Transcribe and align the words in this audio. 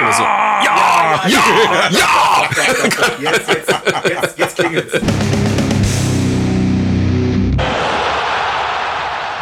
ja, 0.00 0.06
oder 0.06 0.12
so. 0.12 0.22
Ja, 0.22 1.28
ja, 1.28 1.90
ja. 1.90 2.48
Jetzt, 3.20 3.48
jetzt, 3.48 3.74
jetzt, 4.04 4.38
jetzt 4.38 4.56
klingelt's. 4.56 5.00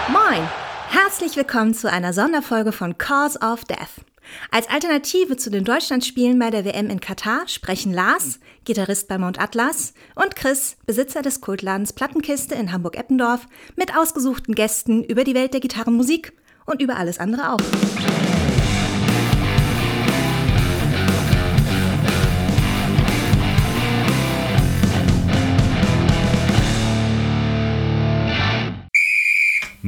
Moin! 0.09 0.49
Herzlich 0.89 1.37
willkommen 1.37 1.75
zu 1.75 1.91
einer 1.91 2.13
Sonderfolge 2.13 2.73
von 2.73 2.99
Cause 2.99 3.39
of 3.41 3.65
Death. 3.65 4.05
Als 4.51 4.69
Alternative 4.69 5.37
zu 5.37 5.51
den 5.51 5.65
Deutschlandspielen 5.65 6.39
bei 6.39 6.51
der 6.51 6.65
WM 6.65 6.91
in 6.91 7.01
Katar 7.01 7.49
sprechen 7.49 7.95
Lars, 7.95 8.41
Gitarrist 8.65 9.09
bei 9.09 9.17
Mount 9.17 9.41
Atlas, 9.41 9.95
und 10.17 10.37
Chris, 10.37 10.77
Besitzer 10.87 11.23
des 11.23 11.41
Kultladens 11.41 11.95
Plattenkiste 11.95 12.55
in 12.55 12.73
Hamburg-Eppendorf, 12.73 13.47
mit 13.77 13.97
ausgesuchten 13.97 14.55
Gästen 14.55 15.03
über 15.03 15.25
die 15.25 15.35
Welt 15.35 15.55
der 15.55 15.61
Gitarrenmusik 15.61 16.35
und 16.67 16.83
über 16.83 16.97
alles 16.97 17.19
andere 17.19 17.55
auch. 17.55 18.38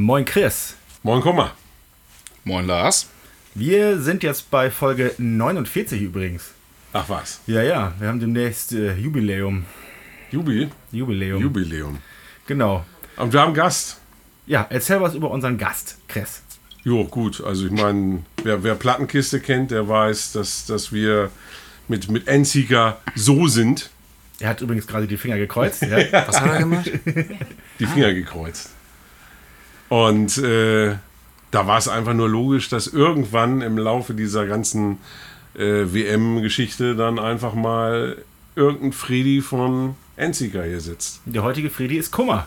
Moin 0.01 0.25
Chris. 0.25 0.77
Moin 1.03 1.21
Kummer. 1.21 1.53
Moin 2.45 2.67
Lars. 2.67 3.07
Wir 3.55 4.01
sind 4.01 4.23
jetzt 4.23 4.51
bei 4.51 4.71
Folge 4.71 5.15
49 5.19 6.01
übrigens. 6.01 6.53
Ach 6.95 7.11
was. 7.11 7.43
Ja, 7.47 7.63
ja, 7.63 7.93
wir 7.99 8.09
haben 8.09 8.19
demnächst 8.19 8.73
äh, 8.73 8.95
Jubiläum. 8.95 9.67
Jubi? 10.31 10.71
Jubiläum. 10.91 11.43
Jubiläum. 11.43 11.99
Genau. 12.47 12.87
Und 13.19 13.35
wir 13.35 13.43
haben 13.43 13.53
Gast. 13.53 13.99
Ja, 14.47 14.67
erzähl 14.71 15.03
was 15.03 15.15
über 15.15 15.31
unseren 15.31 15.59
Gast, 15.59 15.99
Chris. 16.09 16.41
Jo, 16.83 17.05
gut. 17.05 17.45
Also 17.45 17.67
ich 17.67 17.73
meine, 17.73 18.23
wer, 18.43 18.63
wer 18.63 18.77
Plattenkiste 18.77 19.39
kennt, 19.39 19.71
der 19.71 19.87
weiß, 19.87 20.33
dass, 20.33 20.65
dass 20.65 20.95
wir 20.95 21.31
mit, 21.89 22.11
mit 22.11 22.27
Endseeker 22.27 22.99
so 23.15 23.49
sind. 23.49 23.91
Er 24.39 24.49
hat 24.49 24.63
übrigens 24.63 24.87
gerade 24.87 25.07
die 25.07 25.19
Finger 25.19 25.37
gekreuzt. 25.37 25.83
Ja. 25.83 25.99
Was 26.27 26.41
hat 26.41 26.53
er 26.53 26.59
gemacht? 26.61 26.91
Die 27.79 27.85
Finger 27.85 28.15
gekreuzt. 28.15 28.71
Und 29.91 30.39
äh, 30.39 30.95
da 31.51 31.67
war 31.67 31.77
es 31.79 31.89
einfach 31.89 32.15
nur 32.15 32.29
logisch, 32.29 32.69
dass 32.71 32.87
irgendwann 32.87 33.61
im 33.61 33.77
Laufe 33.77 34.15
dieser 34.15 34.47
ganzen 34.47 34.99
äh, 35.55 35.93
WM-Geschichte 35.93 36.95
dann 36.97 37.19
einfach 37.19 37.55
mal 37.55 38.17
irgendein 38.57 38.93
Freddy 38.93 39.43
von 39.43 39.97
Endseeker 40.17 40.63
hier 40.65 40.81
sitzt. 40.81 41.21
Der 41.27 41.43
heutige 41.43 41.71
Friedi 41.71 41.97
ist 41.97 42.13
Kummer. 42.13 42.47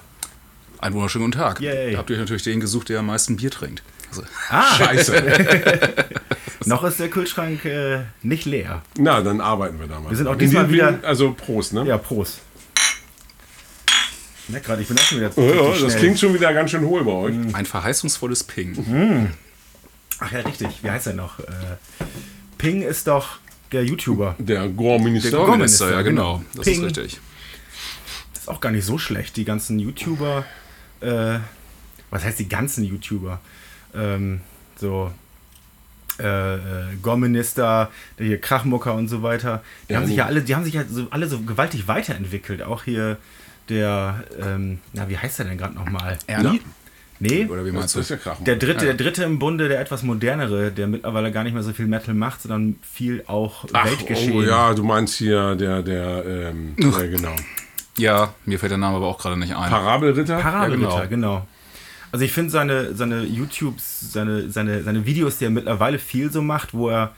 Einen 0.80 0.96
wunderschönen 0.96 1.26
guten 1.26 1.38
Tag. 1.38 1.60
Yay. 1.60 1.92
Da 1.92 1.98
habt 2.00 2.10
ihr 2.10 2.18
natürlich 2.18 2.44
den 2.44 2.60
gesucht, 2.62 2.88
der 2.90 3.00
am 3.00 3.08
meisten 3.08 3.36
Bier 3.36 3.52
trinkt. 3.52 3.84
Also, 4.10 4.24
Ah, 4.50 4.64
Scheiße. 4.78 5.94
noch 6.66 6.84
ist 6.86 7.00
der 7.00 7.10
Kühlschrank 7.10 7.66
äh, 7.66 8.00
nicht 8.22 8.46
leer. 8.46 8.84
Na, 8.98 9.20
dann 9.22 9.42
arbeiten 9.42 9.80
wir 9.82 9.88
da 9.88 10.00
mal. 10.00 10.10
Wir 10.12 10.18
sind 10.18 10.28
auch 10.28 10.38
diesmal 10.38 10.70
wieder- 10.72 11.00
Also 11.04 11.34
Prost, 11.34 11.74
ne? 11.74 11.86
Ja, 11.86 11.98
Prost. 11.98 12.40
Na, 14.54 14.60
gerade, 14.60 14.82
ich 14.84 14.88
bin 14.88 14.98
auch 14.98 15.02
schon 15.02 15.18
wieder 15.20 15.32
Ja, 15.36 15.44
ja, 15.44 15.50
richtig 15.62 15.70
das 15.84 15.92
schnell. 15.92 16.00
klingt 16.00 16.20
schon 16.20 16.34
wieder 16.34 16.54
ganz 16.54 16.72
schön 16.72 16.86
hohl 16.86 17.04
bei 17.04 17.12
euch. 17.12 17.36
ein 17.54 17.66
verheißungsvolles 17.66 18.44
Ping. 18.44 19.32
Ach 20.20 20.32
ja, 20.32 20.40
richtig. 20.42 20.84
Wie 20.84 20.90
heißt 20.92 21.08
er 21.08 21.14
noch? 21.14 21.40
Äh, 21.40 21.44
Ping 22.58 22.82
ist 22.84 23.08
doch 23.08 23.40
der 23.72 23.84
YouTuber. 23.84 24.36
Der 24.38 24.70
Gore-Minister. 24.70 25.32
Der 25.32 25.40
Gorminister, 25.40 25.92
ja 25.92 26.02
genau. 26.04 26.38
genau. 26.38 26.46
Das 26.56 26.66
Ping. 26.66 26.76
ist 26.86 26.98
richtig. 26.98 27.20
ist 28.36 28.48
auch 28.50 28.62
gar 28.62 28.72
nicht 28.72 28.86
so 28.86 28.98
schlecht. 28.98 29.36
Die 29.38 29.46
ganzen 29.46 29.80
YouTuber, 29.80 30.46
äh, 31.02 31.40
was 32.12 32.24
heißt 32.24 32.38
die 32.40 32.48
ganzen 32.48 32.84
YouTuber? 32.84 33.42
Ähm, 33.96 34.42
so 34.76 35.12
äh, 36.20 36.56
äh, 36.56 36.60
Gorminister, 37.02 37.90
der 38.20 38.26
hier 38.28 38.40
Krachmucker 38.40 38.94
und 38.94 39.08
so 39.08 39.24
weiter. 39.24 39.64
Die 39.90 39.94
Ja, 39.94 40.00
haben 40.00 40.08
sich 40.08 40.16
ja 40.18 40.26
alle, 40.28 40.42
die 40.44 40.54
haben 40.56 40.64
sich 40.64 40.76
ja 40.76 40.84
so, 40.88 41.08
alle 41.10 41.28
so 41.28 41.40
gewaltig 41.42 41.88
weiterentwickelt. 41.88 42.62
Auch 42.62 42.84
hier 42.84 43.18
der, 43.70 44.24
ähm, 44.42 44.80
na, 44.94 45.10
wie 45.10 45.18
heißt 45.18 45.40
der 45.40 45.46
denn 45.46 45.58
gerade 45.58 45.76
nochmal? 45.76 46.18
Ernie? 46.28 46.62
Nee, 47.20 47.46
Oder 47.46 47.64
wie 47.64 47.72
Das 47.72 47.96
meinst 47.96 48.12
du? 48.12 48.18
der 48.44 48.56
dritte, 48.58 48.86
der 48.86 48.96
dritte 48.96 49.24
im 49.24 49.40
Bunde, 49.40 49.70
der 49.70 49.80
etwas 49.80 50.04
modernere, 50.04 50.72
der 50.72 50.88
mittlerweile 50.88 51.32
gar 51.32 51.44
nicht 51.44 51.54
mehr 51.54 51.64
so 51.64 51.72
viel 51.72 51.86
Metal 51.86 52.14
macht, 52.14 52.42
sondern 52.42 52.76
viel 52.82 53.24
auch 53.28 53.66
Ach, 53.72 53.86
Weltgeschehen. 53.86 54.34
oh 54.36 54.42
ja, 54.42 54.74
du 54.74 54.84
meinst 54.84 55.16
hier 55.16 55.56
der, 55.56 55.82
der, 55.84 56.26
ähm, 56.26 56.76
der 56.78 57.08
genau. 57.08 57.34
Ja, 57.98 58.34
mir 58.46 58.60
fällt 58.60 58.72
der 58.72 58.78
Name 58.78 58.98
aber 58.98 59.08
auch 59.08 59.20
gerade 59.20 59.38
nicht 59.38 59.56
ein. 59.56 59.70
Parabelritter? 59.70 60.38
Parabelritter, 60.40 61.04
Ja, 61.04 61.06
genau. 61.06 61.48
Also 62.12 62.26
ich 62.26 62.32
finde 62.32 62.52
seine, 62.52 62.94
seine 62.94 63.24
YouTubes, 63.24 64.12
seine, 64.12 64.50
seine, 64.50 64.84
seine 64.84 65.06
Videos, 65.06 65.38
die 65.38 65.46
er 65.46 65.50
mittlerweile 65.52 66.00
viel 66.00 66.32
so 66.32 66.42
macht, 66.42 66.74
wo 66.74 66.90
er 66.90 67.16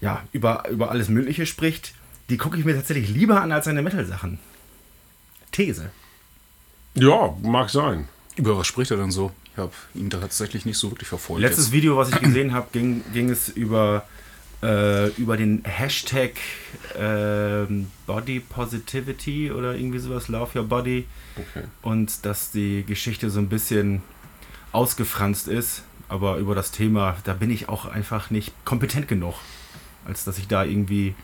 ja 0.00 0.22
über, 0.32 0.64
über 0.70 0.90
alles 0.90 1.08
Mögliche 1.08 1.44
spricht, 1.46 1.92
die 2.30 2.36
gucke 2.36 2.58
ich 2.58 2.64
mir 2.64 2.74
tatsächlich 2.74 3.10
lieber 3.10 3.40
an 3.42 3.52
als 3.52 3.66
seine 3.66 3.82
Metal-Sachen. 3.82 4.38
These. 5.54 5.90
Ja, 6.94 7.36
mag 7.42 7.70
sein. 7.70 8.08
Über 8.36 8.58
was 8.58 8.66
spricht 8.66 8.90
er 8.90 8.96
denn 8.96 9.12
so? 9.12 9.30
Ich 9.52 9.58
habe 9.58 9.72
ihn 9.94 10.10
da 10.10 10.18
tatsächlich 10.18 10.66
nicht 10.66 10.78
so 10.78 10.90
wirklich 10.90 11.08
verfolgt. 11.08 11.42
Letztes 11.42 11.66
jetzt. 11.66 11.72
Video, 11.72 11.96
was 11.96 12.10
ich 12.10 12.20
gesehen 12.20 12.52
habe, 12.52 12.66
ging, 12.72 13.04
ging 13.12 13.30
es 13.30 13.48
über, 13.48 14.04
äh, 14.62 15.10
über 15.10 15.36
den 15.36 15.62
Hashtag 15.64 16.32
ähm, 16.98 17.86
Body 18.06 18.40
Positivity 18.40 19.52
oder 19.52 19.76
irgendwie 19.76 20.00
sowas, 20.00 20.26
Love 20.26 20.58
Your 20.58 20.66
Body. 20.66 21.06
Okay. 21.36 21.66
und 21.82 22.24
dass 22.24 22.50
die 22.50 22.84
Geschichte 22.84 23.30
so 23.30 23.40
ein 23.40 23.48
bisschen 23.48 24.02
ausgefranst 24.72 25.48
ist. 25.48 25.82
Aber 26.08 26.36
über 26.36 26.54
das 26.54 26.70
Thema, 26.70 27.16
da 27.24 27.32
bin 27.32 27.50
ich 27.50 27.68
auch 27.68 27.86
einfach 27.86 28.30
nicht 28.30 28.52
kompetent 28.64 29.08
genug, 29.08 29.34
als 30.04 30.24
dass 30.24 30.38
ich 30.38 30.48
da 30.48 30.64
irgendwie 30.64 31.14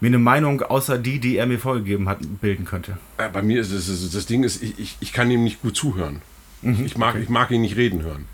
mir 0.00 0.08
eine 0.08 0.18
Meinung 0.18 0.62
außer 0.62 0.98
die, 0.98 1.18
die 1.18 1.36
er 1.36 1.46
mir 1.46 1.58
vorgegeben 1.58 2.08
hat, 2.08 2.18
bilden 2.40 2.64
könnte. 2.64 2.98
Äh, 3.16 3.28
Bei 3.28 3.42
mir 3.42 3.60
ist 3.60 3.70
es, 3.70 4.12
das, 4.12 4.26
Ding 4.26 4.44
ist, 4.44 4.62
ich, 4.62 4.78
ich, 4.78 4.96
ich 5.00 5.12
kann 5.12 5.30
ihm 5.30 5.44
nicht 5.44 5.62
gut 5.62 5.76
zuhören. 5.76 6.22
Mhm. 6.62 6.84
ich, 6.84 6.96
mag, 6.96 7.16
ich 7.16 7.28
mag 7.28 7.50
ihn 7.50 7.60
nicht 7.60 7.76
reden 7.76 8.02
hören. 8.02 8.26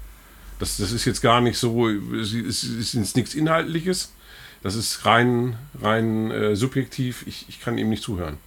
Das, 0.58 0.76
das 0.76 0.92
ist 0.92 1.04
jetzt 1.04 1.20
gar 1.20 1.40
nicht 1.40 1.58
so, 1.58 1.88
es 1.88 2.32
ist, 2.32 2.62
es 2.64 2.94
ist 2.94 3.16
nichts 3.16 3.34
Inhaltliches. 3.34 4.12
Das 4.62 4.76
ist 4.76 5.04
rein, 5.04 5.56
rein 5.82 6.30
äh, 6.30 6.56
subjektiv. 6.56 7.24
Ich, 7.26 7.46
ich 7.48 7.60
kann 7.60 7.76
ihm 7.76 7.90
nicht 7.90 8.02
zuhören. 8.02 8.38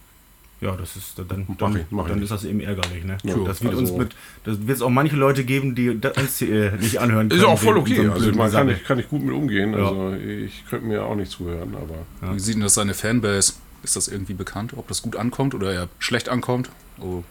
Ja, 0.60 0.74
das 0.76 0.96
ist 0.96 1.18
dann, 1.28 1.44
Mach 1.46 1.56
dann, 1.56 1.76
ich- 1.76 1.82
mach 1.90 2.02
ich 2.04 2.08
dann 2.08 2.18
nicht. 2.18 2.24
ist 2.24 2.30
das 2.30 2.44
eben 2.44 2.60
ärgerlich, 2.60 3.04
ne? 3.04 3.16
Ja, 3.22 3.36
das 3.44 3.62
wird 3.62 3.74
also- 3.74 3.92
uns 3.92 3.92
mit, 3.92 4.16
das 4.44 4.58
wird 4.66 4.76
es 4.76 4.82
auch 4.82 4.90
manche 4.90 5.14
Leute 5.14 5.44
geben, 5.44 5.74
die 5.76 6.00
das 6.00 6.16
uns 6.16 6.42
äh, 6.42 6.72
nicht 6.72 6.98
anhören 6.98 7.28
können. 7.28 7.40
Ist 7.40 7.46
auch 7.46 7.58
voll 7.58 7.78
okay. 7.78 8.04
so 8.06 8.12
Also 8.12 8.32
man 8.32 8.50
kann, 8.50 8.68
ich, 8.70 8.82
kann 8.84 8.98
ich 8.98 9.08
gut 9.08 9.22
mit 9.22 9.32
umgehen. 9.34 9.72
Ja. 9.72 9.78
Also 9.88 10.14
ich 10.14 10.64
könnte 10.68 10.86
mir 10.86 11.04
auch 11.04 11.14
nicht 11.14 11.30
zuhören, 11.30 11.74
aber. 11.76 12.34
Wie 12.34 12.40
sieht 12.40 12.54
denn 12.56 12.62
das 12.62 12.74
seine 12.74 12.94
Fanbase? 12.94 13.52
Ist 13.84 13.94
das 13.94 14.08
irgendwie 14.08 14.34
bekannt, 14.34 14.72
ob 14.76 14.88
das 14.88 15.02
gut 15.02 15.14
ankommt 15.14 15.54
oder 15.54 15.72
eher 15.72 15.88
schlecht 16.00 16.28
ankommt? 16.28 16.70
Oh, 17.00 17.22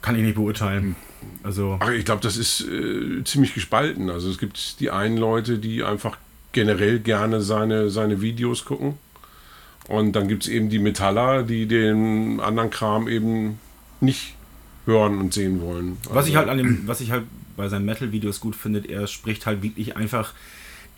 Kann 0.00 0.14
ich 0.14 0.22
nicht 0.22 0.36
beurteilen. 0.36 0.94
Also, 1.42 1.78
Ach, 1.80 1.90
ich 1.90 2.04
glaube, 2.04 2.22
das 2.22 2.36
ist 2.36 2.60
äh, 2.60 3.24
ziemlich 3.24 3.52
gespalten. 3.54 4.08
Also 4.10 4.30
es 4.30 4.38
gibt 4.38 4.78
die 4.78 4.90
einen 4.92 5.16
Leute, 5.16 5.58
die 5.58 5.82
einfach 5.82 6.16
generell 6.52 7.00
gerne 7.00 7.40
seine, 7.40 7.90
seine 7.90 8.20
Videos 8.22 8.64
gucken. 8.64 8.94
Und 9.88 10.12
dann 10.12 10.28
gibt 10.28 10.44
es 10.44 10.48
eben 10.48 10.68
die 10.68 10.78
Metaller, 10.78 11.42
die 11.42 11.66
den 11.66 12.40
anderen 12.40 12.70
Kram 12.70 13.08
eben 13.08 13.58
nicht 14.00 14.34
hören 14.84 15.18
und 15.18 15.34
sehen 15.34 15.60
wollen. 15.60 15.96
Was 16.04 16.18
Also, 16.18 16.28
ich 16.30 16.36
halt 16.36 16.48
an 16.48 16.58
dem, 16.58 16.86
was 16.86 17.00
ich 17.00 17.10
halt 17.10 17.24
bei 17.56 17.68
seinen 17.68 17.86
Metal-Videos 17.86 18.40
gut 18.40 18.54
finde, 18.54 18.86
er 18.88 19.06
spricht 19.06 19.46
halt 19.46 19.62
wirklich 19.62 19.96
einfach 19.96 20.34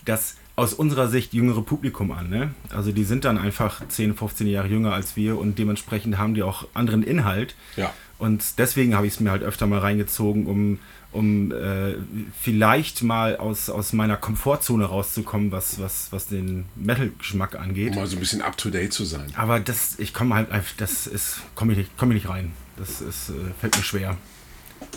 das 0.05 0.37
aus 0.57 0.75
unserer 0.75 1.09
Sicht 1.09 1.33
jüngere 1.33 1.63
Publikum 1.63 2.11
an. 2.13 2.29
Ne? 2.29 2.51
Also 2.69 2.93
die 2.93 3.05
sind 3.05 3.25
dann 3.25 3.39
einfach 3.39 3.87
10, 3.87 4.15
15 4.15 4.47
Jahre 4.47 4.69
jünger 4.69 4.93
als 4.93 5.17
wir 5.17 5.39
und 5.39 5.59
dementsprechend 5.59 6.19
haben 6.19 6.35
die 6.35 6.43
auch 6.43 6.67
anderen 6.75 7.03
Inhalt. 7.03 7.55
Ja. 7.77 7.95
Und 8.19 8.59
deswegen 8.59 8.95
habe 8.95 9.07
ich 9.07 9.15
es 9.15 9.21
mir 9.21 9.31
halt 9.31 9.43
öfter 9.43 9.67
mal 9.67 9.79
reingezogen, 9.79 10.47
um, 10.47 10.79
um 11.13 11.51
äh, 11.53 11.95
vielleicht 12.41 13.03
mal 13.03 13.37
aus, 13.37 13.69
aus 13.69 13.93
meiner 13.93 14.17
Komfortzone 14.17 14.85
rauszukommen, 14.85 15.51
was, 15.51 15.81
was, 15.81 16.09
was 16.13 16.29
den 16.29 16.67
Metal-Geschmack 16.77 17.57
angeht. 17.57 17.91
Um 17.91 17.97
mal 17.97 18.07
so 18.07 18.17
ein 18.17 18.21
bisschen 18.21 18.43
up 18.43 18.57
to 18.57 18.71
date 18.71 18.93
zu 18.93 19.05
sein. 19.05 19.27
Aber 19.37 19.59
das, 19.61 19.99
ich 19.99 20.15
komme 20.15 20.35
halt 20.37 20.51
einfach, 20.53 20.73
das 20.77 21.07
ist, 21.07 21.41
komme 21.55 21.73
ich, 21.73 21.79
nicht- 21.79 21.91
komm 21.97 22.11
ich 22.13 22.23
nicht 22.23 22.29
rein. 22.29 22.53
Das 22.77 23.01
ist, 23.01 23.31
äh, 23.31 23.33
fällt 23.61 23.77
mir 23.77 23.83
schwer. 23.83 24.17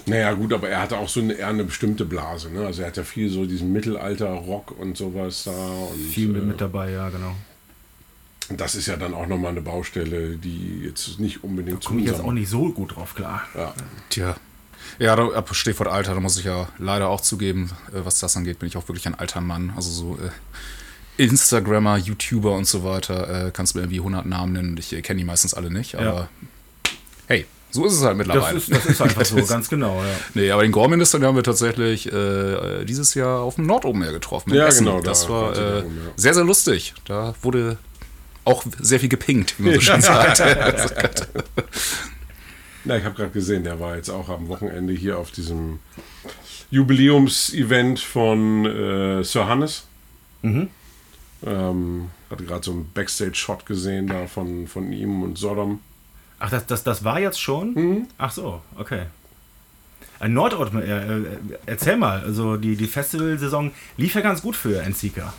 Naja, 0.06 0.32
gut, 0.34 0.54
aber 0.54 0.70
er 0.70 0.82
hatte 0.82 0.98
auch 0.98 1.10
so 1.10 1.20
eine, 1.20 1.34
eher 1.34 1.48
eine 1.50 1.64
bestimmte 1.66 2.06
Blase. 2.06 2.50
Ne? 2.52 2.66
Also 2.66 2.82
er 2.84 2.88
hat 2.90 2.98
ja 2.98 3.04
viel 3.04 3.30
so 3.30 3.46
diesen 3.46 3.74
Mittelalter-Rock 3.74 4.78
und 4.80 4.96
sowas 4.96 5.44
da. 5.44 5.52
Und, 5.52 6.00
Viel 6.00 6.30
mit, 6.30 6.42
äh, 6.44 6.46
mit 6.46 6.62
dabei, 6.62 6.92
ja, 6.92 7.10
genau. 7.10 7.36
Das 8.50 8.76
ist 8.76 8.88
ja 8.88 8.98
dann 8.98 9.14
auch 9.14 9.26
nochmal 9.28 9.52
eine 9.52 9.62
Baustelle, 9.62 10.38
die 10.38 10.82
jetzt 10.86 11.20
nicht 11.20 11.44
unbedingt 11.44 11.82
zu 11.82 11.90
Komme 11.90 12.02
ich 12.02 12.08
jetzt 12.08 12.20
auch 12.22 12.32
nicht 12.34 12.50
so 12.50 12.72
gut 12.72 12.96
drauf 12.96 13.16
klar. 13.16 13.44
Ja. 13.56 13.74
Tja. 14.10 14.36
Ja, 15.00 15.16
da, 15.16 15.28
ab 15.30 15.50
Stichwort 15.54 15.90
Alter, 15.90 16.14
da 16.14 16.20
muss 16.20 16.38
ich 16.38 16.46
ja 16.46 16.68
leider 16.78 17.10
auch 17.10 17.22
zugeben, 17.22 17.72
äh, 17.92 18.00
was 18.06 18.20
das 18.20 18.36
angeht, 18.38 18.60
bin 18.60 18.68
ich 18.68 18.78
auch 18.78 18.88
wirklich 18.88 19.06
ein 19.08 19.16
alter 19.16 19.42
Mann. 19.42 19.74
Also 19.76 19.90
so 19.90 20.18
äh, 20.18 20.30
Instagrammer, 21.24 21.98
YouTuber 21.98 22.54
und 22.54 22.66
so 22.68 22.84
weiter, 22.84 23.48
äh, 23.48 23.52
kannst 23.52 23.74
du 23.74 23.78
mir 23.80 23.84
irgendwie 23.86 24.00
100 24.00 24.26
Namen 24.26 24.54
nennen 24.54 24.70
und 24.72 24.80
ich 24.80 24.94
äh, 24.94 25.02
kenne 25.02 25.20
die 25.20 25.26
meistens 25.26 25.54
alle 25.54 25.70
nicht, 25.72 25.96
aber 25.96 26.28
hey, 27.28 27.46
So 27.72 27.86
ist 27.86 27.94
es 27.94 28.02
halt 28.04 28.20
Das 28.20 28.28
mittlerweile. 28.28 28.58
ist, 28.58 28.72
das 28.72 28.86
ist 28.86 29.02
einfach 29.02 29.26
so, 29.26 29.36
ganz 29.48 29.70
genau. 29.70 30.02
Ja. 30.04 30.10
Nee, 30.34 30.52
aber 30.52 30.64
den 30.64 30.72
Gorminister, 30.72 31.20
den 31.20 31.26
haben 31.28 31.36
wir 31.36 31.44
tatsächlich 31.44 32.12
äh, 32.12 32.84
dieses 32.86 33.14
Jahr 33.16 33.42
auf 33.42 33.56
dem 33.56 33.66
Nordopen 33.68 34.02
getroffen. 34.02 34.54
Ja, 34.54 34.68
Essen. 34.68 34.86
genau, 34.86 34.98
da 35.02 35.10
Das 35.10 35.30
war 35.30 35.42
war 35.44 35.52
äh, 35.54 35.56
da 35.56 35.80
rum, 35.82 35.98
ja. 35.98 36.12
sehr, 36.16 36.34
sehr 36.34 36.44
lustig. 36.44 36.94
Da 37.06 37.34
wurde 37.42 37.78
auch 38.46 38.64
sehr 38.80 39.00
viel 39.00 39.10
gepinkt, 39.10 39.56
wie 39.58 39.64
man 39.64 39.74
so 39.76 39.82
schön 39.82 40.02
sagt. 40.02 40.42
Na, 42.86 42.98
ich 42.98 43.06
habe 43.06 43.16
gerade 43.16 43.32
gesehen, 43.32 43.64
der 43.64 43.80
war 43.80 43.96
jetzt 43.96 44.10
auch 44.10 44.30
am 44.30 44.48
Wochenende 44.50 44.94
hier 44.94 45.18
auf 45.18 45.32
diesem 45.32 45.80
Jubiläumsevent 46.70 48.00
von 48.00 48.66
äh, 48.66 49.24
Sir 49.24 49.48
Hannes. 49.48 49.86
Mhm. 50.42 50.70
Ähm, 51.46 52.10
hatte 52.30 52.44
gerade 52.44 52.64
so 52.64 52.72
einen 52.72 52.90
Backstage-Shot 52.94 53.66
gesehen 53.66 54.08
da 54.08 54.28
von, 54.28 54.68
von 54.68 54.92
ihm 54.92 55.24
und 55.24 55.38
Sodom. 55.38 55.80
Ach, 56.40 56.50
das, 56.50 56.66
das, 56.66 56.84
das 56.84 57.04
war 57.04 57.20
jetzt 57.20 57.40
schon? 57.40 57.74
Mhm. 57.74 58.08
Ach 58.18 58.32
so, 58.32 58.62
okay. 58.78 59.04
Ein 60.20 60.34
Nordort, 60.34 60.74
äh, 60.74 61.18
äh, 61.18 61.26
erzähl 61.66 61.98
mal, 61.98 62.22
also 62.22 62.58
die, 62.58 62.76
die 62.76 62.88
Festivalsaison 62.88 63.72
lief 63.98 64.16
ja 64.16 64.22
ganz 64.22 64.42
gut 64.42 64.56
für 64.56 64.82
Enzika. 64.82 65.34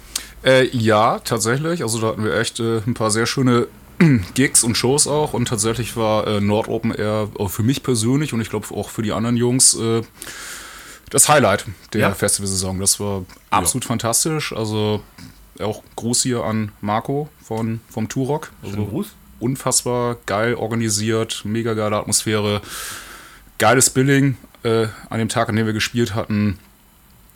Äh, 0.44 0.66
ja, 0.76 1.18
tatsächlich. 1.20 1.82
Also 1.82 2.00
da 2.00 2.08
hatten 2.08 2.24
wir 2.24 2.34
echt 2.36 2.60
äh, 2.60 2.78
ein 2.86 2.94
paar 2.94 3.10
sehr 3.10 3.26
schöne 3.26 3.66
Gigs 4.34 4.64
und 4.64 4.76
Shows 4.76 5.06
auch. 5.06 5.32
Und 5.34 5.48
tatsächlich 5.48 5.96
war 5.96 6.26
äh, 6.26 6.40
Nordopen 6.40 6.92
eher 6.94 7.28
auch 7.38 7.48
für 7.50 7.62
mich 7.62 7.82
persönlich 7.82 8.32
und 8.32 8.40
ich 8.40 8.50
glaube 8.50 8.66
auch 8.74 8.90
für 8.90 9.02
die 9.02 9.12
anderen 9.12 9.36
Jungs 9.36 9.74
äh, 9.74 10.02
das 11.10 11.28
Highlight 11.28 11.66
der 11.92 12.00
Ja. 12.00 12.14
Festivalsaison. 12.14 12.80
Das 12.80 12.98
war 13.00 13.24
absolut 13.50 13.84
fantastisch. 13.84 14.52
Also 14.52 15.02
auch 15.60 15.82
Gruß 15.96 16.22
hier 16.22 16.42
an 16.44 16.72
Marco 16.80 17.28
von, 17.42 17.80
vom 17.88 18.08
Turok. 18.08 18.50
Also 18.62 18.84
Gruß. 18.84 19.06
unfassbar 19.38 20.16
geil 20.26 20.54
organisiert, 20.54 21.42
mega 21.44 21.74
geile 21.74 21.96
Atmosphäre, 21.96 22.60
geiles 23.58 23.90
Billing 23.90 24.36
äh, 24.64 24.86
an 25.10 25.18
dem 25.18 25.28
Tag, 25.28 25.48
an 25.48 25.56
dem 25.56 25.66
wir 25.66 25.72
gespielt 25.72 26.14
hatten. 26.14 26.58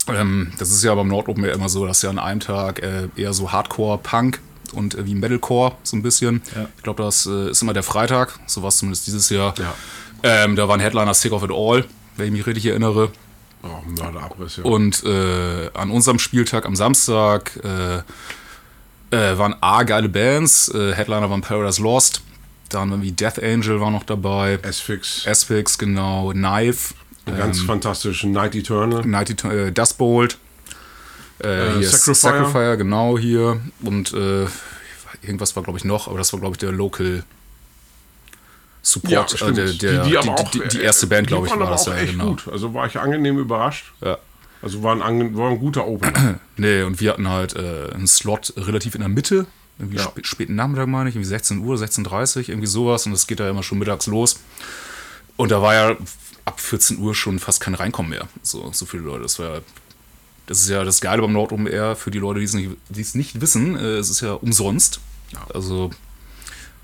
Ähm, 0.09 0.51
das 0.57 0.71
ist 0.71 0.83
ja 0.83 0.93
beim 0.95 1.07
Nordopen 1.07 1.45
ja 1.45 1.53
immer 1.53 1.69
so, 1.69 1.85
dass 1.85 2.01
ja 2.01 2.09
an 2.09 2.19
einem 2.19 2.39
Tag 2.39 2.81
äh, 2.81 3.07
eher 3.15 3.31
so 3.33 3.51
Hardcore-Punk 3.51 4.41
und 4.73 4.95
äh, 4.95 5.05
wie 5.05 5.15
Metalcore 5.15 5.73
so 5.83 5.97
ein 5.97 6.03
bisschen. 6.03 6.41
Ja. 6.55 6.67
Ich 6.77 6.83
glaube, 6.83 7.03
das 7.03 7.25
äh, 7.25 7.51
ist 7.51 7.61
immer 7.61 7.73
der 7.73 7.83
Freitag, 7.83 8.39
so 8.45 8.61
war 8.61 8.69
es 8.69 8.77
zumindest 8.77 9.07
dieses 9.07 9.29
Jahr. 9.29 9.53
Ja. 9.57 9.73
Ähm, 10.23 10.55
da 10.55 10.67
war 10.67 10.75
ein 10.75 10.81
Headliner 10.81 11.13
Sick 11.13 11.31
of 11.31 11.43
It 11.43 11.51
All, 11.51 11.85
wenn 12.17 12.27
ich 12.27 12.31
mich 12.31 12.45
richtig 12.45 12.65
erinnere. 12.65 13.11
Ein 13.63 13.93
Mörderabriss, 13.93 14.57
ja. 14.57 14.63
Und 14.63 15.03
äh, 15.03 15.69
an 15.73 15.91
unserem 15.91 16.19
Spieltag 16.19 16.65
am 16.65 16.75
Samstag 16.75 17.59
äh, 17.63 17.97
äh, 19.15 19.37
waren 19.37 19.55
A 19.61 19.83
geile 19.83 20.09
Bands. 20.09 20.69
Äh, 20.73 20.93
Headliner 20.93 21.29
waren 21.29 21.41
Paradise 21.41 21.81
Lost. 21.81 22.21
Dann 22.69 22.91
irgendwie 22.91 23.11
Death 23.11 23.41
Angel 23.41 23.81
war 23.81 23.91
noch 23.91 24.03
dabei. 24.03 24.59
S-Fix. 24.61 25.27
Asphyx, 25.27 25.77
genau. 25.77 26.29
Knife. 26.31 26.93
Einen 27.25 27.37
ganz 27.37 27.61
fantastischen 27.61 28.31
Night 28.31 28.55
Eternal. 28.55 29.05
Night, 29.05 29.43
äh, 29.43 29.71
Dustbolt. 29.71 30.37
Äh, 31.39 31.77
hier 31.77 31.87
Sacrifier. 31.89 32.15
Sacrifier, 32.15 32.77
genau 32.77 33.17
hier. 33.17 33.59
Und 33.81 34.13
äh, 34.13 34.45
irgendwas 35.21 35.55
war, 35.55 35.63
glaube 35.63 35.77
ich, 35.79 35.85
noch, 35.85 36.07
aber 36.07 36.17
das 36.17 36.33
war, 36.33 36.39
glaube 36.39 36.53
ich, 36.55 36.59
der 36.59 36.71
Local 36.71 37.23
Support. 38.81 39.31
stimmt. 39.31 39.57
äh, 39.57 39.73
der, 39.73 39.73
der, 39.73 40.03
die, 40.03 40.09
die, 40.09 40.19
die, 40.21 40.29
auch, 40.29 40.51
die, 40.51 40.61
die 40.67 40.81
erste 40.81 41.07
Band, 41.07 41.27
glaube 41.27 41.47
ich, 41.47 41.53
war 41.57 41.69
das 41.69 41.87
auch 41.87 41.93
ja. 41.93 41.99
echt 41.99 42.13
Genau. 42.13 42.29
gut. 42.29 42.47
Also 42.51 42.73
war 42.73 42.87
ich 42.87 42.97
angenehm 42.97 43.37
überrascht. 43.37 43.91
Ja. 44.01 44.17
Also 44.61 44.83
war 44.83 44.93
ein, 45.01 45.37
war 45.37 45.49
ein 45.49 45.59
guter 45.59 45.87
Opener. 45.87 46.39
Nee, 46.57 46.81
und 46.83 46.99
wir 46.99 47.11
hatten 47.11 47.29
halt 47.29 47.55
äh, 47.55 47.91
einen 47.93 48.07
Slot 48.07 48.53
relativ 48.57 48.93
in 48.95 48.99
der 49.01 49.07
Mitte. 49.09 49.45
Irgendwie 49.77 49.97
Ja. 49.97 50.03
spä 50.03 50.21
späten 50.23 50.55
Nachmittag, 50.55 50.87
meine 50.87 51.09
ich, 51.09 51.15
irgendwie 51.15 51.29
16 51.29 51.59
Uhr, 51.59 51.77
16.30 51.77 52.37
Uhr, 52.37 52.49
irgendwie 52.49 52.67
sowas. 52.67 53.05
Und 53.05 53.13
es 53.13 53.27
geht 53.27 53.39
da 53.39 53.49
immer 53.49 53.63
schon 53.63 53.79
mittags 53.79 54.07
los. 54.07 54.39
Und 55.37 55.51
da 55.51 55.61
war 55.61 55.73
ja 55.73 55.95
ab 56.43 56.59
14 56.59 56.99
Uhr 56.99 57.15
schon 57.15 57.39
fast 57.39 57.61
kein 57.61 57.75
Reinkommen 57.75 58.09
mehr. 58.09 58.27
So, 58.43 58.69
so 58.73 58.85
viele 58.85 59.03
Leute. 59.03 59.23
Das 59.23 59.39
war 59.39 59.55
ja- 59.55 59.61
das 60.49 60.59
ist 60.61 60.69
ja 60.69 60.83
das 60.83 60.99
Geile 60.99 61.21
beim 61.21 61.31
Nord 61.31 61.51
Air 61.67 61.95
für 61.95 62.11
die 62.11 62.19
Leute, 62.19 62.39
die 62.39 62.45
es 62.45 62.53
nicht, 62.53 62.71
die 62.89 63.01
es 63.01 63.15
nicht 63.15 63.39
wissen. 63.39 63.77
Äh, 63.77 63.97
es 63.97 64.09
ist 64.09 64.21
ja 64.21 64.33
umsonst. 64.33 64.99
Also, 65.53 65.91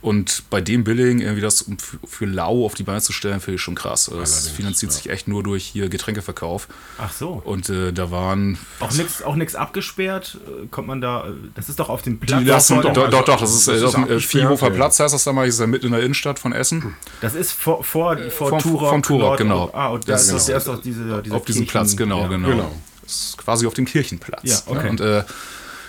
und 0.01 0.43
bei 0.51 0.61
dem 0.61 0.83
Billing 0.83 1.19
irgendwie 1.19 1.41
das 1.41 1.63
um 1.63 1.77
für, 1.79 2.25
lau 2.27 2.63
auf 2.63 2.75
die 2.75 2.83
Beine 2.83 3.01
zu 3.01 3.11
stellen, 3.11 3.39
finde 3.39 3.55
ich 3.55 3.61
schon 3.61 3.73
krass. 3.73 4.05
Das 4.05 4.13
Allerdings, 4.13 4.49
finanziert 4.49 4.91
ja. 4.91 4.97
sich 4.97 5.09
echt 5.09 5.27
nur 5.27 5.41
durch 5.41 5.65
hier 5.65 5.89
Getränkeverkauf. 5.89 6.67
Ach 6.99 7.11
so. 7.11 7.41
Und 7.43 7.69
äh, 7.69 7.91
da 7.91 8.11
waren 8.11 8.59
Auch 8.79 8.91
nichts 8.91 9.23
auch 9.23 9.35
nix 9.35 9.55
abgesperrt? 9.55 10.37
Äh, 10.45 10.67
Kommt 10.67 10.87
man 10.89 11.01
da. 11.01 11.27
äh, 11.27 11.31
Das 11.55 11.69
ist 11.69 11.79
doch 11.79 11.89
auf 11.89 12.03
dem 12.03 12.19
Die 12.19 12.25
Platz. 12.27 12.45
lassen, 12.45 12.73
vor 12.75 12.83
doch, 12.93 13.05
dem- 13.05 13.09
doch, 13.11 13.25
doch, 13.25 13.39
das 13.39 13.51
ist, 13.55 13.67
das 13.67 13.73
äh, 13.73 13.77
ist 13.77 13.83
auf 13.83 13.95
dem 13.95 14.07
äh, 14.11 14.19
Viehhofer 14.19 14.67
ja. 14.67 14.73
Platz, 14.75 14.99
heißt 14.99 15.11
das 15.15 15.23
da 15.23 15.33
mal, 15.33 15.47
ist 15.47 15.59
ja 15.59 15.65
mitten 15.65 15.87
in 15.87 15.91
der 15.93 16.01
Innenstadt 16.03 16.37
von 16.37 16.53
Essen. 16.53 16.93
Das 17.21 17.33
ist 17.33 17.53
vor, 17.53 17.83
vor, 17.83 18.15
vor 18.29 18.49
vom- 18.49 18.59
Turok. 18.59 18.89
vom 18.89 19.01
Turok, 19.01 19.37
genau. 19.39 19.71
Ah, 19.73 19.87
und 19.87 20.07
da 20.07 20.11
Das 20.11 20.27
ist, 20.27 20.33
doch- 20.33 20.45
der 20.45 20.57
ist 20.57 20.67
doch 20.67 20.79
diese, 20.83 21.23
dieser 21.23 21.35
auf 21.35 21.45
diesem 21.45 21.65
Platz, 21.65 21.97
genau, 21.97 22.21
ja. 22.21 22.27
genau. 22.27 22.47
Genau. 22.49 22.71
Das 23.05 23.29
ist 23.29 23.37
quasi 23.37 23.67
auf 23.67 23.73
dem 23.73 23.85
Kirchenplatz. 23.85 24.41
Ja, 24.43 24.61
okay. 24.65 24.83
ne? 24.83 24.89
Und 24.89 25.01
äh, 25.01 25.23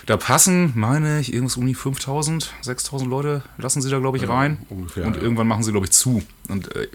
da 0.05 0.15
passen, 0.17 0.71
meine 0.75 1.19
ich, 1.19 1.33
irgendwas 1.33 1.57
um 1.57 1.65
die 1.65 1.75
5000, 1.75 2.53
6000 2.61 3.09
Leute 3.09 3.43
lassen 3.57 3.81
sie 3.81 3.89
da, 3.89 3.99
glaube 3.99 4.17
ich, 4.17 4.27
rein. 4.27 4.59
ungefähr, 4.69 5.05
und 5.05 5.17
ja. 5.17 5.21
irgendwann 5.21 5.47
machen 5.47 5.63
sie, 5.63 5.71
glaube 5.71 5.85
ich, 5.85 5.91
zu. 5.91 6.23
Und 6.47 6.73
äh, 6.75 6.87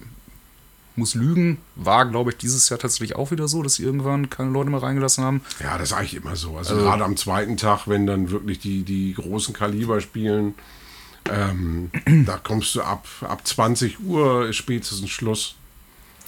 muss 0.96 1.14
lügen, 1.14 1.58
war, 1.74 2.06
glaube 2.06 2.30
ich, 2.30 2.36
dieses 2.36 2.68
Jahr 2.68 2.78
tatsächlich 2.78 3.16
auch 3.16 3.30
wieder 3.30 3.48
so, 3.48 3.62
dass 3.62 3.74
sie 3.74 3.82
irgendwann 3.82 4.30
keine 4.30 4.50
Leute 4.50 4.70
mehr 4.70 4.82
reingelassen 4.82 5.24
haben. 5.24 5.42
Ja, 5.60 5.78
das 5.78 5.90
ist 5.90 5.96
eigentlich 5.96 6.14
immer 6.14 6.36
so. 6.36 6.56
Also, 6.56 6.74
gerade 6.76 7.04
am 7.04 7.16
zweiten 7.16 7.56
Tag, 7.56 7.86
wenn 7.86 8.06
dann 8.06 8.30
wirklich 8.30 8.58
die, 8.58 8.82
die 8.82 9.14
großen 9.14 9.54
Kaliber 9.54 10.00
spielen, 10.00 10.54
ähm, 11.30 11.90
da 12.26 12.38
kommst 12.38 12.74
du 12.74 12.82
ab, 12.82 13.06
ab 13.22 13.46
20 13.46 14.00
Uhr 14.00 14.52
spätestens 14.52 15.10
Schluss. 15.10 15.54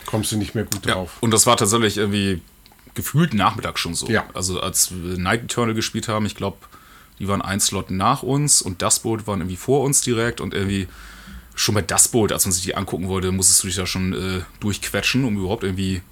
Kommst 0.06 0.32
du 0.32 0.36
nicht 0.36 0.54
mehr 0.54 0.64
gut 0.64 0.84
Ja, 0.84 0.94
drauf. 0.94 1.12
und 1.20 1.30
das 1.30 1.46
war 1.46 1.56
tatsächlich 1.56 1.96
irgendwie 1.96 2.42
gefühlt 2.94 3.34
Nachmittag 3.34 3.78
schon 3.78 3.94
so. 3.94 4.08
Ja. 4.08 4.24
Also 4.34 4.60
als 4.60 4.90
wir 4.92 5.18
Night 5.18 5.44
Eternal 5.44 5.74
gespielt 5.74 6.08
haben, 6.08 6.26
ich 6.26 6.34
glaube, 6.34 6.58
die 7.18 7.28
waren 7.28 7.42
ein 7.42 7.60
Slot 7.60 7.90
nach 7.90 8.22
uns 8.22 8.62
und 8.62 8.82
Dustbolt 8.82 9.26
waren 9.26 9.40
irgendwie 9.40 9.56
vor 9.56 9.82
uns 9.82 10.00
direkt 10.00 10.40
und 10.40 10.54
irgendwie 10.54 10.88
schon 11.54 11.74
bei 11.74 11.82
Dustbolt, 11.82 12.32
als 12.32 12.44
man 12.46 12.52
sich 12.52 12.62
die 12.64 12.74
angucken 12.74 13.08
wollte, 13.08 13.30
musstest 13.30 13.62
du 13.62 13.68
dich 13.68 13.76
da 13.76 13.86
schon 13.86 14.12
äh, 14.12 14.42
durchquetschen, 14.60 15.24
um 15.24 15.36
überhaupt 15.36 15.62
irgendwie 15.62 16.02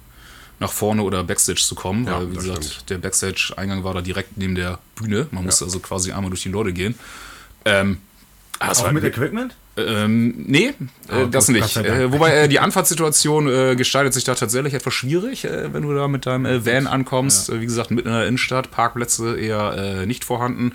nach 0.59 0.71
vorne 0.71 1.01
oder 1.03 1.23
Backstage 1.23 1.61
zu 1.61 1.75
kommen. 1.75 2.05
Ja, 2.05 2.19
weil, 2.19 2.31
wie 2.31 2.35
das 2.35 2.43
gesagt, 2.45 2.63
stimmt. 2.65 2.89
der 2.91 2.97
Backstage-Eingang 2.99 3.83
war 3.83 3.93
da 3.93 4.01
direkt 4.01 4.37
neben 4.37 4.55
der 4.55 4.79
Bühne. 4.95 5.27
Man 5.31 5.43
musste 5.43 5.65
also 5.65 5.79
quasi 5.79 6.11
einmal 6.13 6.29
durch 6.29 6.43
die 6.43 6.49
Leute 6.49 6.71
gehen. 6.71 6.95
Ähm, 7.65 7.97
es 8.59 8.79
Auch 8.79 8.85
war- 8.85 8.93
mit 8.93 9.03
Equipment? 9.03 9.55
Ähm, 9.75 10.35
nee, 10.37 10.73
Ah, 11.07 11.25
das 11.25 11.47
gut, 11.47 11.55
nicht. 11.55 11.77
Äh, 11.77 12.11
wobei 12.11 12.33
äh, 12.33 12.47
die 12.47 12.59
Anfahrtssituation 12.59 13.47
äh, 13.47 13.75
gestaltet 13.75 14.13
sich 14.13 14.23
da 14.23 14.35
tatsächlich 14.35 14.73
etwas 14.73 14.93
schwierig, 14.93 15.45
äh, 15.45 15.73
wenn 15.73 15.81
du 15.83 15.93
da 15.93 16.07
mit 16.07 16.25
deinem 16.25 16.45
äh, 16.45 16.65
Van 16.65 16.87
ankommst. 16.87 17.49
Äh, 17.49 17.59
wie 17.59 17.65
gesagt, 17.65 17.89
mitten 17.89 18.07
in 18.07 18.13
der 18.13 18.27
Innenstadt, 18.27 18.71
Parkplätze 18.71 19.37
eher 19.37 20.05
nicht 20.05 20.23
vorhanden. 20.25 20.73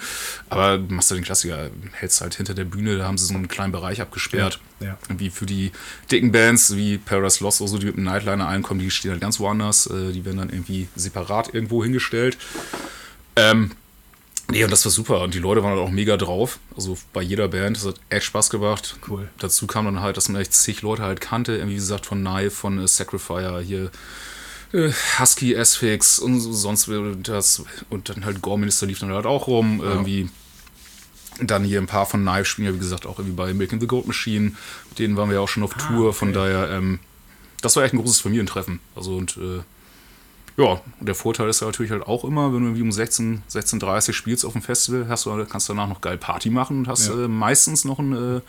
Aber 0.50 0.78
machst 0.78 1.10
du 1.10 1.14
den 1.14 1.24
Klassiker, 1.24 1.70
hältst 1.92 2.20
halt 2.20 2.34
hinter 2.34 2.54
der 2.54 2.64
Bühne, 2.64 2.98
da 2.98 3.04
haben 3.04 3.18
sie 3.18 3.26
so 3.26 3.34
einen 3.34 3.48
kleinen 3.48 3.72
Bereich 3.72 4.00
abgesperrt. 4.00 4.60
Ja, 4.80 4.86
ja. 4.88 4.98
Wie 5.16 5.30
für 5.30 5.46
die 5.46 5.72
dicken 6.10 6.32
Bands 6.32 6.76
wie 6.76 6.98
Paradise 6.98 7.42
Lost 7.42 7.60
oder 7.60 7.70
so, 7.70 7.78
die 7.78 7.86
mit 7.86 7.96
dem 7.96 8.04
Nightliner 8.04 8.48
einkommen, 8.48 8.80
die 8.80 8.90
stehen 8.90 9.12
halt 9.12 9.20
ganz 9.20 9.38
woanders. 9.40 9.88
Die 9.88 10.24
werden 10.24 10.38
dann 10.38 10.50
irgendwie 10.50 10.88
separat 10.96 11.54
irgendwo 11.54 11.82
hingestellt. 11.82 12.36
Ähm, 13.36 13.72
Nee, 14.50 14.64
und 14.64 14.70
das 14.70 14.84
war 14.84 14.92
super. 14.92 15.20
Und 15.20 15.34
die 15.34 15.38
Leute 15.40 15.62
waren 15.62 15.72
halt 15.76 15.80
auch 15.80 15.90
mega 15.90 16.16
drauf. 16.16 16.58
Also 16.74 16.96
bei 17.12 17.20
jeder 17.20 17.48
Band. 17.48 17.76
Das 17.76 17.84
hat 17.86 17.96
echt 18.08 18.24
Spaß 18.26 18.48
gemacht. 18.48 18.96
Cool. 19.06 19.28
Dazu 19.38 19.66
kam 19.66 19.84
dann 19.84 20.00
halt, 20.00 20.16
dass 20.16 20.28
man 20.30 20.40
echt 20.40 20.54
zig 20.54 20.80
Leute 20.82 21.02
halt 21.02 21.20
kannte. 21.20 21.52
Irgendwie, 21.56 21.74
wie 21.74 21.80
gesagt, 21.80 22.06
von 22.06 22.20
Knife, 22.22 22.50
von 22.50 22.82
äh, 22.82 22.88
Sacrifier, 22.88 23.60
hier 23.60 23.90
äh, 24.72 24.90
Husky, 25.18 25.52
S-Fix 25.54 26.18
und 26.18 26.40
so- 26.40 26.52
sonst 26.52 26.90
das. 27.24 27.62
Und 27.90 28.08
dann 28.08 28.24
halt 28.24 28.40
Gore-Minister 28.40 28.86
lief 28.86 29.00
dann 29.00 29.12
halt 29.12 29.26
auch 29.26 29.46
rum. 29.48 29.80
Irgendwie. 29.82 30.30
Dann 31.40 31.62
hier 31.62 31.78
ein 31.80 31.86
paar 31.86 32.06
von 32.06 32.22
Knife 32.22 32.46
spielen 32.46 32.68
ja, 32.68 32.74
wie 32.74 32.78
gesagt, 32.80 33.06
auch 33.06 33.18
irgendwie 33.18 33.36
bei 33.36 33.52
Milking 33.54 33.80
the 33.80 33.86
Goat 33.86 34.06
Machine. 34.06 34.52
Mit 34.88 34.98
denen 34.98 35.16
waren 35.16 35.28
wir 35.28 35.36
ja 35.36 35.40
auch 35.40 35.48
schon 35.48 35.62
auf 35.62 35.74
Tour. 35.74 36.12
Von 36.14 36.32
daher, 36.32 36.70
ähm, 36.70 36.98
das 37.60 37.76
war 37.76 37.84
echt 37.84 37.92
ein 37.94 37.98
großes 38.00 38.20
Familientreffen. 38.20 38.80
Also 38.96 39.14
und 39.16 39.36
äh, 39.36 39.60
ja, 40.58 40.80
und 41.00 41.06
der 41.08 41.14
Vorteil 41.14 41.48
ist 41.48 41.60
ja 41.60 41.66
natürlich 41.68 41.92
halt 41.92 42.02
auch 42.06 42.24
immer, 42.24 42.52
wenn 42.52 42.60
du 42.60 42.66
irgendwie 42.66 42.82
um 42.82 42.92
16, 42.92 43.42
16.30 43.50 44.12
spielst 44.12 44.44
auf 44.44 44.52
dem 44.52 44.62
Festival, 44.62 45.06
hast 45.08 45.24
du, 45.24 45.44
kannst 45.46 45.68
du 45.68 45.72
danach 45.72 45.88
noch 45.88 46.00
geil 46.02 46.18
Party 46.18 46.50
machen 46.50 46.80
und 46.80 46.88
hast 46.88 47.08
Ja. 47.08 47.24
äh, 47.24 47.28
meistens 47.28 47.84
noch 47.84 47.98
einen 47.98 48.38
äh, 48.38 48.40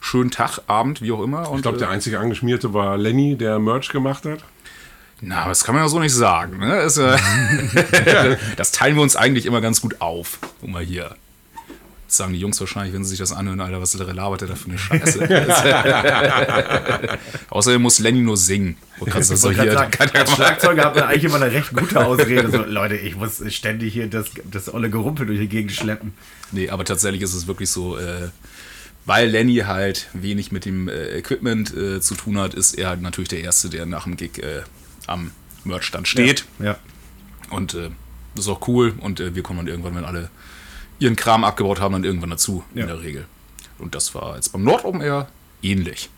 schönen 0.00 0.30
Tag, 0.30 0.58
Abend, 0.66 1.00
wie 1.00 1.12
auch 1.12 1.22
immer. 1.22 1.48
Und, 1.48 1.58
Ich 1.58 1.62
glaube, 1.62 1.78
der 1.78 1.88
äh, 1.88 1.92
einzige 1.92 2.18
Angeschmierte 2.18 2.74
war 2.74 2.98
Lenny, 2.98 3.36
der 3.36 3.58
Merch 3.60 3.88
gemacht 3.90 4.24
hat. 4.26 4.40
na, 5.20 5.46
das 5.46 5.62
kann 5.64 5.76
man 5.76 5.84
ja 5.84 5.88
so 5.88 6.00
nicht 6.00 6.14
sagen. 6.14 6.58
Ne? 6.58 6.66
Das, 6.82 6.98
äh, 6.98 7.16
das 8.56 8.72
teilen 8.72 8.96
wir 8.96 9.02
uns 9.02 9.14
eigentlich 9.16 9.46
immer 9.46 9.60
ganz 9.60 9.80
gut 9.80 10.00
auf. 10.00 10.38
Guck 10.60 10.68
mal 10.70 10.82
hier. 10.82 11.14
Das 12.12 12.18
sagen 12.18 12.34
die 12.34 12.40
Jungs 12.40 12.60
wahrscheinlich, 12.60 12.92
wenn 12.92 13.04
sie 13.04 13.08
sich 13.08 13.20
das 13.20 13.32
anhören, 13.32 13.58
Alter, 13.62 13.80
was 13.80 13.94
labert 13.94 14.42
der 14.42 14.48
da 14.48 14.54
für 14.54 14.68
eine 14.68 14.76
Scheiße. 14.78 15.18
Außerdem 17.48 17.80
muss 17.80 18.00
Lenny 18.00 18.20
nur 18.20 18.36
singen. 18.36 18.76
Wo 18.98 19.06
kannst 19.06 19.30
du 19.30 19.34
Ich 19.34 19.40
so 19.40 19.50
hier, 19.50 19.72
sagen, 19.72 19.90
kann 19.90 20.10
ja 20.12 20.20
als 20.20 20.32
Schlagzeuger 20.32 20.84
hat 20.84 20.94
man 20.94 21.04
eigentlich 21.04 21.24
immer 21.24 21.36
eine 21.36 21.50
recht 21.50 21.72
gute 21.72 22.04
Ausrede. 22.04 22.50
So, 22.50 22.64
Leute, 22.64 22.96
ich 22.96 23.16
muss 23.16 23.42
ständig 23.50 23.94
hier 23.94 24.08
das, 24.08 24.26
das 24.44 24.74
olle 24.74 24.90
Gerumpel 24.90 25.24
durch 25.24 25.38
die 25.38 25.48
Gegend 25.48 25.72
schleppen. 25.72 26.12
Nee, 26.50 26.68
aber 26.68 26.84
tatsächlich 26.84 27.22
ist 27.22 27.32
es 27.32 27.46
wirklich 27.46 27.70
so, 27.70 27.96
äh, 27.96 28.28
weil 29.06 29.30
Lenny 29.30 29.60
halt 29.60 30.10
wenig 30.12 30.52
mit 30.52 30.66
dem 30.66 30.88
äh, 30.88 31.16
Equipment 31.16 31.74
äh, 31.74 32.02
zu 32.02 32.14
tun 32.14 32.36
hat, 32.36 32.52
ist 32.52 32.74
er 32.74 32.90
halt 32.90 33.00
natürlich 33.00 33.30
der 33.30 33.40
Erste, 33.40 33.70
der 33.70 33.86
nach 33.86 34.04
dem 34.04 34.18
Gig 34.18 34.36
äh, 34.36 34.64
am 35.06 35.30
Merchstand 35.64 36.08
steht. 36.08 36.44
Ja. 36.58 36.76
Und 37.48 37.72
äh, 37.72 37.88
das 38.34 38.44
ist 38.44 38.50
auch 38.50 38.68
cool. 38.68 38.92
Und 39.00 39.18
äh, 39.18 39.34
wir 39.34 39.42
kommen 39.42 39.60
dann 39.60 39.68
irgendwann, 39.68 39.94
wenn 39.94 40.04
alle 40.04 40.28
ihren 41.02 41.16
Kram 41.16 41.44
abgebaut 41.44 41.80
haben, 41.80 41.92
dann 41.92 42.04
irgendwann 42.04 42.30
dazu, 42.30 42.62
Ja. 42.74 42.82
in 42.82 42.86
der 42.88 43.02
Regel. 43.02 43.26
Und 43.78 43.94
das 43.94 44.14
war 44.14 44.36
jetzt 44.36 44.50
beim 44.52 44.62
Nord 44.62 44.84
Open 44.84 45.00
Air 45.00 45.28
ähnlich. 45.62 46.08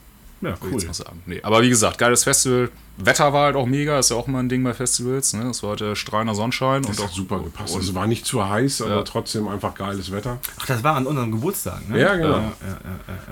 Ja, 0.41 0.51
ich 0.51 0.63
cool. 0.63 0.73
jetzt 0.73 0.87
mal 0.87 0.93
sagen. 0.93 1.23
Nee, 1.25 1.41
aber 1.43 1.63
wie 1.63 1.71
gesagt, 1.71 1.97
geiles 1.97 2.25
Festival. 2.25 2.71
Wetter 2.99 3.33
war 3.33 3.47
halt 3.47 3.57
auch 3.57 3.67
mega, 3.67 3.99
ist 3.99 4.11
ja 4.11 4.17
auch 4.17 4.29
immer 4.29 4.39
ein 4.41 4.49
Ding 4.49 4.63
bei 4.63 4.73
Festivals. 4.75 5.33
Ne? 5.33 5.45
Es 5.49 5.63
war 5.63 5.71
halt 5.71 5.81
äh, 5.81 5.97
strahlender 5.97 6.35
Sonnenschein 6.35 6.83
Das 6.83 6.91
und 6.91 6.99
hat 7.05 7.11
auch 7.11 7.15
super 7.15 7.41
gepasst. 7.41 7.75
Und, 7.75 7.81
Also 7.81 7.95
war 7.95 8.07
nicht 8.07 8.25
zu 8.27 8.47
heiß, 8.49 8.83
aber 8.83 8.97
Ja. 8.97 9.03
trotzdem 9.03 9.49
einfach 9.49 9.75
geiles 9.75 10.13
Wetter. 10.13 10.39
Ach, 10.61 10.67
das 10.67 10.85
war 10.85 10.95
an 10.97 11.07
unserem 11.07 11.33
Geburtstag, 11.33 11.89
ne? 11.89 11.99
Ja, 11.99 12.15
genau. 12.15 12.53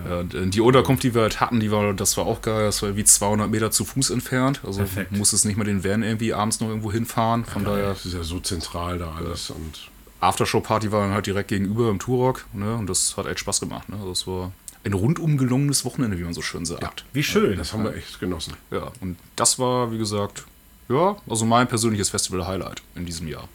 Ja, 0.08 0.18
und 0.18 0.34
äh, 0.34 0.46
die 0.48 0.60
Unterkunft, 0.60 1.02
die 1.04 1.14
wir 1.14 1.22
halt 1.22 1.40
hatten, 1.40 1.60
die 1.60 1.70
war, 1.70 1.92
das 1.92 2.16
war 2.16 2.24
auch 2.26 2.40
geil. 2.42 2.64
Das 2.64 2.80
war 2.82 2.88
irgendwie 2.88 3.04
200 3.04 3.50
Meter 3.50 3.70
zu 3.70 3.84
Fuß 3.84 4.10
entfernt. 4.10 4.60
Also 4.66 4.78
Perfekt. 4.78 5.12
musstest 5.12 5.44
nicht 5.44 5.56
mal 5.58 5.64
den 5.64 5.84
Van 5.84 6.02
irgendwie 6.02 6.32
abends 6.34 6.60
noch 6.60 6.68
irgendwo 6.68 6.90
hinfahren. 6.90 7.44
Von 7.44 7.64
daher, 7.64 7.90
Das 7.90 8.06
ist 8.06 8.14
ja 8.14 8.22
so 8.24 8.40
zentral 8.40 8.98
da 8.98 9.12
alles. 9.16 9.50
Und 9.50 9.90
Aftershow-Party 10.22 10.92
war 10.92 11.02
dann 11.02 11.12
halt 11.12 11.26
direkt 11.26 11.48
gegenüber 11.48 11.90
im 11.90 11.98
Turok. 11.98 12.46
Ne? 12.52 12.74
Und 12.74 12.88
das 12.88 13.16
hat 13.16 13.26
echt 13.26 13.40
Spaß 13.40 13.60
gemacht. 13.60 13.88
Ne? 13.88 13.96
Also 13.96 14.10
es 14.12 14.26
war 14.26 14.52
ein 14.84 14.92
rundum 14.92 15.36
gelungenes 15.38 15.84
Wochenende, 15.84 16.18
wie 16.18 16.22
man 16.24 16.34
so 16.34 16.42
schön 16.42 16.64
sagt. 16.64 17.04
Wie 17.12 17.22
schön. 17.22 17.56
das 17.58 17.72
haben 17.72 17.84
wir 17.84 17.94
echt 17.94 18.18
genossen. 18.20 18.54
Ja, 18.70 18.90
und 19.00 19.16
das 19.36 19.58
war, 19.58 19.92
wie 19.92 19.98
gesagt, 19.98 20.44
ja, 20.88 21.16
also 21.28 21.44
mein 21.44 21.68
persönliches 21.68 22.10
Festival-Highlight 22.10 22.82
in 22.96 23.06
diesem 23.06 23.28
Jahr. 23.28 23.48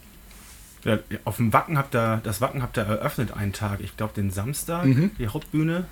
Ja, 0.85 0.99
auf 1.25 1.37
dem 1.37 1.51
Wacken 1.51 1.77
habt 1.77 1.93
ihr, 1.95 2.21
das 2.23 2.39
Wacken 2.39 2.61
habt 2.61 2.77
ihr 2.77 2.83
eröffnet 2.83 3.31
einen 3.33 3.51
Tag, 3.51 3.79
ich 3.81 3.97
glaube 3.97 4.13
den 4.15 4.31
Samstag, 4.31 4.85
Mhm. 4.85 5.11
die 5.19 5.27
Hauptbühne. 5.27 5.85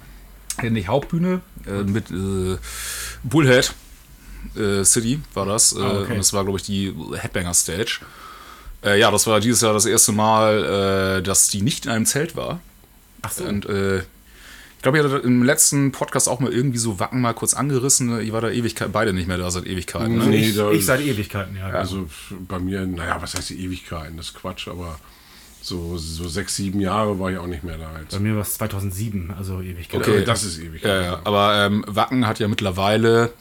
in 0.64 0.74
die 0.74 0.88
Hauptbühne 0.88 1.42
äh, 1.68 1.84
mit 1.84 2.10
äh, 2.12 2.58
Bullhead 3.24 3.74
äh, 4.56 4.86
City 4.86 5.20
war 5.34 5.46
das. 5.46 5.74
Äh, 5.74 5.82
Ah, 5.82 6.00
okay. 6.02 6.12
Und 6.14 6.18
das 6.20 6.32
war, 6.32 6.44
glaube 6.46 6.60
ich, 6.60 6.64
die 6.66 6.94
Headbanger 7.14 7.54
Stage. 7.54 8.00
Äh, 8.86 9.00
ja, 9.00 9.12
das 9.12 9.26
war 9.28 9.40
dieses 9.40 9.62
Jahr 9.62 9.74
das 9.74 9.86
erste 9.86 10.12
Mal, 10.12 11.18
äh, 11.20 11.24
dass 11.24 11.48
die 11.50 11.62
nicht 11.62 11.86
in 11.86 11.92
einem 11.92 12.06
Zelt 12.06 12.36
war. 12.36 12.60
Ach 13.24 13.32
so. 13.32 13.44
Und 13.44 13.66
äh, 13.66 14.00
ich 14.00 14.82
glaube, 14.82 15.00
ihr 15.00 15.04
hattet 15.04 15.24
im 15.26 15.42
letzten 15.44 15.92
Podcast 15.92 16.30
auch 16.30 16.40
mal 16.40 16.54
irgendwie 16.54 16.78
so 16.78 17.00
Wacken 17.00 17.20
mal 17.20 17.34
kurz 17.34 17.56
angerissen. 17.56 18.20
Ich 18.22 18.32
war 18.32 18.42
da 18.42 18.52
Ewigkeit, 18.52 18.92
beide 18.92 19.14
nicht 19.14 19.28
mehr 19.28 19.40
da 19.40 19.50
seit 19.50 19.66
Ewigkeiten. 19.66 20.18
Ne? 20.20 20.26
Nee, 20.26 20.50
ich, 20.50 20.56
da- 20.56 20.70
ich 20.72 20.86
seit 20.86 21.02
Ewigkeiten, 21.02 21.56
ja. 21.58 21.70
Also 21.70 22.08
bei 22.48 22.60
mir, 22.60 22.86
naja, 22.86 23.18
was 23.20 23.34
heißt 23.34 23.50
die 23.50 23.64
Ewigkeiten? 23.66 24.18
Das 24.18 24.28
ist 24.28 24.36
Quatsch, 24.36 24.68
aber 24.68 25.00
so, 25.62 25.98
so 25.98 26.28
sechs, 26.28 26.56
sieben 26.56 26.80
Jahre 26.80 27.20
war 27.20 27.32
ich 27.32 27.40
auch 27.40 27.48
nicht 27.48 27.64
mehr 27.64 27.80
da. 27.80 27.90
Bei 27.96 28.02
Jetzt. 28.02 28.20
mir 28.20 28.36
war 28.36 28.44
es 28.44 28.54
2007, 28.54 29.34
also 29.36 29.62
Ewigkeit. 29.62 30.00
Okay. 30.02 30.24
das 30.24 30.44
ist 30.44 30.60
ewig. 30.60 30.84
Ja, 30.84 31.02
ja. 31.02 31.22
Aber 31.24 31.66
ähm, 31.66 31.84
Wacken 31.88 32.28
hat 32.28 32.38
ja 32.38 32.48
mittlerweile. 32.48 33.34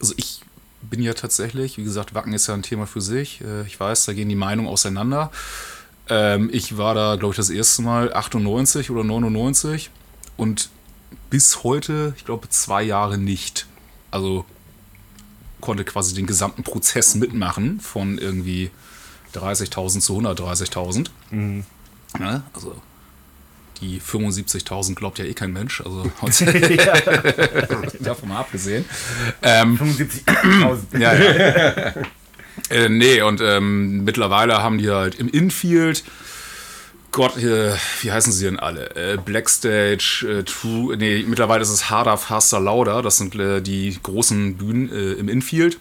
Also 0.00 0.14
ich 0.16 0.40
bin 0.90 1.02
ja 1.02 1.14
tatsächlich, 1.14 1.78
wie 1.78 1.84
gesagt, 1.84 2.14
Wacken 2.14 2.32
ist 2.32 2.46
ja 2.46 2.54
ein 2.54 2.62
Thema 2.62 2.86
für 2.86 3.00
sich. 3.00 3.40
Äh, 3.42 3.62
Ich 3.66 3.78
weiß, 3.78 4.04
da 4.06 4.12
gehen 4.12 4.28
die 4.28 4.34
Meinungen 4.36 4.68
auseinander. 4.68 5.30
Ähm, 6.08 6.50
ich 6.52 6.76
war 6.78 6.94
da, 6.94 7.16
glaube 7.16 7.32
ich, 7.32 7.36
das 7.36 7.50
erste 7.50 7.82
Mal 7.82 8.12
98 8.12 8.90
oder 8.90 9.02
99 9.04 9.90
und 10.36 10.70
bis 11.30 11.64
heute, 11.64 12.14
ich 12.16 12.24
glaube, 12.24 12.48
zwei 12.48 12.82
Jahre 12.82 13.18
nicht. 13.18 13.66
Also 14.10 14.44
konnte 15.60 15.84
quasi 15.84 16.14
den 16.14 16.26
gesamten 16.26 16.62
Prozess 16.62 17.14
mitmachen 17.16 17.80
von 17.80 18.18
irgendwie 18.18 18.70
30.000 19.34 20.00
zu 20.00 20.18
130.000. 20.18 21.08
Ja, 22.20 22.42
also 22.52 22.80
die 23.80 24.00
75.000 24.00 24.94
glaubt 24.94 25.18
ja 25.18 25.24
eh 25.24 25.34
kein 25.34 25.52
Mensch, 25.52 25.80
also 25.80 26.04
davon 28.00 28.28
mal 28.28 28.40
abgesehen. 28.40 28.84
Ähm, 29.42 29.78
75.000. 29.78 30.78
ja, 30.98 31.14
ja. 31.14 31.94
äh, 32.70 32.88
nee, 32.88 33.22
und 33.22 33.40
ähm, 33.40 34.04
mittlerweile 34.04 34.62
haben 34.62 34.78
die 34.78 34.90
halt 34.90 35.14
im 35.16 35.28
Infield, 35.28 36.04
Gott, 37.12 37.36
äh, 37.38 37.72
wie 38.02 38.12
heißen 38.12 38.32
sie 38.32 38.44
denn 38.44 38.58
alle? 38.58 38.94
Äh, 38.96 39.16
Blackstage, 39.16 40.26
äh, 40.40 40.42
True, 40.44 40.96
nee, 40.96 41.24
mittlerweile 41.26 41.62
ist 41.62 41.70
es 41.70 41.88
Harder, 41.90 42.16
Faster, 42.18 42.60
Lauder, 42.60 43.00
das 43.02 43.16
sind 43.16 43.34
äh, 43.36 43.60
die 43.62 43.96
großen 44.02 44.56
Bühnen 44.56 44.90
äh, 44.92 45.12
im 45.12 45.28
Infield. 45.28 45.78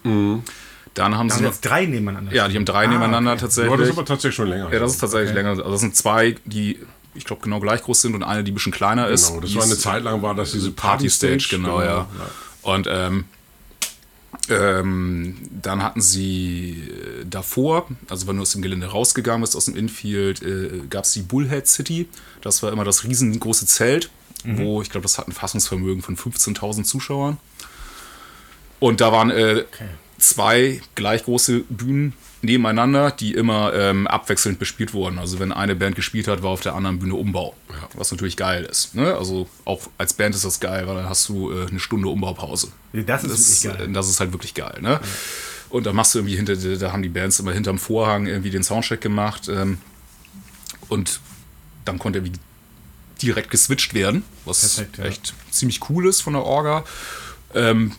Dann 0.93 1.17
haben 1.17 1.27
Da 1.27 1.35
sie 1.35 1.39
haben 1.39 1.45
noch, 1.45 1.51
jetzt 1.51 1.61
drei 1.65 1.85
nebeneinander. 1.85 2.33
ja, 2.33 2.47
die 2.47 2.55
haben 2.55 2.63
drei 2.63 2.85
Ah, 2.85 2.87
nebeneinander 2.87 3.31
okay. 3.33 3.41
tatsächlich. 3.41 3.73
Aber 3.73 3.81
das 3.81 3.89
ist 3.89 3.97
aber 3.97 4.05
tatsächlich 4.05 4.35
schon 4.35 4.47
länger. 4.47 4.71
Ja, 4.71 4.79
das 4.79 4.93
ist 4.93 4.99
tatsächlich 4.99 5.33
länger. 5.33 5.49
Also 5.49 5.63
das 5.69 5.81
sind 5.81 5.93
zwei, 5.93 6.35
die, 6.45 6.79
ich 7.15 7.25
glaube, 7.25 7.41
genau 7.41 7.59
gleich 7.59 7.81
groß 7.81 8.01
sind 8.01 8.15
und 8.15 8.23
eine, 8.23 8.43
die 8.43 8.51
ein 8.51 8.55
bisschen 8.55 8.71
kleiner 8.71 9.07
ist. 9.07 9.29
Genau, 9.29 9.41
das 9.41 9.55
war 9.55 9.63
eine 9.63 9.77
Zeit 9.77 10.03
lang, 10.03 10.21
war 10.21 10.35
das 10.35 10.51
diese 10.51 10.71
Party 10.71 11.09
Stage, 11.09 11.47
genau, 11.49 11.81
ja. 11.81 11.87
ja. 11.87 12.07
Und 12.61 12.87
ähm, 12.89 13.25
ähm, 14.49 15.37
dann 15.61 15.81
hatten 15.81 16.01
sie 16.01 16.83
äh, 16.89 17.25
davor, 17.25 17.87
also 18.09 18.27
wenn 18.27 18.35
du 18.35 18.43
aus 18.43 18.51
dem 18.51 18.61
Gelände 18.61 18.87
rausgegangen 18.87 19.41
bist, 19.41 19.55
aus 19.55 19.65
dem 19.65 19.75
Infield, 19.75 20.43
äh, 20.43 20.81
gab 20.89 21.05
es 21.05 21.13
die 21.13 21.21
Bullhead 21.21 21.67
City. 21.67 22.07
Das 22.41 22.61
war 22.61 22.71
immer 22.71 22.83
das 22.83 23.03
riesengroße 23.03 23.65
Zelt, 23.65 24.09
wo 24.43 24.83
ich 24.83 24.91
glaube, 24.91 25.03
das 25.03 25.17
hat 25.17 25.27
ein 25.27 25.31
Fassungsvermögen 25.31 26.03
von 26.03 26.15
15.000 26.15 26.83
Zuschauern. 26.83 27.37
Und 28.79 29.01
da 29.01 29.11
waren 29.11 29.31
äh, 29.31 29.63
zwei 30.19 30.81
gleich 30.93 31.23
große 31.23 31.61
Bühnen 31.69 32.13
nebeneinander, 32.45 33.11
die 33.11 33.33
immer 33.33 33.73
ähm, 33.73 34.07
abwechselnd 34.07 34.57
bespielt 34.59 34.93
wurden. 34.93 35.19
Also 35.19 35.39
wenn 35.39 35.51
eine 35.51 35.75
Band 35.75 35.95
gespielt 35.95 36.27
hat, 36.27 36.41
war 36.43 36.51
auf 36.51 36.61
der 36.61 36.75
anderen 36.75 36.99
Bühne 36.99 37.15
Umbau. 37.15 37.55
Was 37.95 38.11
natürlich 38.11 38.37
geil 38.37 38.63
ist. 38.63 38.95
Ne? 38.95 39.15
Also 39.15 39.47
auch 39.65 39.81
als 39.97 40.13
Band 40.13 40.33
ist 40.35 40.45
das 40.45 40.59
geil, 40.59 40.87
weil 40.87 40.95
dann 40.95 41.09
hast 41.09 41.27
du 41.29 41.51
äh, 41.51 41.67
eine 41.67 41.79
Stunde 41.79 42.07
Umbaupause. 42.07 42.69
Das 42.93 43.23
ist 43.23 43.65
Das, 43.65 43.73
geil. 43.77 43.89
äh, 43.89 43.91
das 43.91 44.09
ist 44.09 44.19
halt 44.19 44.31
wirklich 44.31 44.53
geil, 44.53 44.77
ne? 44.81 44.99
Und 45.69 45.85
da 45.85 45.91
machst 45.93 46.13
du 46.13 46.19
irgendwie 46.19 46.35
hinter, 46.37 46.55
da 46.55 46.91
haben 46.93 47.01
die 47.01 47.09
Bands 47.09 47.39
immer 47.39 47.51
hinterm 47.51 47.79
Vorhang 47.79 48.27
irgendwie 48.27 48.51
den 48.51 48.63
Soundcheck 48.63 49.01
gemacht 49.01 49.49
ähm, 49.49 49.79
und 50.87 51.19
dann 51.83 51.99
konnte 51.99 52.19
irgendwie 52.19 52.39
direkt 53.21 53.49
geswitcht 53.49 53.93
werden, 53.93 54.23
was 54.45 54.61
Perfekt, 54.61 54.97
ja. 54.99 55.05
echt 55.05 55.33
ziemlich 55.51 55.89
cool 55.89 56.07
ist 56.07 56.21
von 56.21 56.33
der 56.33 56.43
Orga. 56.43 56.83
Ähm, 57.53 57.93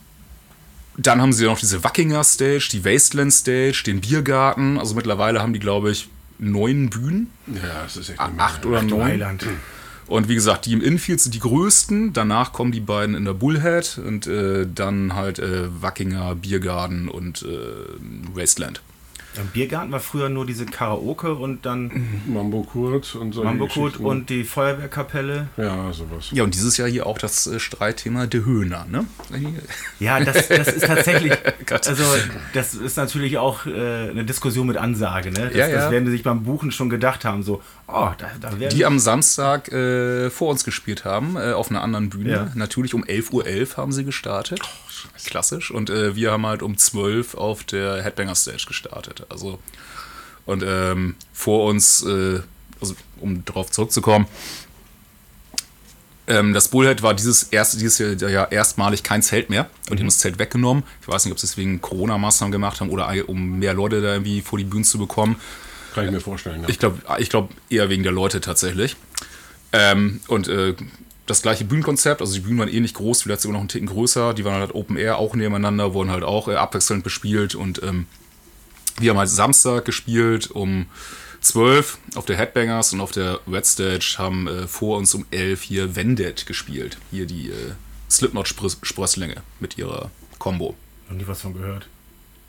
dann 0.98 1.20
haben 1.20 1.32
sie 1.32 1.44
noch 1.44 1.58
diese 1.58 1.82
Wackinger 1.84 2.24
Stage, 2.24 2.68
die 2.72 2.84
Wasteland 2.84 3.32
Stage, 3.32 3.82
den 3.86 4.00
Biergarten. 4.00 4.78
Also 4.78 4.94
mittlerweile 4.94 5.40
haben 5.42 5.52
die, 5.52 5.58
glaube 5.58 5.90
ich, 5.90 6.08
neun 6.38 6.90
Bühnen, 6.90 7.30
Ja, 7.46 7.82
das 7.84 7.96
ist 7.96 8.10
echt 8.10 8.20
eine 8.20 8.38
acht 8.38 8.64
Menge. 8.64 8.76
oder 8.78 8.86
Du 8.86 8.96
neun. 8.96 9.04
Heiland. 9.04 9.46
Und 10.06 10.28
wie 10.28 10.34
gesagt, 10.36 10.66
die 10.66 10.72
im 10.72 10.82
Infield 10.82 11.20
sind 11.20 11.34
die 11.34 11.40
größten. 11.40 12.12
Danach 12.12 12.52
kommen 12.52 12.70
die 12.70 12.80
beiden 12.80 13.14
in 13.16 13.24
der 13.24 13.32
Bullhead 13.34 13.98
und 14.04 14.26
äh, 14.28 14.66
dann 14.72 15.14
halt 15.14 15.38
äh, 15.40 15.64
Wackinger, 15.82 16.34
Biergarten 16.36 17.08
und 17.08 17.42
äh, 17.42 17.46
Wasteland. 18.34 18.82
Im 19.38 19.48
Biergarten 19.48 19.92
war 19.92 20.00
früher 20.00 20.28
nur 20.28 20.46
diese 20.46 20.66
Karaoke 20.66 21.34
und 21.34 21.66
dann 21.66 22.20
Mambo 22.26 22.62
Kurt 22.62 23.14
und 23.14 23.32
so. 23.32 23.44
Mambo 23.44 23.66
Kurt 23.66 23.98
und 23.98 24.30
die 24.30 24.44
Feuerwehrkapelle. 24.44 25.48
Ja, 25.56 25.92
sowas. 25.92 26.28
Ja, 26.32 26.44
und 26.44 26.54
dieses 26.54 26.76
Jahr 26.76 26.88
hier 26.88 27.06
auch 27.06 27.18
das 27.18 27.46
äh, 27.46 27.60
Streitthema 27.60 28.26
der 28.26 28.44
Höhner, 28.44 28.86
ne? 28.90 29.04
Ja, 29.98 30.20
das, 30.20 30.48
das 30.48 30.68
ist 30.68 30.86
tatsächlich, 30.86 31.32
Gott. 31.66 31.86
also 31.86 32.04
das 32.54 32.74
ist 32.74 32.96
natürlich 32.96 33.38
auch 33.38 33.66
äh, 33.66 34.10
eine 34.10 34.24
Diskussion 34.24 34.66
mit 34.66 34.76
Ansage, 34.76 35.30
ne? 35.30 35.48
Das, 35.48 35.56
Ja, 35.56 35.68
ja. 35.68 35.76
das 35.76 35.90
werden 35.90 36.06
sie 36.06 36.12
sich 36.12 36.22
beim 36.22 36.44
Buchen 36.44 36.70
schon 36.70 36.88
gedacht 36.88 37.24
haben, 37.24 37.42
so, 37.42 37.62
oh, 37.88 38.10
da, 38.18 38.30
da 38.40 38.58
werden 38.58 38.76
Die 38.76 38.84
am 38.84 38.98
Samstag 38.98 39.70
äh, 39.72 40.30
vor 40.30 40.50
uns 40.50 40.64
gespielt 40.64 41.04
haben, 41.04 41.36
äh, 41.36 41.52
auf 41.52 41.70
einer 41.70 41.82
anderen 41.82 42.10
Bühne. 42.10 42.30
Ja. 42.30 42.50
Natürlich 42.54 42.94
um 42.94 43.04
11.11 43.04 43.32
Uhr 43.32 43.76
haben 43.76 43.92
sie 43.92 44.04
gestartet. 44.04 44.60
Klassisch. 45.24 45.70
Und 45.70 45.90
äh, 45.90 46.16
wir 46.16 46.32
haben 46.32 46.46
halt 46.46 46.62
um 46.62 46.76
12 46.76 47.34
Uhr 47.34 47.40
auf 47.40 47.64
der 47.64 48.02
Headbanger 48.02 48.34
Stage 48.34 48.64
gestartet. 48.66 49.26
Also, 49.28 49.58
und 50.44 50.62
ähm, 50.66 51.16
vor 51.32 51.68
uns, 51.68 52.04
äh, 52.04 52.40
also 52.80 52.94
um 53.20 53.44
darauf 53.44 53.70
zurückzukommen, 53.70 54.26
ähm, 56.28 56.52
das 56.52 56.68
Bullhead 56.68 57.02
war 57.02 57.14
dieses 57.14 57.44
erste, 57.44 57.78
dieses 57.78 57.98
Jahr 58.20 58.30
ja 58.30 58.44
erstmalig 58.44 59.02
kein 59.02 59.22
Zelt 59.22 59.48
mehr. 59.50 59.70
Und 59.88 59.98
die 59.98 60.02
haben 60.02 60.08
das 60.08 60.18
Zelt 60.18 60.38
weggenommen. 60.38 60.82
Ich 61.00 61.08
weiß 61.08 61.24
nicht, 61.24 61.32
ob 61.32 61.38
sie 61.38 61.46
es 61.46 61.56
wegen 61.56 61.80
Corona-Maßnahmen 61.80 62.52
gemacht 62.52 62.80
haben 62.80 62.90
oder 62.90 63.12
um 63.28 63.58
mehr 63.58 63.74
Leute 63.74 64.00
da 64.00 64.14
irgendwie 64.14 64.40
vor 64.40 64.58
die 64.58 64.64
Bühne 64.64 64.84
zu 64.84 64.98
bekommen. 64.98 65.36
Kann 65.94 66.04
ich 66.04 66.10
mir 66.10 66.20
vorstellen. 66.20 66.62
Ja. 66.62 66.68
Ich 66.68 66.78
glaube 66.78 66.98
ich 67.18 67.30
glaub 67.30 67.50
eher 67.70 67.88
wegen 67.88 68.02
der 68.02 68.12
Leute 68.12 68.40
tatsächlich. 68.40 68.96
Ähm, 69.72 70.20
und 70.26 70.48
äh, 70.48 70.74
das 71.26 71.42
gleiche 71.42 71.64
Bühnenkonzept, 71.64 72.20
also 72.20 72.34
die 72.34 72.40
Bühnen 72.40 72.58
waren 72.60 72.68
ähnlich 72.68 72.94
groß, 72.94 73.22
vielleicht 73.22 73.40
sogar 73.40 73.54
noch 73.54 73.60
einen 73.60 73.68
Ticken 73.68 73.88
größer. 73.88 74.32
Die 74.34 74.44
waren 74.44 74.60
halt 74.60 74.74
Open 74.74 74.96
Air 74.96 75.18
auch 75.18 75.34
nebeneinander, 75.34 75.92
wurden 75.92 76.10
halt 76.10 76.22
auch 76.24 76.46
äh, 76.48 76.54
abwechselnd 76.54 77.02
bespielt. 77.04 77.54
Und 77.54 77.82
ähm, 77.82 78.06
wir 78.98 79.10
haben 79.10 79.18
halt 79.18 79.28
Samstag 79.28 79.84
gespielt 79.84 80.50
um 80.50 80.86
12 81.40 81.98
auf 82.14 82.24
der 82.26 82.36
Headbangers 82.36 82.92
und 82.92 83.00
auf 83.00 83.10
der 83.12 83.40
Red 83.50 83.66
Stage 83.66 84.14
haben 84.18 84.46
äh, 84.48 84.66
vor 84.68 84.96
uns 84.98 85.14
um 85.14 85.26
11 85.32 85.62
hier 85.62 85.96
Vendet 85.96 86.46
gespielt. 86.46 86.96
Hier 87.10 87.26
die 87.26 87.50
äh, 87.50 87.72
Slipknot-Sprösslinge 88.10 89.36
mit 89.60 89.78
ihrer 89.78 90.10
Combo. 90.38 90.74
noch 91.08 91.16
nie 91.16 91.26
was 91.26 91.40
von 91.40 91.54
gehört. 91.54 91.88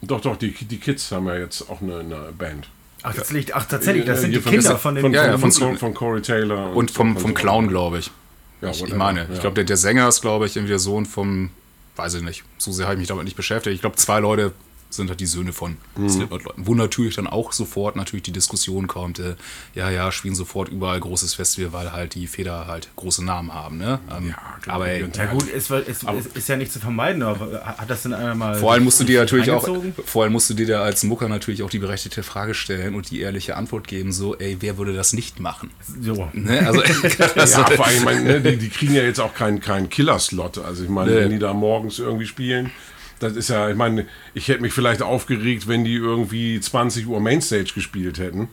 Doch, 0.02 0.22
doch, 0.22 0.38
die, 0.38 0.52
die 0.52 0.78
Kids 0.80 1.12
haben 1.12 1.26
ja 1.28 1.38
jetzt 1.38 1.70
auch 1.70 1.82
eine, 1.82 2.00
eine 2.00 2.32
Band. 2.38 2.70
Ach, 3.04 3.14
tatsächlich, 3.16 3.56
ach, 3.56 3.66
tatsächlich 3.66 4.06
das 4.06 4.22
sind 4.22 4.30
die 4.32 4.36
hier 4.36 4.44
von- 4.44 4.52
Kinder 4.52 4.78
von 4.78 4.96
den 4.96 5.14
Ja, 5.14 5.26
ja, 5.26 5.38
von, 5.38 5.52
von- 5.52 5.70
von, 5.70 5.78
von 5.78 5.94
Corey 5.94 6.22
Taylor. 6.22 6.76
Und 6.76 6.92
vom, 6.92 7.14
von 7.14 7.22
vom 7.22 7.32
so- 7.32 7.36
Clown, 7.36 7.68
glaube 7.68 8.00
ich. 8.00 8.12
Ja, 8.62 8.72
ich, 8.72 8.84
ich 8.84 8.96
meine, 8.96 9.22
ja. 9.22 9.28
ich 9.34 9.40
glaube, 9.40 9.56
der, 9.56 9.64
der 9.66 9.78
Sänger 9.78 10.08
ist, 10.08 10.22
glaube 10.22 10.46
ich, 10.46 10.56
irgendwie 10.56 10.72
der 10.72 10.80
Sohn 10.80 11.06
vom, 11.06 11.52
weiß 11.96 12.16
ich 12.16 12.24
nicht, 12.24 12.44
so 12.58 12.72
sehr 12.72 12.86
habe 12.86 12.96
ich 12.96 13.00
mich 13.00 13.08
damit 13.08 13.26
nicht 13.26 13.38
beschäftigt. 13.38 13.76
Ich 13.76 13.82
glaube, 13.82 13.96
zwei 13.98 14.20
Leute 14.20 14.54
sind 14.90 15.10
halt 15.10 15.20
die 15.20 15.26
Söhne 15.26 15.54
von 15.54 15.78
Mhm. 15.96 16.10
Slipknot-Leuten. 16.10 16.66
Wo 16.66 16.74
natürlich 16.76 17.16
dann 17.16 17.28
auch 17.28 17.52
sofort 17.52 17.96
natürlich 17.96 18.24
die 18.24 18.32
Diskussion 18.32 18.88
kommt, 18.88 19.20
äh, 19.20 19.36
ja, 19.76 19.90
ja, 19.90 20.12
spielen 20.12 20.36
sofort 20.36 20.70
überall 20.70 21.00
großes 21.00 21.34
Festival, 21.34 21.74
weil 21.74 21.92
halt 21.92 22.16
die 22.16 22.28
Feder 22.28 22.68
halt 22.68 22.90
große 22.96 23.24
Namen 23.24 23.54
haben, 23.54 23.78
ne? 23.78 24.00
Ähm, 24.16 24.34
klar. 24.62 24.76
aber 24.76 24.88
ey, 24.90 25.04
Und 25.04 25.16
Ja 25.18 25.26
gut, 25.26 25.44
ist, 25.50 25.70
ist, 25.72 26.04
ist, 26.04 26.36
ist 26.38 26.50
ja 26.50 26.56
nicht 26.56 26.72
zu 26.72 26.80
vermeiden, 26.80 27.22
aber 27.24 27.62
hat 27.66 27.90
das 27.90 28.04
denn 28.04 28.14
einer 28.14 28.36
mal... 28.36 28.56
vor 28.56 28.74
allem 28.74 28.84
musst 28.84 29.00
du 29.00 29.04
dir 29.04 29.20
natürlich 29.20 29.52
auch, 29.52 29.68
vor 30.06 30.24
allem 30.24 30.34
musst 30.34 30.50
du 30.50 30.54
dir 30.54 30.68
da 30.68 30.82
als 30.84 31.04
Mucker 31.04 31.28
natürlich 31.28 31.64
auch 31.64 31.70
die 31.70 31.80
berechtigte 31.80 32.24
Frage 32.24 32.54
stellen 32.54 32.96
und 32.96 33.10
die 33.12 33.20
ehrliche 33.22 33.56
Antwort 33.58 33.88
geben, 33.88 34.12
so, 34.12 34.36
ey, 34.38 34.58
wer 34.60 34.78
würde 34.78 34.94
das 34.94 35.14
nicht 35.14 35.40
machen? 35.40 35.72
So. 36.02 36.30
Ne? 36.34 36.66
Also, 36.66 36.82
also 37.36 37.60
Ja, 37.62 37.66
vor 37.72 37.86
allem, 37.88 37.98
ich 37.98 38.04
meine, 38.06 38.22
ne, 38.24 38.42
die, 38.42 38.58
die 38.58 38.70
kriegen 38.70 38.94
ja 38.94 39.04
jetzt 39.04 39.20
auch 39.20 39.34
keinen 39.34 39.60
keinen 39.60 39.90
Killer-Slot. 39.90 40.60
Also 40.60 40.84
ich 40.84 40.90
meine, 40.90 41.12
Nee. 41.12 41.18
wenn 41.22 41.30
die 41.32 41.40
da 41.40 41.54
morgens 41.54 42.00
irgendwie 42.00 42.26
spielen, 42.26 42.72
das 43.20 43.36
ist 43.36 43.50
ja, 43.50 43.70
ich 43.70 43.76
meine, 43.76 44.06
ich 44.34 44.48
hätte 44.48 44.62
mich 44.62 44.74
vielleicht 44.74 45.02
aufgeregt, 45.02 45.68
wenn 45.68 45.84
die 45.84 45.96
irgendwie 45.96 46.60
20 46.60 47.08
Uhr 47.08 47.20
Mainstage 47.20 47.72
gespielt 47.74 48.20
hätten. 48.20 48.50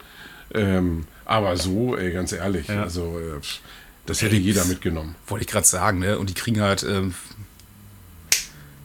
Ähm, 0.54 1.06
aber 1.24 1.56
so, 1.56 1.96
ey, 1.96 2.12
ganz 2.12 2.32
ehrlich, 2.32 2.70
also 2.70 3.18
äh, 3.18 3.40
das 4.06 4.22
hätte 4.22 4.36
jeder 4.36 4.64
mitgenommen. 4.66 5.14
wollte 5.26 5.44
ich 5.44 5.50
gerade 5.50 5.66
sagen, 5.66 5.98
ne? 5.98 6.18
Und 6.18 6.30
die 6.30 6.34
kriegen 6.34 6.60
halt, 6.60 6.82
ähm, 6.82 7.14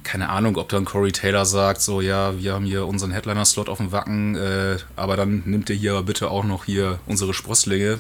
keine 0.04 0.30
Ahnung, 0.30 0.58
ob 0.58 0.70
dann 0.70 0.86
Corey 0.86 1.12
Taylor 1.12 1.46
sagt, 1.46 1.82
so, 1.82 2.02
ja, 2.02 2.40
wir 2.40 2.54
haben 2.54 2.66
hier 2.66 2.88
unseren 2.88 3.12
Headliner-Slot 3.12 3.70
auf 3.70 3.78
dem 3.78 3.92
Wacken, 3.92 4.36
äh, 4.36 4.78
aber 4.96 5.18
dann 5.18 5.44
nimmt 5.46 5.70
ihr 5.70 5.76
hier 5.76 6.02
bitte 6.02 6.32
auch 6.32 6.46
noch 6.46 6.66
hier 6.66 7.00
unsere 7.06 7.34
Sprösslinge. 7.34 8.00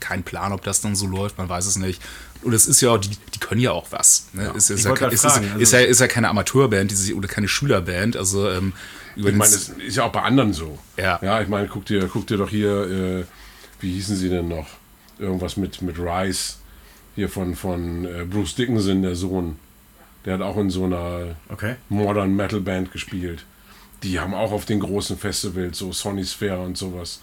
Kein 0.00 0.22
Plan, 0.22 0.52
ob 0.52 0.62
das 0.62 0.80
dann 0.80 0.96
so 0.96 1.06
läuft, 1.06 1.38
man 1.38 1.48
weiß 1.48 1.66
es 1.66 1.76
nicht. 1.76 2.00
Und 2.42 2.52
es 2.52 2.66
ist 2.66 2.80
ja 2.80 2.90
auch, 2.90 2.98
die, 2.98 3.08
die 3.08 3.38
können 3.38 3.60
ja 3.60 3.72
auch 3.72 3.86
was. 3.90 4.28
Ne? 4.32 4.52
ist, 4.56 4.68
ja, 4.70 4.76
wollte 4.88 5.04
grad 5.04 5.12
ist, 5.12 5.24
ist, 5.24 5.32
fragen, 5.32 5.60
ist, 5.60 5.72
ja, 5.72 5.80
ist 5.80 6.00
ja 6.00 6.08
keine 6.08 6.28
Amateurband 6.28 6.90
die 6.90 6.94
sich, 6.94 7.14
oder 7.14 7.28
keine 7.28 7.48
Schülerband. 7.48 8.16
Also 8.16 8.48
ähm, 8.50 8.72
über 9.16 9.30
Ich 9.30 9.36
meine, 9.36 9.52
das 9.52 9.68
ist 9.68 9.96
ja 9.96 10.04
auch 10.04 10.12
bei 10.12 10.22
anderen 10.22 10.52
so. 10.52 10.78
Ja. 10.96 11.18
Ja, 11.22 11.40
ich 11.40 11.48
meine, 11.48 11.68
guck 11.68 11.84
dir, 11.84 12.08
guck 12.08 12.26
dir 12.26 12.36
doch 12.36 12.48
hier, 12.50 12.70
äh, 12.70 13.24
wie 13.80 13.92
hießen 13.92 14.16
sie 14.16 14.28
denn 14.28 14.48
noch? 14.48 14.66
Irgendwas 15.18 15.56
mit, 15.56 15.82
mit 15.82 15.98
Rice. 15.98 16.58
Hier 17.14 17.28
von, 17.28 17.54
von 17.54 18.06
äh, 18.06 18.24
Bruce 18.24 18.54
Dickinson, 18.54 19.02
der 19.02 19.14
Sohn. 19.14 19.56
Der 20.24 20.34
hat 20.34 20.40
auch 20.40 20.56
in 20.56 20.70
so 20.70 20.84
einer 20.84 21.36
Okay. 21.48 21.76
Modern 21.88 22.34
Metal 22.34 22.60
Band 22.60 22.92
gespielt. 22.92 23.44
Die 24.02 24.18
haben 24.18 24.34
auch 24.34 24.50
auf 24.50 24.64
den 24.64 24.80
großen 24.80 25.18
Festivals, 25.18 25.78
so 25.78 25.92
Sony 25.92 26.24
Sphere 26.24 26.60
und 26.60 26.76
sowas, 26.76 27.20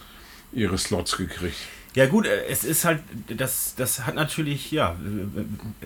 ihre 0.52 0.78
Slots 0.78 1.16
gekriegt. 1.16 1.56
Ja 1.94 2.06
gut, 2.06 2.26
äh, 2.26 2.46
es 2.48 2.62
ist 2.62 2.84
halt, 2.84 3.00
das, 3.36 3.74
das 3.76 4.06
hat 4.06 4.14
natürlich, 4.14 4.70
ja, 4.70 4.94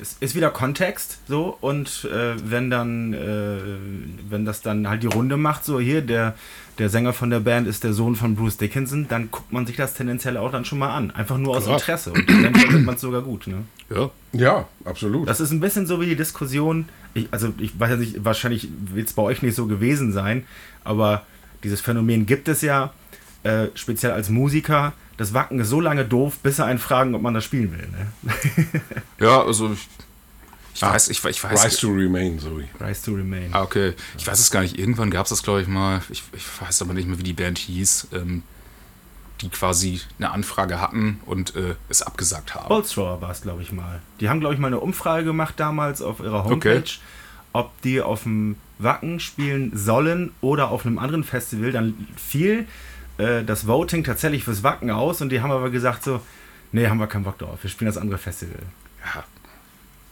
es 0.00 0.16
ist 0.20 0.34
wieder 0.34 0.50
Kontext 0.50 1.18
so 1.28 1.56
und 1.61 2.06
äh, 2.12 2.34
wenn 2.44 2.70
dann, 2.70 3.14
äh, 3.14 3.58
wenn 4.28 4.44
das 4.44 4.61
dann 4.61 4.88
halt 4.88 5.02
die 5.02 5.06
Runde 5.06 5.37
macht, 5.37 5.64
so 5.64 5.80
hier, 5.80 6.02
der, 6.02 6.34
der 6.78 6.90
Sänger 6.90 7.12
von 7.12 7.30
der 7.30 7.40
Band 7.40 7.66
ist 7.66 7.84
der 7.84 7.94
Sohn 7.94 8.16
von 8.16 8.37
Bruce 8.37 8.58
Dickinson, 8.58 9.08
dann 9.08 9.30
guckt 9.30 9.52
man 9.52 9.66
sich 9.66 9.76
das 9.76 9.94
tendenziell 9.94 10.37
auch 10.37 10.52
dann 10.52 10.64
schon 10.64 10.78
mal 10.78 10.94
an. 10.94 11.11
Einfach 11.12 11.38
nur 11.38 11.56
aus 11.56 11.64
Klar. 11.64 11.76
Interesse 11.78 12.12
und 12.12 12.28
dann 12.28 12.54
findet 12.54 12.84
man 12.84 12.96
es 12.96 13.00
sogar 13.00 13.23
gut, 13.23 13.46
ne? 13.46 13.64
ja, 13.90 14.11
Ja, 14.32 14.68
absolut. 14.84 15.28
Das 15.28 15.40
ist 15.40 15.52
ein 15.52 15.61
bisschen 15.61 15.87
so 15.87 16.00
wie 16.00 16.06
die 16.06 16.16
Diskussion, 16.16 16.88
ich, 17.14 17.28
also 17.30 17.54
ich 17.58 17.78
weiß 17.78 17.90
ja 17.90 17.96
nicht, 17.96 18.25
wahrscheinlich 18.25 18.68
wird 18.92 19.08
es 19.08 19.14
bei 19.14 19.23
euch 19.23 19.40
nicht 19.40 19.54
so 19.54 19.66
gewesen 19.66 20.12
sein, 20.12 20.44
aber 20.82 21.25
dieses 21.62 21.80
Phänomen 21.80 22.26
gibt 22.26 22.49
es 22.49 22.61
ja, 22.61 22.92
äh, 23.42 23.68
speziell 23.75 24.12
als 24.12 24.28
Musiker. 24.28 24.92
Das 25.16 25.33
Wacken 25.35 25.61
ist 25.61 25.68
so 25.68 25.80
lange 25.80 26.04
doof, 26.04 26.38
bis 26.42 26.56
sie 26.56 26.64
einen 26.64 26.78
fragen, 26.78 27.14
ob 27.14 27.23
man 27.23 27.35
das 27.35 27.44
spielen 27.44 27.73
will. 27.73 27.88
Ne? 27.88 28.80
ja, 29.21 29.42
also 29.42 29.73
ich, 29.73 29.88
ich 30.75 30.83
Ah, 30.83 30.92
weiß, 30.92 31.09
ich, 31.09 31.25
ich 31.25 31.44
weiß, 31.44 31.64
Rise 31.64 31.78
to 31.80 31.88
Remain, 31.92 32.38
Zoe. 32.40 32.64
Rise 32.80 33.04
to 33.04 33.12
Remain. 33.12 33.50
Ah, 33.52 33.62
okay. 33.62 33.92
Ich 34.18 34.26
weiß 34.26 34.40
es 34.40 34.50
gar 34.50 34.62
nicht. 34.62 34.76
Irgendwann 34.78 35.11
gab 35.11 35.25
es 35.26 35.30
das, 35.30 35.42
glaube 35.44 35.62
ich, 35.62 35.68
mal. 35.68 36.02
Ich, 36.11 36.25
ich 36.33 36.44
weiß 36.61 36.83
aber 36.83 36.94
nicht 36.94 37.06
mehr, 37.09 37.18
wie 37.18 37.23
die 37.23 37.33
Band 37.33 37.59
hieß. 37.59 38.09
Ähm, 38.12 38.42
die 39.40 39.49
quasi 39.49 40.00
eine 40.18 40.30
Anfrage 40.30 40.80
hatten 40.80 41.21
und 41.26 41.54
äh, 41.56 41.75
es 41.88 42.02
abgesagt 42.02 42.54
haben. 42.54 42.68
Bolstrower 42.68 43.21
war 43.21 43.30
es, 43.30 43.42
glaube 43.42 43.62
ich, 43.62 43.73
mal. 43.73 44.00
Die 44.21 44.28
haben, 44.28 44.38
glaube 44.40 44.54
ich, 44.54 44.61
mal 44.61 44.68
eine 44.68 44.78
Umfrage 44.80 45.25
gemacht 45.25 45.54
damals 45.59 46.02
auf 46.02 46.21
ihrer 46.21 46.44
Homepage, 46.44 46.78
Okay. 46.78 46.85
ob 47.52 47.83
die 47.83 48.00
auf 48.00 48.22
dem 48.22 48.55
Wacken 48.79 49.18
spielen 49.20 49.72
sollen 49.77 50.33
oder 50.40 50.70
auf 50.70 50.87
einem 50.87 50.98
anderen 50.98 51.24
Festival. 51.24 51.72
Dann 51.72 52.07
fiel 52.16 52.66
äh, 53.18 53.42
das 53.44 53.66
Voting 53.66 54.05
tatsächlich 54.05 54.44
fürs 54.44 54.62
Wacken 54.62 54.90
aus 54.90 55.20
und 55.20 55.31
die 55.31 55.40
haben 55.40 55.50
aber 55.50 55.70
gesagt 55.70 56.05
so, 56.05 56.20
nee, 56.72 56.88
haben 56.88 56.98
wir 56.98 57.07
keinen 57.07 57.24
Bock 57.24 57.38
drauf, 57.38 57.59
wir 57.62 57.70
spielen 57.70 57.87
das 57.87 57.96
andere 57.98 58.18
Festival. 58.18 58.59
Ja. 59.14 59.24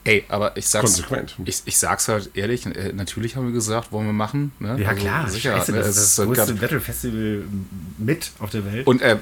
Ey, 0.05 0.25
aber 0.29 0.57
ich 0.57 0.67
sag's. 0.67 0.85
Konsequent. 0.85 1.37
Ich, 1.45 1.63
ich 1.65 1.79
sag's 1.79 2.09
halt 2.09 2.31
ehrlich, 2.35 2.67
äh, 2.67 2.93
natürlich 2.93 3.37
haben 3.37 3.47
wir 3.47 3.53
gesagt, 3.53 3.93
wollen 3.93 4.07
wir 4.07 4.13
machen. 4.13 4.51
Ne? 4.59 4.77
Ja 4.81 4.89
Also 4.89 5.01
klar, 5.01 5.29
sicher. 5.29 5.57
scheiße, 5.57 5.71
ne? 5.73 5.79
das 5.79 5.97
ist 5.97 6.19
das 6.19 6.27
halt 6.27 6.29
größte 6.37 6.53
grad- 6.55 6.63
Metal-Festival 6.63 7.45
mit 7.99 8.33
auf 8.41 8.51
der 8.51 8.65
Welt. 8.73 8.85
Und 8.89 9.01
äh, 9.01 9.17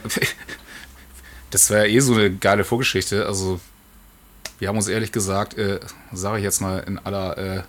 das 1.50 1.68
war 1.70 1.78
ja 1.78 1.84
eh 1.84 2.00
so 2.00 2.14
eine 2.14 2.30
geile 2.34 2.64
Vorgeschichte. 2.64 3.26
Also, 3.26 3.60
wir 4.58 4.68
haben 4.68 4.76
uns 4.76 4.88
ehrlich 4.88 5.12
gesagt, 5.12 5.58
äh, 5.58 5.80
sage 6.12 6.38
ich 6.38 6.44
jetzt 6.44 6.60
mal 6.60 6.78
in 6.86 6.98
aller 6.98 7.36
äh, 7.38 7.62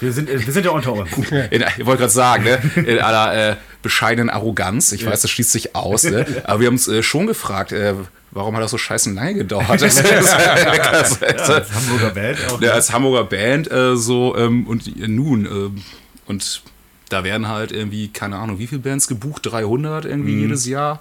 wir, 0.00 0.12
sind, 0.12 0.28
äh, 0.28 0.44
wir 0.44 0.52
sind 0.52 0.64
ja 0.64 0.72
unter 0.72 0.92
uns. 0.92 1.10
in, 1.50 1.64
ich 1.76 1.86
wollte 1.86 2.00
gerade 2.00 2.12
sagen, 2.12 2.44
ne, 2.44 2.58
in 2.76 2.98
aller 2.98 3.52
äh, 3.52 3.56
bescheidenen 3.82 4.30
Arroganz. 4.30 4.92
Ich 4.92 5.04
weiß, 5.06 5.22
das 5.22 5.30
schließt 5.30 5.52
sich 5.52 5.74
aus, 5.74 6.04
ne? 6.04 6.26
aber 6.44 6.60
wir 6.60 6.66
haben 6.66 6.74
uns 6.74 6.88
äh, 6.88 7.02
schon 7.02 7.26
gefragt, 7.26 7.72
äh, 7.72 7.94
warum 8.30 8.54
hat 8.56 8.62
das 8.62 8.70
so 8.70 8.78
scheiße 8.78 9.10
lange 9.12 9.34
gedauert? 9.34 9.68
Das, 9.80 10.02
das, 10.02 11.20
das, 11.20 11.20
Ja, 11.20 11.54
als 11.54 11.72
Hamburger 11.72 12.10
Band 12.10 12.38
auch. 12.50 12.60
ja, 12.60 12.70
als 12.72 12.92
Hamburger 12.92 13.24
Band 13.24 13.70
äh, 13.70 13.96
so 13.96 14.36
ähm, 14.36 14.66
und 14.66 14.96
nun 15.08 15.46
ähm, 15.46 15.82
und 16.26 16.62
da 17.08 17.24
werden 17.24 17.48
halt 17.48 17.72
irgendwie 17.72 18.08
keine 18.08 18.36
Ahnung 18.36 18.58
wie 18.58 18.66
viele 18.66 18.80
Bands 18.80 19.08
gebucht 19.08 19.46
300 19.46 20.04
irgendwie 20.04 20.40
jedes 20.40 20.66
Jahr 20.66 21.00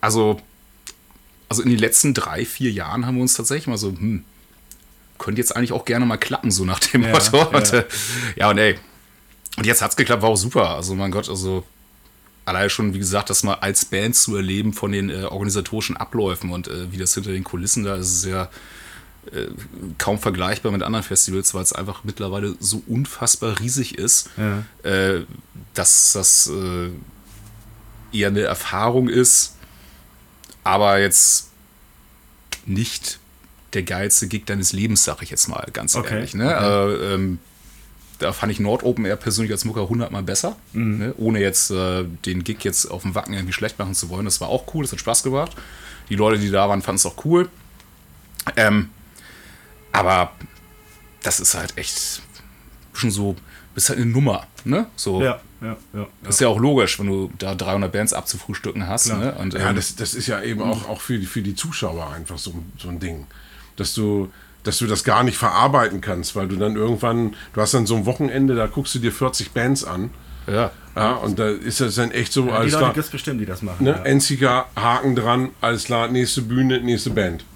also 0.00 0.40
also 1.48 1.62
in 1.62 1.70
den 1.70 1.78
letzten 1.78 2.12
drei 2.12 2.44
vier 2.44 2.70
Jahren 2.70 3.06
haben 3.06 3.16
wir 3.16 3.22
uns 3.22 3.34
tatsächlich 3.34 3.66
mal 3.66 3.78
so 3.78 3.88
hm, 3.88 4.24
könnte 5.22 5.40
jetzt 5.40 5.56
eigentlich 5.56 5.72
auch 5.72 5.84
gerne 5.84 6.04
mal 6.06 6.18
klappen 6.18 6.50
so 6.50 6.64
nach 6.64 6.80
dem 6.80 7.02
Ja, 7.02 7.08
Motto 7.12 7.38
ja. 7.38 7.44
und, 7.46 7.72
äh, 7.72 7.84
ja 8.36 8.50
und 8.50 8.58
ey 8.58 8.78
und 9.56 9.66
jetzt 9.66 9.80
hat's 9.82 9.96
geklappt 9.96 10.22
war 10.22 10.30
auch 10.30 10.36
super 10.36 10.70
also 10.70 10.94
mein 10.94 11.10
Gott 11.10 11.28
also 11.28 11.64
allein 12.44 12.68
schon, 12.70 12.92
wie 12.92 12.98
gesagt, 12.98 13.30
das 13.30 13.44
mal 13.44 13.54
als 13.60 13.84
Band 13.84 14.16
zu 14.16 14.34
erleben 14.34 14.72
von 14.72 14.90
den 14.90 15.10
äh, 15.10 15.22
organisatorischen 15.24 15.96
Abläufen 15.96 16.50
und 16.50 16.66
äh, 16.66 16.90
wie 16.90 16.96
das 16.96 17.14
hinter 17.14 17.30
den 17.30 17.44
Kulissen 17.44 17.84
da 17.84 17.94
ist, 17.94 18.08
ist 18.12 18.24
ja 18.24 18.48
äh, 19.32 19.46
kaum 19.98 20.18
vergleichbar 20.18 20.72
mit 20.72 20.82
anderen 20.82 21.04
Festivals, 21.04 21.54
weil 21.54 21.62
es 21.62 21.72
einfach 21.72 22.02
mittlerweile 22.02 22.56
so 22.58 22.82
unfassbar 22.88 23.60
riesig 23.60 23.96
ist, 23.96 24.28
Ja. 24.36 24.64
äh, 24.90 25.24
dass 25.74 26.14
das 26.14 26.48
äh, 26.52 26.90
eher 28.12 28.26
eine 28.28 28.40
Erfahrung 28.42 29.08
ist, 29.08 29.54
aber 30.64 30.98
jetzt 30.98 31.50
nicht 32.66 33.20
der 33.74 33.82
geilste 33.82 34.28
Gig 34.28 34.44
deines 34.46 34.72
Lebens, 34.72 35.04
sag 35.04 35.22
ich 35.22 35.30
jetzt 35.30 35.48
mal 35.48 35.66
ganz 35.72 35.96
Okay, 35.96 36.14
ehrlich. 36.14 36.34
Ne? 36.34 36.52
Äh, 36.52 37.14
ähm, 37.14 37.38
da 38.18 38.32
fand 38.32 38.52
ich 38.52 38.60
Nord 38.60 38.84
Open 38.84 39.04
Air 39.04 39.16
persönlich 39.16 39.52
als 39.52 39.64
Mucker 39.64 39.82
100 39.82 40.12
Mal 40.12 40.22
besser, 40.22 40.56
ne? 40.72 41.12
ohne 41.18 41.40
jetzt 41.40 41.70
äh, 41.70 42.04
den 42.24 42.44
Gig 42.44 42.58
jetzt 42.62 42.86
auf 42.86 43.02
dem 43.02 43.14
Wacken 43.14 43.34
irgendwie 43.34 43.52
schlecht 43.52 43.78
machen 43.78 43.94
zu 43.94 44.10
wollen. 44.10 44.24
Das 44.24 44.40
war 44.40 44.48
auch 44.48 44.72
cool, 44.74 44.84
das 44.84 44.92
hat 44.92 45.00
Spaß 45.00 45.22
gemacht. 45.22 45.52
Die 46.08 46.14
Leute, 46.14 46.38
die 46.38 46.50
da 46.50 46.68
waren, 46.68 46.82
fanden 46.82 46.96
es 46.96 47.06
auch 47.06 47.24
cool. 47.24 47.48
Ähm, 48.56 48.90
aber 49.92 50.32
das 51.22 51.40
ist 51.40 51.54
halt 51.54 51.76
echt 51.76 52.22
schon 52.92 53.10
so, 53.10 53.36
bist 53.74 53.88
halt 53.88 53.98
eine 53.98 54.10
Nummer, 54.10 54.46
ne? 54.64 54.86
So, 54.96 55.22
Ja, 55.22 55.40
ja, 55.60 55.76
ja. 55.94 56.06
das 56.22 56.36
ist 56.36 56.40
ja 56.40 56.48
auch 56.48 56.58
logisch, 56.58 56.98
wenn 56.98 57.06
du 57.06 57.30
da 57.38 57.54
300 57.54 57.90
Bands 57.90 58.12
abzufrühstücken 58.12 58.86
hast. 58.86 59.06
Klar. 59.06 59.18
Ne? 59.18 59.34
Und, 59.34 59.54
Ja, 59.54 59.70
ähm, 59.70 59.76
das, 59.76 59.96
das 59.96 60.14
ist 60.14 60.26
ja 60.26 60.42
eben 60.42 60.62
auch, 60.62 60.88
auch 60.88 61.00
für, 61.00 61.18
die, 61.18 61.26
für 61.26 61.42
die 61.42 61.54
Zuschauer 61.54 62.10
einfach 62.12 62.38
so, 62.38 62.54
so 62.78 62.88
ein 62.88 63.00
Ding. 63.00 63.26
Dass 63.82 63.94
du, 63.94 64.30
dass 64.62 64.78
du 64.78 64.86
das 64.86 65.02
gar 65.02 65.24
nicht 65.24 65.36
verarbeiten 65.36 66.00
kannst, 66.00 66.36
weil 66.36 66.46
du 66.46 66.54
dann 66.56 66.76
irgendwann, 66.76 67.34
du 67.52 67.60
hast 67.60 67.74
dann 67.74 67.84
so 67.84 67.96
ein 67.96 68.06
Wochenende, 68.06 68.54
da 68.54 68.66
guckst 68.68 68.94
du 68.94 69.00
dir 69.00 69.10
40 69.12 69.50
Bands 69.50 69.84
an. 69.84 70.10
ja. 70.46 70.70
Ja, 70.94 71.12
und 71.12 71.38
da 71.38 71.48
ist 71.48 71.80
das 71.80 71.94
dann 71.94 72.10
echt 72.10 72.34
so, 72.34 72.42
Die 72.44 72.50
alles 72.50 72.72
Leute 72.72 72.76
klar. 72.82 72.92
gibt 72.92 73.06
es 73.06 73.10
bestimmt, 73.10 73.40
die 73.40 73.46
das 73.46 73.62
machen. 73.62 73.82
Ne? 73.82 73.92
Ja. 73.92 74.02
Enziger, 74.02 74.66
Haken 74.76 75.16
dran, 75.16 75.48
alles 75.62 75.84
klar, 75.84 76.08
nächste 76.08 76.42
Bühne, 76.42 76.80
nächste 76.82 77.08
Band. 77.08 77.46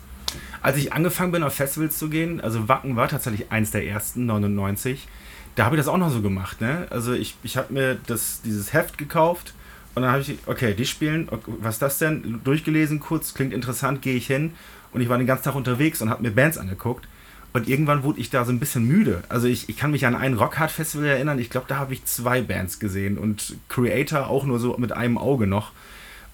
Als 0.62 0.78
ich 0.78 0.94
angefangen 0.94 1.32
bin, 1.32 1.42
auf 1.42 1.52
Festivals 1.52 1.98
zu 1.98 2.08
gehen, 2.08 2.40
also 2.40 2.66
Wacken 2.66 2.96
war 2.96 3.08
tatsächlich 3.08 3.52
eins 3.52 3.70
der 3.72 3.86
ersten, 3.86 4.24
99, 4.24 5.06
da 5.54 5.66
habe 5.66 5.76
ich 5.76 5.80
das 5.80 5.86
auch 5.88 5.98
noch 5.98 6.10
so 6.10 6.22
gemacht. 6.22 6.62
Ne? 6.62 6.86
Also 6.88 7.12
ich, 7.12 7.36
ich 7.42 7.58
habe 7.58 7.74
mir 7.74 7.98
das, 8.06 8.40
dieses 8.42 8.72
Heft 8.72 8.96
gekauft 8.96 9.52
und 9.94 10.00
dann 10.00 10.10
habe 10.12 10.22
ich, 10.22 10.38
okay, 10.46 10.72
die 10.72 10.86
spielen, 10.86 11.28
okay, 11.30 11.52
was 11.60 11.74
ist 11.74 11.82
das 11.82 11.98
denn? 11.98 12.40
Durchgelesen 12.42 13.00
kurz, 13.00 13.34
klingt 13.34 13.52
interessant, 13.52 14.00
gehe 14.00 14.14
ich 14.16 14.26
hin. 14.26 14.54
Und 14.96 15.02
ich 15.02 15.10
war 15.10 15.18
den 15.18 15.26
ganzen 15.26 15.44
Tag 15.44 15.54
unterwegs 15.54 16.00
und 16.00 16.08
habe 16.08 16.22
mir 16.22 16.30
Bands 16.30 16.56
angeguckt. 16.56 17.06
Und 17.52 17.68
irgendwann 17.68 18.02
wurde 18.02 18.18
ich 18.18 18.30
da 18.30 18.46
so 18.46 18.50
ein 18.50 18.58
bisschen 18.58 18.86
müde. 18.86 19.22
Also 19.28 19.46
ich, 19.46 19.68
ich 19.68 19.76
kann 19.76 19.90
mich 19.90 20.06
an 20.06 20.14
ein 20.14 20.32
Rockhard-Festival 20.32 21.06
erinnern. 21.06 21.38
Ich 21.38 21.50
glaube, 21.50 21.66
da 21.68 21.76
habe 21.76 21.92
ich 21.92 22.06
zwei 22.06 22.40
Bands 22.40 22.78
gesehen 22.78 23.18
und 23.18 23.56
Creator 23.68 24.26
auch 24.28 24.44
nur 24.44 24.58
so 24.58 24.74
mit 24.78 24.92
einem 24.92 25.18
Auge 25.18 25.46
noch. 25.46 25.72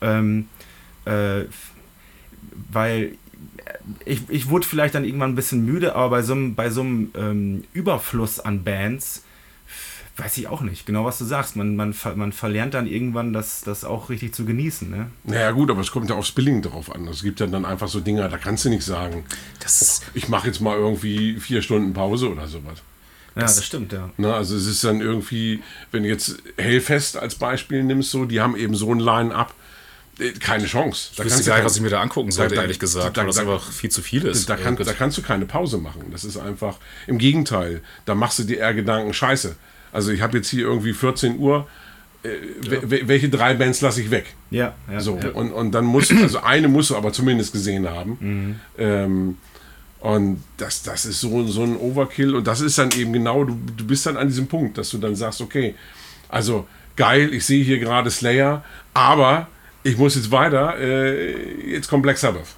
Ähm, 0.01 0.47
äh, 1.07 1.47
weil 2.71 3.17
ich, 4.05 4.23
ich 4.29 4.49
wurde 4.49 4.65
vielleicht 4.65 4.95
dann 4.95 5.05
irgendwann 5.05 5.33
ein 5.33 5.35
bisschen 5.37 5.67
müde, 5.67 5.97
aber 5.97 6.11
bei 6.11 6.23
so 6.23 6.35
einem, 6.35 6.55
bei 6.55 6.71
so 6.71 6.83
einem 6.83 7.11
ähm, 7.17 7.65
Überfluss 7.73 8.39
an 8.39 8.63
Bands 8.63 9.25
weiß 10.17 10.37
ich 10.39 10.49
auch 10.49 10.61
nicht. 10.61 10.87
Genau, 10.87 11.05
was 11.05 11.19
du 11.19 11.25
sagst. 11.25 11.57
Man, 11.57 11.75
man, 11.77 11.95
man 12.17 12.33
verlernt 12.33 12.75
dann 12.75 12.87
irgendwann, 12.87 13.33
das, 13.33 13.63
das 13.63 13.85
auch 13.85 14.11
richtig 14.11 14.35
zu 14.35 14.45
genießen. 14.45 14.91
Ne? 14.91 15.11
Naja, 15.25 15.51
gut, 15.53 15.71
aber 15.71 15.81
es 15.81 15.91
kommt 15.91 16.11
ja 16.11 16.17
aufs 16.17 16.33
Billing 16.33 16.63
drauf 16.63 16.95
an. 16.95 17.09
Es 17.09 17.23
gibt 17.23 17.41
ja 17.41 17.47
dann 17.47 17.65
einfach 17.65 17.89
so 17.89 18.01
Dinge, 18.01 18.29
da 18.29 18.39
kannst 18.39 18.65
du 18.65 18.69
nicht 18.69 18.85
sagen, 18.85 19.25
das 19.61 20.03
ich 20.15 20.29
mache 20.29 20.49
jetzt 20.49 20.61
mal 20.61 20.77
irgendwie 20.77 21.41
vier 21.41 21.63
Stunden 21.63 21.93
Pause 21.93 22.31
oder 22.31 22.47
sowas. 22.47 22.83
Ja, 23.35 23.43
das, 23.43 23.57
das 23.57 23.65
stimmt, 23.65 23.93
ja. 23.93 24.11
Na, 24.19 24.35
also 24.35 24.57
es 24.57 24.67
ist 24.67 24.85
dann 24.85 25.01
irgendwie, 25.01 25.63
wenn 25.91 26.03
du 26.03 26.09
jetzt 26.11 26.43
Hellfest 26.59 27.17
als 27.17 27.35
Beispiel 27.35 27.83
nimmst, 27.83 28.11
so, 28.11 28.27
die 28.27 28.43
haben 28.43 28.57
eben 28.57 28.75
so 28.75 28.93
ein 28.93 29.01
Line-Up, 29.01 29.55
äh, 30.19 30.33
keine 30.33 30.67
Chance. 30.67 31.13
Da 31.17 31.25
ich 31.25 31.31
wüsste 31.31 31.45
gar 31.45 31.57
nicht, 31.57 31.65
was 31.65 31.77
ich 31.77 31.83
mir 31.83 31.89
da 31.89 32.03
angucken 32.03 32.31
sollte, 32.31 32.57
da, 32.57 32.63
ehrlich 32.63 32.79
gesagt, 32.79 33.17
da, 33.17 33.23
weil 33.23 33.29
das 33.29 33.39
einfach 33.39 33.73
viel 33.73 33.91
zu 33.91 34.03
viel 34.03 34.27
ist. 34.27 34.51
Da, 34.51 34.57
kann, 34.57 34.77
da 34.77 34.93
kannst 34.93 35.17
du 35.17 35.23
keine 35.23 35.47
Pause 35.47 35.79
machen. 35.79 36.05
Das 36.11 36.25
ist 36.25 36.37
einfach, 36.37 36.77
im 37.07 37.17
Gegenteil, 37.17 37.81
da 38.05 38.15
machst 38.15 38.39
du 38.39 38.45
dir 38.45 38.59
eher 38.59 38.75
Gedanken, 38.75 39.15
scheiße, 39.15 39.57
also 39.93 40.11
ich 40.11 40.23
habe 40.23 40.39
jetzt 40.39 40.49
hier 40.49 40.67
irgendwie 40.67 40.93
14 40.93 41.39
Uhr. 41.39 41.67
Äh, 42.25 42.29
ja. 42.69 42.79
Welche 43.09 43.29
drei 43.29 43.55
Bands 43.55 43.81
lasse 43.81 44.01
ich 44.01 44.11
weg? 44.11 44.35
Ja, 44.51 44.75
ja 44.91 45.01
so 45.01 45.19
ja. 45.23 45.31
Und, 45.31 45.53
und 45.53 45.73
dann 45.73 45.85
muss 45.85 46.11
also 46.11 46.41
eine 46.41 46.69
musst 46.69 46.91
du 46.91 46.97
aber 46.97 47.13
zumindest 47.13 47.53
gesehen 47.53 47.89
haben. 47.89 48.17
Mhm. 48.21 48.61
Ähm, 48.79 49.37
und 50.01 50.43
das, 50.57 50.83
das 50.83 51.05
ist 51.05 51.21
so, 51.21 51.47
so 51.47 51.63
ein 51.63 51.77
Overkill 51.77 52.35
und 52.35 52.47
das 52.47 52.61
ist 52.61 52.77
dann 52.77 52.91
eben 52.93 53.13
genau, 53.13 53.45
du, 53.45 53.57
du 53.77 53.87
bist 53.87 54.05
dann 54.05 54.17
an 54.17 54.27
diesem 54.27 54.49
Punkt, 54.49 54.77
dass 54.77 54.91
du 54.91 54.99
dann 54.99 55.15
sagst, 55.15 55.41
okay, 55.41 55.77
also 56.29 56.67
geil, 56.97 57.33
ich 57.33 57.47
sehe 57.47 57.63
hier 57.63 57.79
gerade 57.79 58.11
Slayer, 58.11 58.65
aber 58.95 59.47
ich 59.85 59.97
muss 59.97 60.17
jetzt 60.17 60.31
weiter, 60.33 60.77
äh, 60.79 61.71
jetzt 61.71 61.89
kommt 61.89 62.03
Black 62.03 62.19
Sabbath. 62.19 62.49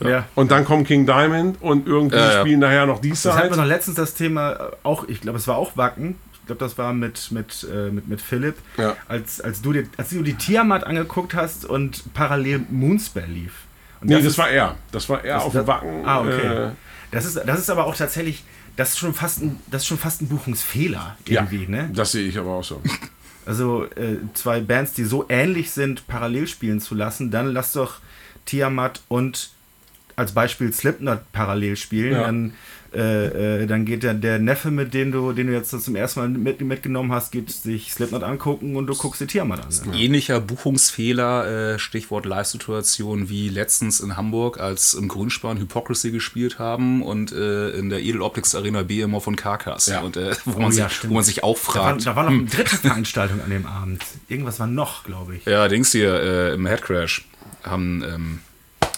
Ja. 0.00 0.26
Und 0.34 0.50
dann 0.50 0.64
kommt 0.64 0.86
King 0.86 1.06
Diamond 1.06 1.60
und 1.60 1.86
irgendwie 1.86 2.16
ja, 2.16 2.40
spielen 2.40 2.60
nachher 2.60 2.86
noch 2.86 3.00
die. 3.00 3.10
Das 3.10 3.26
hatten 3.26 3.50
wir 3.50 3.56
noch 3.56 3.66
letztens 3.66 3.96
das 3.96 4.14
Thema, 4.14 4.52
äh, 4.52 4.58
auch, 4.82 5.06
ich 5.08 5.20
glaube, 5.20 5.38
es 5.38 5.46
war 5.46 5.56
auch 5.56 5.76
Wacken, 5.76 6.16
glaube, 6.46 6.58
das 6.58 6.78
war 6.78 6.92
mit, 6.92 7.30
mit, 7.30 7.66
äh, 7.72 7.90
mit, 7.90 8.08
mit 8.08 8.20
Philipp, 8.20 8.56
ja. 8.76 8.96
als, 9.08 9.40
als, 9.40 9.62
du 9.62 9.72
dir, 9.72 9.84
als 9.96 10.10
du 10.10 10.22
die 10.22 10.34
Tiamat 10.34 10.84
angeguckt 10.84 11.34
hast 11.34 11.64
und 11.64 12.02
parallel 12.14 12.62
Moonspell 12.70 13.28
lief. 13.28 13.52
Und 14.00 14.08
nee, 14.08 14.14
das, 14.14 14.24
das 14.24 14.32
ist, 14.32 14.38
war 14.38 14.50
er. 14.50 14.76
Das 14.92 15.08
war 15.08 15.24
er 15.24 15.36
das, 15.36 15.44
auf 15.44 15.52
dem 15.52 15.66
Wacken. 15.66 16.04
Ah, 16.04 16.20
okay. 16.20 16.66
Äh, 16.66 16.70
das, 17.10 17.24
ist, 17.24 17.40
das 17.46 17.58
ist 17.58 17.70
aber 17.70 17.86
auch 17.86 17.96
tatsächlich, 17.96 18.44
das 18.76 18.90
ist 18.90 18.98
schon 18.98 19.14
fast 19.14 19.42
ein, 19.42 19.58
das 19.70 19.82
ist 19.82 19.88
schon 19.88 19.98
fast 19.98 20.22
ein 20.22 20.28
Buchungsfehler 20.28 21.16
irgendwie, 21.24 21.64
ja, 21.64 21.68
ne? 21.68 21.90
Das 21.92 22.12
sehe 22.12 22.26
ich 22.26 22.38
aber 22.38 22.50
auch 22.50 22.64
so. 22.64 22.80
Also 23.46 23.84
äh, 23.84 24.16
zwei 24.32 24.60
Bands, 24.60 24.94
die 24.94 25.04
so 25.04 25.26
ähnlich 25.28 25.70
sind, 25.70 26.06
parallel 26.06 26.46
spielen 26.46 26.80
zu 26.80 26.94
lassen, 26.94 27.30
dann 27.30 27.52
lass 27.52 27.72
doch 27.72 27.98
Tiamat 28.46 29.02
und 29.08 29.50
als 30.16 30.32
Beispiel 30.32 30.72
Slipknot 30.72 31.20
parallel 31.32 31.76
spielen, 31.76 32.12
ja. 32.12 32.22
dann 32.22 32.54
äh, 32.94 33.62
äh, 33.62 33.66
dann 33.66 33.84
geht 33.84 34.02
der, 34.02 34.14
der 34.14 34.38
Neffe, 34.38 34.70
mit 34.70 34.94
dem 34.94 35.12
du, 35.12 35.32
den 35.32 35.48
du 35.48 35.52
jetzt 35.52 35.70
zum 35.70 35.96
ersten 35.96 36.20
Mal 36.20 36.28
mit, 36.28 36.60
mitgenommen 36.60 37.12
hast, 37.12 37.32
geht 37.32 37.50
sich 37.50 37.92
Slipknot 37.92 38.22
angucken 38.22 38.76
und 38.76 38.86
du 38.86 38.94
guckst 38.94 39.20
dir 39.20 39.26
Tiamat 39.26 39.60
an. 39.60 39.90
Ne? 39.90 39.98
Ähnlicher 39.98 40.40
Buchungsfehler, 40.40 41.74
äh, 41.74 41.78
Stichwort 41.78 42.26
Live-Situation, 42.26 43.28
wie 43.28 43.48
letztens 43.48 44.00
in 44.00 44.16
Hamburg, 44.16 44.60
als 44.60 44.94
im 44.94 45.08
Grünspan 45.08 45.58
Hypocrisy 45.58 46.10
gespielt 46.10 46.58
haben 46.58 47.02
und 47.02 47.32
äh, 47.32 47.70
in 47.70 47.90
der 47.90 48.00
Edel 48.00 48.22
Optics 48.22 48.54
Arena 48.54 48.82
BMO 48.82 49.20
von 49.20 49.36
Carcass. 49.36 49.86
Ja. 49.86 50.00
Und, 50.00 50.16
äh, 50.16 50.34
wo, 50.44 50.58
man 50.58 50.72
oh, 50.72 50.74
ja, 50.74 50.88
sich, 50.88 51.08
wo 51.08 51.14
man 51.14 51.24
sich 51.24 51.42
auch 51.42 51.58
fragt. 51.58 52.06
Da 52.06 52.14
war, 52.14 52.14
da 52.14 52.16
war 52.16 52.22
noch 52.24 52.30
eine 52.30 52.40
hm. 52.40 52.48
dritte 52.48 52.76
Veranstaltung 52.76 53.40
an 53.40 53.50
dem 53.50 53.66
Abend. 53.66 54.04
Irgendwas 54.28 54.60
war 54.60 54.66
noch, 54.66 55.04
glaube 55.04 55.36
ich. 55.36 55.44
Ja, 55.44 55.68
Dings 55.68 55.92
hier 55.92 56.14
äh, 56.14 56.54
im 56.54 56.66
Headcrash 56.66 57.26
haben. 57.64 58.02
Ähm, 58.02 58.38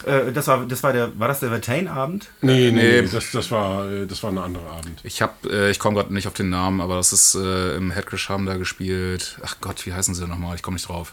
äh, 0.05 0.33
das 0.33 0.47
war, 0.47 0.67
das 0.67 0.83
war 0.83 0.93
der, 0.93 1.19
war 1.19 1.29
das 1.29 1.41
der 1.41 1.49
Vertain-Abend? 1.49 2.29
Nee, 2.43 2.71
nee, 2.71 3.01
nee, 3.01 3.09
Das, 3.09 3.31
das, 3.31 3.51
war, 3.51 3.91
äh, 3.91 4.07
das 4.07 4.23
war 4.23 4.31
ein 4.31 4.39
anderer 4.39 4.71
Abend. 4.73 5.01
Ich 5.05 5.23
hab, 5.23 5.47
äh, 5.47 5.71
ich 5.71 5.79
komme 5.79 5.97
gerade 5.97 6.13
nicht 6.13 6.27
auf 6.27 6.35
den 6.35 6.51
Namen, 6.51 6.81
aber 6.81 6.97
das 6.97 7.13
ist 7.13 7.35
äh, 7.35 7.77
im 7.77 7.91
Headcrash 7.91 8.29
haben 8.29 8.47
da 8.47 8.57
gespielt. 8.57 9.39
Ach 9.43 9.57
Gott, 9.61 9.87
wie 9.87 9.93
heißen 9.93 10.15
sie 10.15 10.27
nochmal? 10.27 10.57
Ich 10.57 10.63
komme 10.63 10.75
nicht 10.75 10.89
drauf. 10.89 11.13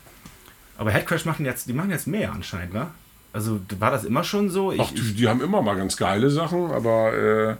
Aber 0.77 0.91
Headcrash 0.91 1.25
machen 1.25 1.45
jetzt, 1.45 1.67
die 1.67 1.73
machen 1.73 1.91
jetzt 1.91 2.07
mehr 2.07 2.33
anscheinend, 2.33 2.73
wa? 2.73 2.91
Also 3.31 3.59
war 3.79 3.89
das 3.89 4.03
immer 4.03 4.23
schon 4.23 4.49
so? 4.49 4.71
Ich, 4.71 4.79
Ach, 4.79 4.91
die, 4.91 5.13
die, 5.13 5.27
haben 5.27 5.41
immer 5.41 5.61
mal 5.61 5.75
ganz 5.75 5.97
geile 5.97 6.29
Sachen, 6.29 6.71
aber 6.71 7.13
äh, 7.13 7.55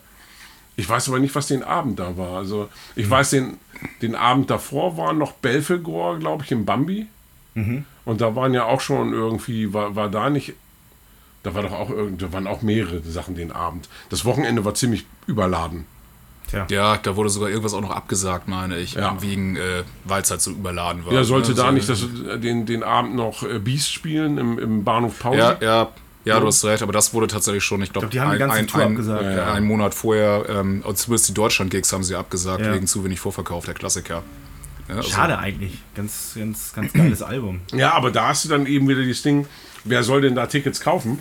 ich 0.76 0.88
weiß 0.88 1.10
aber 1.10 1.20
nicht, 1.20 1.34
was 1.34 1.48
den 1.48 1.64
Abend 1.64 2.00
da 2.00 2.18
war. 2.18 2.38
Also 2.38 2.70
ich 2.96 3.08
mhm. 3.08 3.12
weiß, 3.12 3.30
den, 3.32 3.58
den 4.02 4.16
Abend 4.16 4.50
davor 4.50 4.98
war 4.98 5.14
noch 5.14 5.34
Belfegor, 5.34 6.20
glaube 6.20 6.44
ich, 6.44 6.52
im 6.52 6.66
Bambi. 6.66 7.08
Mhm. 7.56 7.86
Und 8.06 8.22
da 8.22 8.36
waren 8.36 8.54
ja 8.54 8.66
auch 8.66 8.82
schon 8.82 9.14
irgendwie, 9.14 9.74
war, 9.74 9.96
war 9.96 10.10
da 10.10 10.30
nicht 10.30 10.54
da 11.44 11.54
war 11.54 11.62
doch 11.62 11.74
auch 11.74 11.92
da 12.18 12.34
waren 12.34 12.48
auch 12.48 12.62
mehrere 12.62 13.02
Sachen 13.02 13.36
den 13.36 13.52
Abend. 13.52 13.90
Das 14.10 14.26
Wochenende 14.26 14.66
war 14.66 14.74
ziemlich 14.74 15.06
überladen. 15.28 15.86
Tja. 16.50 16.68
Ja, 16.70 16.98
da 16.98 17.16
wurde 17.16 17.30
sogar 17.30 17.50
irgendwas 17.50 17.74
auch 17.74 17.82
noch 17.82 17.92
abgesagt, 17.92 18.48
meine 18.48 18.78
ich, 18.78 18.94
ja. 18.94 19.22
wegen, 19.22 19.56
äh, 19.56 19.84
weil 20.04 20.22
es 20.22 20.32
halt 20.32 20.42
so 20.42 20.52
überladen 20.52 21.06
war. 21.06 21.14
Ja, 21.14 21.24
sollte 21.24 21.52
ne? 21.52 21.56
da 21.56 21.66
so 21.66 21.72
nicht 21.72 21.90
das, 21.90 22.06
den, 22.42 22.66
den 22.66 22.84
Abend 22.84 23.16
noch 23.16 23.44
äh, 23.44 23.60
Beast 23.60 23.92
spielen 23.92 24.38
im, 24.38 24.60
im 24.60 24.84
Bahnhof 24.84 25.20
Pause? 25.20 25.38
Ja, 25.38 25.58
ja, 25.62 25.90
ja, 26.26 26.40
du 26.40 26.48
hast 26.48 26.64
recht, 26.64 26.84
aber 26.84 26.94
das 26.94 27.14
wurde 27.14 27.28
tatsächlich 27.28 27.64
schon, 27.64 27.82
ich 27.82 27.92
glaube, 27.92 28.08
glaub, 28.08 28.28
ein, 28.28 28.42
ein, 28.42 28.70
ein, 28.74 29.36
ja, 29.38 29.54
einen 29.54 29.66
Monat 29.66 29.94
vorher, 29.94 30.46
ähm, 30.48 30.84
zumindest 30.94 31.30
die 31.30 31.34
Deutschland-Gigs 31.34 31.92
haben 31.92 32.04
sie 32.04 32.16
abgesagt, 32.16 32.64
wegen 32.66 32.88
zu 32.88 33.04
wenig 33.04 33.20
Vorverkauf, 33.20 33.66
der 33.66 33.74
Klassiker. 33.74 34.24
Also 34.88 35.10
Schade 35.10 35.38
eigentlich, 35.38 35.80
ganz, 35.96 36.34
ganz, 36.36 36.74
ganz 36.74 36.94
geiles 36.94 37.22
Album. 37.24 37.62
Ja, 37.74 37.94
aber 37.94 38.12
da 38.12 38.30
hast 38.30 38.46
du 38.46 38.50
dann 38.50 38.66
eben 38.66 38.88
wieder 38.88 39.06
das 39.06 39.22
Ding, 39.22 39.48
wer 39.84 40.04
soll 40.04 40.22
denn 40.22 40.36
da 40.36 40.48
Tickets 40.48 40.80
kaufen? 40.80 41.20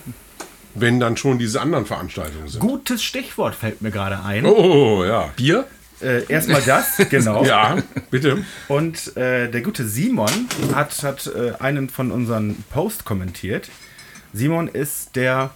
Wenn 0.74 1.00
dann 1.00 1.16
schon 1.16 1.38
diese 1.38 1.60
anderen 1.60 1.84
Veranstaltungen 1.84 2.48
sind. 2.48 2.60
Gutes 2.60 3.04
Stichwort 3.04 3.54
fällt 3.54 3.82
mir 3.82 3.90
gerade 3.90 4.22
ein. 4.24 4.46
Oh, 4.46 5.04
ja. 5.04 5.30
Bier? 5.36 5.66
Äh, 6.02 6.24
erstmal 6.28 6.62
das, 6.62 6.96
genau. 7.10 7.44
ja, 7.44 7.76
bitte. 8.10 8.44
Und 8.68 9.16
äh, 9.16 9.48
der 9.48 9.60
gute 9.60 9.86
Simon 9.86 10.30
hat, 10.74 11.02
hat 11.02 11.26
äh, 11.26 11.52
einen 11.60 11.88
von 11.88 12.10
unseren 12.10 12.64
Post 12.70 13.04
kommentiert. 13.04 13.70
Simon 14.32 14.68
ist 14.68 15.14
der, 15.14 15.50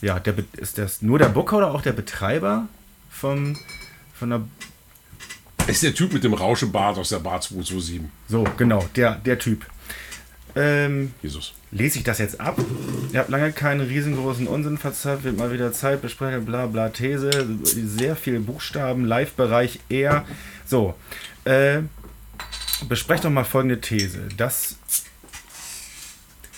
ja, 0.00 0.20
der 0.20 0.34
ist 0.58 0.78
das 0.78 1.02
nur 1.02 1.18
der 1.18 1.28
Booker 1.28 1.56
oder 1.56 1.74
auch 1.74 1.82
der 1.82 1.92
Betreiber 1.92 2.68
vom, 3.10 3.58
von 4.14 4.30
der. 4.30 4.42
Ist 5.66 5.82
der 5.82 5.94
Typ 5.94 6.12
mit 6.12 6.24
dem 6.24 6.34
Rauschebart 6.34 6.98
aus 6.98 7.10
der 7.10 7.18
Bar 7.18 7.40
227. 7.40 8.02
So, 8.28 8.44
genau, 8.56 8.88
der, 8.94 9.16
der 9.16 9.38
Typ. 9.38 9.66
Ähm, 10.54 11.14
Jesus. 11.22 11.54
Lese 11.72 11.98
ich 11.98 12.04
das 12.04 12.18
jetzt 12.18 12.40
ab? 12.40 12.58
Ihr 13.12 13.20
habt 13.20 13.28
lange 13.28 13.52
keinen 13.52 13.80
riesengroßen 13.80 14.46
Unsinn 14.48 14.76
verzapft, 14.76 15.24
wird 15.24 15.36
mal 15.36 15.52
wieder 15.52 15.72
Zeit, 15.72 16.02
besprechen, 16.02 16.44
bla 16.44 16.66
bla 16.66 16.88
These, 16.88 17.30
sehr 17.62 18.16
viel 18.16 18.40
Buchstaben, 18.40 19.04
Live-Bereich 19.04 19.78
eher. 19.88 20.24
So, 20.66 20.94
äh, 21.44 21.80
besprecht 22.88 23.24
doch 23.24 23.30
mal 23.30 23.44
folgende 23.44 23.80
These, 23.80 24.28
dass 24.36 24.76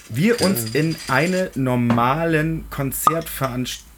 wir 0.09 0.41
uns 0.41 0.75
in 0.75 0.97
eine 1.09 1.51
normalen 1.55 2.65
Konzertveranstaltung 2.71 3.93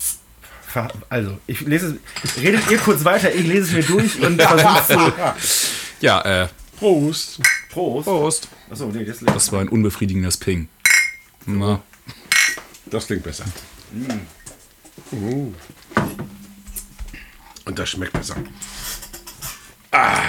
also, 1.08 1.38
ich 1.46 1.60
lese 1.60 1.98
es. 2.24 2.42
Redet 2.42 2.68
ihr 2.68 2.78
kurz 2.78 3.04
weiter, 3.04 3.32
ich 3.32 3.46
lese 3.46 3.62
es 3.62 3.72
mir 3.72 3.96
durch 3.96 4.20
und 4.20 4.42
versuche 4.42 4.86
zu. 4.88 5.12
Ja, 6.00 6.20
äh. 6.42 6.48
Prost. 6.76 7.40
Prost. 7.70 8.04
Prost. 8.04 8.48
Achso, 8.68 8.86
nee, 8.86 9.04
das, 9.04 9.20
das 9.20 9.52
war 9.52 9.60
ein 9.60 9.68
unbefriedigendes 9.68 10.36
Ping. 10.36 10.68
Na. 11.46 11.82
Das 12.86 13.06
klingt 13.06 13.22
besser. 13.22 13.44
Mm. 15.10 15.54
Und 17.64 17.78
das 17.78 17.88
schmeckt 17.90 18.12
besser. 18.12 18.36
Ah. 19.90 20.20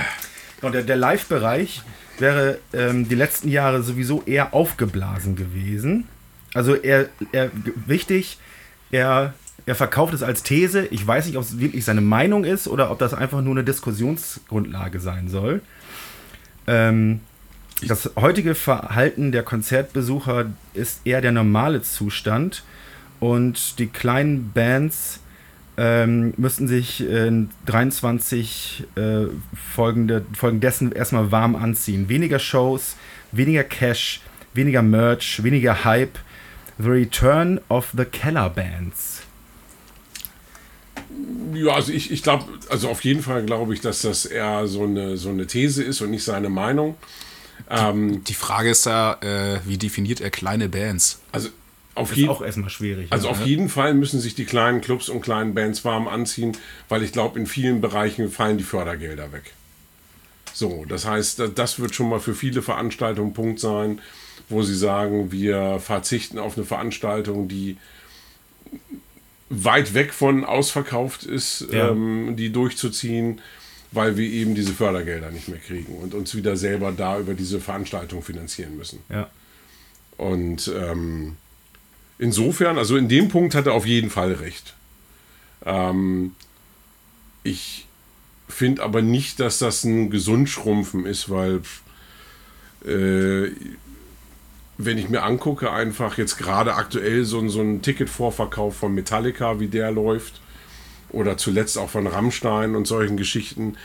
Und 0.62 0.74
der, 0.74 0.84
der 0.84 0.96
Live-Bereich 0.96 1.82
wäre 2.18 2.60
ähm, 2.74 3.08
die 3.08 3.16
letzten 3.16 3.50
Jahre 3.50 3.84
sowieso 3.84 4.24
eher 4.24 4.54
aufgeblasen 4.54 5.36
gewesen. 5.36 6.08
Also 6.54 6.76
er, 6.76 7.10
er 7.34 7.52
wichtig, 7.86 8.40
er, 8.92 9.34
er 9.66 9.76
verkauft 9.76 10.14
es 10.14 10.24
als 10.24 10.44
These. 10.44 10.86
Ich 10.88 11.06
weiß 11.06 11.26
nicht, 11.26 11.38
ob 11.38 11.44
es 11.44 11.60
wirklich 11.60 11.84
seine 11.84 12.02
Meinung 12.02 12.46
ist 12.46 12.68
oder 12.68 12.92
ob 12.92 13.00
das 13.00 13.14
einfach 13.14 13.42
nur 13.42 13.54
eine 13.54 13.64
Diskussionsgrundlage 13.64 15.00
sein 15.00 15.28
soll. 15.28 15.62
Ähm, 16.68 17.20
das 17.82 18.12
heutige 18.16 18.56
Verhalten 18.56 19.32
der 19.32 19.44
Konzertbesucher 19.44 20.52
ist 20.74 21.02
eher 21.06 21.22
der 21.22 21.32
normale 21.32 21.82
Zustand 21.82 22.64
und 23.20 23.80
die 23.80 23.88
kleinen 23.88 24.52
Bands 24.54 25.20
ähm, 25.78 26.34
müssten 26.38 26.68
sich 26.68 27.02
in 27.02 27.50
23 27.66 28.86
äh, 28.96 29.26
folgende, 29.74 30.26
Folgen 30.34 30.62
dessen 30.62 30.92
erstmal 30.92 31.32
warm 31.32 31.56
anziehen. 31.56 32.08
Weniger 32.08 32.40
Shows, 32.40 32.96
weniger 33.34 33.64
Cash, 33.64 34.22
weniger 34.54 34.82
Merch, 34.82 35.44
weniger 35.44 35.84
Hype. 35.84 36.18
The 36.78 36.90
Return 36.90 37.62
of 37.70 37.94
the 37.96 38.04
Keller 38.04 38.50
Bands. 38.50 39.22
Ja, 41.54 41.74
also 41.74 41.94
ich, 41.94 42.12
ich 42.12 42.22
glaube, 42.22 42.46
also 42.70 42.90
auf 42.90 43.06
jeden 43.06 43.22
Fall 43.22 43.46
glaube 43.46 43.74
ich, 43.74 43.80
dass 43.80 44.02
das 44.02 44.26
eher 44.26 44.68
so 44.68 44.84
eine, 44.84 45.16
so 45.16 45.30
eine 45.30 45.48
These 45.48 45.84
ist 45.84 46.02
und 46.02 46.12
nicht 46.12 46.26
seine 46.26 46.50
Meinung. 46.50 46.96
Ähm, 47.70 48.12
die, 48.14 48.20
die, 48.26 48.34
Frage 48.34 48.70
ist 48.70 48.86
da, 48.86 49.14
äh, 49.22 49.60
wie 49.66 49.78
definiert 49.78 50.22
er 50.22 50.30
kleine 50.30 50.70
Bands? 50.70 51.20
Also 51.32 51.50
auf 51.96 52.12
ist 52.12 52.18
jeden- 52.18 52.30
auch 52.30 52.42
erstmal 52.42 52.70
schwierig. 52.70 53.08
Also 53.12 53.28
ja. 53.28 53.32
auf 53.32 53.46
jeden 53.46 53.70
Fall 53.70 53.94
müssen 53.94 54.20
sich 54.20 54.36
die 54.36 54.46
kleinen 54.46 54.82
Clubs 54.82 55.10
und 55.10 55.22
kleinen 55.22 55.54
Bands 55.54 55.84
warm 55.86 56.08
anziehen, 56.08 56.58
weil 56.90 57.04
ich 57.04 57.12
glaube, 57.12 57.40
in 57.40 57.48
vielen 57.48 57.82
Bereichen 57.82 58.30
fallen 58.30 58.58
die 58.58 58.64
Fördergelder 58.66 59.32
weg. 59.32 59.54
So, 60.54 60.86
das 60.88 61.06
heißt, 61.06 61.40
da- 61.40 61.48
das 61.48 61.80
wird 61.80 61.96
schon 61.96 62.10
mal 62.10 62.20
für 62.20 62.36
viele 62.36 62.62
Veranstaltungen 62.62 63.32
ein 63.32 63.34
Punkt 63.34 63.60
sein, 63.60 64.00
wo 64.50 64.62
sie 64.62 64.76
sagen, 64.76 65.32
wir 65.32 65.80
verzichten 65.80 66.38
auf 66.40 66.56
eine 66.58 66.66
Veranstaltung, 66.66 67.48
die 67.48 67.78
weit 69.50 69.94
weg 69.94 70.14
von 70.14 70.44
ausverkauft 70.44 71.24
ist, 71.24 71.68
Ja. 71.72 71.90
ähm, 71.90 72.36
die 72.36 72.52
durchzuziehen, 72.52 73.42
weil 73.96 74.18
wir 74.18 74.30
eben 74.30 74.56
diese 74.56 74.74
Fördergelder 74.74 75.32
nicht 75.32 75.48
mehr 75.48 75.60
kriegen 75.60 75.96
und 75.96 76.14
uns 76.14 76.36
wieder 76.36 76.58
selber 76.58 76.92
da 76.92 77.20
über 77.20 77.34
diese 77.34 77.60
Veranstaltung 77.60 78.22
finanzieren 78.22 78.78
müssen. 78.78 79.00
Ja. 79.10 79.30
Und 80.18 80.72
ähm, 80.76 81.38
insofern, 82.20 82.78
also 82.78 82.98
in 82.98 83.10
dem 83.10 83.30
Punkt 83.30 83.56
hat 83.56 83.68
er 83.68 83.74
auf 83.74 83.86
jeden 83.86 84.10
Fall 84.10 84.34
recht. 84.34 84.76
Ähm, 85.66 86.34
ich 87.44 87.88
finde 88.48 88.84
aber 88.84 89.02
nicht, 89.02 89.40
dass 89.40 89.60
das 89.60 89.84
ein 89.84 90.10
Gesundschrumpfen 90.10 91.06
ist, 91.06 91.30
weil 91.30 91.62
äh, 92.86 93.52
wenn 94.78 94.98
ich 94.98 95.10
mir 95.10 95.24
angucke, 95.24 95.72
einfach 95.72 96.18
jetzt 96.18 96.38
gerade 96.38 96.76
aktuell 96.76 97.24
so, 97.24 97.48
so 97.48 97.62
ein 97.62 97.82
Ticketvorverkauf 97.82 98.76
von 98.76 98.94
Metallica, 98.94 99.60
wie 99.60 99.68
der 99.68 99.92
läuft, 99.92 100.42
oder 101.16 101.38
zuletzt 101.38 101.78
auch 101.78 101.90
von 101.90 102.08
Rammstein 102.08 102.76
und 102.76 102.86
solchen 102.86 103.16
Geschichten, 103.16 103.78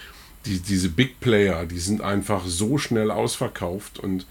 die, 0.46 0.58
diese 0.58 0.88
Big 0.88 1.20
Player, 1.20 1.64
die 1.64 1.78
sind 1.78 2.00
einfach 2.02 2.42
so 2.46 2.76
schnell 2.76 3.10
ausverkauft 3.10 3.98
und 3.98 4.26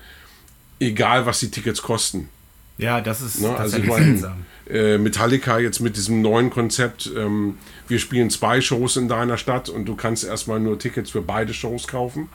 egal, 0.79 1.25
was 1.25 1.39
die 1.39 1.49
Tickets 1.49 1.81
kosten. 1.81 2.29
ja, 2.77 2.99
das 3.01 3.21
ist 3.21 3.41
Ne? 3.41 3.55
Also 3.55 3.77
ich 3.77 3.87
tatsächlich 3.87 3.89
meine, 3.89 4.17
seltsam. 4.17 4.45
äh, 4.69 4.97
Metallica 4.97 5.59
jetzt 5.59 5.79
mit 5.79 5.95
diesem 5.95 6.21
neuen 6.21 6.49
Konzept, 6.49 7.09
ähm, 7.15 7.57
wir 7.87 7.99
spielen 7.99 8.29
zwei 8.29 8.59
Shows 8.59 8.97
in 8.97 9.07
deiner 9.07 9.37
Stadt 9.37 9.69
und 9.69 9.85
du 9.85 9.95
kannst 9.95 10.25
erstmal 10.25 10.59
nur 10.59 10.77
Tickets 10.77 11.11
für 11.11 11.21
beide 11.21 11.53
Shows 11.53 11.87
kaufen. 11.87 12.27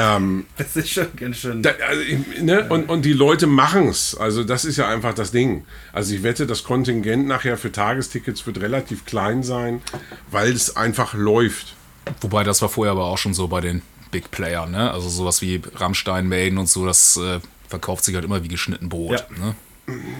Ähm, 0.00 0.46
Das 0.56 0.76
ist 0.76 0.90
schon 0.90 1.08
ganz 1.16 1.38
schön. 1.38 1.62
da, 1.62 1.70
also, 1.88 2.02
ne? 2.40 2.66
und, 2.68 2.88
und 2.88 3.02
die 3.02 3.12
Leute 3.12 3.46
machen 3.48 3.88
es. 3.88 4.14
Also 4.16 4.44
das 4.44 4.64
ist 4.64 4.76
ja 4.76 4.88
einfach 4.88 5.12
das 5.14 5.32
Ding. 5.32 5.64
Also 5.92 6.14
ich 6.14 6.22
wette, 6.22 6.46
das 6.46 6.62
Kontingent 6.62 7.26
nachher 7.26 7.56
für 7.58 7.72
Tagestickets 7.72 8.46
wird 8.46 8.60
relativ 8.60 9.04
klein 9.06 9.42
sein, 9.42 9.82
weil 10.30 10.52
es 10.52 10.76
einfach 10.76 11.14
läuft. 11.14 11.74
Wobei 12.20 12.44
das 12.44 12.62
war 12.62 12.68
vorher 12.68 12.92
aber 12.92 13.06
auch 13.06 13.18
schon 13.18 13.34
so 13.34 13.48
bei 13.48 13.60
den 13.60 13.82
Big 14.12 14.30
Playern, 14.30 14.70
ne? 14.70 14.90
Also 14.92 15.08
sowas 15.08 15.42
wie 15.42 15.60
Rammstein, 15.74 16.28
Maiden 16.28 16.58
und 16.58 16.68
so, 16.68 16.86
das 16.86 17.16
äh, 17.16 17.40
verkauft 17.68 18.04
sich 18.04 18.14
halt 18.14 18.24
immer 18.24 18.42
wie 18.44 18.48
geschnitten 18.48 18.88
Brot. 18.88 19.26
Ja. 19.36 19.44
Ne? 19.46 19.54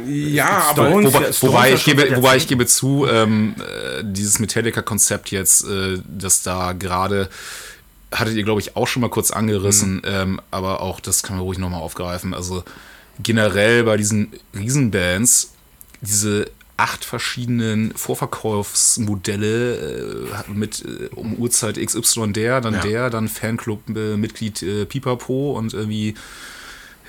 Ja, 0.06 0.64
aber 0.70 0.88
Stones- 0.88 1.12
Wobei, 1.14 1.18
Stones 1.32 1.42
wobei, 1.42 1.72
ich 1.74 1.84
gebe, 1.84 2.16
wobei 2.16 2.36
ich 2.36 2.48
gebe 2.48 2.66
zu, 2.66 3.06
ähm, 3.06 3.54
äh, 3.58 4.02
dieses 4.02 4.38
Metallica-Konzept 4.38 5.30
jetzt, 5.30 5.64
äh, 5.64 5.98
das 6.06 6.42
da 6.42 6.72
gerade, 6.72 7.28
hattet 8.12 8.36
ihr, 8.36 8.44
glaube 8.44 8.60
ich, 8.60 8.76
auch 8.76 8.86
schon 8.88 9.02
mal 9.02 9.10
kurz 9.10 9.30
angerissen, 9.30 9.96
Mhm. 9.96 10.02
ähm, 10.04 10.40
aber 10.50 10.80
auch 10.80 11.00
das 11.00 11.22
kann 11.22 11.36
man 11.36 11.44
ruhig 11.44 11.58
nochmal 11.58 11.80
aufgreifen. 11.82 12.32
Also 12.34 12.64
generell 13.22 13.84
bei 13.84 13.96
diesen 13.96 14.32
Riesenbands, 14.56 15.52
diese 16.00 16.50
acht 16.76 17.04
verschiedenen 17.04 17.92
Vorverkaufsmodelle 17.96 19.74
äh, 19.76 20.50
mit 20.52 20.84
äh, 20.84 21.08
um 21.14 21.34
Uhrzeit 21.34 21.76
XY 21.84 22.32
der, 22.32 22.60
dann 22.60 22.74
Ja. 22.74 22.80
der, 22.80 23.10
dann 23.10 23.28
Fanclub-Mitglied 23.28 24.62
äh, 24.62 24.84
Pipapo 24.86 25.52
und 25.58 25.74
irgendwie 25.74 26.14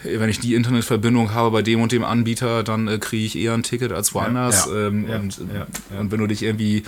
wenn 0.04 0.30
ich 0.30 0.40
die 0.40 0.56
Internetverbindung 0.56 1.34
habe 1.34 1.52
bei 1.52 1.62
dem 1.62 1.82
und 1.82 1.92
dem 1.92 2.06
Anbieter, 2.06 2.64
dann 2.64 2.88
äh, 2.88 3.00
kriege 3.00 3.26
ich 3.26 3.38
eher 3.38 3.54
ein 3.54 3.64
Ticket 3.64 3.92
als 3.92 4.14
woanders. 4.14 4.66
Ja, 4.68 4.88
ähm, 4.88 5.10
ja, 5.10 5.16
und, 5.18 5.38
ja, 5.40 5.68
ja. 5.94 6.00
und 6.00 6.12
wenn 6.12 6.20
du 6.22 6.28
dich 6.28 6.42
irgendwie 6.42 6.84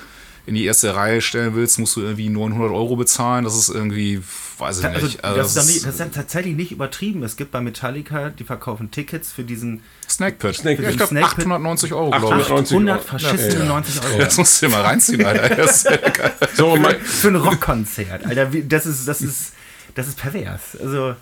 in 0.52 0.56
die 0.56 0.66
erste 0.66 0.94
Reihe 0.94 1.22
stellen 1.22 1.56
willst, 1.56 1.80
musst 1.80 1.96
du 1.96 2.02
irgendwie 2.02 2.28
900 2.28 2.72
Euro 2.72 2.98
bezahlen. 2.98 3.46
Das 3.46 3.56
ist 3.56 3.70
irgendwie, 3.70 4.22
weiß 4.58 4.80
ich 4.80 4.86
Also, 4.86 5.06
nicht. 5.06 5.24
Also 5.24 5.38
das, 5.38 5.48
ist 5.48 5.56
dann 5.56 5.62
das 5.62 5.68
nicht, 5.68 5.78
ist 5.78 5.86
das 5.86 5.94
ist 5.94 6.00
ja 6.02 6.06
tatsächlich 6.08 6.56
nicht 6.58 6.72
übertrieben. 6.74 7.24
Es 7.24 7.38
gibt 7.38 7.52
bei 7.52 7.62
Metallica, 7.62 8.30
die 8.32 8.44
verkaufen 8.44 8.92
Tickets 8.92 9.32
für 9.32 9.46
diesen 9.46 9.82
Pit. 10.10 10.40
Pit. 10.40 10.64
Ja, 10.64 10.72
ich 10.90 10.98
glaube 10.98 11.06
Snake 11.08 11.36
Pit. 11.36 11.46
890 11.46 11.94
Euro, 11.94 12.10
glaube 12.12 12.26
ich. 12.42 12.52
890 12.52 12.76
Euro. 12.76 12.92
800 12.92 13.04
verschissene 13.06 13.54
Ja, 13.54 13.60
ja. 13.60 13.66
90 13.70 14.04
Euro. 14.04 14.18
Das 14.20 14.38
musst 14.38 14.62
du 14.62 14.66
dir 14.66 14.72
mal 14.74 14.82
reinziehen, 14.82 15.26
Alter. 15.26 15.56
Das 15.56 15.76
ist 15.78 15.86
ja 15.86 15.98
geil. 16.10 16.34
so, 16.54 16.78
Für 17.06 17.28
ein 17.30 17.36
Rockkonzert, 17.38 18.26
Alter. 18.26 18.46
Das 18.68 18.86
ist, 18.86 19.08
das 19.08 19.22
ist, 19.22 19.54
das 19.96 20.08
ist 20.10 20.18
pervers. 20.18 20.78
Also, 20.82 21.16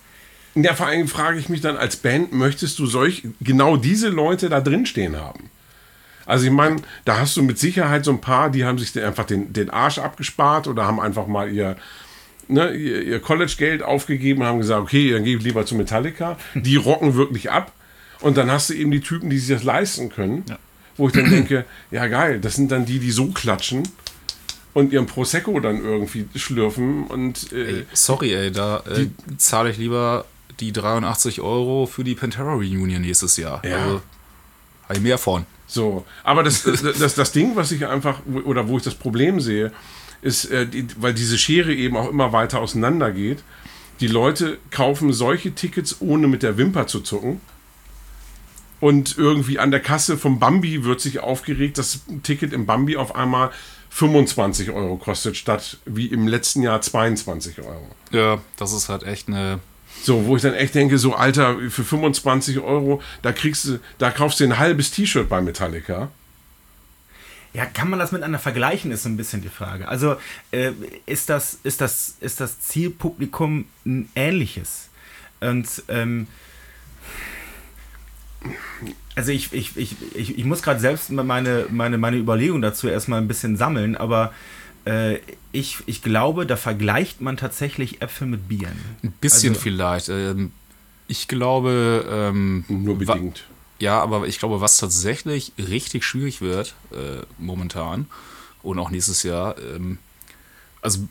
Ja, 0.55 0.73
vor 0.73 0.87
allem 0.87 1.07
frage 1.07 1.37
ich 1.37 1.49
mich 1.49 1.61
dann 1.61 1.77
als 1.77 1.97
Band, 1.97 2.33
möchtest 2.33 2.79
du 2.79 2.87
solch 2.87 3.27
genau 3.41 3.77
diese 3.77 4.09
Leute 4.09 4.49
da 4.49 4.59
drin 4.59 4.87
stehen 4.87 5.15
haben? 5.17 5.51
Also 6.29 6.45
ich 6.45 6.51
meine, 6.51 6.75
da 7.05 7.17
hast 7.17 7.35
du 7.37 7.41
mit 7.41 7.57
Sicherheit 7.57 8.05
so 8.05 8.11
ein 8.11 8.21
paar, 8.21 8.51
die 8.51 8.63
haben 8.63 8.77
sich 8.77 9.03
einfach 9.03 9.25
den, 9.25 9.51
den 9.51 9.71
Arsch 9.71 9.97
abgespart 9.97 10.67
oder 10.67 10.85
haben 10.85 10.99
einfach 10.99 11.25
mal 11.25 11.51
ihr, 11.51 11.75
ne, 12.47 12.71
ihr, 12.71 13.01
ihr 13.01 13.19
College-Geld 13.19 13.81
aufgegeben 13.81 14.41
und 14.41 14.47
haben 14.47 14.59
gesagt, 14.59 14.79
okay, 14.79 15.11
dann 15.11 15.23
gehe 15.23 15.37
ich 15.37 15.43
lieber 15.43 15.65
zu 15.65 15.73
Metallica. 15.73 16.37
Die 16.53 16.75
rocken 16.75 17.15
wirklich 17.15 17.49
ab. 17.49 17.71
Und 18.21 18.37
dann 18.37 18.51
hast 18.51 18.69
du 18.69 18.75
eben 18.75 18.91
die 18.91 19.01
Typen, 19.01 19.31
die 19.31 19.39
sich 19.39 19.55
das 19.55 19.63
leisten 19.63 20.09
können. 20.09 20.45
Wo 20.97 21.07
ich 21.07 21.13
dann 21.13 21.31
denke, 21.31 21.65
ja 21.89 22.05
geil, 22.05 22.39
das 22.39 22.55
sind 22.55 22.71
dann 22.71 22.85
die, 22.85 22.99
die 22.99 23.09
so 23.09 23.29
klatschen 23.29 23.81
und 24.75 24.93
ihren 24.93 25.07
Prosecco 25.07 25.59
dann 25.59 25.83
irgendwie 25.83 26.27
schlürfen 26.35 27.05
und 27.05 27.51
äh, 27.53 27.77
Ey, 27.79 27.85
sorry, 27.93 28.35
ey, 28.35 28.51
da 28.51 28.83
äh, 28.85 29.07
zahle 29.37 29.71
ich 29.71 29.77
lieber 29.77 30.25
die 30.59 30.73
83 30.73 31.41
Euro 31.41 31.87
für 31.87 32.03
die 32.03 32.13
Pantera 32.13 32.53
Reunion 32.53 33.01
nächstes 33.01 33.37
Jahr. 33.37 33.65
Ja. 33.65 33.77
Also, 33.77 34.01
habe 34.83 34.93
ich 34.93 35.01
mehr 35.01 35.17
von. 35.17 35.45
So, 35.69 36.03
aber 36.23 36.43
das, 36.43 36.63
das, 36.99 37.15
das, 37.15 37.31
Ding, 37.31 37.55
was 37.55 37.71
ich 37.71 37.85
einfach, 37.85 38.21
oder 38.43 38.67
wo 38.67 38.77
ich 38.77 38.83
das 38.83 38.95
Problem 38.95 39.39
sehe, 39.39 39.71
ist, 40.21 40.45
äh, 40.45 40.67
die, 40.67 40.87
weil 40.97 41.13
diese 41.13 41.37
Schere 41.37 41.73
eben 41.73 41.95
auch 41.95 42.09
immer 42.09 42.33
weiter 42.33 42.59
auseinander 42.59 43.11
geht. 43.11 43.43
Die 44.01 44.07
Leute 44.07 44.57
kaufen 44.71 45.13
solche 45.13 45.53
Tickets, 45.53 45.97
ohne 45.99 46.27
mit 46.27 46.41
der 46.41 46.57
Wimper 46.57 46.87
zu 46.87 47.01
zucken. 47.01 47.39
Und 48.79 49.17
irgendwie 49.17 49.59
an 49.59 49.71
der 49.71 49.81
Kasse 49.81 50.17
vom 50.17 50.39
Bambi 50.39 50.85
wird 50.85 51.01
sich 51.01 51.19
aufgeregt, 51.19 51.77
dass 51.77 52.01
ein 52.09 52.23
Ticket 52.23 52.53
im 52.53 52.65
Bambi 52.65 52.97
auf 52.97 53.13
einmal 53.13 53.51
25 53.89 54.71
Euro 54.71 54.97
kostet, 54.97 55.35
statt 55.35 55.77
wie 55.85 56.07
im 56.07 56.27
letzten 56.27 56.61
Jahr 56.61 56.81
22 56.81 57.59
Euro. 57.59 57.87
Ja, 58.11 58.39
das 58.57 58.73
ist 58.73 58.89
halt 58.89 59.03
echt 59.03 59.27
eine. 59.27 59.59
So, 60.01 60.25
wo 60.25 60.35
ich 60.35 60.41
dann 60.41 60.53
echt 60.53 60.75
denke, 60.75 60.97
so 60.97 61.13
Alter, 61.13 61.57
für 61.69 61.83
25 61.83 62.59
Euro, 62.59 63.01
da 63.21 63.31
kriegst 63.31 63.65
du, 63.65 63.79
da 63.97 64.11
kaufst 64.11 64.39
du 64.39 64.45
ein 64.45 64.57
halbes 64.57 64.91
T-Shirt 64.91 65.27
bei 65.27 65.41
Metallica. 65.41 66.09
ja, 67.53 67.65
kann 67.65 67.89
man 67.89 67.99
das 67.99 68.11
miteinander 68.11 68.39
vergleichen, 68.39 68.91
ist 68.91 69.03
so 69.03 69.09
ein 69.09 69.17
bisschen 69.17 69.41
die 69.41 69.49
Frage. 69.49 69.87
Also, 69.87 70.15
äh, 70.51 70.71
ist, 71.05 71.29
das, 71.29 71.59
ist, 71.63 71.81
das, 71.81 72.15
ist 72.21 72.39
das 72.39 72.61
Zielpublikum 72.61 73.65
ein 73.85 74.09
ähnliches? 74.15 74.89
Und, 75.41 75.67
ähm, 75.87 76.27
also 79.15 79.31
ich, 79.31 79.51
ich, 79.51 79.75
ich, 79.75 79.95
ich, 80.15 80.37
ich 80.37 80.45
muss 80.45 80.61
gerade 80.61 80.79
selbst 80.79 81.09
meine, 81.11 81.65
meine, 81.69 81.97
meine 81.97 82.17
Überlegung 82.17 82.61
dazu 82.61 82.87
erstmal 82.87 83.19
ein 83.19 83.27
bisschen 83.27 83.57
sammeln, 83.57 83.97
aber 83.97 84.33
äh, 84.89 85.19
ich, 85.51 85.77
ich 85.85 86.01
glaube, 86.01 86.45
da 86.45 86.55
vergleicht 86.57 87.21
man 87.21 87.37
tatsächlich 87.37 88.01
Äpfel 88.01 88.27
mit 88.27 88.47
Bieren. 88.47 88.77
Ein 89.03 89.11
bisschen 89.21 89.51
Also- 89.53 89.61
vielleicht. 89.61 90.09
Ähm, 90.09 90.51
ich 91.07 91.27
glaube. 91.27 92.05
Ähm, 92.09 92.65
Nur 92.67 92.97
bedingt. 92.97 93.45
Ja, 93.79 94.01
aber 94.01 94.27
ich 94.27 94.39
glaube, 94.39 94.59
was 94.61 94.77
tatsächlich 94.77 95.53
richtig 95.57 96.03
schwierig 96.03 96.41
wird 96.41 96.75
äh, 96.91 97.23
momentan 97.37 98.07
und 98.61 98.77
auch 98.77 98.89
nächstes 98.91 99.23
Jahr, 99.23 99.57
ähm, 99.57 99.99
also 100.81 101.07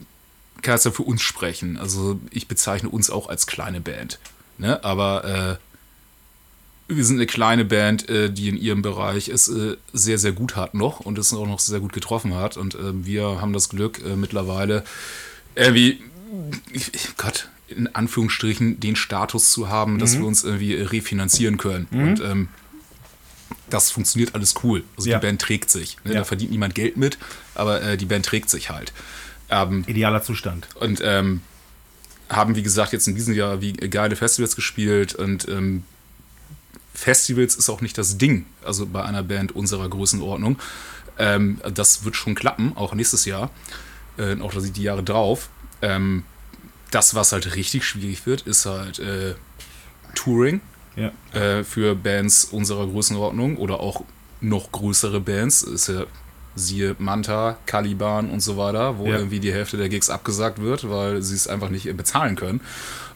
kann 0.60 0.74
jetzt 0.74 0.84
ja 0.84 0.90
für 0.90 1.02
uns 1.04 1.22
sprechen. 1.22 1.78
Also 1.78 2.20
ich 2.30 2.46
bezeichne 2.46 2.90
uns 2.90 3.08
auch 3.10 3.28
als 3.30 3.46
kleine 3.46 3.80
Band. 3.80 4.18
Ne? 4.58 4.84
Aber 4.84 5.58
äh, 5.58 5.67
wir 6.88 7.04
sind 7.04 7.16
eine 7.16 7.26
kleine 7.26 7.64
Band, 7.64 8.08
äh, 8.08 8.30
die 8.30 8.48
in 8.48 8.56
ihrem 8.56 8.82
Bereich 8.82 9.28
es 9.28 9.48
äh, 9.48 9.76
sehr, 9.92 10.18
sehr 10.18 10.32
gut 10.32 10.56
hat 10.56 10.74
noch 10.74 11.00
und 11.00 11.18
es 11.18 11.32
auch 11.34 11.46
noch 11.46 11.60
sehr 11.60 11.80
gut 11.80 11.92
getroffen 11.92 12.34
hat. 12.34 12.56
Und 12.56 12.74
äh, 12.74 13.04
wir 13.04 13.40
haben 13.40 13.52
das 13.52 13.68
Glück 13.68 14.00
äh, 14.04 14.16
mittlerweile 14.16 14.84
irgendwie, 15.54 16.00
Gott, 17.16 17.48
in 17.68 17.94
Anführungsstrichen 17.94 18.80
den 18.80 18.96
Status 18.96 19.50
zu 19.50 19.68
haben, 19.68 19.98
dass 19.98 20.16
wir 20.18 20.24
uns 20.24 20.44
irgendwie 20.44 20.74
refinanzieren 20.74 21.58
können. 21.58 21.86
Und 21.90 22.20
ähm, 22.20 22.48
das 23.68 23.90
funktioniert 23.90 24.34
alles 24.34 24.54
cool. 24.62 24.82
Also 24.96 25.10
Ja. 25.10 25.18
die 25.18 25.26
Band 25.26 25.42
trägt 25.42 25.68
sich. 25.70 25.98
Ne? 26.04 26.12
Ja. 26.14 26.18
Da 26.20 26.24
verdient 26.24 26.50
niemand 26.52 26.74
Geld 26.74 26.96
mit, 26.96 27.18
aber 27.54 27.82
äh, 27.82 27.96
die 27.98 28.06
Band 28.06 28.24
trägt 28.24 28.48
sich 28.48 28.70
halt. 28.70 28.92
Ähm, 29.50 29.84
Idealer 29.86 30.22
Zustand. 30.22 30.68
und 30.76 31.00
ähm, 31.04 31.40
haben, 32.30 32.56
wie 32.56 32.62
gesagt, 32.62 32.92
jetzt 32.92 33.08
in 33.08 33.14
diesem 33.14 33.34
Jahr 33.34 33.60
wie 33.62 33.72
geile 33.72 34.14
Festivals 34.16 34.54
gespielt 34.56 35.14
und 35.14 35.48
ähm, 35.48 35.84
Festivals 36.98 37.54
ist 37.54 37.68
auch 37.70 37.80
nicht 37.80 37.96
das 37.96 38.18
Ding, 38.18 38.44
also 38.64 38.84
bei 38.86 39.04
einer 39.04 39.22
Band 39.22 39.54
unserer 39.54 39.88
Größenordnung. 39.88 40.58
Ähm, 41.18 41.60
das 41.72 42.04
wird 42.04 42.16
schon 42.16 42.34
klappen, 42.34 42.72
auch 42.76 42.92
nächstes 42.94 43.24
Jahr, 43.24 43.50
äh, 44.18 44.40
auch 44.40 44.52
die 44.52 44.82
Jahre 44.82 45.02
drauf. 45.04 45.48
Ähm, 45.80 46.24
das, 46.90 47.14
was 47.14 47.30
halt 47.32 47.54
richtig 47.54 47.84
schwierig 47.84 48.26
wird, 48.26 48.42
ist 48.42 48.66
halt 48.66 48.98
äh, 48.98 49.34
Touring. 50.14 50.60
Ja. 50.96 51.12
äh, 51.32 51.62
für 51.62 51.94
Bands 51.94 52.46
unserer 52.46 52.84
Größenordnung 52.88 53.56
oder 53.58 53.78
auch 53.78 54.02
noch 54.40 54.72
größere 54.72 55.20
Bands. 55.20 55.62
Ist 55.62 55.86
ja 55.88 56.06
siehe 56.56 56.96
Manta, 56.98 57.56
Caliban 57.66 58.28
und 58.30 58.40
so 58.40 58.56
weiter, 58.56 58.98
wo 58.98 59.06
Ja. 59.06 59.18
irgendwie 59.18 59.38
die 59.38 59.52
Hälfte 59.52 59.76
der 59.76 59.88
Gigs 59.88 60.10
abgesagt 60.10 60.60
wird, 60.60 60.90
weil 60.90 61.22
sie 61.22 61.36
es 61.36 61.46
einfach 61.46 61.68
nicht 61.68 61.96
bezahlen 61.96 62.34
können. 62.34 62.60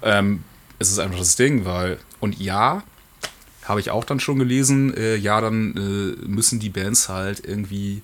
Ähm, 0.02 0.44
es 0.78 0.92
ist 0.92 1.00
einfach 1.00 1.18
das 1.18 1.34
Ding, 1.34 1.64
weil, 1.64 1.98
und 2.20 2.38
ja, 2.38 2.84
habe 3.64 3.80
ich 3.80 3.90
auch 3.90 4.04
dann 4.04 4.20
schon 4.20 4.38
gelesen, 4.38 4.94
äh, 4.96 5.16
ja, 5.16 5.40
dann 5.40 5.76
äh, 5.76 6.26
müssen 6.26 6.58
die 6.58 6.70
Bands 6.70 7.08
halt 7.08 7.44
irgendwie 7.46 8.02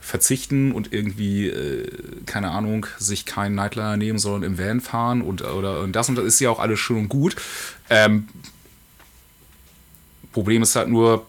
verzichten 0.00 0.72
und 0.72 0.92
irgendwie, 0.92 1.48
äh, 1.48 1.88
keine 2.26 2.50
Ahnung, 2.50 2.86
sich 2.98 3.26
keinen 3.26 3.54
Nightliner 3.54 3.96
nehmen, 3.96 4.18
sondern 4.18 4.52
im 4.52 4.58
Van 4.58 4.80
fahren 4.80 5.22
und, 5.22 5.42
oder, 5.42 5.80
und 5.80 5.94
das 5.94 6.08
und 6.08 6.16
das 6.16 6.24
ist 6.24 6.40
ja 6.40 6.50
auch 6.50 6.58
alles 6.58 6.78
schön 6.78 6.98
und 6.98 7.08
gut. 7.08 7.36
Ähm, 7.90 8.28
Problem 10.32 10.62
ist 10.62 10.76
halt 10.76 10.88
nur, 10.88 11.26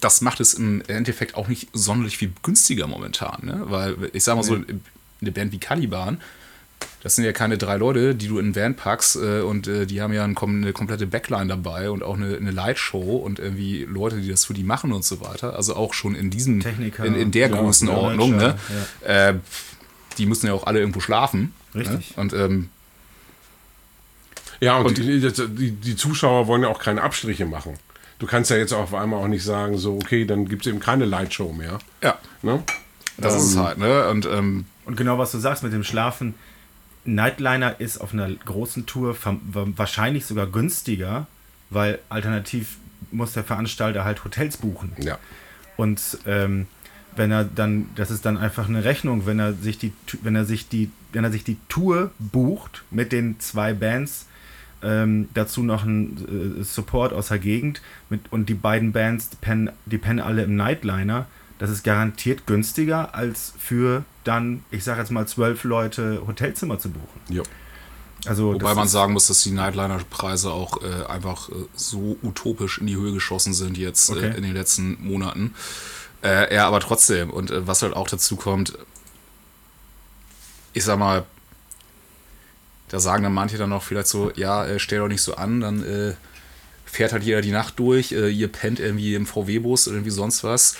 das 0.00 0.20
macht 0.20 0.40
es 0.40 0.54
im 0.54 0.82
Endeffekt 0.88 1.34
auch 1.34 1.48
nicht 1.48 1.68
sonderlich 1.72 2.18
viel 2.18 2.32
günstiger 2.42 2.86
momentan, 2.86 3.44
ne? 3.44 3.62
Weil 3.64 3.96
ich 4.12 4.24
sag 4.24 4.36
mal 4.36 4.42
so, 4.42 4.54
eine 5.20 5.32
Band 5.32 5.52
wie 5.52 5.58
Caliban, 5.58 6.20
das 7.06 7.14
sind 7.14 7.24
ja 7.24 7.30
keine 7.32 7.56
drei 7.56 7.76
Leute, 7.76 8.16
die 8.16 8.26
du 8.26 8.40
in 8.40 8.46
einen 8.46 8.56
Van 8.56 8.74
packst 8.74 9.14
äh, 9.14 9.40
und 9.40 9.68
äh, 9.68 9.86
die 9.86 10.02
haben 10.02 10.12
ja 10.12 10.24
ein, 10.24 10.36
eine 10.36 10.72
komplette 10.72 11.06
Backline 11.06 11.46
dabei 11.46 11.88
und 11.88 12.02
auch 12.02 12.16
eine, 12.16 12.36
eine 12.36 12.50
Lightshow 12.50 13.18
und 13.18 13.38
irgendwie 13.38 13.84
Leute, 13.84 14.16
die 14.20 14.28
das 14.28 14.44
für 14.44 14.54
die 14.54 14.64
machen 14.64 14.92
und 14.92 15.04
so 15.04 15.20
weiter. 15.20 15.54
Also 15.54 15.76
auch 15.76 15.94
schon 15.94 16.16
in 16.16 16.30
diesem, 16.30 16.58
Techniker, 16.58 17.04
in, 17.04 17.14
in 17.14 17.30
der 17.30 17.48
ja, 17.48 17.56
Größenordnung, 17.56 18.32
ne? 18.36 18.56
Manager, 19.04 19.28
Äh, 19.28 19.34
die 20.18 20.26
müssen 20.26 20.48
ja 20.48 20.52
auch 20.52 20.66
alle 20.66 20.80
irgendwo 20.80 20.98
schlafen. 20.98 21.54
Richtig. 21.76 22.16
Ne? 22.16 22.20
Und 22.22 22.32
ähm, 22.32 22.70
Ja, 24.60 24.78
und, 24.78 24.86
Und- 24.86 24.98
die, 24.98 25.20
die, 25.20 25.70
die 25.72 25.96
Zuschauer 25.96 26.48
wollen 26.48 26.62
ja 26.62 26.68
auch 26.68 26.80
keine 26.80 27.02
Abstriche 27.02 27.46
machen. 27.46 27.74
Du 28.18 28.26
kannst 28.26 28.50
ja 28.50 28.56
jetzt 28.56 28.72
auf 28.72 28.94
einmal 28.94 29.22
auch 29.22 29.28
nicht 29.28 29.44
sagen, 29.44 29.78
so, 29.78 29.94
okay, 29.94 30.24
dann 30.24 30.48
gibt 30.48 30.66
es 30.66 30.70
eben 30.72 30.80
keine 30.80 31.04
Lightshow 31.04 31.52
mehr. 31.52 31.78
ja, 32.02 32.18
Ne? 32.42 32.62
das 33.18 33.36
ist 33.36 33.50
es 33.50 33.56
halt, 33.56 33.78
ne? 33.78 34.08
Und 34.08 34.26
ähm, 34.26 34.64
Und 34.86 34.96
genau 34.96 35.18
was 35.18 35.30
du 35.30 35.38
sagst 35.38 35.62
mit 35.62 35.72
dem 35.72 35.84
Schlafen, 35.84 36.34
Nightliner 37.06 37.80
ist 37.80 37.98
auf 37.98 38.12
einer 38.12 38.28
großen 38.30 38.86
Tour 38.86 39.16
wahrscheinlich 39.22 40.26
sogar 40.26 40.46
günstiger, 40.46 41.26
weil 41.70 41.98
alternativ 42.08 42.76
muss 43.10 43.32
der 43.32 43.44
Veranstalter 43.44 44.04
halt 44.04 44.24
Hotels 44.24 44.56
buchen. 44.56 44.92
Ja. 44.98 45.18
Und 45.76 46.18
ähm, 46.26 46.66
wenn 47.16 47.30
er 47.30 47.44
dann, 47.44 47.88
das 47.94 48.10
ist 48.10 48.24
dann 48.24 48.36
einfach 48.36 48.68
eine 48.68 48.84
Rechnung, 48.84 49.26
wenn 49.26 49.38
er 49.38 49.54
sich 49.54 49.78
die, 49.78 49.92
wenn 50.22 50.36
er 50.36 50.44
sich 50.44 50.68
die, 50.68 50.90
wenn 51.12 51.24
er 51.24 51.32
sich 51.32 51.44
die 51.44 51.56
Tour 51.68 52.10
bucht 52.18 52.84
mit 52.90 53.12
den 53.12 53.40
zwei 53.40 53.72
Bands, 53.72 54.26
ähm, 54.82 55.28
dazu 55.34 55.62
noch 55.62 55.84
ein 55.84 56.60
äh, 56.60 56.62
Support 56.62 57.12
aus 57.12 57.28
der 57.28 57.38
Gegend 57.38 57.80
mit, 58.10 58.20
und 58.30 58.48
die 58.48 58.54
beiden 58.54 58.92
Bands 58.92 59.30
pennen, 59.40 59.70
die 59.86 59.98
pennen 59.98 60.20
alle 60.20 60.42
im 60.42 60.56
Nightliner. 60.56 61.26
Das 61.58 61.70
ist 61.70 61.82
garantiert 61.84 62.46
günstiger, 62.46 63.14
als 63.14 63.54
für 63.58 64.04
dann, 64.24 64.62
ich 64.70 64.84
sage 64.84 65.00
jetzt 65.00 65.10
mal, 65.10 65.26
zwölf 65.26 65.64
Leute 65.64 66.22
Hotelzimmer 66.26 66.78
zu 66.78 66.90
buchen. 66.90 67.20
ja. 67.28 67.42
Also 68.24 68.54
Wobei 68.54 68.74
man 68.74 68.88
sagen 68.88 69.12
muss, 69.12 69.26
dass 69.28 69.42
die 69.42 69.52
Nightliner-Preise 69.52 70.50
auch 70.50 70.82
äh, 70.82 71.04
einfach 71.06 71.48
äh, 71.48 71.52
so 71.76 72.16
utopisch 72.22 72.78
in 72.78 72.88
die 72.88 72.96
Höhe 72.96 73.12
geschossen 73.12 73.54
sind 73.54 73.78
jetzt 73.78 74.10
Okay. 74.10 74.30
äh, 74.30 74.36
in 74.36 74.42
den 74.42 74.52
letzten 74.54 74.96
Monaten. 75.06 75.54
Äh, 76.24 76.52
ja, 76.52 76.66
aber 76.66 76.80
trotzdem. 76.80 77.30
Und 77.30 77.52
äh, 77.52 77.66
was 77.68 77.82
halt 77.82 77.94
auch 77.94 78.08
dazu 78.08 78.34
kommt, 78.34 78.76
ich 80.72 80.82
sag 80.82 80.98
mal, 80.98 81.24
da 82.88 82.98
sagen 82.98 83.22
dann 83.22 83.34
manche 83.34 83.58
dann 83.58 83.72
auch 83.72 83.82
vielleicht 83.82 84.08
so, 84.08 84.32
ja, 84.34 84.64
äh, 84.64 84.78
stell 84.80 84.98
doch 84.98 85.08
nicht 85.08 85.22
so 85.22 85.36
an, 85.36 85.60
dann 85.60 85.84
äh, 85.84 86.14
fährt 86.84 87.12
halt 87.12 87.22
jeder 87.22 87.42
die 87.42 87.52
Nacht 87.52 87.78
durch, 87.78 88.10
äh, 88.12 88.28
ihr 88.28 88.48
pennt 88.48 88.80
irgendwie 88.80 89.14
im 89.14 89.26
VW-Bus 89.26 89.86
oder 89.86 89.96
irgendwie 89.98 90.10
sonst 90.10 90.42
was. 90.42 90.76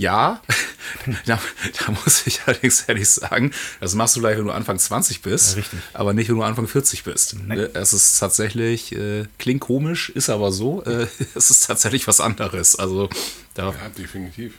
Ja, 0.00 0.40
da, 1.26 1.38
da 1.78 1.92
muss 1.92 2.26
ich 2.26 2.40
allerdings 2.46 2.84
ehrlich 2.88 3.06
sagen, 3.06 3.52
das 3.80 3.94
machst 3.94 4.16
du 4.16 4.20
gleich, 4.20 4.38
wenn 4.38 4.46
du 4.46 4.50
Anfang 4.50 4.78
20 4.78 5.20
bist, 5.20 5.58
Ja, 5.58 5.62
aber 5.92 6.14
nicht, 6.14 6.30
wenn 6.30 6.36
du 6.36 6.42
Anfang 6.42 6.66
40 6.66 7.04
bist. 7.04 7.36
Nein. 7.46 7.68
Es 7.74 7.92
ist 7.92 8.18
tatsächlich, 8.18 8.92
äh, 8.92 9.26
klingt 9.38 9.60
komisch, 9.60 10.08
ist 10.08 10.30
aber 10.30 10.52
so, 10.52 10.82
äh, 10.84 11.06
es 11.34 11.50
ist 11.50 11.66
tatsächlich 11.66 12.06
was 12.06 12.18
anderes. 12.18 12.76
Also 12.76 13.10
da, 13.52 13.72
Ja, 13.72 13.88
definitiv. 13.90 14.54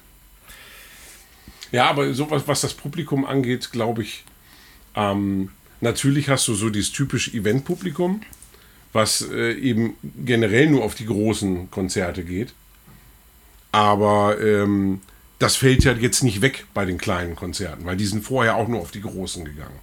Ja, 1.71 1.89
aber 1.89 2.13
sowas, 2.13 2.43
was 2.45 2.61
das 2.61 2.75
Publikum 2.75 3.25
angeht, 3.25 3.71
glaube 3.71 4.03
ich, 4.03 4.23
ähm, 4.93 5.49
natürlich 5.79 6.29
hast 6.29 6.47
du 6.47 6.53
so 6.53 6.69
dieses 6.69 6.91
typische 6.91 7.31
Event-Publikum, 7.31 8.21
was 8.93 9.21
äh, 9.31 9.53
eben 9.53 9.95
generell 10.23 10.69
nur 10.69 10.83
auf 10.83 10.93
die 10.93 11.07
großen 11.07 11.71
Konzerte 11.71 12.23
geht. 12.23 12.53
Aber 13.71 14.39
ähm, 14.39 15.01
das 15.41 15.55
fällt 15.55 15.83
ja 15.83 15.93
jetzt 15.93 16.23
nicht 16.23 16.41
weg 16.41 16.65
bei 16.73 16.85
den 16.85 16.97
kleinen 16.97 17.35
Konzerten, 17.35 17.85
weil 17.85 17.97
die 17.97 18.05
sind 18.05 18.23
vorher 18.23 18.55
auch 18.55 18.67
nur 18.67 18.79
auf 18.81 18.91
die 18.91 19.01
großen 19.01 19.43
gegangen. 19.45 19.79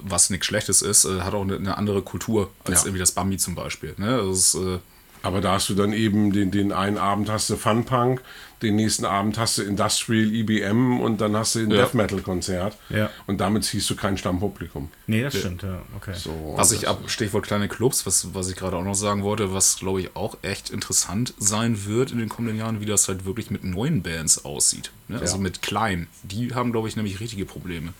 was 0.00 0.30
nichts 0.30 0.46
Schlechtes 0.46 0.80
ist, 0.82 1.04
äh, 1.04 1.20
hat 1.20 1.34
auch 1.34 1.42
eine, 1.42 1.56
eine 1.56 1.76
andere 1.76 2.02
Kultur 2.02 2.50
als 2.64 2.80
Ja. 2.80 2.86
irgendwie 2.86 3.00
das 3.00 3.12
Bambi 3.12 3.36
zum 3.36 3.54
Beispiel. 3.54 3.94
Ne? 3.98 4.16
Das 4.26 4.38
ist, 4.38 4.54
äh, 4.54 4.78
Aber 5.22 5.40
da 5.40 5.52
hast 5.54 5.68
du 5.68 5.74
dann 5.74 5.92
eben 5.92 6.32
den, 6.32 6.50
den 6.50 6.72
einen 6.72 6.96
Abend 6.98 7.28
hast 7.28 7.50
du 7.50 7.56
Funpunk, 7.56 8.20
den 8.62 8.76
nächsten 8.76 9.04
Abend 9.04 9.38
hast 9.38 9.58
du 9.58 9.62
Industrial 9.62 10.32
IBM 10.32 11.00
und 11.00 11.20
dann 11.20 11.36
hast 11.36 11.54
du 11.54 11.60
ein 11.60 11.70
Ja. 11.70 11.78
Death 11.82 11.94
Metal 11.94 12.20
Konzert. 12.20 12.76
Ja. 12.88 13.10
Und 13.26 13.40
damit 13.40 13.64
ziehst 13.64 13.88
du 13.90 13.96
kein 13.96 14.16
Stammpublikum. 14.18 14.90
Nee, 15.06 15.22
das 15.22 15.36
stimmt, 15.38 15.62
ja. 15.62 15.82
Okay. 15.96 16.14
So, 16.16 16.54
was 16.56 16.72
ich 16.72 16.88
ab, 16.88 17.02
Stichwort 17.06 17.44
kleine 17.46 17.68
Clubs, 17.68 18.04
was, 18.06 18.34
was 18.34 18.48
ich 18.50 18.56
gerade 18.56 18.76
auch 18.76 18.84
noch 18.84 18.94
sagen 18.94 19.22
wollte, 19.22 19.52
was 19.52 19.78
glaube 19.78 20.00
ich 20.00 20.16
auch 20.16 20.36
echt 20.42 20.70
interessant 20.70 21.34
sein 21.38 21.84
wird 21.86 22.10
in 22.12 22.18
den 22.18 22.28
kommenden 22.28 22.58
Jahren, 22.58 22.80
wie 22.80 22.86
das 22.86 23.06
halt 23.08 23.24
wirklich 23.24 23.50
mit 23.50 23.62
neuen 23.64 24.02
Bands 24.02 24.44
aussieht. 24.44 24.90
Ne? 25.08 25.18
Also 25.20 25.36
Ja. 25.36 25.42
mit 25.42 25.62
kleinen. 25.62 26.08
Die 26.24 26.54
haben, 26.54 26.72
glaube 26.72 26.88
ich, 26.88 26.96
nämlich 26.96 27.20
richtige 27.20 27.44
Probleme, 27.44 27.92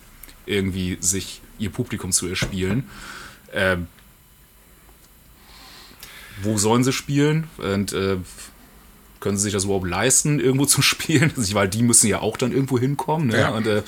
irgendwie 0.45 0.97
sich 0.99 1.41
ihr 1.57 1.69
Publikum 1.69 2.11
zu 2.11 2.27
erspielen. 2.27 2.89
Ähm, 3.53 3.87
wo 6.43 6.57
sollen 6.57 6.83
sie 6.83 6.93
spielen? 6.93 7.47
Und 7.57 7.93
äh, 7.93 8.17
können 9.19 9.37
sie 9.37 9.43
sich 9.43 9.53
das 9.53 9.65
überhaupt 9.65 9.87
leisten, 9.87 10.39
irgendwo 10.39 10.65
zu 10.65 10.81
spielen? 10.83 11.31
Weil 11.35 11.67
die 11.67 11.83
müssen 11.83 12.07
ja 12.07 12.19
auch 12.19 12.37
dann 12.37 12.51
irgendwo 12.51 12.79
hinkommen. 12.79 13.27
Ne? 13.27 13.39
Ja. 13.39 13.49
Und, 13.49 13.67
äh, 13.67 13.83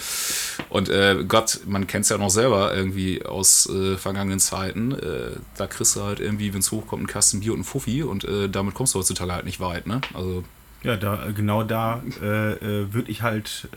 und 0.70 0.90
äh, 0.90 1.24
Gott, 1.28 1.62
man 1.66 1.88
kennt 1.88 2.04
es 2.04 2.10
ja 2.10 2.18
noch 2.18 2.30
selber 2.30 2.76
irgendwie 2.76 3.26
aus 3.26 3.70
äh, 3.70 3.98
vergangenen 3.98 4.40
Zeiten. 4.40 4.92
Äh, 4.92 5.38
da 5.58 5.68
kriegst 5.68 5.96
du 5.96 6.02
halt 6.02 6.20
irgendwie, 6.20 6.54
wenn 6.54 6.60
es 6.60 6.72
hochkommt, 6.72 7.02
einen 7.02 7.08
Kasten 7.08 7.40
Bier 7.40 7.54
und 7.54 7.60
einen 7.60 7.64
Fuffi 7.66 8.04
und 8.04 8.24
äh, 8.24 8.50
damit 8.50 8.74
kommst 8.74 8.94
du 8.94 9.00
heutzutage 9.00 9.34
halt 9.34 9.46
nicht 9.46 9.60
weit. 9.60 9.88
Ne? 9.88 10.02
Also 10.14 10.44
Ja, 10.84 10.98
da, 10.98 11.28
genau 11.36 11.64
da 11.64 12.04
äh, 12.20 12.22
würde 12.22 13.10
ich 13.10 13.22
halt 13.22 13.70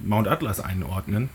Mount 0.00 0.28
Atlas 0.28 0.60
einordnen. 0.60 1.30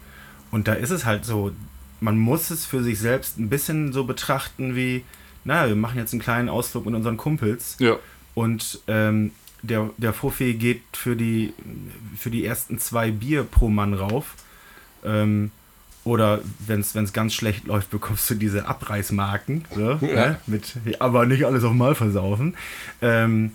Und 0.51 0.67
da 0.67 0.73
ist 0.73 0.91
es 0.91 1.03
halt 1.03 1.25
so, 1.25 1.51
man 1.99 2.19
muss 2.19 2.51
es 2.51 2.65
für 2.65 2.83
sich 2.83 2.99
selbst 2.99 3.39
ein 3.39 3.49
bisschen 3.49 3.91
so 3.91 4.03
betrachten 4.03 4.75
wie, 4.75 5.03
naja, 5.43 5.67
wir 5.69 5.75
machen 5.75 5.97
jetzt 5.97 6.13
einen 6.13 6.21
kleinen 6.21 6.49
Ausflug 6.49 6.85
mit 6.85 6.95
unseren 6.95 7.17
Kumpels. 7.17 7.75
Ja. 7.79 7.97
Und 8.33 8.79
ähm, 8.87 9.31
der, 9.61 9.89
der 9.97 10.11
Profi 10.11 10.53
geht 10.55 10.81
für 10.93 11.15
die, 11.15 11.53
für 12.17 12.29
die 12.29 12.45
ersten 12.45 12.79
zwei 12.79 13.11
Bier 13.11 13.43
pro 13.43 13.69
Mann 13.69 13.93
rauf. 13.93 14.35
Ähm, 15.03 15.51
oder 16.03 16.41
wenn 16.67 16.81
es 16.81 17.13
ganz 17.13 17.33
schlecht 17.33 17.65
läuft, 17.65 17.89
bekommst 17.89 18.29
du 18.29 18.35
diese 18.35 18.67
Abreißmarken. 18.67 19.65
So, 19.73 19.91
ja. 20.01 20.15
ne? 20.15 20.39
Mit, 20.47 20.77
aber 20.99 21.25
nicht 21.25 21.45
alles 21.45 21.63
auf 21.63 21.73
Mal 21.73 21.95
versaufen. 21.95 22.55
Ähm, 23.01 23.51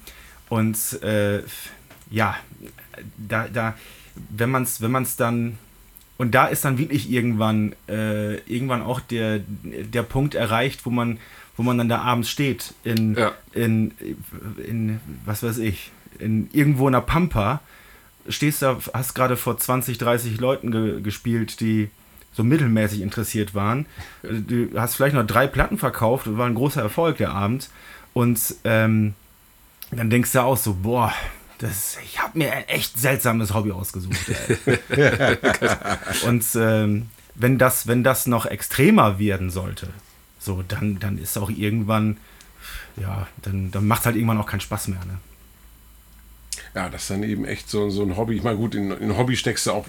und 0.49 1.03
äh, 1.03 1.43
ja, 2.11 2.37
da, 3.17 3.49
da, 3.53 3.75
wenn 4.31 4.51
man 4.51 4.63
es 4.63 4.81
wenn 4.81 4.91
man's 4.91 5.17
dann. 5.17 5.59
Und 6.17 6.35
da 6.35 6.47
ist 6.47 6.65
dann 6.65 6.79
wirklich 6.79 7.13
irgendwann, 7.13 7.77
äh, 7.89 8.39
irgendwann 8.53 8.83
auch 8.83 8.99
der, 8.99 9.39
der 9.63 10.03
Punkt 10.03 10.35
erreicht, 10.35 10.85
wo 10.85 10.91
man, 10.91 11.19
wo 11.59 11.65
man 11.65 11.77
dann 11.77 11.89
da 11.89 12.01
abends 12.01 12.31
steht. 12.31 12.73
In, 12.85 13.17
ja. 13.17 13.33
in, 13.53 13.93
in, 14.65 15.01
was 15.27 15.43
weiß 15.43 15.59
ich, 15.59 15.91
in 16.19 16.49
irgendwo 16.53 16.87
in 16.87 16.93
der 16.93 17.01
Pampa. 17.01 17.61
Stehst 18.29 18.63
da, 18.63 18.79
hast 18.95 19.15
gerade 19.15 19.37
vor 19.37 19.59
20, 19.59 19.99
30 19.99 20.41
Leuten 20.41 20.71
ge 20.71 21.03
gespielt, 21.03 21.61
die 21.61 21.91
so 22.33 22.45
mittelmäßig 22.45 23.01
interessiert 23.01 23.55
waren. 23.55 23.87
Du 24.23 24.69
hast 24.77 24.95
vielleicht 24.95 25.17
noch 25.17 25.27
drei 25.27 25.49
Platten 25.49 25.79
verkauft, 25.79 26.27
war 26.39 26.47
ein 26.47 26.55
großer 26.55 26.81
Erfolg 26.81 27.17
der 27.17 27.33
Abend. 27.33 27.71
Und 28.13 28.55
ähm, 28.63 29.15
dann 29.91 30.11
denkst 30.11 30.33
du 30.33 30.43
auch 30.43 30.57
so, 30.57 30.75
boah, 30.75 31.13
das, 31.59 31.99
ich 32.05 32.23
habe 32.23 32.39
mir 32.39 32.53
ein 32.53 32.69
echt 32.69 33.01
seltsames 33.01 33.53
Hobby 33.53 33.73
ausgesucht. 33.73 34.17
und 36.25 36.45
ähm, 36.55 37.09
wenn, 37.35 37.59
das, 37.59 37.89
wenn 37.89 38.05
das 38.05 38.27
noch 38.27 38.47
extremer 38.47 39.19
werden 39.19 39.51
sollte, 39.51 39.89
so, 40.49 40.65
dann, 40.67 40.99
dann 40.99 41.19
ist 41.19 41.37
auch 41.37 41.51
irgendwann, 41.51 42.17
ja, 42.97 43.27
dann, 43.43 43.71
dann 43.71 43.87
macht 43.87 44.01
es 44.01 44.07
halt 44.07 44.17
irgendwann 44.17 44.39
auch 44.39 44.47
keinen 44.47 44.63
Spaß 44.63 44.89
mehr. 44.89 45.05
Ne? 45.05 45.19
Ja, 46.75 46.89
das 46.89 47.03
ist 47.03 47.11
dann 47.11 47.23
eben 47.23 47.45
echt 47.45 47.69
so, 47.69 47.91
so 47.91 48.03
ein 48.03 48.17
Hobby. 48.17 48.37
Ich 48.37 48.43
meine, 48.43 48.57
gut, 48.57 48.75
in, 48.75 48.91
in 48.91 49.19
Hobby 49.19 49.37
steckst 49.37 49.67
du 49.67 49.73
auch 49.73 49.87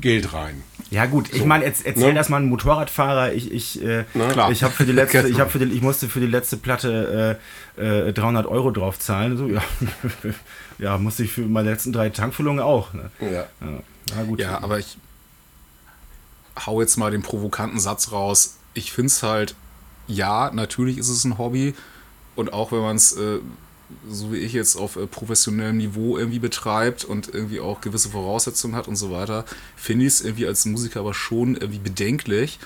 Geld 0.00 0.32
rein. 0.32 0.62
Ja 0.90 1.04
gut, 1.04 1.34
ich 1.34 1.44
meine, 1.44 1.66
jetzt 1.66 1.84
erzähl 1.84 2.08
ne? 2.08 2.14
das 2.14 2.30
mal 2.30 2.38
ein 2.38 2.48
Motorradfahrer. 2.48 3.34
Ich, 3.34 3.52
ich, 3.52 3.84
äh, 3.84 4.06
ich 4.50 4.62
habe 4.62 4.72
für 4.72 4.86
die 4.86 4.92
letzte, 4.92 5.28
ich 5.28 5.38
habe 5.38 5.50
für 5.50 5.58
die, 5.58 5.66
ich 5.66 5.82
musste 5.82 6.08
für 6.08 6.20
die 6.20 6.26
letzte 6.26 6.56
Platte 6.56 7.38
äh, 7.76 8.08
äh, 8.08 8.12
300 8.14 8.46
Euro 8.46 8.70
drauf 8.70 8.98
zahlen. 8.98 9.36
So, 9.36 9.48
ja, 9.48 9.62
ja, 10.78 10.96
musste 10.96 11.24
ich 11.24 11.32
für 11.32 11.42
meine 11.42 11.68
letzten 11.68 11.92
drei 11.92 12.08
Tankfüllungen 12.08 12.60
auch. 12.60 12.94
Ne? 12.94 13.10
Ja. 13.20 13.28
ja. 13.30 13.46
Ja, 14.16 14.22
gut. 14.26 14.40
Ja, 14.40 14.62
aber 14.62 14.78
ich 14.78 14.96
hau 16.64 16.80
jetzt 16.80 16.96
mal 16.96 17.10
den 17.10 17.22
provokanten 17.22 17.78
Satz 17.78 18.12
raus. 18.12 18.56
Ich 18.72 18.92
finde 18.92 19.08
es 19.08 19.22
halt, 19.22 19.54
ja, 20.06 20.50
natürlich 20.52 20.98
ist 20.98 21.08
es 21.08 21.24
ein 21.24 21.38
Hobby 21.38 21.74
und 22.36 22.52
auch 22.52 22.72
wenn 22.72 22.80
man 22.80 22.96
es 22.96 23.12
äh, 23.12 23.38
so 24.08 24.32
wie 24.32 24.38
ich 24.38 24.52
jetzt 24.52 24.76
auf 24.76 24.96
äh, 24.96 25.06
professionellem 25.06 25.76
Niveau 25.76 26.16
irgendwie 26.16 26.38
betreibt 26.38 27.04
und 27.04 27.32
irgendwie 27.32 27.60
auch 27.60 27.80
gewisse 27.80 28.10
Voraussetzungen 28.10 28.74
hat 28.76 28.88
und 28.88 28.96
so 28.96 29.10
weiter, 29.10 29.44
finde 29.76 30.06
ich 30.06 30.14
es 30.14 30.20
irgendwie 30.20 30.46
als 30.46 30.64
Musiker 30.64 31.00
aber 31.00 31.14
schon 31.14 31.56
irgendwie 31.56 31.80
bedenklich, 31.80 32.58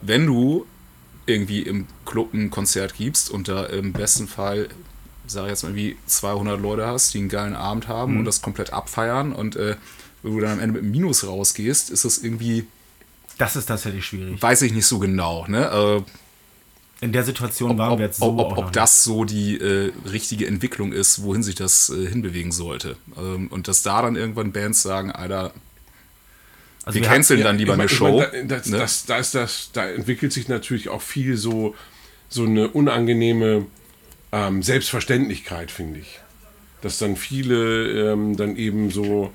wenn 0.00 0.26
du 0.26 0.66
irgendwie 1.26 1.62
im 1.62 1.86
Club 2.04 2.34
ein 2.34 2.50
Konzert 2.50 2.94
gibst 2.94 3.30
und 3.30 3.48
da 3.48 3.64
im 3.64 3.92
besten 3.92 4.28
Fall, 4.28 4.68
sage 5.26 5.46
ich 5.46 5.50
jetzt 5.50 5.64
mal, 5.64 5.74
wie 5.74 5.96
200 6.06 6.60
Leute 6.60 6.86
hast, 6.86 7.14
die 7.14 7.18
einen 7.18 7.28
geilen 7.28 7.56
Abend 7.56 7.88
haben 7.88 8.12
mhm. 8.12 8.18
und 8.20 8.24
das 8.24 8.42
komplett 8.42 8.72
abfeiern 8.72 9.32
und 9.32 9.56
äh, 9.56 9.76
wenn 10.22 10.34
du 10.34 10.40
dann 10.40 10.52
am 10.52 10.60
Ende 10.60 10.74
mit 10.74 10.82
einem 10.82 10.90
Minus 10.90 11.26
rausgehst, 11.26 11.90
ist 11.90 12.04
das 12.04 12.18
irgendwie. 12.18 12.66
Das 13.38 13.54
ist 13.54 13.66
tatsächlich 13.66 14.06
schwierig. 14.06 14.40
Weiß 14.40 14.62
ich 14.62 14.72
nicht 14.72 14.86
so 14.86 14.98
genau, 14.98 15.46
ne? 15.46 15.68
Also, 15.68 16.04
in 17.00 17.12
der 17.12 17.24
Situation 17.24 17.72
ob, 17.72 17.78
waren 17.78 17.98
wir 17.98 18.06
jetzt 18.06 18.18
so. 18.18 18.26
Ob, 18.26 18.38
ob, 18.38 18.58
ob 18.58 18.72
das 18.72 19.04
so 19.04 19.24
die 19.24 19.58
äh, 19.58 19.92
richtige 20.10 20.46
Entwicklung 20.46 20.92
ist, 20.92 21.22
wohin 21.22 21.42
sich 21.42 21.54
das 21.54 21.90
äh, 21.90 22.08
hinbewegen 22.08 22.52
sollte. 22.52 22.96
Ähm, 23.18 23.48
und 23.48 23.68
dass 23.68 23.82
da 23.82 24.02
dann 24.02 24.16
irgendwann 24.16 24.52
Bands 24.52 24.82
sagen, 24.82 25.10
Alter, 25.10 25.52
also 26.84 26.96
wir, 26.96 27.02
wir 27.02 27.08
canceln 27.08 27.42
dann 27.42 27.58
lieber 27.58 27.74
eine 27.74 27.88
Show. 27.88 28.18
Mein, 28.32 28.48
da, 28.48 28.56
das, 28.56 28.66
ne? 28.68 28.78
das, 28.78 29.04
da, 29.06 29.18
ist 29.18 29.34
das, 29.34 29.70
da 29.72 29.88
entwickelt 29.88 30.32
sich 30.32 30.48
natürlich 30.48 30.88
auch 30.88 31.02
viel 31.02 31.36
so, 31.36 31.74
so 32.28 32.44
eine 32.44 32.68
unangenehme 32.68 33.66
ähm, 34.32 34.62
Selbstverständlichkeit, 34.62 35.70
finde 35.70 36.00
ich. 36.00 36.20
Dass 36.80 36.98
dann 36.98 37.16
viele 37.16 38.12
ähm, 38.12 38.36
dann 38.36 38.56
eben 38.56 38.90
so, 38.90 39.32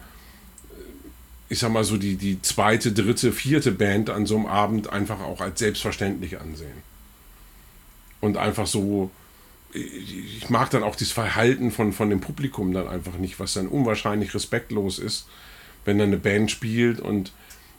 ich 1.48 1.60
sag 1.60 1.72
mal 1.72 1.84
so, 1.84 1.98
die, 1.98 2.16
die 2.16 2.42
zweite, 2.42 2.92
dritte, 2.92 3.32
vierte 3.32 3.72
Band 3.72 4.10
an 4.10 4.26
so 4.26 4.38
einem 4.38 4.46
Abend 4.48 4.90
einfach 4.90 5.20
auch 5.20 5.42
als 5.42 5.60
selbstverständlich 5.60 6.40
ansehen 6.40 6.91
und 8.22 8.38
einfach 8.38 8.68
so, 8.68 9.12
ich 9.74 10.50
mag 10.50 10.70
dann 10.70 10.84
auch 10.84 10.96
das 10.96 11.12
Verhalten 11.12 11.72
von, 11.72 11.92
von 11.92 12.10
dem 12.10 12.22
Publikum 12.22 12.74
dann 12.74 12.88
einfach 12.88 13.18
nicht, 13.18 13.40
was 13.40 13.54
dann 13.54 13.68
unwahrscheinlich 13.68 14.34
respektlos 14.34 15.00
ist, 15.00 15.28
wenn 15.86 15.98
dann 15.98 16.08
eine 16.08 16.18
Band 16.18 16.52
spielt 16.52 17.00
und 17.00 17.34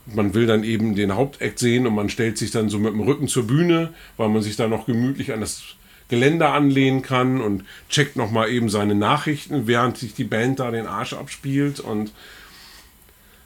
man 0.06 0.34
will 0.34 0.46
dann 0.46 0.64
eben 0.64 0.94
den 0.94 1.14
Hauptakt 1.14 1.58
sehen 1.58 1.86
und 1.86 1.94
man 1.94 2.08
stellt 2.08 2.36
sich 2.36 2.50
dann 2.50 2.68
so 2.68 2.78
mit 2.78 2.92
dem 2.92 3.00
Rücken 3.00 3.28
zur 3.28 3.46
Bühne, 3.46 3.94
weil 4.16 4.28
man 4.28 4.42
sich 4.42 4.56
da 4.56 4.66
noch 4.68 4.86
gemütlich 4.86 5.32
an 5.32 5.40
das 5.40 5.62
Geländer 6.08 6.52
anlehnen 6.52 7.02
kann 7.02 7.40
und 7.40 7.64
checkt 7.88 8.16
nochmal 8.16 8.50
eben 8.50 8.68
seine 8.68 8.94
Nachrichten, 8.94 9.66
während 9.66 9.96
sich 9.96 10.14
die 10.14 10.24
Band 10.24 10.60
da 10.60 10.70
den 10.70 10.86
Arsch 10.86 11.12
abspielt 11.12 11.78
und 11.78 12.12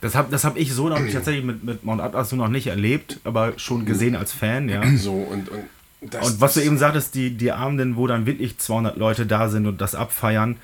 das 0.00 0.14
habe 0.14 0.28
das 0.30 0.44
hab 0.44 0.56
ich 0.56 0.72
so 0.72 0.88
noch 0.88 0.98
tatsächlich 1.10 1.44
mit, 1.44 1.64
mit 1.64 1.84
Mount 1.84 2.00
Atlas 2.00 2.30
so 2.30 2.36
noch 2.36 2.48
nicht 2.48 2.66
erlebt, 2.66 3.18
aber 3.24 3.54
schon 3.58 3.86
gesehen 3.86 4.14
als 4.14 4.32
Fan, 4.32 4.68
ja. 4.68 4.82
So, 4.96 5.12
und, 5.12 5.48
und 5.48 5.64
das, 6.00 6.30
und 6.30 6.40
was 6.40 6.54
du 6.54 6.62
eben 6.62 6.78
sagtest, 6.78 7.14
die, 7.14 7.30
die 7.30 7.52
Abenden, 7.52 7.96
wo 7.96 8.06
dann 8.06 8.26
wirklich 8.26 8.58
200 8.58 8.96
Leute 8.96 9.26
da 9.26 9.48
sind 9.48 9.66
und 9.66 9.80
das 9.80 9.94
abfeiern, 9.94 10.56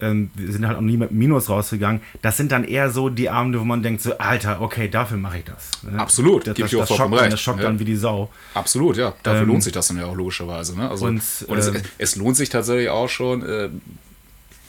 ähm, 0.00 0.30
sind 0.36 0.66
halt 0.66 0.76
auch 0.76 0.82
nie 0.82 0.96
mit 0.96 1.12
Minus 1.12 1.48
rausgegangen. 1.48 2.00
Das 2.22 2.36
sind 2.36 2.52
dann 2.52 2.64
eher 2.64 2.90
so 2.90 3.08
die 3.08 3.30
Abende, 3.30 3.60
wo 3.60 3.64
man 3.64 3.82
denkt 3.82 4.00
so, 4.00 4.16
Alter, 4.18 4.60
okay, 4.60 4.88
dafür 4.88 5.18
mache 5.18 5.38
ich 5.38 5.44
das. 5.44 5.70
Ne? 5.82 5.98
Absolut, 5.98 6.46
das, 6.46 6.56
das, 6.56 6.70
das, 6.70 6.88
das 6.88 6.96
schockt, 6.96 7.16
dann, 7.16 7.30
das 7.30 7.40
schockt 7.40 7.60
ja. 7.60 7.66
dann 7.66 7.78
wie 7.78 7.84
die 7.84 7.96
Sau. 7.96 8.30
Absolut, 8.54 8.96
ja. 8.96 9.14
Dafür 9.22 9.42
ähm, 9.42 9.48
lohnt 9.48 9.62
sich 9.62 9.72
das 9.72 9.88
dann 9.88 9.98
ja 9.98 10.06
auch 10.06 10.16
logischerweise. 10.16 10.76
Ne? 10.76 10.90
Also, 10.90 11.06
und, 11.06 11.22
und 11.46 11.58
es, 11.58 11.68
äh, 11.68 11.82
es, 11.98 12.16
lohnt 12.16 12.36
sich 12.36 12.48
tatsächlich 12.48 12.88
auch 12.88 13.08
schon, 13.08 13.42
äh, 13.42 13.68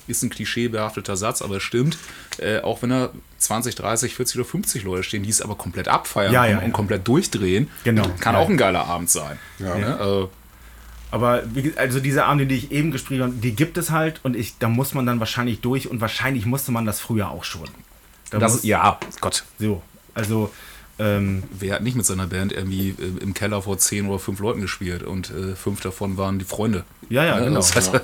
ist 0.08 0.24
ein 0.24 0.30
klischeebehafteter 0.30 1.16
Satz, 1.16 1.41
aber 1.41 1.58
es 1.58 1.64
stimmt, 1.64 1.97
äh, 2.38 2.60
auch 2.60 2.82
wenn 2.82 2.91
er 2.91 3.12
20, 3.38 3.76
30, 3.76 4.16
40 4.16 4.36
oder 4.38 4.45
50 4.45 4.84
Leute 4.84 5.04
stehen, 5.04 5.24
die 5.24 5.30
es 5.30 5.41
aber 5.41 5.56
komplett 5.56 5.88
abfeiern 5.88 6.34
ja, 6.34 6.45
ja, 6.45 6.58
und, 6.58 6.66
ja. 6.66 6.70
komplett 6.70 7.08
durchdrehen, 7.08 7.70
genau. 7.84 8.08
kann 8.20 8.36
auch 8.36 8.49
ein 8.49 8.58
geiler 8.58 8.86
Abend 8.86 9.10
sein. 9.10 9.39
Ne? 9.60 9.97
Also, 9.99 10.32
aber 11.12 11.43
wie, 11.54 11.74
also 11.76 11.99
diese 11.99 12.26
Abende, 12.26 12.47
die 12.47 12.56
ich 12.56 12.72
eben 12.72 12.91
gespielt 12.91 13.22
habe, 13.22 13.34
die 13.34 13.54
gibt 13.54 13.78
es 13.78 13.91
halt 13.91 14.22
und 14.24 14.36
ich, 14.36 14.58
da 14.60 14.70
muss 14.70 14.93
man 14.93 15.06
dann 15.06 15.20
wahrscheinlich 15.20 15.60
durch 15.60 15.89
und 15.89 15.99
wahrscheinlich 15.99 16.45
musste 16.45 16.72
man 16.72 16.86
das 16.86 17.02
früher 17.02 17.30
auch 17.30 17.43
schon. 17.43 17.68
Da 18.30 18.39
das, 18.39 18.54
muss, 18.54 18.64
ja, 18.64 18.97
Gott. 19.20 19.43
So, 19.60 19.82
also 20.14 20.52
ähm, 21.02 21.41
Wer 21.52 21.74
hat 21.74 21.82
nicht 21.82 21.95
mit 21.95 22.06
seiner 22.06 22.28
Band 22.28 22.52
irgendwie 22.52 22.89
äh, 22.89 23.24
im 23.24 23.34
Keller 23.34 23.64
vor 23.64 23.80
zehn 23.80 24.06
oder 24.06 24.20
fünf 24.20 24.39
Leuten 24.39 24.62
gespielt 24.62 25.02
und 25.02 25.32
äh, 25.32 25.56
fünf 25.56 25.82
davon 25.82 26.16
waren 26.18 26.38
die 26.38 26.45
Freunde? 26.45 26.84
Ja, 27.10 27.26
ja, 27.26 27.39
genau. 27.39 27.56
Das 27.56 27.76
heißt, 27.76 27.91
ja. 27.91 28.02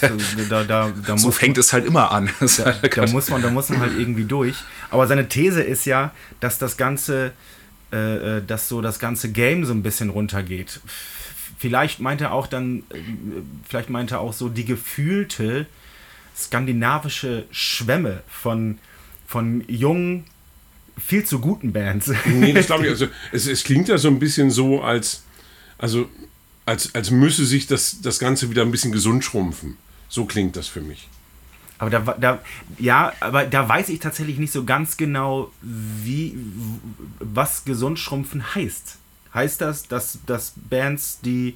Das, 0.00 0.48
da, 0.48 0.64
da, 0.64 0.92
da 1.06 1.18
so 1.18 1.30
fängt 1.30 1.56
es 1.56 1.72
halt 1.72 1.86
immer 1.86 2.10
an. 2.10 2.30
Da, 2.56 2.72
da, 2.72 3.06
muss 3.06 3.30
man, 3.30 3.42
da 3.42 3.50
muss 3.50 3.68
man 3.68 3.78
halt 3.78 3.96
irgendwie 3.96 4.24
durch. 4.24 4.56
Aber 4.90 5.06
seine 5.06 5.28
These 5.28 5.62
ist 5.62 5.84
ja, 5.84 6.10
dass 6.40 6.58
das 6.58 6.76
ganze, 6.76 7.32
äh, 7.92 8.38
äh 8.38 8.42
dass 8.44 8.68
so 8.68 8.82
das 8.82 8.98
ganze 8.98 9.30
Game 9.30 9.64
so 9.64 9.72
ein 9.72 9.84
bisschen 9.84 10.10
runtergeht. 10.10 10.80
Vielleicht 11.58 12.00
meint 12.00 12.20
er 12.20 12.32
auch 12.32 12.48
dann, 12.48 12.80
äh, 12.90 12.98
vielleicht 13.68 13.88
meint 13.88 14.10
er 14.10 14.18
auch 14.20 14.32
so 14.32 14.48
die 14.48 14.64
gefühlte 14.64 15.66
skandinavische 16.36 17.44
Schwemme 17.52 18.22
von, 18.26 18.78
von 19.28 19.62
jungen 19.68 20.24
viel 21.06 21.24
zu 21.24 21.40
guten 21.40 21.72
Bands. 21.72 22.10
Nee, 22.26 22.52
das 22.52 22.66
glaube 22.66 22.84
ich. 22.84 22.90
Also, 22.90 23.08
es, 23.32 23.46
es 23.46 23.64
klingt 23.64 23.88
ja 23.88 23.98
so 23.98 24.08
ein 24.08 24.18
bisschen 24.18 24.50
so, 24.50 24.82
als, 24.82 25.22
also, 25.78 26.08
als, 26.66 26.94
als 26.94 27.10
müsse 27.10 27.44
sich 27.44 27.66
das, 27.66 28.00
das 28.02 28.18
Ganze 28.18 28.50
wieder 28.50 28.62
ein 28.62 28.70
bisschen 28.70 28.92
gesund 28.92 29.24
schrumpfen. 29.24 29.76
So 30.08 30.24
klingt 30.26 30.56
das 30.56 30.68
für 30.68 30.80
mich. 30.80 31.08
Aber 31.78 31.90
da, 31.90 31.98
da, 32.20 32.38
ja, 32.78 33.12
aber 33.18 33.44
da 33.44 33.68
weiß 33.68 33.88
ich 33.88 33.98
tatsächlich 33.98 34.38
nicht 34.38 34.52
so 34.52 34.64
ganz 34.64 34.96
genau, 34.96 35.50
wie, 35.62 36.38
was 37.18 37.64
gesund 37.64 37.98
schrumpfen 37.98 38.54
heißt. 38.54 38.98
Heißt 39.34 39.60
das, 39.60 39.88
dass, 39.88 40.18
dass 40.26 40.52
Bands, 40.70 41.18
die, 41.24 41.54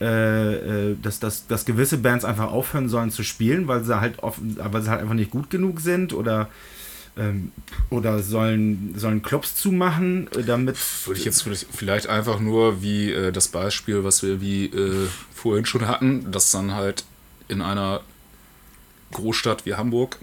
äh, 0.00 0.90
äh, 0.90 0.96
dass, 1.02 1.18
dass, 1.18 1.48
dass 1.48 1.64
gewisse 1.64 1.98
Bands 1.98 2.24
einfach 2.24 2.52
aufhören 2.52 2.88
sollen 2.88 3.10
zu 3.10 3.24
spielen, 3.24 3.66
weil 3.66 3.82
sie 3.82 4.00
halt, 4.00 4.20
offen, 4.20 4.58
weil 4.62 4.82
sie 4.82 4.90
halt 4.90 5.00
einfach 5.00 5.14
nicht 5.14 5.32
gut 5.32 5.50
genug 5.50 5.80
sind? 5.80 6.12
Oder 6.12 6.48
oder 7.90 8.22
sollen, 8.22 8.94
sollen 8.96 9.22
Clubs 9.22 9.56
zumachen, 9.56 10.28
äh, 10.36 10.42
damit. 10.44 10.76
Würde 11.06 11.18
ich 11.18 11.24
jetzt 11.26 11.42
vielleicht 11.72 12.06
einfach 12.06 12.40
nur 12.40 12.82
wie 12.82 13.12
äh, 13.12 13.32
das 13.32 13.48
Beispiel, 13.48 14.04
was 14.04 14.22
wir 14.22 14.40
wie 14.40 14.66
äh, 14.66 15.08
vorhin 15.34 15.64
schon 15.66 15.86
hatten, 15.88 16.30
dass 16.30 16.50
dann 16.50 16.74
halt 16.74 17.04
in 17.48 17.62
einer 17.62 18.00
Großstadt 19.12 19.64
wie 19.66 19.74
Hamburg 19.74 20.18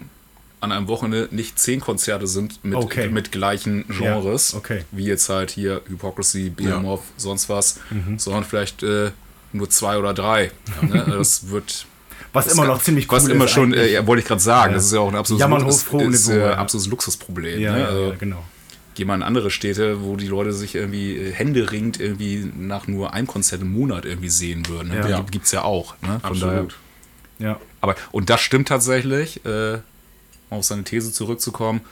an 0.60 0.72
einem 0.72 0.88
Wochenende 0.88 1.28
nicht 1.32 1.58
zehn 1.58 1.80
Konzerte 1.80 2.26
sind 2.26 2.64
mit, 2.64 2.76
Okay. 2.76 3.08
mit 3.08 3.30
gleichen 3.30 3.84
Genres, 3.88 4.52
Ja, 4.52 4.58
okay. 4.58 4.84
wie 4.90 5.04
jetzt 5.04 5.28
halt 5.28 5.50
hier 5.50 5.82
Hypocrisy, 5.86 6.50
Behemoth, 6.50 7.02
sonst 7.16 7.48
was, 7.48 7.78
Mhm. 7.90 8.18
sondern 8.18 8.44
vielleicht 8.44 8.82
äh, 8.82 9.10
nur 9.52 9.68
zwei 9.70 9.98
oder 9.98 10.14
drei. 10.14 10.50
ne? 10.82 11.04
Das 11.08 11.50
wird 11.50 11.86
Was 12.32 12.46
immer 12.52 12.66
noch 12.66 12.82
ziemlich 12.82 13.10
cool 13.10 13.16
was 13.18 13.28
immer 13.28 13.44
ist 13.46 13.50
schon, 13.52 13.72
äh, 13.74 13.90
ja, 13.92 14.06
wollte 14.06 14.20
ich 14.22 14.28
gerade 14.28 14.40
sagen, 14.40 14.70
Ja. 14.72 14.76
das 14.76 14.86
ist 14.86 14.92
ja 14.92 15.00
auch 15.00 15.08
ein 15.08 15.16
absolutes, 15.16 15.40
Jammern 15.40 15.62
Lux- 15.62 15.76
hoch, 15.86 15.90
froh 15.90 16.00
ist, 16.08 16.28
Niveau, 16.28 16.38
äh, 16.38 16.50
ja. 16.50 16.54
absolutes 16.58 16.90
Luxusproblem. 16.90 17.60
ja, 17.60 17.72
ne? 17.72 17.80
ja, 17.80 17.86
also, 17.86 18.04
ja, 18.10 18.14
genau. 18.18 18.44
Geh 18.94 19.04
mal 19.04 19.14
in 19.14 19.22
andere 19.22 19.50
Städte, 19.50 20.02
wo 20.02 20.16
die 20.16 20.26
Leute 20.26 20.52
sich 20.54 20.74
irgendwie 20.74 21.16
äh, 21.16 21.32
händeringend 21.32 22.00
irgendwie 22.00 22.50
nach 22.56 22.86
nur 22.86 23.12
einem 23.12 23.26
Konzert 23.26 23.60
im 23.62 23.72
Monat 23.72 24.04
irgendwie 24.06 24.30
sehen 24.30 24.66
würden. 24.68 24.88
Ne? 24.88 25.08
Ja. 25.10 25.20
Die 25.20 25.30
Gibt's 25.30 25.52
ja 25.52 25.62
auch. 25.62 25.94
Ne? 26.02 26.20
Von 26.22 26.40
daher- 26.40 26.52
Absolut. 26.62 26.76
Ja. 27.38 27.60
aber, 27.82 27.94
und 28.12 28.30
das 28.30 28.40
stimmt 28.40 28.68
tatsächlich, 28.68 29.44
äh, 29.44 29.74
um 30.48 30.58
auf 30.58 30.64
seine 30.64 30.84
These 30.84 31.12
zurückzukommen, 31.12 31.82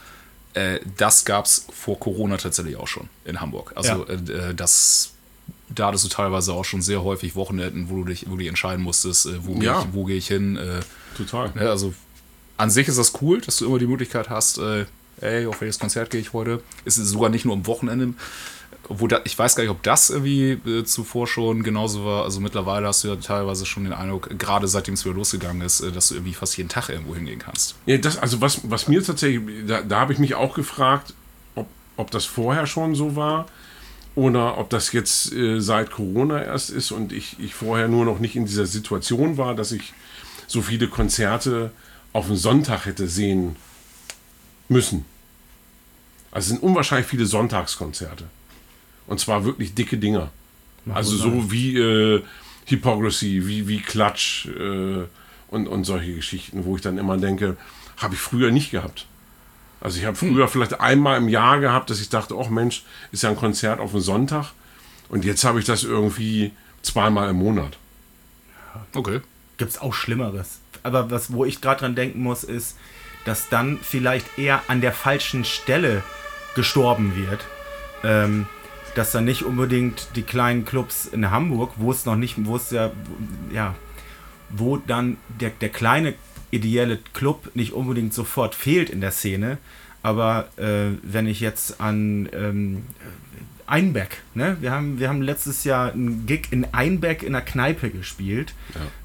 äh, 0.55 0.79
das 0.97 1.25
gab 1.27 1.45
es 1.47 1.67
vor 1.73 1.99
Corona 2.01 2.37
tatsächlich 2.39 2.77
auch 2.77 2.87
schon 2.89 3.09
in 3.25 3.41
Hamburg. 3.41 3.73
Also 3.75 4.07
äh, 4.07 4.15
äh, 4.15 4.55
das, 4.55 5.11
da 5.75 5.89
hattest 5.89 6.05
du 6.05 6.09
teilweise 6.09 6.53
auch 6.53 6.65
schon 6.65 6.83
sehr 6.83 7.03
häufig 7.05 7.35
Wochenenden, 7.37 7.89
wo 7.91 7.97
du 7.97 8.05
dich, 8.05 8.27
wo 8.27 8.33
du 8.33 8.39
dich 8.39 8.49
entscheiden 8.49 8.83
musstest, 8.83 9.27
äh, 9.27 9.45
wo, 9.45 9.55
Ja. 9.55 9.59
gehe 9.81 9.89
ich, 9.89 9.95
wo 9.95 10.05
gehe 10.05 10.17
ich 10.17 10.27
hin. 10.29 10.57
Äh, 10.57 10.81
Total. 11.17 11.51
ne? 11.55 11.69
Also 11.71 11.95
an 12.57 12.71
sich 12.71 12.89
ist 12.89 12.99
das 12.99 13.13
cool, 13.21 13.41
dass 13.41 13.57
du 13.57 13.67
immer 13.67 13.79
die 13.79 13.87
Möglichkeit 13.87 14.31
hast, 14.31 14.59
äh, 14.59 14.87
ey, 15.21 15.47
auf 15.47 15.61
welches 15.61 15.79
Konzert 15.79 16.11
gehe 16.11 16.21
ich 16.21 16.33
heute. 16.33 16.63
Es 16.85 16.99
ist 16.99 17.09
sogar 17.11 17.29
nicht 17.31 17.45
nur 17.45 17.55
am 17.55 17.67
Wochenende. 17.67 18.15
Obwohl 18.87 19.09
da, 19.09 19.21
ich 19.25 19.39
weiß 19.39 19.57
gar 19.57 19.63
nicht, 19.63 19.71
ob 19.71 19.83
das 19.83 20.11
irgendwie 20.11 20.51
äh, 20.67 20.85
zuvor 20.85 21.27
schon 21.27 21.63
genauso 21.63 22.05
war. 22.05 22.25
Also 22.25 22.41
mittlerweile 22.41 22.87
hast 22.87 23.03
du 23.03 23.09
ja 23.09 23.17
teilweise 23.17 23.65
schon 23.65 23.85
den 23.85 23.95
Eindruck, 23.95 24.39
gerade 24.39 24.69
seitdem 24.69 24.93
es 24.93 25.07
wieder 25.07 25.15
losgegangen 25.15 25.63
ist, 25.63 25.81
äh, 25.81 25.91
dass 25.91 26.09
du 26.09 26.17
irgendwie 26.17 26.35
fast 26.35 26.57
jeden 26.59 26.69
Tag 26.69 26.91
irgendwo 26.91 27.15
hingehen 27.15 27.39
kannst. 27.39 27.77
Ja, 27.87 27.97
das, 27.97 28.19
also 28.19 28.43
was, 28.43 28.61
was 28.65 28.87
mir 28.87 29.03
tatsächlich, 29.03 29.41
da, 29.67 29.81
da 29.81 30.01
habe 30.01 30.13
ich 30.13 30.19
mich 30.19 30.35
auch 30.35 30.55
gefragt, 30.55 31.15
ob, 31.55 31.67
ob 31.97 32.11
das 32.11 32.27
vorher 32.27 32.67
schon 32.67 32.95
so 32.95 33.17
war 33.17 33.47
oder 34.15 34.59
ob 34.59 34.71
das 34.71 34.93
jetzt 34.93 35.33
äh, 35.33 35.61
seit 35.61 35.91
Corona 35.91 36.43
erst 36.43 36.71
ist 36.71 36.93
und 36.93 37.13
ich, 37.13 37.37
ich 37.41 37.55
vorher 37.55 37.89
nur 37.89 38.05
noch 38.05 38.21
nicht 38.21 38.37
in 38.37 38.47
dieser 38.47 38.67
Situation 38.67 39.37
war, 39.37 39.55
dass 39.55 39.73
ich 39.73 39.93
so 40.47 40.63
viele 40.63 40.89
Konzerte 40.89 41.73
auf 42.13 42.29
den 42.29 42.37
Sonntag 42.37 42.87
hätte 42.87 43.09
sehen 43.09 43.57
müssen. 44.69 45.05
Also 46.31 46.47
es 46.47 46.49
sind 46.51 46.63
unwahrscheinlich 46.63 47.07
viele 47.07 47.27
Sonntagskonzerte. 47.27 48.25
Und 49.07 49.21
zwar 49.21 49.45
wirklich 49.45 49.75
dicke 49.75 49.99
Dinger. 49.99 50.31
Also 50.93 51.17
so 51.17 51.51
wie 51.51 51.77
äh, 51.77 52.23
Hypocrisy, 52.67 53.43
wie, 53.47 53.69
wie 53.69 53.81
Klatsch 53.81 54.47
äh, 54.47 55.05
und, 55.49 55.67
und 55.67 55.85
solche 55.85 56.15
Geschichten, 56.15 56.65
wo 56.65 56.77
ich 56.77 56.83
dann 56.83 56.99
immer 56.99 57.17
denke, 57.17 57.57
habe 57.97 58.15
ich 58.15 58.21
früher 58.21 58.51
nicht 58.51 58.71
gehabt. 58.71 59.07
Also 59.85 59.99
ich 59.99 60.07
habe 60.07 60.17
früher 60.17 60.49
vielleicht 60.49 60.81
einmal 60.81 61.19
im 61.19 61.29
Jahr 61.29 61.61
gehabt, 61.61 61.91
dass 61.91 62.01
ich 62.01 62.09
dachte, 62.09 62.39
oh 62.39 62.49
Mensch, 62.49 62.85
ist 63.13 63.23
ja 63.23 63.29
ein 63.29 63.37
Konzert 63.37 63.81
auf 63.81 63.91
den 63.91 64.01
Sonntag. 64.01 64.53
Und 65.11 65.27
jetzt 65.27 65.45
habe 65.45 65.59
ich 65.59 65.67
das 65.67 65.85
irgendwie 65.85 66.53
zweimal 66.81 67.29
im 67.29 67.37
Monat. 67.37 67.77
Okay. 68.95 69.21
Gibt 69.59 69.73
es 69.73 69.79
auch 69.79 69.93
Schlimmeres. 69.93 70.61
Aber 70.83 71.11
was, 71.11 71.35
wo 71.35 71.45
ich 71.45 71.61
gerade 71.61 71.81
dran 71.81 71.95
denken 71.95 72.23
muss, 72.23 72.45
ist, 72.45 72.79
dass 73.27 73.51
dann 73.51 73.79
vielleicht 73.83 74.39
eher 74.39 74.63
an 74.69 74.81
der 74.81 74.93
falschen 74.93 75.45
Stelle 75.45 76.03
gestorben 76.55 77.15
wird. 77.15 77.45
Ähm, 78.03 78.47
dass 78.95 79.13
dann 79.13 79.27
nicht 79.27 79.43
unbedingt 79.43 80.09
die 80.17 80.23
kleinen 80.23 80.65
Clubs 80.65 81.05
in 81.05 81.31
Hamburg, 81.31 81.73
wo 81.77 81.91
es 81.91 82.07
noch 82.07 82.17
nicht, 82.17 82.37
wo 82.47 82.57
es 82.57 82.71
ja, 82.71 82.91
ja, 83.53 83.75
wo 84.49 84.79
dann 84.79 85.19
der, 85.29 85.51
der 85.51 85.69
kleine 85.69 86.15
ideelle 86.55 86.99
Club 87.13 87.51
nicht 87.55 87.73
unbedingt 87.73 88.15
sofort 88.15 88.55
fehlt 88.55 88.91
in 88.91 89.01
der 89.01 89.11
Szene. 89.11 89.59
Aber 90.03 90.49
äh, 90.57 90.97
wenn 91.03 91.27
ich 91.27 91.41
jetzt 91.41 91.81
an 91.81 92.29
ähm, 92.33 92.83
Einbeck, 93.67 94.19
ne? 94.35 94.59
Wir 94.61 94.71
haben, 94.71 94.99
wir 94.99 95.09
haben 95.09 95.23
letztes 95.23 95.65
Jahr 95.65 95.93
einen 95.93 96.27
Gig 96.27 96.49
in 96.51 96.67
Einbeck 96.73 97.23
in 97.23 97.33
der 97.33 97.43
Kneipe 97.43 97.91
gespielt. 97.91 98.53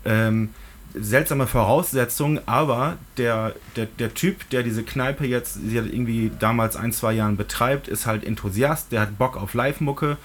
Ähm, 0.03 0.49
seltsame 0.93 1.47
Voraussetzungen, 1.47 2.39
aber 2.45 2.97
der, 3.17 3.55
der, 3.75 3.85
der 3.85 4.13
Typ, 4.13 4.49
der 4.49 4.63
diese 4.63 4.83
Kneipe 4.83 5.25
jetzt 5.25 5.53
sie 5.53 5.77
hat 5.77 5.85
irgendwie 5.85 6.31
damals 6.39 6.75
ein, 6.75 6.91
zwei 6.91 7.13
Jahren 7.13 7.37
betreibt, 7.37 7.87
ist 7.87 8.05
halt 8.05 8.23
Enthusiast, 8.23 8.91
der 8.91 9.01
hat 9.01 9.17
Bock 9.17 9.37
auf 9.37 9.53
Live-Mucke 9.53 10.17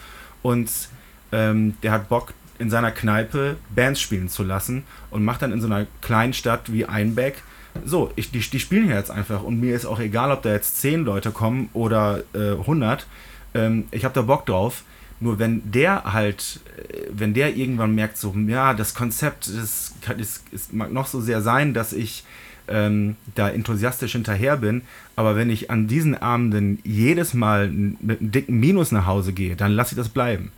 und 0.43 0.71
ähm, 1.33 1.75
der 1.83 1.93
hat 1.93 2.09
Bock 2.09 2.33
in 2.59 2.71
seiner 2.71 2.91
Kneipe 2.91 3.57
Bands 3.75 4.01
spielen 4.01 4.29
zu 4.29 4.43
lassen 4.43 4.85
und 5.11 5.25
macht 5.25 5.43
dann 5.43 5.53
in 5.53 5.61
so 5.61 5.67
einer 5.67 5.87
kleinen 6.01 6.33
Stadt 6.33 6.73
wie 6.73 6.87
Einbeck 6.87 7.43
so, 7.85 8.13
ich, 8.17 8.31
die, 8.31 8.39
die 8.39 8.61
spielen 8.61 8.87
hier 8.87 8.97
jetzt 8.97 9.11
einfach 9.11 9.43
und 9.43 9.61
mir 9.61 9.75
ist 9.75 9.87
auch 9.87 10.01
egal, 10.01 10.31
ob 10.31 10.43
da 10.43 10.53
jetzt 10.53 10.81
10 10.81 11.05
Leute 11.05 11.31
kommen 11.31 11.69
oder 11.73 12.23
äh, 12.33 12.53
100. 12.53 13.07
Ähm, 13.55 13.85
ich 13.91 14.05
habe 14.05 14.15
da 14.15 14.23
Bock 14.23 14.47
drauf. 14.47 14.85
Nur 15.21 15.39
wenn 15.39 15.71
der 15.71 16.13
halt, 16.13 16.61
äh, 16.89 17.07
wenn 17.11 17.35
der 17.35 17.57
irgendwann 17.57 17.95
merkt, 17.95 18.19
so, 18.19 18.35
ja, 18.47 18.75
das 18.75 18.95
Konzept 18.95 19.49
das, 19.49 19.95
das, 20.07 20.45
das 20.51 20.73
mag 20.73 20.93
noch 20.93 21.07
so 21.07 21.21
sehr 21.21 21.41
sein, 21.41 21.75
dass 21.75 21.93
ich 21.93 22.25
ähm, 22.67 23.17
da 23.35 23.49
enthusiastisch 23.49 24.13
hinterher 24.13 24.57
bin, 24.57 24.83
aber 25.17 25.37
wenn 25.37 25.51
ich 25.51 25.71
an 25.71 25.87
diesen 25.87 26.17
Abenden 26.17 26.79
jedes 26.83 27.35
Mal 27.35 27.69
mit 27.69 28.21
einem 28.21 28.31
dicken 28.33 28.59
Minus 28.59 28.91
nach 28.91 29.07
Hause 29.07 29.33
gehe, 29.35 29.55
dann 29.55 29.73
lasse 29.73 29.93
ich 29.93 29.99
das 29.99 30.09
bleiben. 30.09 30.51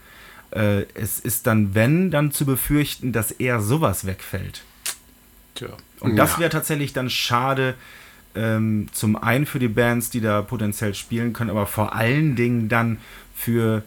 Äh, 0.51 0.83
es 0.95 1.19
ist 1.21 1.47
dann, 1.47 1.75
wenn, 1.75 2.11
dann 2.11 2.31
zu 2.33 2.47
befürchten, 2.47 3.13
dass 3.13 3.31
eher 3.33 3.61
sowas 3.61 4.07
wegfällt. 4.07 4.63
Tja. 5.55 5.69
Und 6.01 6.17
das 6.17 6.33
Ja. 6.35 6.39
wäre 6.41 6.51
tatsächlich 6.51 6.93
dann 6.93 7.11
schade, 7.11 7.75
ähm, 8.35 8.89
zum 8.93 9.17
einen 9.17 9.47
für 9.47 9.59
die 9.59 9.69
Bands, 9.69 10.11
die 10.11 10.21
da 10.21 10.43
potenziell 10.43 10.95
spielen 10.95 11.33
können, 11.33 11.51
aber 11.51 11.67
vor 11.67 11.95
allen 11.95 12.37
Dingen 12.37 12.69
dann 12.69 12.99
für, 13.35 13.83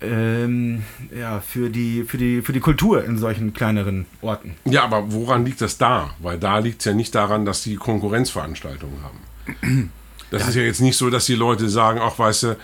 ähm, 0.00 0.82
ja, 1.16 1.40
für, 1.40 1.70
die, 1.70 2.02
für, 2.04 2.18
die, 2.18 2.42
für 2.42 2.52
die 2.52 2.60
Kultur 2.60 3.04
in 3.04 3.16
solchen 3.16 3.54
kleineren 3.54 4.06
Orten. 4.20 4.54
Ja, 4.64 4.84
aber 4.84 5.12
woran 5.12 5.44
liegt 5.46 5.60
das 5.60 5.78
da? 5.78 6.14
Weil 6.18 6.38
da 6.38 6.58
liegt 6.58 6.80
es 6.80 6.84
ja 6.84 6.92
nicht 6.94 7.14
daran, 7.14 7.44
dass 7.46 7.62
die 7.62 7.76
Konkurrenzveranstaltungen 7.76 8.98
haben. 9.02 9.92
Das 10.32 10.48
ist 10.48 10.56
ja 10.56 10.62
jetzt 10.62 10.80
nicht 10.80 10.96
so, 10.96 11.08
dass 11.08 11.26
die 11.26 11.36
Leute 11.36 11.68
sagen, 11.68 12.00
ach, 12.02 12.18
weißt 12.18 12.42
du, 12.42 12.56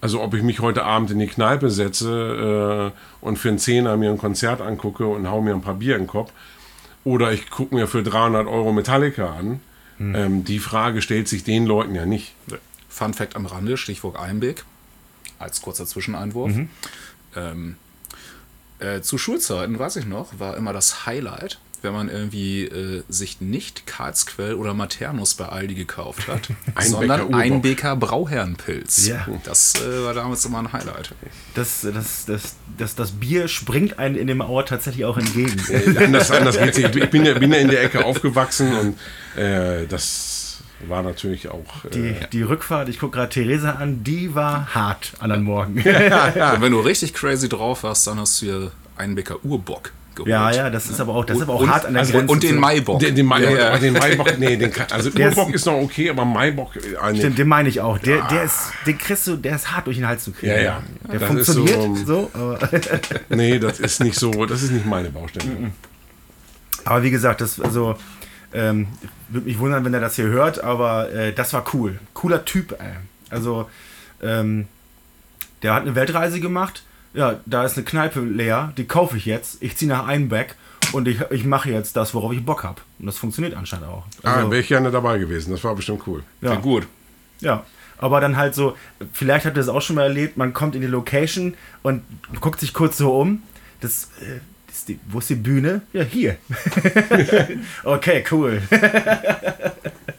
also 0.00 0.22
ob 0.22 0.34
ich 0.34 0.42
mich 0.42 0.60
heute 0.60 0.84
Abend 0.84 1.10
in 1.10 1.18
die 1.18 1.26
Kneipe 1.26 1.70
setze 1.70 2.92
äh, 2.92 3.24
und 3.24 3.38
für 3.38 3.48
einen 3.48 3.58
Zehner 3.58 3.96
mir 3.96 4.10
ein 4.10 4.18
Konzert 4.18 4.60
angucke 4.60 5.06
und 5.06 5.28
hau 5.28 5.40
mir 5.40 5.54
ein 5.54 5.62
paar 5.62 5.74
Bier 5.74 5.96
in 5.96 6.02
den 6.02 6.08
Kopf 6.08 6.32
oder 7.04 7.32
ich 7.32 7.50
gucke 7.50 7.74
mir 7.74 7.88
für 7.88 8.02
300 8.02 8.46
Euro 8.46 8.72
Metallica 8.72 9.34
an, 9.34 9.60
ähm, 10.00 10.44
die 10.44 10.58
Frage 10.58 11.02
stellt 11.02 11.28
sich 11.28 11.42
den 11.42 11.66
Leuten 11.66 11.94
ja 11.94 12.06
nicht. 12.06 12.34
Fun 12.88 13.14
Fact 13.14 13.36
am 13.36 13.46
Rande, 13.46 13.76
Stichwort 13.76 14.16
Einbeck, 14.16 14.64
als 15.38 15.60
kurzer 15.60 15.86
Zwischeneinwurf. 15.86 16.52
Ähm, 17.34 17.76
äh, 18.78 19.00
zu 19.00 19.18
Schulzeiten, 19.18 19.78
weiß 19.78 19.96
ich 19.96 20.06
noch, 20.06 20.38
war 20.38 20.56
immer 20.56 20.72
das 20.72 21.06
Highlight, 21.06 21.58
wenn 21.82 21.92
man 21.92 22.08
irgendwie 22.08 22.64
äh, 22.64 23.02
sich 23.08 23.40
nicht 23.40 23.86
Karlsquell 23.86 24.54
oder 24.54 24.74
Maternus 24.74 25.34
bei 25.34 25.46
Aldi 25.46 25.74
gekauft 25.74 26.28
hat, 26.28 26.48
Einbecker 26.74 26.82
sondern. 26.84 27.34
Einbeker 27.34 27.96
Brauherrenpilz. 27.96 29.06
Ja. 29.06 29.26
Das 29.44 29.74
äh, 29.76 30.04
war 30.04 30.14
damals 30.14 30.44
immer 30.44 30.58
ein 30.58 30.72
Highlight. 30.72 31.14
Das, 31.54 31.82
das, 31.82 32.26
das, 32.26 32.56
das, 32.76 32.94
das 32.94 33.12
Bier 33.12 33.48
springt 33.48 33.98
einem 33.98 34.16
in 34.16 34.26
dem 34.26 34.40
Auer 34.42 34.64
tatsächlich 34.66 35.04
auch 35.04 35.18
entgegen. 35.18 35.60
anders, 35.96 36.30
anders 36.30 36.58
geht's 36.58 36.78
nicht. 36.78 36.94
Ich 36.96 37.10
bin 37.10 37.24
ja, 37.24 37.34
bin 37.38 37.52
ja 37.52 37.58
in 37.58 37.68
der 37.68 37.82
Ecke 37.82 38.04
aufgewachsen 38.04 38.72
und 39.36 39.40
äh, 39.40 39.86
das 39.86 40.58
war 40.86 41.02
natürlich 41.02 41.48
auch. 41.48 41.84
Äh, 41.86 41.90
Die, 41.90 42.14
die 42.32 42.42
Rückfahrt, 42.42 42.88
ich 42.88 42.98
gucke 43.00 43.16
gerade 43.18 43.30
Theresa 43.30 43.72
an, 43.72 44.04
die 44.04 44.34
war 44.34 44.74
hart 44.74 45.12
an 45.18 45.32
einem 45.32 45.44
Morgen. 45.44 45.74
Und 45.78 45.84
wenn 45.84 46.72
du 46.72 46.80
richtig 46.80 47.14
crazy 47.14 47.48
drauf 47.48 47.82
warst, 47.82 48.06
dann 48.06 48.18
hast 48.20 48.40
du 48.42 48.46
dir 48.46 48.72
Einbeker 48.96 49.44
Urbock 49.44 49.92
geholt. 50.18 50.30
Ja, 50.30 50.50
ja, 50.50 50.70
das 50.70 50.88
ist 50.88 51.00
aber 51.00 51.14
auch, 51.14 51.24
das 51.24 51.38
ist 51.38 51.42
aber 51.42 51.54
auch 51.54 51.60
und, 51.60 51.70
hart 51.70 51.86
an 51.86 51.94
der 51.94 52.00
also, 52.00 52.12
Grenze. 52.12 52.32
Und 52.32 52.42
den 52.42 52.56
Maibock. 52.56 53.00
Den, 53.00 53.14
den, 53.14 53.26
Mai, 53.26 53.42
Ja, 53.42 53.78
den 53.78 53.94
Maibock, 53.94 54.38
nee, 54.38 54.56
den 54.56 54.72
also 54.90 55.10
Urbock 55.10 55.54
ist 55.54 55.66
noch 55.66 55.74
okay, 55.74 56.10
aber 56.10 56.24
Maibock, 56.24 56.76
äh, 56.76 57.12
nee. 57.12 57.18
Stimmt, 57.18 57.38
den 57.38 57.48
meine 57.48 57.68
ich 57.68 57.80
auch. 57.80 57.98
Der, 57.98 58.26
der 58.28 58.44
ist, 58.44 58.72
den 58.86 58.98
kriegst 58.98 59.26
du, 59.26 59.36
der 59.36 59.56
ist 59.56 59.72
hart 59.72 59.86
durch 59.86 59.96
den 59.96 60.06
Hals 60.06 60.24
zu 60.24 60.32
kriegen. 60.32 60.52
Ja, 60.52 60.60
ja. 60.60 60.82
Der 61.10 61.20
Das 61.20 61.28
funktioniert 61.28 61.96
so- 62.04 62.04
so, 62.04 62.30
aber, 62.34 62.58
nee, 63.30 63.58
das 63.58 63.80
ist 63.80 64.02
nicht 64.02 64.18
so, 64.18 64.46
das 64.46 64.62
ist 64.62 64.72
nicht 64.72 64.86
meine 64.86 65.10
Baustelle. 65.10 65.72
aber 66.84 67.02
wie 67.02 67.10
gesagt, 67.10 67.40
das, 67.40 67.60
also, 67.60 67.96
ähm, 68.52 68.88
würde 69.28 69.46
mich 69.46 69.58
wundern, 69.58 69.84
wenn 69.84 69.94
er 69.94 70.00
das 70.00 70.16
hier 70.16 70.26
hört, 70.26 70.62
aber 70.62 71.10
äh, 71.12 71.32
das 71.32 71.52
war 71.52 71.64
cool. 71.74 71.98
Cooler 72.14 72.44
Typ, 72.44 72.72
ey. 72.72 72.92
Also, 73.30 73.68
ähm, 74.22 74.66
der 75.62 75.74
hat 75.74 75.82
eine 75.82 75.94
Weltreise 75.94 76.40
gemacht. 76.40 76.82
Ja, 77.14 77.40
da 77.46 77.64
ist 77.64 77.76
eine 77.76 77.84
Kneipe 77.84 78.20
leer, 78.20 78.72
die 78.76 78.84
kaufe 78.84 79.16
ich 79.16 79.24
jetzt. 79.26 79.62
Ich 79.62 79.76
ziehe 79.76 79.88
nach 79.88 80.06
Einbeck 80.06 80.54
und 80.92 81.08
ich, 81.08 81.20
ich 81.30 81.44
mache 81.44 81.70
jetzt 81.70 81.96
das, 81.96 82.14
worauf 82.14 82.32
ich 82.32 82.44
Bock 82.44 82.64
habe. 82.64 82.80
Und 82.98 83.06
das 83.06 83.18
funktioniert 83.18 83.54
anscheinend 83.56 83.86
auch. 83.88 84.04
Ah, 84.22 84.34
Also, 84.36 84.50
wäre 84.50 84.60
ich 84.60 84.68
gerne 84.68 84.90
dabei 84.90 85.18
gewesen, 85.18 85.50
das 85.50 85.64
war 85.64 85.74
bestimmt 85.74 86.02
cool. 86.06 86.22
ja. 86.40 86.54
Ja, 86.54 86.60
gut. 86.60 86.86
Ja, 87.40 87.64
aber 87.98 88.20
dann 88.20 88.36
halt 88.36 88.54
so, 88.54 88.76
vielleicht 89.12 89.46
habt 89.46 89.56
ihr 89.56 89.60
das 89.60 89.68
auch 89.68 89.80
schon 89.82 89.96
mal 89.96 90.02
erlebt, 90.04 90.36
man 90.36 90.52
kommt 90.52 90.74
in 90.74 90.80
die 90.80 90.86
Location 90.86 91.54
und 91.82 92.02
guckt 92.40 92.60
sich 92.60 92.72
kurz 92.74 92.96
so 92.98 93.14
um. 93.18 93.42
Das, 93.80 94.04
äh, 94.20 94.40
das 94.66 94.76
ist 94.78 94.88
die, 94.88 94.98
wo 95.08 95.18
ist 95.20 95.30
die 95.30 95.34
Bühne? 95.36 95.82
Ja, 95.92 96.02
hier. 96.02 96.36
okay, 97.84 98.24
cool. 98.30 98.62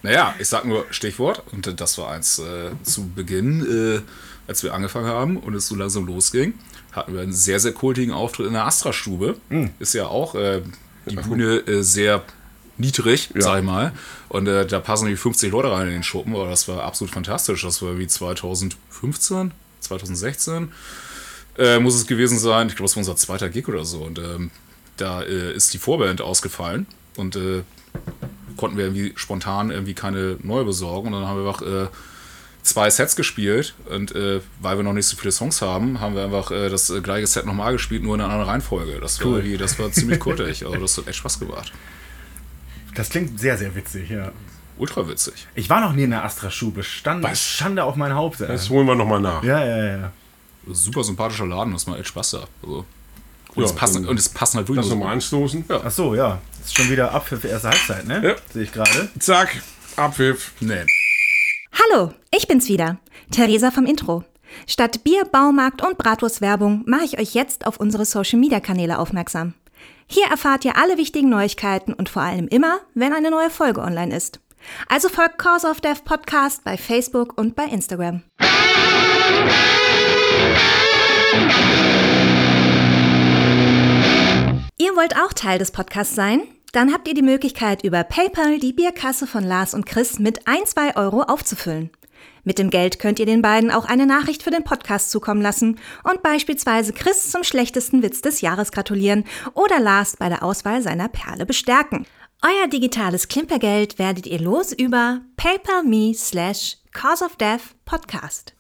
Naja, 0.02 0.34
ich 0.40 0.48
sag 0.48 0.64
nur 0.66 0.86
Stichwort, 0.92 1.44
und 1.52 1.80
das 1.82 1.98
war 1.98 2.12
eins 2.12 2.40
äh, 2.40 2.72
zu 2.84 3.10
Beginn, 3.10 3.98
äh, 3.98 4.02
als 4.48 4.64
wir 4.64 4.74
angefangen 4.74 5.08
haben 5.08 5.36
und 5.38 5.54
es 5.56 5.68
so 5.68 5.76
langsam 5.76 6.08
losging, 6.08 6.54
hatten 7.00 7.14
wir 7.14 7.22
einen 7.22 7.34
sehr, 7.34 7.60
sehr 7.60 7.72
kultigen 7.74 8.14
Auftritt 8.14 8.47
in 8.47 8.54
der 8.54 8.66
Astra-Stube. 8.66 9.36
Ist 9.80 9.93
ja 9.93 10.08
auch 10.08 10.36
äh, 10.36 10.62
die 11.10 11.16
Bühne 11.16 11.58
äh, 11.68 11.82
sehr 11.82 12.24
niedrig, 12.78 13.30
Ja. 13.36 13.41
sag 13.41 13.60
ich 13.60 13.66
mal. 13.66 13.91
Und 14.30 14.47
äh, 14.47 14.66
da 14.66 14.80
passen 14.80 15.06
irgendwie 15.08 15.22
50 15.22 15.52
Leute 15.52 15.72
rein 15.72 15.88
in 15.88 15.93
den 15.93 16.04
Schuppen, 16.04 16.34
aber 16.36 16.47
das 16.50 16.68
war 16.68 16.84
absolut 16.84 17.14
fantastisch. 17.14 17.64
Das 17.64 17.82
war 17.82 17.97
wie 17.97 18.08
2015, 18.08 19.52
2016 19.82 20.72
äh, 21.58 21.80
muss 21.80 21.95
es 21.95 22.08
gewesen 22.08 22.39
sein. 22.39 22.68
Ich 22.68 22.76
glaube, 22.76 22.88
das 22.88 22.95
war 22.95 23.02
unser 23.02 23.16
zweiter 23.18 23.50
Gig 23.50 23.68
oder 23.68 23.84
so. 23.84 24.00
Und 24.00 24.18
ähm, 24.20 24.50
da 24.97 25.22
äh, 25.24 25.54
ist 25.54 25.74
die 25.74 25.78
Vorband 25.78 26.22
ausgefallen 26.22 26.86
und 27.18 27.36
äh, 27.36 27.64
konnten 28.56 28.78
wir 28.78 28.86
irgendwie 28.86 29.14
spontan 29.16 29.72
irgendwie 29.72 29.93
keine 29.93 30.38
neue 30.41 30.64
besorgen. 30.64 31.08
Und 31.14 31.22
dann 31.22 31.28
haben 31.28 31.43
wir 31.43 31.47
einfach 31.50 31.62
zwei 32.70 32.89
Sets 32.89 33.15
gespielt. 33.15 33.74
Und 33.89 34.15
äh, 34.15 34.41
weil 34.61 34.78
wir 34.78 34.84
noch 34.84 34.93
nicht 34.93 35.07
so 35.07 35.17
viele 35.17 35.32
Songs 35.32 35.61
haben, 35.61 35.99
haben 35.99 36.15
wir 36.15 36.24
einfach 36.24 36.51
äh, 36.51 36.70
das 36.70 36.89
äh, 36.89 37.01
gleiche 37.01 37.28
Set 37.28 37.45
nochmal 37.45 37.74
gespielt, 37.74 38.03
nur 38.03 38.15
in 38.15 38.22
einer 38.22 38.30
anderen 38.32 38.49
Reihenfolge. 38.49 38.99
Das 39.01 39.20
war, 39.20 39.28
Cool. 39.28 39.57
das 39.57 39.78
war 39.80 39.91
ziemlich 39.91 40.20
kultig. 40.22 40.65
Also 40.65 40.78
das 40.80 40.97
hat 40.97 41.07
echt 41.07 41.17
Spaß 41.17 41.39
gemacht. 41.39 41.72
Das 42.95 43.09
klingt 43.09 43.39
sehr, 43.39 43.57
sehr 43.57 43.74
witzig, 43.76 44.09
ja. 44.09 44.32
Ultra 44.78 45.07
witzig. 45.07 45.47
Ich 45.55 45.70
war 45.70 45.82
noch 45.82 45.93
nie 45.93 46.03
in 46.03 46.11
der 46.11 46.24
Astra-Schube. 46.24 46.84
Stand, 46.84 47.24
Was? 47.24 47.41
Schande 47.41 47.84
auf 47.84 47.95
mein 47.95 48.13
Haupt. 48.13 48.39
ey. 48.41 48.47
Das 48.47 48.70
holen 48.70 48.88
wir 48.88 48.95
nochmal 48.95 49.20
nach. 49.20 49.43
Ja, 49.43 49.63
ja, 49.65 49.86
ja. 49.97 50.11
Super 50.67 51.03
sympathischer 51.03 51.45
Laden, 51.47 51.74
das 51.74 51.86
macht 51.88 51.99
echt 51.99 52.07
Spaß 52.09 52.32
da. 52.32 52.43
Also, 52.63 52.86
und, 53.55 53.63
Ja, 53.63 53.65
es 53.65 53.76
passt, 53.76 53.95
dann 53.95 54.05
und 54.05 54.17
es 54.20 54.30
passen 54.30 54.57
halt 54.57 54.70
Lass 54.70 54.76
wirklich 54.78 54.91
uns 54.93 54.99
mal 55.03 55.11
anstoßen. 55.11 55.65
Ja. 55.67 55.82
Ach 55.84 55.91
so, 55.91 56.15
ja. 56.15 56.39
Ist 56.63 56.76
schon 56.78 56.89
wieder 56.89 57.11
ab 57.11 57.28
für 57.28 57.45
erste 57.47 57.70
Halbzeit, 57.70 58.07
ne? 58.07 58.22
Ja. 58.24 58.36
Sehe 58.53 58.63
ich 58.63 58.72
gerade. 58.72 59.09
Zack, 59.20 59.61
Abpfiff. 59.95 60.51
Nee. 60.59 60.86
Hallo, 61.82 62.11
ich 62.36 62.45
bin's 62.45 62.67
wieder, 62.67 62.97
Theresa 63.32 63.71
vom 63.71 63.86
Intro. 63.86 64.25
Statt 64.67 65.05
Bier, 65.05 65.23
Baumarkt 65.23 65.82
und 65.82 65.97
Bratwurstwerbung 65.97 66.84
mache 66.86 67.05
ich 67.05 67.19
euch 67.19 67.34
jetzt 67.34 67.65
auf 67.65 67.80
unsere 67.80 68.03
Social-Media-Kanäle 68.03 68.99
aufmerksam. 68.99 69.53
Hier 70.05 70.25
erfahrt 70.25 70.65
ihr 70.65 70.75
alle 70.77 70.97
wichtigen 70.97 71.30
Neuigkeiten 71.30 71.93
und 71.93 72.09
vor 72.09 72.23
allem 72.23 72.49
immer, 72.49 72.80
wenn 72.95 73.13
eine 73.13 73.32
neue 73.32 73.49
Folge 73.49 73.80
online 73.80 74.13
ist. 74.13 74.41
Also 74.89 75.07
folgt 75.07 75.38
Cause 75.38 75.67
of 75.67 75.80
Death 75.80 76.03
Podcast 76.03 76.65
bei 76.65 76.75
Facebook 76.75 77.38
und 77.38 77.55
bei 77.55 77.63
Instagram. 77.63 78.23
Ihr 84.77 84.95
wollt 84.97 85.15
auch 85.15 85.32
Teil 85.32 85.59
des 85.59 85.71
Podcasts 85.71 86.13
sein? 86.15 86.41
Dann 86.72 86.93
habt 86.93 87.07
ihr 87.07 87.13
die 87.13 87.22
Möglichkeit, 87.22 87.84
über 87.84 88.03
PayPal 88.03 88.59
die 88.59 88.74
Bierkasse 88.74 89.26
von 89.28 89.43
Lars 89.43 89.74
und 89.74 89.86
Chris 89.86 90.20
mit 90.20 90.47
1, 90.47 90.72
2 90.72 90.95
Euro 90.95 91.24
aufzufüllen. 91.24 91.89
Mit 92.43 92.57
dem 92.59 92.70
Geld 92.70 92.99
könnt 92.99 93.20
ihr 93.20 93.26
den 93.26 93.41
beiden 93.41 93.72
auch 93.72 93.86
eine 93.86 94.05
Nachricht 94.05 94.43
für 94.43 94.51
den 94.51 94.63
Podcast 94.63 95.11
zukommen 95.11 95.41
lassen 95.41 95.80
und 96.03 96.24
beispielsweise 96.24 96.93
Chris 96.93 97.32
zum 97.32 97.43
schlechtesten 97.43 98.01
Witz 98.01 98.22
des 98.22 98.41
Jahres 98.41 98.72
gratulieren 98.72 99.26
oder 99.53 99.80
Lars 99.80 100.17
bei 100.17 100.30
der 100.30 100.43
Auswahl 100.43 100.82
seiner 100.82 101.09
Perle 101.09 101.45
bestärken. 101.45 102.05
Euer 102.41 102.67
digitales 102.67 103.28
Klimpergeld 103.28 103.99
werdet 103.99 104.26
ihr 104.26 104.39
los 104.39 104.72
über 104.72 105.22
paypal.me 105.38 106.13
slash 106.15 106.78
cause 106.93 107.24
of 107.24 107.36
death 107.36 107.76
podcast. 107.86 108.53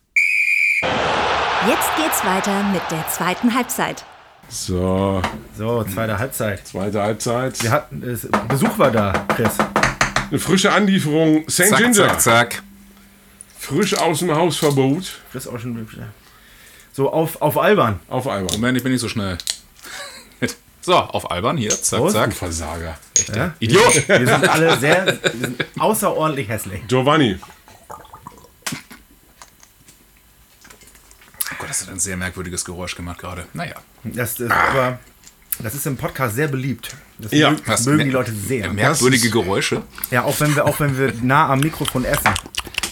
Jetzt 1.67 1.95
geht's 1.97 2.25
weiter 2.25 2.63
mit 2.71 2.81
der 2.91 3.07
zweiten 3.07 3.53
Halbzeit. 3.53 4.05
So, 4.49 5.21
So, 5.57 5.83
zweite 5.83 6.17
Halbzeit. 6.17 6.65
zweite 6.67 7.01
Halbzeit. 7.01 7.61
Wir 7.61 7.71
hatten, 7.71 8.01
es, 8.03 8.27
Besuch 8.47 8.77
war 8.79 8.91
da, 8.91 9.13
Chris. 9.35 9.53
Eine 10.29 10.39
frische 10.39 10.71
Anlieferung. 10.71 11.47
St. 11.49 11.67
Zack, 11.69 11.77
Ginger. 11.77 11.93
zack, 11.93 12.21
zack. 12.21 12.63
Frisch 13.57 13.95
aus 13.95 14.19
dem 14.19 14.33
Hausverbot. 14.33 15.19
Ist 15.33 15.47
auch 15.47 15.59
schon. 15.59 15.87
So, 16.91 17.11
auf, 17.11 17.41
auf 17.41 17.57
Albern. 17.57 17.99
Auf 18.09 18.27
einmal. 18.27 18.51
Moment, 18.53 18.77
ich 18.77 18.83
bin 18.83 18.91
nicht 18.91 19.01
so 19.01 19.09
schnell. 19.09 19.37
So, 20.81 20.95
auf 20.95 21.29
Albern 21.29 21.57
hier. 21.57 21.69
Zack, 21.71 21.99
Prost. 21.99 22.15
Du 22.15 22.19
zack. 22.19 22.33
Versager. 22.33 22.97
Ja? 23.35 23.53
Idiot! 23.59 24.07
Wir 24.07 24.25
sind 24.25 24.49
alle 24.49 24.77
sehr, 24.77 25.05
wir 25.05 25.31
sind 25.47 25.65
außerordentlich 25.77 26.47
hässlich. 26.47 26.79
Giovanni. 26.87 27.37
Gott, 31.59 31.69
das 31.69 31.81
hat 31.83 31.89
ein 31.93 31.99
sehr 31.99 32.17
merkwürdiges 32.17 32.65
Geräusch 32.65 32.95
gemacht 32.95 33.19
gerade. 33.19 33.45
Naja. 33.53 33.75
Das 34.03 34.39
ist 34.39 34.49
aber, 34.51 34.97
das 35.59 35.75
ist 35.75 35.85
im 35.85 35.97
Podcast 35.97 36.35
sehr 36.35 36.47
beliebt. 36.47 36.95
Das 37.19 37.31
Ja. 37.31 37.51
mögen, 37.51 37.61
Was- 37.65 37.85
mögen 37.85 38.05
die 38.05 38.11
Leute 38.11 38.31
sehr. 38.33 38.71
Merkwürdige 38.73 39.27
ist- 39.27 39.33
Geräusche. 39.33 39.83
Ja, 40.09 40.23
auch 40.23 40.39
wenn 40.39 40.55
wir, 40.55 40.65
auch 40.65 40.79
wenn 40.79 40.97
wir 40.97 41.13
nah 41.21 41.49
am 41.49 41.59
Mikrofon 41.59 42.05
essen, 42.05 42.33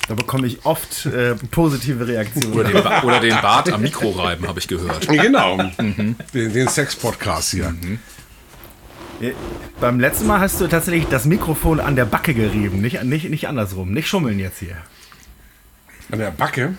da 0.10 0.14
bekomme 0.16 0.48
ich 0.48 0.66
oft 0.66 1.06
äh, 1.08 1.36
positive 1.52 2.04
Oder 2.04 2.14
Reaktionen. 2.14 2.72
den, 2.72 2.84
ba 2.84 3.02
oder 3.04 3.20
den 3.22 3.36
Bart 3.42 3.72
am 3.72 3.82
Mikro 3.82 4.12
reiben, 4.12 4.48
habe 4.48 4.60
ich 4.60 4.68
gehört. 4.68 5.08
Genau. 5.08 5.58
den 5.58 6.16
den 6.34 6.68
Sex-Podcast 6.68 7.52
hier. 7.52 7.74
Äh, 9.22 9.32
Beim 9.80 10.00
letzten 10.00 10.28
Mal 10.28 10.40
hast 10.40 10.60
du 10.62 10.68
tatsächlich 10.68 11.08
das 11.08 11.26
Mikrofon 11.26 11.80
an 11.80 11.96
der 11.96 12.06
Backe 12.06 12.34
gerieben, 12.34 12.82
nicht, 12.82 13.02
nicht, 13.04 13.30
nicht 13.30 13.48
andersrum. 13.48 13.92
Nicht 13.94 14.08
schummeln 14.08 14.40
jetzt 14.40 14.60
hier. 14.60 14.78
An 16.12 16.20
der 16.20 16.32
Backe. 16.32 16.76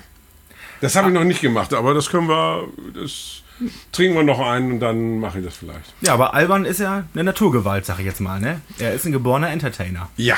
Das 0.81 0.97
habe 0.97 1.09
ich 1.09 1.15
noch 1.15 1.25
nicht 1.25 1.41
gemacht, 1.41 1.75
aber 1.75 1.95
das 1.95 2.11
können 2.11 2.29
wir. 2.29 2.69
Das 2.95 3.43
trinken 3.91 4.17
wir 4.17 4.23
noch 4.23 4.39
ein 4.39 4.73
und 4.73 4.81
dann 4.81 5.19
mache 5.19 5.41
ich 5.41 5.45
das 5.45 5.57
vielleicht. 5.57 5.93
Ja, 6.01 6.15
aber 6.15 6.35
Alban 6.35 6.65
ist 6.65 6.79
ja 6.79 7.05
eine 7.13 7.25
Naturgewalt, 7.25 7.85
sag 7.87 7.99
ich 7.99 8.05
jetzt 8.05 8.21
mal, 8.21 8.41
ne? 8.41 8.61
Er 8.79 8.95
ist 8.95 9.05
ein 9.05 9.13
geborener 9.13 9.51
Entertainer. 9.51 10.09
Ja. 10.17 10.37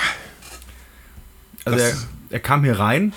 Also 1.66 1.78
er, 1.78 1.93
er 2.30 2.41
kam 2.41 2.64
hier 2.64 2.78
rein. 2.78 3.12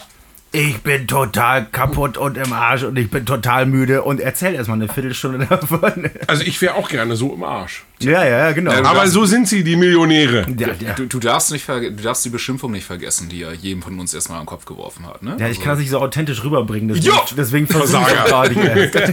Ich 0.56 0.82
bin 0.84 1.08
total 1.08 1.66
kaputt 1.66 2.16
und 2.16 2.38
im 2.38 2.54
Arsch 2.54 2.84
und 2.84 2.96
ich 2.96 3.10
bin 3.10 3.26
total 3.26 3.66
müde 3.66 4.04
und 4.04 4.20
erzählt 4.20 4.56
erstmal 4.56 4.78
eine 4.78 4.88
Viertelstunde 4.88 5.46
davon. 5.50 6.12
Also 6.28 6.44
ich 6.44 6.62
wäre 6.62 6.76
auch 6.76 6.90
gerne 6.90 7.16
so 7.16 7.34
im 7.34 7.44
Arsch. 7.44 7.84
Ja, 8.00 8.24
ja, 8.24 8.38
ja, 8.38 8.52
genau. 8.52 8.72
Ja, 8.72 8.84
Aber 8.84 9.08
so 9.08 9.26
sind 9.26 9.48
sie, 9.48 9.64
die 9.64 9.76
Millionäre. 9.76 10.46
ja, 10.56 10.68
ja. 10.80 10.94
Du, 10.94 11.08
du, 11.08 11.20
darfst 11.20 11.52
nicht 11.52 11.68
du 11.68 11.90
darfst 11.90 12.24
die 12.24 12.30
Beschimpfung 12.30 12.72
nicht 12.72 12.86
vergessen, 12.86 13.30
die 13.30 13.42
er 13.42 13.54
jedem 13.54 13.82
von 13.82 14.00
uns 14.00 14.14
erstmal 14.14 14.40
den 14.42 14.46
Kopf 14.46 14.66
geworfen 14.66 15.08
hat. 15.08 15.24
Ne? 15.24 15.38
ja, 15.40 15.48
ich 15.48 15.60
kann 15.60 15.70
das 15.72 15.80
nicht 15.80 15.90
so 15.90 16.00
authentisch 16.00 16.44
rüberbringen, 16.44 16.90
deswegen, 16.90 17.18
deswegen 17.36 17.68
versuche 17.68 18.02
ich 18.04 18.08
Versager. 18.16 18.50
gerade. 18.50 19.04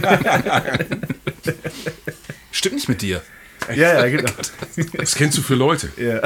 Ja, 1.43 1.53
Stimmt 2.51 2.75
nicht 2.75 2.87
mit 2.87 3.01
dir. 3.01 3.23
ja, 3.73 4.05
ja, 4.05 4.07
genau. 4.15 4.31
Was 4.93 5.15
kennst 5.15 5.39
du 5.39 5.41
für 5.41 5.55
Leute? 5.55 5.89
Ja. 5.97 6.21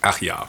Ach 0.00 0.22
ja. 0.22 0.48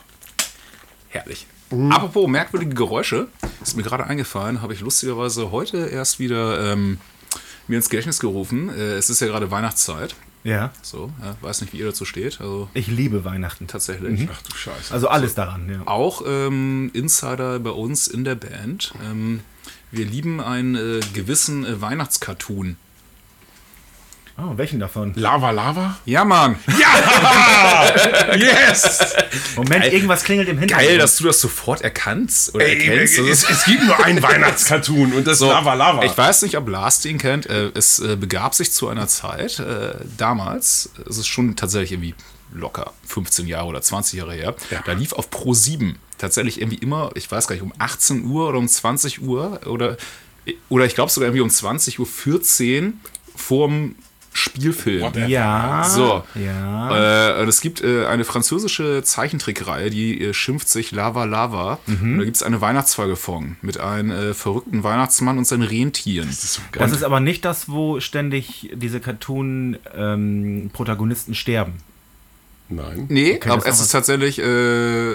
Herrlich. 1.10 1.46
Apropos 1.70 2.28
merkwürdige 2.28 2.74
Geräusche, 2.74 3.28
ist 3.62 3.76
mir 3.76 3.82
gerade 3.82 4.04
eingefallen, 4.04 4.62
habe 4.62 4.72
ich 4.72 4.80
lustigerweise 4.80 5.50
heute 5.50 5.86
erst 5.86 6.18
wieder 6.18 6.72
ähm, 6.72 6.98
mir 7.66 7.76
ins 7.76 7.90
Gedächtnis 7.90 8.18
gerufen. 8.20 8.70
Äh, 8.70 8.94
es 8.94 9.10
ist 9.10 9.20
ja 9.20 9.26
gerade 9.26 9.50
Weihnachtszeit. 9.50 10.14
ja, 10.44 10.72
So, 10.82 11.10
ja, 11.22 11.36
weiß 11.42 11.60
nicht, 11.60 11.72
wie 11.72 11.78
ihr 11.78 11.86
dazu 11.86 12.04
steht. 12.04 12.40
Also 12.40 12.68
ich 12.74 12.86
liebe 12.86 13.24
Weihnachten. 13.24 13.66
tatsächlich. 13.66 14.28
Ach 14.32 14.42
du 14.42 14.54
Scheiße. 14.56 14.94
Also 14.94 15.08
alles 15.08 15.34
daran, 15.34 15.68
ja. 15.70 15.82
Auch 15.86 16.22
ähm, 16.26 16.90
Insider 16.94 17.58
bei 17.58 17.70
uns 17.70 18.06
in 18.06 18.24
der 18.24 18.34
Band. 18.34 18.94
Ähm, 19.04 19.40
wir 19.90 20.06
lieben 20.06 20.40
einen 20.40 20.74
äh, 20.74 21.00
gewissen 21.12 21.64
äh, 21.66 21.80
Weihnachtscartoon. 21.80 22.76
Oh, 24.40 24.56
welchen 24.56 24.78
davon? 24.78 25.14
Lava 25.16 25.50
Lava? 25.50 25.98
Ja, 26.04 26.24
Mann! 26.24 26.56
Yes! 28.38 29.14
Moment, 29.56 29.86
irgendwas 29.86 30.22
klingelt 30.22 30.48
im 30.48 30.58
Hintergrund. 30.58 30.88
Geil, 30.88 30.98
dass 30.98 31.16
du 31.16 31.24
das 31.24 31.40
sofort 31.40 31.80
erkannst 31.82 32.54
oder 32.54 32.64
Ey, 32.64 32.74
erkennst. 32.88 33.18
Es, 33.18 33.48
es 33.48 33.64
gibt 33.64 33.82
nur 33.84 33.98
einen 34.04 34.22
Weihnachtscartoon 34.22 35.12
und 35.12 35.26
das 35.26 35.38
So, 35.38 35.46
ist 35.46 35.50
Lava 35.52 35.74
Lava. 35.74 36.04
Ich 36.04 36.16
weiß 36.16 36.42
nicht, 36.42 36.56
ob 36.56 36.68
Lars 36.68 37.00
den 37.00 37.18
kennt. 37.18 37.46
Äh, 37.46 37.72
Es 37.74 37.98
äh, 37.98 38.16
begab 38.16 38.54
sich 38.54 38.70
zu 38.72 38.88
einer 38.88 39.08
Zeit, 39.08 39.58
äh, 39.58 39.94
damals, 40.16 40.90
es 41.08 41.18
ist 41.18 41.26
schon 41.26 41.56
tatsächlich 41.56 41.92
irgendwie 41.92 42.14
locker 42.52 42.92
15 43.06 43.46
Jahre 43.48 43.66
oder 43.66 43.82
20 43.82 44.18
Jahre 44.20 44.34
her, 44.34 44.54
Ja. 44.70 44.82
da 44.86 44.92
lief 44.92 45.12
auf 45.14 45.30
Pro 45.30 45.52
7 45.54 45.98
tatsächlich 46.16 46.60
irgendwie 46.60 46.78
immer, 46.78 47.10
ich 47.14 47.30
weiß 47.30 47.46
gar 47.48 47.54
nicht, 47.54 47.62
um 47.62 47.72
18 47.78 48.24
Uhr 48.24 48.48
oder 48.48 48.58
um 48.58 48.68
20 48.68 49.20
Uhr 49.22 49.60
oder, 49.66 49.96
oder 50.68 50.84
ich 50.86 50.94
glaube 50.94 51.10
sogar 51.10 51.28
irgendwie 51.28 51.42
um 51.42 51.50
20 51.50 51.98
Uhr 51.98 52.06
14 52.06 53.00
vorm 53.36 53.96
Spielfilm. 54.38 55.12
Ja. 55.26 55.84
So. 55.84 56.22
Ja. 56.34 57.38
Äh, 57.38 57.42
und 57.42 57.48
es 57.48 57.60
gibt 57.60 57.82
äh, 57.82 58.06
eine 58.06 58.24
französische 58.24 59.02
Zeichentrickreihe, 59.02 59.90
die 59.90 60.22
äh, 60.22 60.32
schimpft 60.34 60.68
sich 60.68 60.92
Lava 60.92 61.24
Lava. 61.24 61.78
Mhm. 61.86 62.12
Und 62.12 62.18
da 62.18 62.24
gibt 62.24 62.36
es 62.36 62.42
eine 62.42 62.60
Weihnachtsfolge 62.60 63.16
von 63.16 63.56
mit 63.62 63.78
einem 63.78 64.10
äh, 64.10 64.34
verrückten 64.34 64.84
Weihnachtsmann 64.84 65.38
und 65.38 65.46
seinen 65.46 65.62
Rentieren. 65.62 66.28
Das 66.28 66.44
ist 66.44 66.52
so. 66.54 66.62
Das 66.72 66.92
ist 66.92 67.02
aber 67.02 67.20
nicht 67.20 67.44
das, 67.44 67.68
wo 67.68 68.00
ständig 68.00 68.70
diese 68.74 69.00
Cartoon-Protagonisten 69.00 71.34
sterben. 71.34 71.74
Nein. 72.70 73.06
Nee, 73.08 73.36
Okay, 73.36 73.48
aber 73.50 73.66
es 73.66 73.80
ist 73.80 73.90
tatsächlich. 73.92 74.38
Äh, 74.38 75.14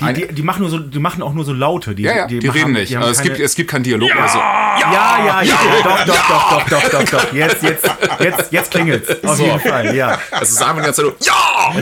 Die, 0.00 0.12
die, 0.14 0.34
die, 0.34 0.42
machen 0.42 0.62
nur 0.62 0.70
so, 0.70 0.78
die 0.80 0.98
machen 0.98 1.22
auch 1.22 1.32
nur 1.34 1.44
so 1.44 1.52
Laute. 1.52 1.94
Die, 1.94 2.02
ja, 2.02 2.16
ja, 2.16 2.26
die, 2.26 2.40
machen- 2.40 2.50
reden 2.58 2.72
nicht. 2.72 2.90
die 2.90 2.96
Also 2.96 3.10
es, 3.10 3.22
gibt, 3.22 3.38
es 3.38 3.54
gibt 3.54 3.70
keinen 3.70 3.84
Dialog 3.84 4.10
oder 4.12 4.28
so. 4.28 4.38
ja, 4.38 5.24
ja, 5.24 5.42
ja, 5.42 5.58
doch, 5.84 6.04
doch, 6.04 6.06
doch, 6.06 6.68
doch, 6.68 6.68
doch, 6.68 6.88
doch, 6.90 7.04
doch. 7.10 7.32
Jetzt, 7.32 7.62
jetzt, 7.62 7.84
jetzt, 8.18 8.52
jetzt 8.52 8.70
klingelt's. 8.72 9.22
Auf 9.22 9.36
So. 9.36 9.44
jeden 9.44 9.60
Fall, 9.60 9.94
ja. 9.94 10.18
Es 10.40 10.50
ist 10.50 10.60
einfach 10.62 10.76
die 10.78 10.82
ganze 10.82 11.02
Zeit 11.04 11.14
so, 11.20 11.30
ja! 11.30 11.74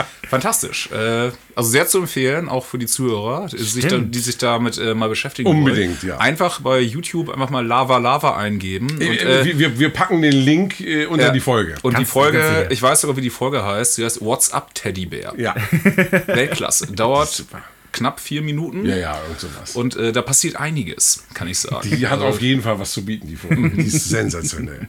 Fantastisch. 0.28 0.90
Äh, 0.90 1.30
also 1.54 1.70
sehr 1.70 1.86
zu 1.86 1.98
empfehlen, 1.98 2.48
auch 2.48 2.64
für 2.64 2.78
die 2.78 2.86
Zuhörer, 2.86 3.48
sich 3.48 3.86
da, 3.86 3.98
die 3.98 4.18
sich 4.18 4.38
damit 4.38 4.76
äh, 4.78 4.94
mal 4.94 5.08
beschäftigen 5.08 5.48
Unbedingt, 5.48 6.02
wollen. 6.02 6.12
ja. 6.12 6.18
Einfach 6.18 6.60
bei 6.60 6.80
YouTube 6.80 7.28
einfach 7.30 7.50
mal 7.50 7.64
Lava 7.64 7.98
Lava 7.98 8.36
eingeben. 8.36 8.90
Und, 8.90 9.00
Äh, 9.02 9.40
äh, 9.40 9.44
wir, 9.44 9.58
wir, 9.58 9.78
wir 9.78 9.90
packen 9.90 10.22
den 10.22 10.32
Link 10.32 10.80
äh, 10.80 11.06
unter 11.06 11.26
ja. 11.26 11.32
die 11.32 11.40
Folge. 11.40 11.74
Und 11.82 11.92
die 11.92 12.02
Ganz- 12.04 12.08
ganz 12.08 12.08
Folge, 12.10 12.68
ich 12.70 12.82
weiß 12.82 13.00
sogar, 13.02 13.16
wie 13.16 13.20
die 13.20 13.30
Folge 13.30 13.64
heißt. 13.64 13.94
Sie 13.94 14.04
heißt 14.04 14.20
What's 14.20 14.50
Up 14.52 14.74
Teddybär. 14.74 15.34
ja. 15.36 15.54
Weltklasse. 16.26 16.88
Dauert 16.92 17.44
knapp 17.92 18.20
vier 18.20 18.42
Minuten. 18.42 18.84
ja, 18.84 18.96
ja, 18.96 19.22
irgend 19.22 19.40
sowas. 19.40 19.74
Und 19.76 19.96
äh, 19.96 20.12
da 20.12 20.22
passiert 20.22 20.56
einiges, 20.56 21.24
kann 21.34 21.48
ich 21.48 21.58
sagen. 21.58 21.88
Die 21.90 22.06
hat 22.08 22.20
auf 22.20 22.40
jeden 22.40 22.62
Fall 22.62 22.78
was 22.78 22.92
zu 22.92 23.04
bieten, 23.04 23.26
die 23.28 23.36
Folge. 23.36 23.70
Die 23.70 23.82
ist 23.86 24.04
sensationell. 24.10 24.88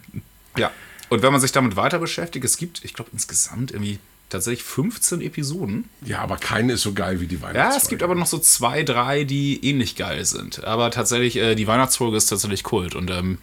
Ja. 0.57 0.71
Und 1.09 1.21
wenn 1.21 1.31
man 1.31 1.39
sich 1.39 1.53
damit 1.53 1.77
weiter 1.77 1.99
beschäftigt, 1.99 2.43
es 2.43 2.57
gibt, 2.57 2.83
ich 2.83 2.93
glaube, 2.93 3.11
insgesamt 3.13 3.71
irgendwie 3.71 3.99
tatsächlich 4.29 4.63
15 4.63 5.21
Episoden. 5.21 5.89
Ja, 6.05 6.19
aber 6.19 6.37
keine 6.37 6.73
ist 6.73 6.81
so 6.81 6.93
geil 6.93 7.21
wie 7.21 7.27
die 7.27 7.41
Weihnachtsfolge. 7.41 7.75
Ja, 7.75 7.77
es 7.77 7.87
gibt 7.87 8.03
aber 8.03 8.15
noch 8.15 8.27
so 8.27 8.37
zwei, 8.37 8.83
drei, 8.83 9.23
die 9.23 9.65
ähnlich 9.65 9.95
geil 9.95 10.25
sind. 10.25 10.63
Aber 10.63 10.91
tatsächlich, 10.91 11.37
äh, 11.37 11.55
die 11.55 11.67
Weihnachtsfolge 11.67 12.17
ist 12.17 12.27
tatsächlich 12.27 12.63
Kult. 12.63 12.95
Und 12.95 13.09
ähm, 13.09 13.37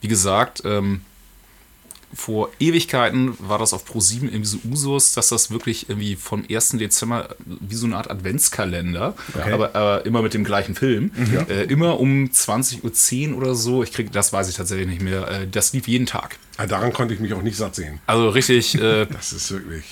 wie 0.00 0.08
gesagt, 0.08 0.62
ähm, 0.64 1.02
vor 2.14 2.50
Ewigkeiten 2.60 3.36
war 3.38 3.58
das 3.58 3.72
auf 3.72 3.88
Pro7 3.88 4.24
irgendwie 4.24 4.44
so 4.44 4.58
Usus, 4.70 5.14
dass 5.14 5.28
das 5.28 5.50
wirklich 5.50 5.88
irgendwie 5.88 6.16
vom 6.16 6.44
1. 6.50 6.70
Dezember 6.70 7.34
wie 7.46 7.74
so 7.74 7.86
eine 7.86 7.96
Art 7.96 8.10
Adventskalender, 8.10 9.14
aber, 9.34 9.74
aber 9.74 10.06
immer 10.06 10.22
mit 10.22 10.34
dem 10.34 10.44
gleichen 10.44 10.74
Film, 10.74 11.10
äh, 11.48 11.64
immer 11.64 12.00
um 12.00 12.26
20.10 12.26 13.32
Uhr 13.32 13.38
oder 13.38 13.54
so, 13.54 13.82
ich 13.82 13.92
krieg, 13.92 14.12
das 14.12 14.32
weiß 14.32 14.48
ich 14.48 14.56
tatsächlich 14.56 14.88
nicht 14.88 15.02
mehr, 15.02 15.28
äh, 15.28 15.46
das 15.48 15.72
lief 15.72 15.88
jeden 15.88 16.06
Tag. 16.06 16.38
Ah, 16.58 16.66
daran 16.66 16.92
konnte 16.92 17.14
ich 17.14 17.20
mich 17.20 17.32
auch 17.32 17.42
nicht 17.42 17.56
satt 17.56 17.74
sehen. 17.74 18.00
Also 18.06 18.28
richtig, 18.28 18.74
äh, 18.74 19.06
Das 19.06 19.32
ist 19.32 19.50
wirklich. 19.50 19.84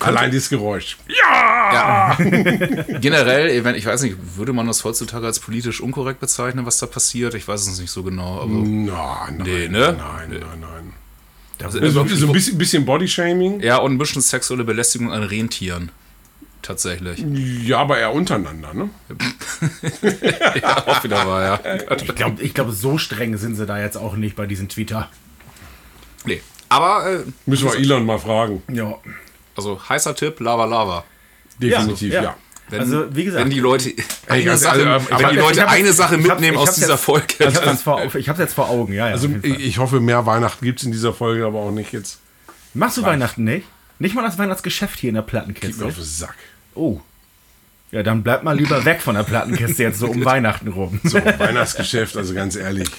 Allein 0.00 0.30
dieses 0.30 0.48
Geräusch. 0.48 0.96
Ja. 1.08 2.16
Generell, 2.18 3.64
wenn, 3.64 3.74
ich 3.74 3.86
weiß 3.86 4.02
nicht, 4.02 4.16
würde 4.36 4.52
man 4.52 4.66
das 4.66 4.82
heutzutage 4.84 5.26
als 5.26 5.38
politisch 5.40 5.80
unkorrekt 5.80 6.20
bezeichnen, 6.20 6.66
was 6.66 6.78
da 6.78 6.86
passiert? 6.86 7.34
Ich 7.34 7.46
weiß 7.46 7.66
es 7.66 7.78
nicht 7.78 7.90
so 7.90 8.02
genau. 8.02 8.40
Aber 8.40 8.48
Na, 8.52 9.26
nein, 9.30 9.42
Nee, 9.44 9.68
ne? 9.68 9.96
nein, 9.98 10.30
nein, 10.30 10.60
nein. 10.60 10.92
also, 11.62 11.78
So, 11.90 12.06
so 12.06 12.26
ein 12.26 12.32
bisschen, 12.32 12.58
bisschen 12.58 12.84
Bodyshaming. 12.84 13.60
ja, 13.60 13.76
und 13.78 13.92
ein 13.92 13.98
bisschen 13.98 14.22
sexuelle 14.22 14.64
Belästigung 14.64 15.12
an 15.12 15.22
Rentieren. 15.22 15.90
Tatsächlich. 16.62 17.22
Ja, 17.66 17.80
aber 17.80 17.98
eher 17.98 18.14
untereinander, 18.14 18.72
ne? 18.72 18.88
ja, 20.62 20.86
auch 20.86 21.04
wieder 21.04 21.26
wahr, 21.26 21.42
ja. 21.62 21.94
Ich 21.96 22.14
glaube, 22.14 22.42
ich 22.42 22.54
glaub, 22.54 22.70
so 22.70 22.96
streng 22.96 23.36
sind 23.36 23.54
sie 23.56 23.66
da 23.66 23.78
jetzt 23.78 23.96
auch 23.98 24.16
nicht 24.16 24.34
bei 24.34 24.46
diesem 24.46 24.70
Twitter. 24.70 25.10
Nee. 26.24 26.40
Aber, 26.70 27.06
äh, 27.06 27.18
Müssen 27.44 27.66
wir 27.70 27.76
Elon 27.76 28.06
mal 28.06 28.18
fragen. 28.18 28.62
Ja. 28.72 28.94
Also 29.56 29.80
heißer 29.88 30.14
Tipp, 30.14 30.40
Lava 30.40 30.64
Lava. 30.64 31.04
Definitiv, 31.58 32.12
ja. 32.12 32.22
ja. 32.22 32.36
Wenn, 32.70 32.80
Also, 32.80 33.14
wie 33.14 33.24
gesagt- 33.26 33.44
wenn 33.44 33.50
die 33.50 33.60
Leute, 33.60 33.92
eine 34.28 34.42
ganz 34.44 34.62
Sache, 34.62 34.80
ehrlich, 34.80 35.08
wenn 35.10 35.28
die 35.30 35.36
Leute 35.36 35.62
hab- 35.62 35.70
eine 35.70 35.92
Sache 35.92 36.16
mitnehmen 36.16 36.56
aus 36.56 36.74
dieser 36.74 36.92
jetzt- 36.92 37.04
Folge, 37.04 37.26
Ich 37.38 37.44
habe 37.56 38.08
es 38.18 38.28
hab's 38.28 38.38
jetzt 38.38 38.54
vor 38.54 38.68
Augen, 38.70 38.92
ja, 38.92 39.06
ja. 39.08 39.12
Also 39.12 39.28
ich 39.42 39.78
hoffe, 39.78 40.00
mehr 40.00 40.24
Weihnachten 40.26 40.64
gibt 40.64 40.80
es 40.80 40.86
in 40.86 40.92
dieser 40.92 41.12
Folge, 41.12 41.44
aber 41.46 41.58
auch 41.58 41.70
nicht 41.70 41.92
jetzt. 41.92 42.20
Machst 42.72 42.96
du 42.96 43.02
Weihnachten 43.02 43.44
nicht? 43.44 43.66
Nicht 43.98 44.14
mal 44.14 44.22
das 44.22 44.38
Weihnachtsgeschäft 44.38 44.98
hier 44.98 45.10
in 45.10 45.14
der 45.14 45.22
Gib 45.22 45.32
mir 45.34 45.40
Plattenkiste. 45.40 45.84
auf 45.84 45.94
den 45.94 46.04
Sack. 46.04 46.34
Oh. 46.74 47.00
Ja, 47.92 48.02
dann 48.02 48.24
bleib 48.24 48.42
mal 48.42 48.56
lieber 48.56 48.84
weg 48.84 49.00
von 49.02 49.14
der 49.14 49.22
Plattenkiste 49.22 49.82
jetzt 49.84 50.00
so 50.00 50.08
um 50.08 50.24
Weihnachten 50.24 50.68
rum. 50.68 50.98
So, 51.04 51.18
Weihnachtsgeschäft, 51.24 52.16
also 52.16 52.34
ganz 52.34 52.56
ehrlich. 52.56 52.90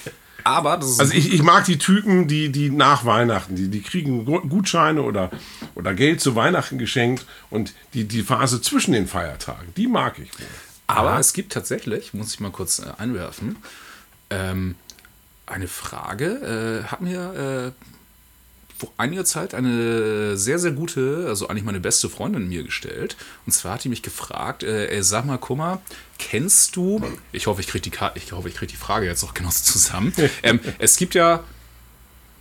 Aber 0.46 0.76
das 0.76 0.90
ist 0.90 1.00
Also 1.00 1.12
ich, 1.14 1.32
ich 1.32 1.42
mag 1.42 1.64
die 1.64 1.76
Typen, 1.78 2.28
die, 2.28 2.50
die 2.50 2.70
nach 2.70 3.04
Weihnachten, 3.04 3.56
die, 3.56 3.68
die 3.68 3.80
kriegen 3.82 4.24
Gu- 4.24 4.46
Gutscheine 4.48 5.02
oder, 5.02 5.30
oder 5.74 5.92
Geld 5.94 6.20
zu 6.20 6.36
Weihnachten 6.36 6.78
geschenkt 6.78 7.26
und 7.50 7.74
die, 7.94 8.04
die 8.04 8.22
Phase 8.22 8.60
zwischen 8.62 8.92
den 8.92 9.06
Feiertagen, 9.08 9.74
die 9.76 9.86
mag 9.88 10.18
ich 10.18 10.32
wohl. 10.38 10.46
Aber 10.86 11.18
es 11.18 11.32
gibt 11.32 11.52
tatsächlich, 11.52 12.14
muss 12.14 12.32
ich 12.32 12.40
mal 12.40 12.52
kurz 12.52 12.78
äh, 12.78 12.84
einwerfen, 12.96 13.56
ähm, 14.30 14.76
eine 15.46 15.66
Frage. 15.68 16.82
Äh, 16.84 16.88
hat 16.88 17.00
mir 17.00 17.72
äh, 17.76 17.82
vor 18.78 18.92
einiger 18.98 19.24
Zeit 19.24 19.54
eine 19.54 20.36
sehr, 20.36 20.58
sehr 20.58 20.72
gute, 20.72 21.24
also 21.28 21.48
eigentlich 21.48 21.64
meine 21.64 21.80
beste 21.80 22.08
Freundin 22.08 22.48
mir 22.48 22.62
gestellt. 22.62 23.16
Und 23.46 23.52
zwar 23.52 23.74
hat 23.74 23.84
die 23.84 23.88
mich 23.88 24.02
gefragt, 24.02 24.62
äh, 24.62 24.88
ey, 24.88 25.02
sag 25.02 25.24
mal, 25.24 25.38
guck 25.38 25.58
mal, 25.58 25.80
kennst 26.18 26.76
du, 26.76 27.02
ich 27.32 27.46
hoffe, 27.46 27.60
ich 27.60 27.66
kriege 27.66 27.90
die, 27.90 27.96
ich 28.14 28.32
hoffe, 28.32 28.48
ich 28.48 28.54
krieg 28.54 28.68
die 28.68 28.76
Frage 28.76 29.06
jetzt 29.06 29.24
auch 29.24 29.34
genau 29.34 29.50
zusammen. 29.50 30.12
ähm, 30.42 30.60
es 30.78 30.96
gibt 30.96 31.14
ja 31.14 31.44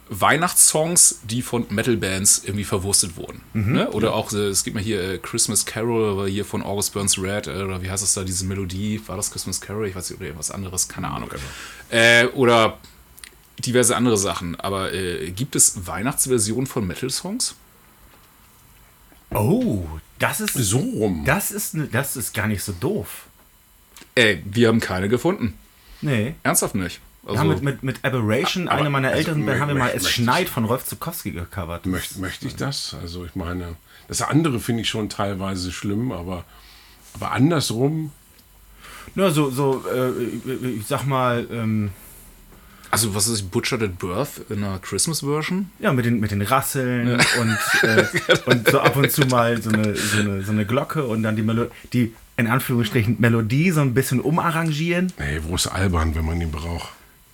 Weihnachtssongs, 0.10 1.22
die 1.24 1.42
von 1.42 1.66
Metal-Bands 1.70 2.44
irgendwie 2.46 2.64
verwurstet 2.64 3.18
wurden. 3.18 3.42
Ne? 3.54 3.90
Oder 3.90 4.14
auch, 4.14 4.32
äh, 4.34 4.48
es 4.48 4.64
gibt 4.64 4.76
mal 4.76 4.84
hier 4.84 5.02
äh, 5.02 5.18
Christmas 5.18 5.66
Carol, 5.66 6.12
aber 6.12 6.28
hier 6.28 6.46
von 6.46 6.62
August 6.62 6.94
Burns 6.94 7.18
Red, 7.18 7.48
äh, 7.48 7.64
oder 7.64 7.82
wie 7.82 7.90
heißt 7.90 8.04
das 8.04 8.14
da, 8.14 8.24
diese 8.24 8.46
Melodie, 8.46 9.02
war 9.08 9.18
das 9.18 9.32
Christmas 9.32 9.62
Carol? 9.62 9.88
Ich 9.88 9.96
weiß 9.96 10.10
nicht, 10.10 10.20
oder 10.20 10.28
irgendwas 10.28 10.52
anderes, 10.52 10.88
keine 10.88 11.10
Ahnung. 11.10 11.30
Äh, 11.90 12.28
oder 12.28 12.78
diverse 13.60 13.96
andere 13.96 14.18
Sachen. 14.18 14.60
Aber 14.60 14.94
äh, 14.94 15.32
gibt 15.32 15.56
es 15.56 15.88
Weihnachtsversionen 15.88 16.68
von 16.68 16.86
Metal-Songs? 16.86 17.56
Oh, 19.32 19.88
das 20.20 20.40
ist, 20.40 20.54
So 20.54 20.78
rum. 20.78 21.24
das 21.26 21.52
ist, 21.52 21.76
das 21.92 22.16
ist 22.16 22.34
gar 22.34 22.48
nicht 22.48 22.64
so 22.64 22.74
doof. 22.80 23.26
Ey, 24.16 24.42
wir 24.46 24.68
haben 24.70 24.80
keine 24.80 25.10
gefunden. 25.10 25.54
Nee. 26.02 26.36
Ernsthaft 26.44 26.76
nicht. 26.76 27.02
Wir 27.24 27.32
Also, 27.32 27.40
haben 27.42 27.50
mit, 27.50 27.64
mit, 27.64 27.84
mit 27.84 28.06
Aberration, 28.06 28.68
Aber- 28.68 28.82
eine 28.82 28.90
meiner 28.90 29.08
also, 29.10 29.20
älteren 29.20 29.46
Bands, 29.46 29.58
mö- 29.58 29.62
haben 29.62 29.68
wir 29.70 29.76
mal 29.76 29.92
Es 29.96 30.10
schneit 30.10 30.48
von 30.48 30.66
Rolf 30.66 30.86
Zukowski 30.86 31.32
gecovert. 31.32 31.86
Möchte, 31.86 32.20
möchte 32.20 32.48
ich 32.48 32.56
das? 32.56 32.96
Also 33.02 33.26
ich 33.26 33.36
meine, 33.36 33.76
das 34.08 34.22
andere 34.22 34.60
finde 34.60 34.82
ich 34.84 34.90
schon 34.90 35.10
teilweise 35.10 35.72
schlimm, 35.72 36.12
aber, 36.12 36.46
aber 37.16 37.32
andersrum, 37.32 38.12
Na, 39.16 39.32
so, 39.32 39.50
so 39.50 39.84
äh, 39.92 40.12
ich 40.70 40.86
sag 40.88 41.06
mal, 41.06 41.48
ähm, 41.52 41.90
also 42.92 43.16
was 43.16 43.28
ist 43.28 43.50
Butchered 43.52 43.82
at 43.84 43.98
Birth 44.00 44.42
in 44.50 44.64
einer 44.64 44.80
Christmas-Version? 44.80 45.70
ja, 45.80 45.92
mit 45.94 46.06
den, 46.06 46.20
mit 46.20 46.32
den 46.32 46.42
Rasseln 46.44 47.10
und, 47.40 47.84
äh, 47.84 48.06
und 48.46 48.70
so 48.70 48.80
ab 48.80 48.96
und 48.96 49.12
zu 49.12 49.22
mal 49.26 49.60
so 49.62 49.70
eine, 49.72 49.96
so 49.96 50.20
eine, 50.20 50.44
so 50.44 50.52
eine 50.52 50.66
Glocke 50.66 51.04
und 51.06 51.24
dann 51.24 51.36
die, 51.36 51.42
Melo 51.42 51.68
die 51.92 52.14
in 52.38 52.48
Anführungsstrichen 52.48 53.16
Melodie 53.20 53.72
so 53.72 53.82
ein 53.82 53.94
bisschen 53.94 54.20
umarrangieren. 54.22 55.12
nee, 55.20 55.40
wo 55.44 55.56
ist 55.56 55.68
albern, 55.68 56.16
wenn 56.16 56.26
man 56.26 56.40
ihn 56.42 56.52
braucht? 56.52 56.90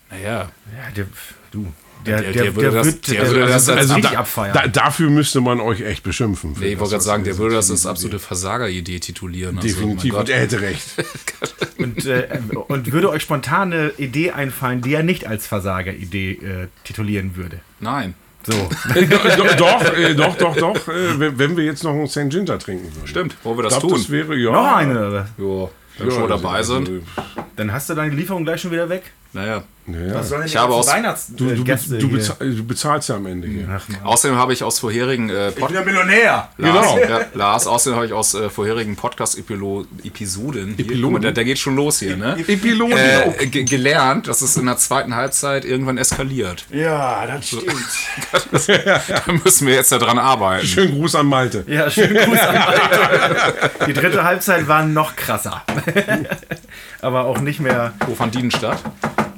Naja, 0.10 0.24
Ja, 0.72 0.91
der, 0.95 1.08
du, 1.52 1.68
der, 2.06 2.22
Der- 2.22 2.32
der, 2.34 2.43
der 2.43 2.56
würde 2.56 2.72
das- 2.72 2.86
wird, 2.88 3.08
der 3.12 3.28
würde 3.28 3.39
das 3.47 3.66
das 3.66 3.78
als- 3.78 3.95
richtig 3.95 4.12
da, 4.12 4.20
abfeiern. 4.20 4.54
da, 4.54 4.68
dafür 4.68 5.10
müsste 5.10 5.39
man 5.41 5.60
euch 5.60 5.82
echt 5.82 6.04
beschimpfen. 6.04 6.56
für 6.56 6.62
nee, 6.64 6.74
ich 6.74 6.80
wollte 6.80 6.91
gerade 6.91 7.04
sagen, 7.04 7.24
der 7.24 7.38
würde 7.38 7.56
das 7.56 7.70
als 7.72 7.86
absolute 7.86 8.20
Versageridee 8.20 8.99
titulieren. 8.99 9.58
Also, 9.58 9.68
Definitiv, 9.68 10.12
mein 10.14 10.20
und 10.22 10.28
Gott. 10.28 10.30
er 10.36 10.39
hätte 10.41 10.62
recht. 10.62 10.84
Und, 11.78 12.06
äh, 12.06 12.28
und 12.68 12.91
würde 12.91 13.10
euch 13.10 13.24
spontan 13.24 13.74
eine 13.74 13.89
Idee 13.97 14.32
einfallen, 14.32 14.82
die 14.82 14.93
er 14.93 15.02
nicht 15.02 15.26
als 15.26 15.47
Versageridee 15.47 16.34
äh, 16.34 16.68
titulieren 16.84 17.36
würde. 17.36 17.60
Nein. 17.80 18.14
So. 18.43 18.53
doch, 18.53 19.55
doch, 19.55 19.93
äh, 19.97 20.15
doch, 20.15 20.35
doch, 20.35 20.55
doch 20.55 20.87
äh, 20.87 21.37
wenn 21.37 21.55
wir 21.55 21.63
jetzt 21.63 21.83
noch 21.83 21.91
einen 21.91 22.07
St. 22.07 22.29
Ginger 22.29 22.57
trinken 22.57 22.93
würden. 22.95 23.07
Stimmt, 23.07 23.35
wollen 23.43 23.57
wir 23.59 23.63
das 23.63 23.73
glaub, 23.79 23.91
tun? 23.91 23.99
das 23.99 24.09
wäre, 24.09 24.35
ja. 24.35 24.51
Noch 24.51 24.75
eine. 24.75 25.27
Jo, 25.37 25.69
wenn 25.97 26.07
wir 26.07 26.13
Ja, 26.13 26.19
schon 26.19 26.29
dabei 26.29 26.49
also, 26.49 26.75
sind. 26.83 27.03
Dann 27.55 27.71
hast 27.71 27.89
du 27.89 27.93
deine 27.93 28.15
Lieferung 28.15 28.43
gleich 28.43 28.61
schon 28.61 28.71
wieder 28.71 28.89
weg. 28.89 29.11
Naja. 29.34 29.63
Ja. 29.88 30.21
sollen 30.23 30.45
Ich 30.45 30.55
habe 30.55 30.73
aus- 30.73 30.86
Du, 30.86 30.91
du, 30.91 31.49
Weihnachtsgäste 31.49 31.97
du, 31.97 32.09
bezahl, 32.09 32.38
du 32.39 32.63
bezahlst 32.65 33.09
ja 33.09 33.15
am 33.15 33.25
Ende 33.25 33.47
hier. 33.47 33.67
Ach. 33.69 34.05
Außerdem 34.05 34.38
habe 34.38 34.53
ich 34.53 34.63
aus 34.63 34.79
vorherigen 34.79 35.29
äh, 35.29 35.51
Pod 35.51 35.71
der 35.73 35.84
Millionär. 35.84 36.49
Lars, 36.57 36.93
Genau. 36.93 36.97
ja, 37.09 37.21
Lars, 37.34 37.65
außerdem 37.67 37.95
habe 37.95 38.05
ich 38.05 38.13
aus 38.13 38.34
äh, 38.36 38.49
vorherigen 38.49 38.95
Podcast-Episoden, 38.95 40.77
Epiloden? 40.77 41.21
da, 41.23 41.32
da 41.32 41.43
geht 41.43 41.57
schon 41.59 41.75
los 41.75 41.99
hier, 41.99 42.15
ne? 42.15 42.38
Epiloden. 42.47 42.95
Äh, 42.97 43.47
ge 43.47 43.63
gelernt, 43.63 44.27
dass 44.27 44.41
es 44.41 44.55
in 44.55 44.67
der 44.67 44.77
zweiten 44.77 45.15
Halbzeit 45.15 45.65
irgendwann 45.65 45.97
eskaliert. 45.97 46.65
Ja, 46.71 47.25
das 47.25 47.47
stimmt. 47.47 47.65
Da 49.25 49.32
müssen 49.43 49.67
wir 49.67 49.73
jetzt 49.75 49.91
daran 49.91 50.19
arbeiten. 50.19 50.65
Schönen 50.65 50.93
Gruß 50.93 51.15
an 51.15 51.25
Malte. 51.25 51.63
Ja, 51.67 51.89
schönen 51.89 52.15
Gruß 52.15 52.39
an 52.39 52.55
Malte. 52.55 53.71
Die 53.88 53.93
dritte 53.93 54.23
Halbzeit 54.23 54.67
war 54.67 54.86
noch 54.86 55.15
krasser. 55.15 55.63
Aber 57.01 57.25
auch 57.25 57.39
nicht 57.39 57.59
mehr 57.59 57.93
Wo 58.07 58.15
fand 58.15 58.36
die 58.36 58.41
denn 58.41 58.51
statt? 58.51 58.77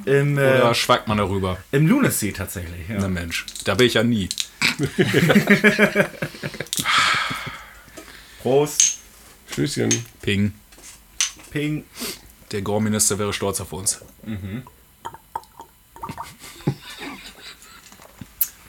Im, 0.06 0.38
äh, 0.38 0.40
Oder 0.60 0.74
schweigt 0.74 1.08
man 1.08 1.18
darüber? 1.18 1.58
im 1.72 1.86
Lunacy 1.86 2.32
tatsächlich. 2.32 2.86
Na 2.88 3.00
Ja. 3.00 3.08
Mensch, 3.08 3.46
da 3.64 3.74
bin 3.74 3.86
ich 3.86 3.94
ja 3.94 4.02
nie. 4.02 4.28
Prost. 8.42 8.98
Tschüsschen. 9.52 9.90
Ping. 10.22 10.52
Ping. 11.50 11.84
Der 12.52 12.62
Gorminister 12.62 13.18
wäre 13.18 13.32
stolz 13.32 13.60
auf 13.60 13.72
uns. 13.72 14.00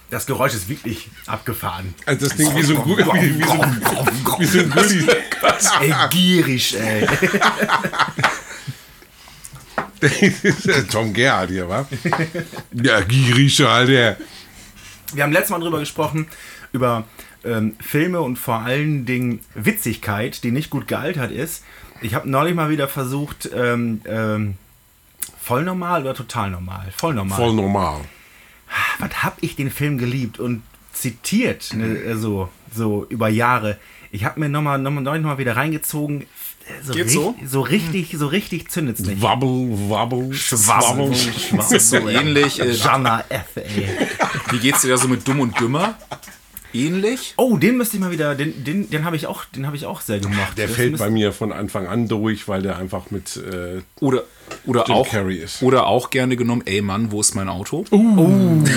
Das 0.10 0.26
Geräusch 0.26 0.54
ist 0.54 0.70
wirklich 0.70 1.10
abgefahren. 1.26 1.94
Also 2.06 2.28
das 2.28 2.38
Ding 2.38 2.56
wie 2.56 2.64
so 2.64 2.76
ein 2.78 2.84
Gulli. 2.84 3.04
Wie, 3.14 3.40
wie, 3.40 3.44
so, 3.44 3.52
ein- 3.62 3.82
wie 4.40 4.46
so 4.46 4.60
ein 4.60 4.70
Gulli. 4.70 5.08
Ey, 5.82 5.94
gierig, 6.12 6.78
ey. 6.80 7.08
Tom 10.92 11.14
Gerhardt 11.14 11.50
hier, 11.50 11.70
wa? 11.70 11.88
Ja, 12.74 13.02
gierig, 13.02 13.66
Alter. 13.66 14.18
Wir 15.14 15.24
haben 15.24 15.32
letztes 15.32 15.52
Mal 15.52 15.60
drüber 15.60 15.80
gesprochen, 15.80 16.28
über 16.72 17.06
ähm, 17.44 17.76
Filme 17.80 18.22
und 18.22 18.38
vor 18.38 18.60
allen 18.60 19.06
Dingen 19.06 19.40
Witzigkeit, 19.54 20.44
die 20.44 20.52
nicht 20.52 20.70
gut 20.70 20.88
gealtert 20.88 21.32
ist. 21.32 21.64
Ich 22.02 22.14
habe 22.14 22.30
neulich 22.30 22.56
mal 22.56 22.70
wieder 22.70 22.88
versucht, 22.88 23.50
ähm, 23.54 24.02
ähm, 24.06 24.56
voll 25.40 25.64
normal 25.64 26.02
oder 26.02 26.14
total 26.14 26.50
normal? 26.50 26.92
Voll 26.96 27.14
normal. 27.14 27.38
Voll 27.38 27.54
normal. 27.54 28.02
Was 29.00 29.24
hab 29.24 29.38
ich 29.42 29.56
den 29.56 29.72
Film 29.72 29.98
geliebt 29.98 30.40
und 30.40 30.64
zitiert, 30.92 31.74
ne, 31.74 32.18
so, 32.18 32.50
so 32.74 33.06
über 33.10 33.30
Jahre. 33.30 33.78
Ich 34.12 34.26
habe 34.26 34.40
mir 34.40 34.50
nochmal 34.50 34.80
noch 34.80 34.92
mal, 34.92 35.02
noch 35.02 35.20
mal 35.20 35.38
wieder 35.38 35.56
reingezogen. 35.56 36.26
So, 36.84 36.94
Geht 36.94 37.10
so? 37.12 37.36
so 37.46 37.62
richtig, 37.62 38.16
so 38.18 38.28
richtig 38.28 38.70
zündet's 38.70 39.00
nicht. 39.02 39.22
Wabbel, 39.22 39.90
wabbel, 39.90 40.34
Schwabbel, 40.34 41.12
ist 41.72 41.90
so 41.90 41.98
ähnlich. 42.10 42.60
Äh, 42.60 42.72
Jana 42.72 43.24
F, 43.30 43.58
ey. 43.58 43.88
wie 44.52 44.60
geht's 44.60 44.82
dir 44.82 44.90
da 44.90 44.98
so 44.98 45.08
mit 45.08 45.28
Dumm 45.28 45.42
und 45.42 45.60
Dümmer? 45.60 45.96
Ähnlich? 46.76 47.34
Oh, 47.38 47.58
den 47.58 47.78
müsste 47.78 47.98
ich 47.98 48.04
mal 48.04 48.12
wieder, 48.12 48.36
den, 48.36 48.64
den, 48.66 48.90
den 48.90 49.06
habe 49.06 49.16
ich 49.16 49.28
auch, 49.28 49.46
den 49.46 49.66
habe 49.66 49.76
ich 49.78 49.86
auch 49.86 50.02
sehr 50.02 50.20
gemocht. 50.20 50.58
Der 50.58 50.68
Das 50.68 50.76
fällt 50.76 50.98
bei 50.98 51.10
mir 51.10 51.32
von 51.32 51.54
Anfang 51.54 51.88
an 51.88 52.08
durch, 52.08 52.48
weil 52.48 52.62
der 52.62 52.78
einfach 52.78 53.12
mit. 53.12 53.38
Äh, 53.38 53.82
Oder, 54.00 54.24
oder, 54.66 54.84
Jim 54.86 54.96
auch, 54.96 55.10
Carrey 55.10 55.38
ist. 55.38 55.64
oder 55.64 55.88
auch 55.88 56.10
gerne 56.10 56.36
genommen, 56.36 56.64
ey 56.66 56.82
Mann, 56.82 57.12
wo 57.12 57.22
ist 57.22 57.34
mein 57.34 57.50
Auto? 57.50 57.86
oh, 57.90 57.98
nee, 57.98 58.70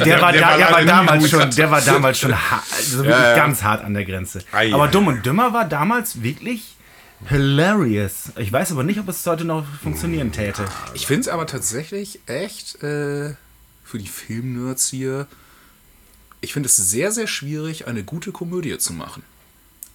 Der, 0.00 0.20
war, 0.20 0.32
da, 0.32 0.56
der 0.56 0.70
war 0.72 0.84
damals 0.84 1.30
schon, 1.30 1.50
der 1.50 1.70
war 1.70 1.80
damals 1.84 2.18
schon 2.18 2.32
also 2.34 2.98
wirklich 2.98 3.14
Ja, 3.16 3.30
ja. 3.30 3.36
ganz 3.36 3.62
hart 3.62 3.84
an 3.84 3.94
der 3.94 4.04
Grenze. 4.04 4.40
Ei, 4.52 4.72
aber. 4.72 4.88
Dumm 4.88 5.06
und 5.08 5.24
Dümmer 5.24 5.52
war 5.52 5.68
damals 5.68 6.22
wirklich 6.22 6.74
hilarious. 7.28 8.32
Ich 8.36 8.52
weiß 8.52 8.72
aber 8.72 8.82
nicht, 8.82 8.98
ob 9.00 9.08
es 9.08 9.26
heute 9.26 9.44
noch 9.44 9.64
funktionieren 9.82 10.32
täte. 10.32 10.64
Ich 10.94 11.06
finde 11.06 11.22
es 11.22 11.28
aber 11.28 11.46
tatsächlich 11.46 12.20
echt 12.26 12.82
äh, 12.82 13.34
für 13.84 13.98
die 13.98 14.06
Filmnerds 14.08 14.88
hier, 14.88 15.26
ich 16.46 16.52
finde 16.52 16.68
es 16.68 16.76
sehr, 16.76 17.10
sehr 17.10 17.26
schwierig, 17.26 17.88
eine 17.88 18.04
gute 18.04 18.30
Komödie 18.30 18.78
zu 18.78 18.92
machen. 18.92 19.24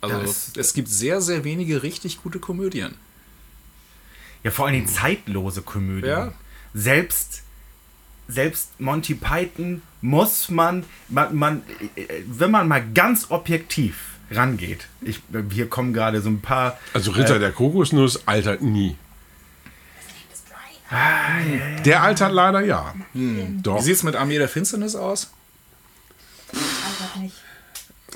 Also 0.02 0.18
Ja, 0.18 0.24
es- 0.24 0.52
es 0.58 0.74
gibt 0.74 0.90
sehr, 0.90 1.22
sehr 1.22 1.46
wenige 1.46 1.82
richtig 1.82 2.22
gute 2.22 2.40
Komödien. 2.40 2.96
Ja, 4.44 4.52
vor 4.52 4.66
allen 4.66 4.74
Dingen 4.76 4.88
zeitlose 4.88 5.62
Komödien. 5.62 6.12
Ja. 6.12 6.34
Selbst, 6.74 7.44
selbst 8.28 8.80
Monty 8.80 9.14
Python 9.16 9.82
muss 10.02 10.50
man, 10.50 10.84
man, 11.08 11.34
man, 11.36 11.62
äh, 11.96 12.06
wenn 12.28 12.52
man 12.52 12.68
mal 12.68 12.84
ganz 12.94 13.28
objektiv 13.30 13.96
rangeht. 14.30 14.88
Ich, 15.02 15.22
hier 15.52 15.70
kommen 15.70 15.94
gerade 15.94 16.22
so 16.22 16.30
ein 16.30 16.42
paar. 16.42 16.78
Also 16.94 17.12
Ritter 17.12 17.40
der 17.40 17.52
Kokosnuss 17.54 18.28
altert 18.28 18.62
nie. 18.62 18.98
Der 21.86 22.04
altert 22.04 22.34
leider 22.34 22.62
ja. 22.62 22.94
Wie 23.14 23.48
Doch. 23.62 23.80
sieht 23.82 23.96
es 23.96 24.04
mit 24.04 24.16
Armee 24.16 24.38
der 24.38 24.50
Finsternis 24.50 24.96
aus? 24.96 25.32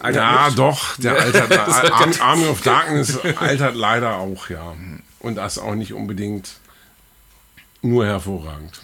Alter, 0.01 0.19
Ja, 0.21 0.45
nicht? 0.47 0.59
doch. 0.59 0.97
Der 0.97 1.15
altert. 1.19 1.51
Ar 1.57 2.21
Army 2.21 2.47
of 2.47 2.61
Darkness 2.61 3.17
altert 3.37 3.75
leider 3.75 4.17
auch, 4.17 4.49
ja. 4.49 4.73
Und 5.19 5.35
das 5.35 5.57
auch 5.57 5.75
nicht 5.75 5.93
unbedingt 5.93 6.51
nur 7.81 8.05
hervorragend. 8.05 8.79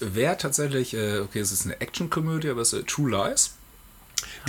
Wer 0.00 0.36
tatsächlich, 0.38 0.94
äh, 0.94 1.18
okay, 1.20 1.38
es 1.40 1.52
ist 1.52 1.64
eine 1.66 1.80
Actionkomödie, 1.80 2.48
aber 2.50 2.62
es 2.62 2.72
ist 2.72 2.80
äh, 2.80 2.84
True 2.84 3.10
Lies. 3.10 3.54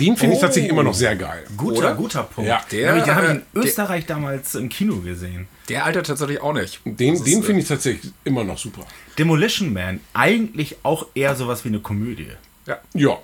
Den 0.00 0.16
finde 0.16 0.34
ich 0.34 0.40
Oh. 0.42 0.46
tatsächlich 0.46 0.70
immer 0.72 0.82
noch 0.82 0.94
sehr 0.94 1.14
geil. 1.14 1.44
Guter, 1.56 1.78
Oder? 1.78 1.94
guter 1.94 2.22
Punkt. 2.24 2.48
Ja. 2.48 2.60
den 2.72 2.88
habe 2.88 2.98
ich, 2.98 3.04
den 3.04 3.14
hab 3.14 3.22
ich 3.24 3.30
in 3.30 3.36
Der- 3.36 3.44
der- 3.54 3.62
Österreich 3.62 4.06
damals 4.06 4.54
im 4.56 4.68
Kino 4.68 4.96
gesehen. 4.96 5.46
Der 5.68 5.84
altert 5.84 6.06
tatsächlich 6.08 6.40
auch 6.40 6.54
nicht. 6.54 6.80
Den, 6.84 7.14
Das 7.14 7.22
den 7.24 7.40
äh, 7.40 7.42
finde 7.44 7.62
ich 7.62 7.68
tatsächlich 7.68 8.12
immer 8.24 8.42
noch 8.42 8.58
super. 8.58 8.84
Demolition 9.18 9.72
Man, 9.72 10.00
eigentlich 10.12 10.76
auch 10.82 11.06
eher 11.14 11.36
sowas 11.36 11.64
wie 11.64 11.68
eine 11.68 11.78
Komödie. 11.80 12.32
Ja. 12.66 12.78
Ja. 12.94 13.18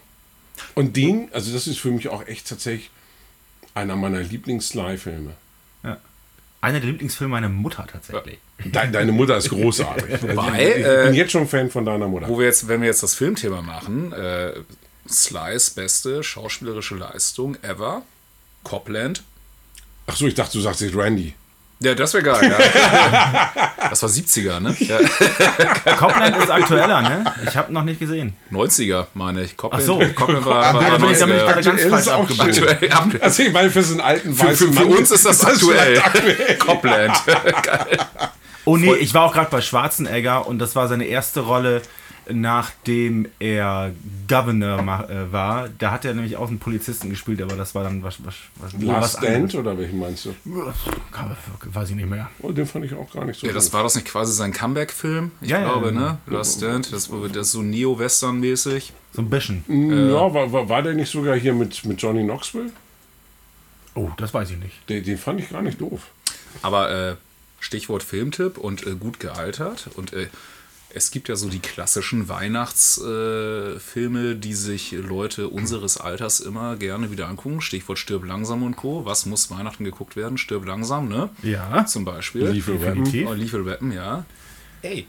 Und 0.74 0.96
den, 0.96 1.28
also 1.32 1.52
das 1.52 1.66
ist 1.66 1.78
für 1.78 1.90
mich 1.90 2.08
auch 2.08 2.26
echt 2.26 2.48
tatsächlich 2.48 2.90
einer 3.74 3.96
meiner 3.96 4.20
Lieblings-Sly-Filme. 4.20 5.32
Ja. 5.84 5.98
Einer 6.60 6.80
der 6.80 6.90
Lieblingsfilme 6.90 7.30
meiner 7.30 7.48
Mutter 7.48 7.86
tatsächlich. 7.90 8.38
Deine, 8.72 8.92
deine 8.92 9.12
Mutter 9.12 9.36
ist 9.36 9.48
großartig. 9.50 10.12
Also 10.12 10.28
Wobei, 10.28 10.68
ich, 10.68 10.76
ich 10.78 10.86
äh, 10.86 11.04
bin 11.04 11.14
jetzt 11.14 11.32
schon 11.32 11.46
Fan 11.46 11.70
von 11.70 11.84
deiner 11.84 12.08
Mutter. 12.08 12.28
Wo 12.28 12.38
wir 12.38 12.46
jetzt, 12.46 12.68
wenn 12.68 12.80
wir 12.80 12.88
jetzt 12.88 13.02
das 13.02 13.14
Filmthema 13.14 13.62
machen, 13.62 14.12
äh, 14.12 14.54
Slice 15.08 15.70
beste 15.74 16.22
schauspielerische 16.22 16.96
Leistung 16.96 17.56
ever, 17.62 18.02
Copland. 18.64 19.22
Ach 20.06 20.16
so, 20.16 20.26
ich 20.26 20.34
dachte, 20.34 20.54
du 20.58 20.60
sagst 20.60 20.80
jetzt 20.80 20.96
Randy. 20.96 21.34
Ja, 21.80 21.94
das 21.94 22.14
wäre 22.14 22.22
geil, 22.24 22.50
ja. 22.50 23.50
Das 23.90 24.02
war 24.02 24.08
70er, 24.08 24.60
ne? 24.60 24.74
Ja, 24.80 24.98
Copland 25.96 26.36
ist 26.38 26.50
aktueller, 26.50 27.02
ne? 27.02 27.24
Ich 27.46 27.56
habe 27.56 27.72
noch 27.72 27.84
nicht 27.84 28.00
gesehen. 28.00 28.34
90er, 28.50 29.06
meine 29.14 29.42
ich. 29.42 29.56
Copland, 29.56 29.82
Ach 29.82 29.86
so. 29.86 29.98
Copland 30.14 30.44
war, 30.46 30.74
war, 30.74 30.82
Da 30.82 30.90
war 30.92 30.98
bin 30.98 31.10
ich, 31.10 31.18
da 31.18 31.26
bin 31.26 31.36
ich 31.36 31.42
90er. 31.42 31.46
gerade 31.46 31.62
ganz 31.62 31.82
Aktuell 31.82 31.90
falsch. 31.90 32.40
Aktuell, 32.40 32.92
aktuell. 32.92 33.20
Also 33.22 33.42
ich 33.42 33.52
meine, 33.52 33.70
für 33.70 33.82
so 33.82 33.92
einen 33.92 34.00
alten 34.00 34.34
Für, 34.34 34.46
weißen 34.48 34.56
für, 34.68 34.72
für 34.72 34.84
Mann 34.88 34.98
uns 34.98 35.10
ist 35.10 35.26
das 35.26 35.44
aktuell. 35.44 36.02
Copland. 36.58 37.16
Oh 38.64 38.76
nee, 38.76 38.94
ich 38.94 39.14
war 39.14 39.22
auch 39.24 39.32
gerade 39.32 39.50
bei 39.50 39.60
Schwarzenegger 39.60 40.46
und 40.46 40.58
das 40.58 40.74
war 40.74 40.88
seine 40.88 41.04
erste 41.04 41.40
Rolle, 41.40 41.82
nachdem 42.32 43.28
er 43.38 43.92
Governor 44.28 44.82
ma- 44.82 45.04
äh, 45.04 45.30
war. 45.32 45.68
Da 45.78 45.90
hat 45.92 46.04
er 46.04 46.14
nämlich 46.14 46.36
auch 46.36 46.48
einen 46.48 46.58
Polizisten 46.58 47.10
gespielt, 47.10 47.40
aber 47.42 47.56
das 47.56 47.74
war 47.74 47.84
dann 47.84 48.02
was, 48.02 48.16
was, 48.24 48.34
was, 48.56 48.72
Last 48.82 49.14
was 49.14 49.22
Stand 49.24 49.54
oder 49.54 49.76
welchen 49.78 49.98
meinst 49.98 50.24
du? 50.24 50.34
Weiß 51.72 51.90
ich 51.90 51.96
nicht 51.96 52.08
mehr. 52.08 52.28
Oh, 52.40 52.52
den 52.52 52.66
fand 52.66 52.84
ich 52.84 52.94
auch 52.94 53.10
gar 53.12 53.24
nicht 53.24 53.40
so 53.40 53.46
Ja, 53.46 53.52
das 53.52 53.72
war 53.72 53.82
das 53.82 53.94
nicht 53.94 54.06
quasi 54.06 54.32
sein 54.32 54.52
Comeback-Film? 54.52 55.30
Ich 55.40 55.50
Ja, 55.50 55.60
ja, 55.60 55.64
glaube, 55.64 55.86
ja. 55.86 55.92
ne? 55.92 56.18
Last 56.26 56.58
Stand. 56.58 56.92
Das 56.92 57.10
war 57.10 57.26
das 57.28 57.48
ist 57.48 57.52
so 57.52 57.62
Neo-Western-mäßig. 57.62 58.92
So 59.12 59.22
ein 59.22 59.30
bisschen. 59.30 59.64
Ja, 59.68 60.32
war, 60.34 60.52
war, 60.52 60.68
war 60.68 60.82
der 60.82 60.94
nicht 60.94 61.10
sogar 61.10 61.36
hier 61.36 61.54
mit, 61.54 61.84
mit 61.84 62.00
Johnny 62.02 62.22
Knoxville? 62.22 62.70
Oh, 63.94 64.10
das 64.18 64.34
weiß 64.34 64.50
ich 64.50 64.58
nicht. 64.58 64.88
Den, 64.88 65.04
den 65.04 65.16
fand 65.16 65.40
ich 65.40 65.48
gar 65.50 65.62
nicht 65.62 65.80
doof. 65.80 66.02
Aber 66.62 66.90
äh, 66.90 67.16
Stichwort 67.60 68.02
Filmtipp 68.02 68.58
und 68.58 68.86
äh, 68.86 68.94
gut 68.94 69.20
gealtert. 69.20 69.88
Und 69.94 70.12
äh, 70.12 70.26
es 70.96 71.10
gibt 71.10 71.28
ja 71.28 71.36
so 71.36 71.48
die 71.50 71.58
klassischen 71.58 72.28
Weihnachtsfilme, 72.28 74.30
äh, 74.30 74.34
die 74.34 74.54
sich 74.54 74.92
Leute 74.92 75.48
unseres 75.48 75.98
Alters 75.98 76.40
immer 76.40 76.76
gerne 76.76 77.10
wieder 77.10 77.28
angucken. 77.28 77.60
Stichwort 77.60 77.98
Stirb 77.98 78.24
langsam 78.24 78.62
und 78.62 78.76
Co. 78.76 79.04
Was 79.04 79.26
muss 79.26 79.50
Weihnachten 79.50 79.84
geguckt 79.84 80.16
werden? 80.16 80.38
Stirb 80.38 80.66
langsam, 80.66 81.08
ne? 81.08 81.28
Ja. 81.42 81.84
Zum 81.86 82.04
Beispiel. 82.04 82.46
Lethal 82.48 82.80
Weapon. 82.80 83.04
Definitiv. 83.04 83.28
Oh, 83.28 83.32
Lethal 83.34 83.66
Weapon, 83.66 83.92
ja. 83.92 84.24
Ey, 84.82 85.06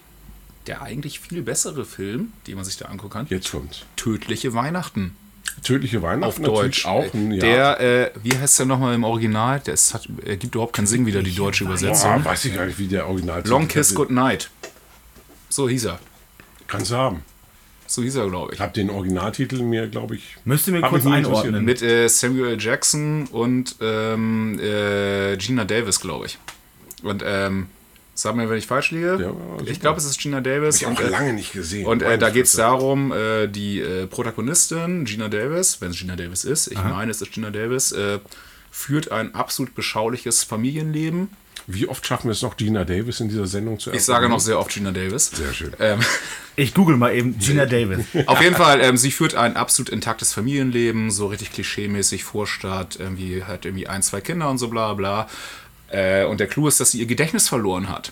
der 0.67 0.81
eigentlich 0.81 1.19
viel 1.21 1.41
bessere 1.41 1.85
Film, 1.85 2.33
den 2.47 2.55
man 2.55 2.65
sich 2.65 2.77
da 2.77 2.85
angucken 2.85 3.13
kann, 3.13 3.27
Jetzt 3.29 3.51
kommt's. 3.51 3.83
Tödliche 3.95 4.53
Weihnachten. 4.53 5.15
Tödliche 5.63 6.01
Weihnachten 6.01 6.45
Auf 6.45 6.53
Deutsch. 6.53 6.85
auch. 6.85 7.11
ein- 7.13 7.31
Ja. 7.31 7.39
Der, 7.39 7.79
äh, 7.79 8.11
wie 8.21 8.37
heißt 8.37 8.59
der 8.59 8.65
nochmal 8.67 8.93
im 8.93 9.03
Original? 9.03 9.59
Der 9.61 9.73
ist, 9.73 9.93
hat, 9.93 10.07
er 10.25 10.37
gibt 10.37 10.53
überhaupt 10.53 10.73
keinen 10.75 10.85
Sinn 10.87 11.05
wieder, 11.05 11.23
die 11.23 11.33
deutsche 11.33 11.63
Übersetzung. 11.63 12.21
Boah, 12.21 12.25
weiß 12.31 12.45
ich 12.45 12.53
gar 12.55 12.65
nicht, 12.65 12.77
wie 12.77 12.87
der 12.87 13.07
Original 13.07 13.41
Long 13.47 13.67
Kiss 13.67 13.95
Goodnight. 13.95 14.49
So 15.49 15.69
hieß 15.69 15.85
er. 15.85 15.99
Kannst 16.67 16.91
du 16.91 16.95
haben. 16.95 17.23
So 17.87 18.03
hieß 18.03 18.15
er, 18.15 18.29
glaube 18.29 18.51
ich. 18.51 18.55
Ich 18.55 18.61
habe 18.61 18.73
den 18.73 18.89
Originaltitel 18.89 19.63
mir, 19.63 19.87
glaube 19.87 20.15
ich. 20.15 20.35
Müsst 20.43 20.67
ihr 20.67 20.73
mir 20.73 20.81
Hab 20.81 20.89
kurz 20.89 21.05
einordnen. 21.05 21.63
Mit 21.63 21.81
äh, 21.81 22.09
Samuel. 22.09 22.57
Jackson 22.59 23.27
und 23.27 23.77
ähm, 23.79 24.59
äh, 24.59 25.37
Gina 25.37 25.63
Davis, 25.63 26.01
glaube 26.01 26.25
ich. 26.25 26.37
Und 27.03 27.23
ähm, 27.25 27.67
sag 28.13 28.35
mir, 28.35 28.49
wenn 28.49 28.57
ich 28.57 28.67
falsch 28.67 28.91
liege. 28.91 29.17
Ja, 29.21 29.65
ich 29.65 29.79
glaube, 29.79 29.99
es 29.99 30.05
ist 30.05 30.19
Gina 30.19 30.41
Davis. 30.41 30.81
Ich 30.81 30.85
habe 30.85 31.01
äh, 31.01 31.09
lange 31.09 31.31
nicht 31.31 31.53
gesehen. 31.53 31.87
Und 31.87 32.01
äh, 32.01 32.17
da 32.17 32.29
geht 32.29 32.45
es 32.45 32.53
darum, 32.53 33.13
äh, 33.13 33.47
die 33.47 33.79
äh, 33.79 34.05
Protagonistin, 34.07 35.05
Gina 35.05 35.29
Davis, 35.29 35.79
wenn 35.79 35.91
es 35.91 35.97
Gina 35.97 36.17
Davis 36.17 36.43
ist, 36.43 36.67
ich 36.67 36.83
meine, 36.83 37.11
es 37.11 37.21
ist 37.21 37.31
Gina 37.31 37.51
Davis, 37.51 37.93
äh, 37.93 38.19
führt 38.69 39.11
ein 39.11 39.33
absolut 39.33 39.75
beschauliches 39.75 40.43
Familienleben. 40.43 41.29
Wie 41.67 41.87
oft 41.87 42.05
schaffen 42.05 42.27
wir 42.27 42.31
es 42.31 42.41
noch, 42.41 42.55
Gina 42.57 42.85
Davis 42.85 43.19
in 43.19 43.27
dieser 43.27 43.45
Sendung 43.45 43.77
zu 43.77 43.91
Ich 43.91 44.03
sage 44.03 44.29
noch 44.29 44.39
sehr 44.39 44.57
oft 44.57 44.71
Gina 44.71 44.91
Davis. 44.91 45.31
Sehr 45.31 45.53
schön. 45.53 45.73
Ähm, 45.79 45.99
Ich 46.59 46.73
google 46.73 46.97
mal 46.97 47.13
eben 47.13 47.37
Gina 47.37 47.67
Davis. 47.67 48.05
Auf 48.25 48.41
jeden 48.41 48.55
Fall, 48.55 48.81
ähm, 48.81 48.97
sie 48.97 49.11
führt 49.11 49.35
ein 49.35 49.55
absolut 49.55 49.89
intaktes 49.89 50.33
Familienleben, 50.33 51.11
so 51.11 51.27
richtig 51.27 51.51
klischeemäßig 51.51 52.23
Vorstadt, 52.23 52.97
irgendwie 52.99 53.43
hat 53.43 53.65
irgendwie 53.65 53.87
ein, 53.87 54.01
zwei 54.01 54.21
Kinder 54.21 54.49
und 54.49 54.57
so 54.57 54.67
bla 54.67 54.95
bla. 54.95 55.27
Äh, 55.89 56.25
und 56.25 56.39
der 56.39 56.47
Clou 56.47 56.67
ist, 56.67 56.79
dass 56.79 56.91
sie 56.91 56.99
ihr 56.99 57.05
Gedächtnis 57.05 57.47
verloren 57.47 57.89
hat. 57.89 58.11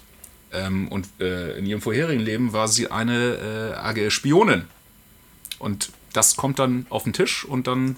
Ähm, 0.53 0.87
und 0.89 1.07
äh, 1.19 1.57
in 1.57 1.65
ihrem 1.65 1.81
vorherigen 1.81 2.21
Leben 2.21 2.53
war 2.53 2.67
sie 2.67 2.91
eine 2.91 3.73
äh, 3.73 3.77
AG 3.77 4.11
Spionin. 4.11 4.65
Und 5.57 5.89
das 6.13 6.35
kommt 6.35 6.59
dann 6.59 6.85
auf 6.91 7.03
den 7.03 7.13
Tisch 7.13 7.45
und 7.45 7.65
dann 7.65 7.95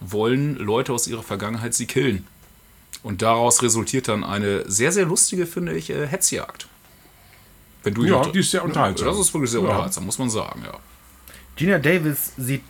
wollen 0.00 0.56
Leute 0.56 0.92
aus 0.92 1.06
ihrer 1.06 1.22
Vergangenheit 1.22 1.72
sie 1.72 1.86
killen. 1.86 2.26
Und 3.04 3.20
daraus 3.22 3.62
resultiert 3.62 4.08
dann 4.08 4.24
eine 4.24 4.68
sehr, 4.68 4.90
sehr 4.90 5.04
lustige, 5.04 5.46
finde 5.46 5.74
ich, 5.74 5.90
äh, 5.90 6.06
Hetzjagd. 6.08 6.66
Wenn 7.82 7.92
du 7.94 8.04
Ja, 8.04 8.22
die 8.26 8.38
ist 8.40 8.50
sehr 8.50 8.64
unterhaltsam. 8.64 9.06
Das 9.08 9.18
ist 9.18 9.32
wirklich 9.34 9.50
sehr 9.50 9.60
Ja. 9.60 9.66
unterhaltsam, 9.68 10.06
muss 10.06 10.18
man 10.18 10.30
sagen, 10.30 10.62
ja. 10.64 10.72
Gina 11.54 11.78
Davis 11.78 12.32
sieht, 12.38 12.62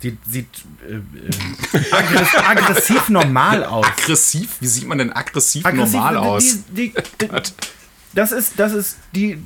sieht, 0.00 0.18
sieht 0.28 0.48
äh, 0.86 0.94
äh, 0.96 1.92
aggress 1.94 2.34
aggressiv 2.34 3.08
normal 3.08 3.64
aus. 3.76 3.86
aggressiv? 3.86 4.56
Wie 4.60 4.66
sieht 4.66 4.86
man 4.88 4.98
denn 4.98 5.12
aggressiv, 5.12 5.64
Aggressiv, 5.64 5.94
normal 5.94 6.14
die- 6.14 6.18
aus? 6.20 6.44
Die, 6.68 6.92
die, 7.20 7.28
das 8.14 8.32
ist, 8.32 8.58
das 8.58 8.72
ist 8.72 8.96
die, 9.14 9.40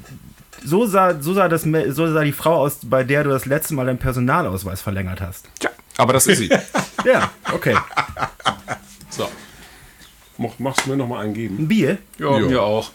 so 0.64 0.86
sah, 0.86 1.20
so, 1.20 1.34
sah 1.34 1.48
das, 1.48 1.62
so 1.90 2.10
sah 2.12 2.24
die 2.24 2.32
Frau 2.32 2.56
aus, 2.56 2.78
bei 2.82 3.04
der 3.04 3.22
du 3.24 3.28
das 3.30 3.44
letzte 3.44 3.74
Mal 3.74 3.84
deinen 3.84 3.98
Personalausweis 3.98 4.80
verlängert 4.80 5.20
hast. 5.20 5.44
Tja, 5.60 5.70
aber 5.98 6.14
das 6.14 6.26
ist 6.26 6.38
sie. 6.38 6.48
Ja, 7.04 7.30
okay. 7.52 7.76
Machst 10.38 10.84
du 10.86 10.90
mir 10.90 10.96
noch 10.96 11.08
mal 11.08 11.24
einen 11.24 11.34
geben? 11.34 11.58
Ein 11.60 11.68
Bier? 11.68 11.98
Ja, 12.18 12.38
Ja. 12.38 12.46
mir 12.46 12.62
auch. 12.62 12.90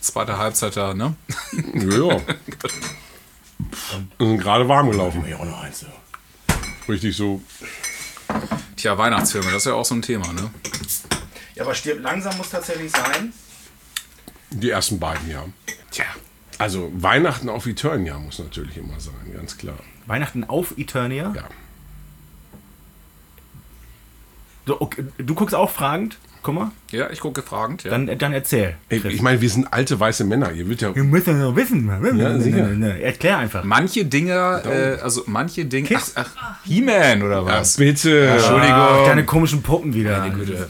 Zweite 0.00 0.36
Halbzeit 0.38 0.76
da, 0.76 0.94
ne? 0.94 1.14
Ja. 1.74 2.20
Wir 4.18 4.26
sind 4.26 4.38
gerade 4.38 4.68
warm 4.68 4.90
gelaufen. 4.90 5.24
Ja, 5.28 5.36
auch 5.38 5.44
noch 5.44 5.62
eins. 5.62 5.86
Richtig 6.88 7.16
so. 7.16 7.40
Tja, 8.76 8.98
Weihnachtsfilme, 8.98 9.46
das 9.46 9.58
ist 9.58 9.66
ja 9.66 9.74
auch 9.74 9.84
so 9.84 9.94
ein 9.94 10.02
Thema, 10.02 10.32
ne? 10.32 10.50
Ja, 11.54 11.62
aber 11.62 11.74
stirbt 11.74 12.02
langsam 12.02 12.36
muss 12.38 12.50
tatsächlich 12.50 12.90
sein. 12.90 13.32
Die 14.50 14.70
ersten 14.70 14.98
beiden, 14.98 15.30
ja. 15.30 15.44
Tja. 15.90 16.06
Also 16.58 16.90
Weihnachten 16.94 17.48
auf 17.48 17.66
Eternia 17.66 18.18
muss 18.18 18.38
natürlich 18.40 18.76
immer 18.76 18.98
sein, 18.98 19.14
ganz 19.34 19.56
klar. 19.56 19.78
Weihnachten 20.06 20.42
auf 20.44 20.76
Eternia. 20.76 21.32
Ja. 21.36 21.44
So, 24.66 24.80
okay, 24.80 25.04
du 25.18 25.34
guckst 25.34 25.54
auch 25.54 25.70
fragend. 25.70 26.18
Guck 26.44 26.54
mal, 26.56 26.70
Ja, 26.90 27.08
ich 27.10 27.20
gucke 27.20 27.40
fragend, 27.42 27.84
ja. 27.84 27.90
dann, 27.92 28.18
dann 28.18 28.32
erzähl. 28.32 28.74
Ey, 28.88 29.00
ich 29.06 29.22
meine, 29.22 29.40
wir 29.40 29.48
sind 29.48 29.72
alte 29.72 30.00
weiße 30.00 30.24
Männer. 30.24 30.50
Ihr 30.50 30.68
wird 30.68 30.80
ja. 30.82 30.92
Wir 30.94 31.04
müssen 31.04 31.40
doch 31.40 31.54
wissen. 31.54 31.86
Ja, 32.18 32.38
sicher. 32.40 32.68
Erklär 33.00 33.38
einfach. 33.38 33.62
manche 33.62 34.04
Dinge, 34.04 34.62
äh, 34.66 35.00
also 35.00 35.22
manche 35.26 35.64
Dinge. 35.66 35.88
Ach, 35.94 36.08
ach 36.16 36.30
He-Man 36.64 37.22
oder 37.22 37.36
Ja, 37.42 37.46
was? 37.46 37.76
bitte. 37.76 38.26
Entschuldigung. 38.26 38.72
Ach, 38.74 39.06
deine 39.06 39.24
komischen 39.24 39.62
Puppen 39.62 39.94
wieder. 39.94 40.18
Meine 40.18 40.34
Güte. 40.34 40.68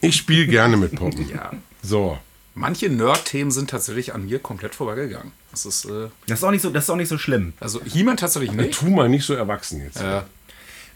Ich 0.00 0.16
spiele 0.16 0.46
gerne 0.48 0.76
mit 0.76 0.96
Puppen. 0.96 1.28
Ja. 1.28 1.52
So. 1.82 2.18
Manche 2.54 2.88
Nerd-Themen 2.88 3.52
sind 3.52 3.70
tatsächlich 3.70 4.14
an 4.16 4.26
mir 4.26 4.40
komplett 4.40 4.74
vorbeigegangen. 4.74 5.30
Das 5.52 5.64
ist, 5.64 5.84
äh, 5.84 6.08
Das 6.26 6.40
ist 6.40 6.44
auch 6.44 6.50
nicht 6.50 6.62
so, 6.62 6.70
das 6.70 6.84
ist 6.84 6.90
auch 6.90 6.96
nicht 6.96 7.08
so 7.08 7.18
schlimm. 7.18 7.52
also 7.60 7.80
He-Man 7.84 8.16
tatsächlich 8.16 8.50
nicht. 8.50 8.74
Tu 8.76 8.86
mal 8.90 9.08
nicht 9.08 9.24
so 9.24 9.34
erwachsen 9.34 9.80
jetzt. 9.80 10.00
Äh, 10.00 10.22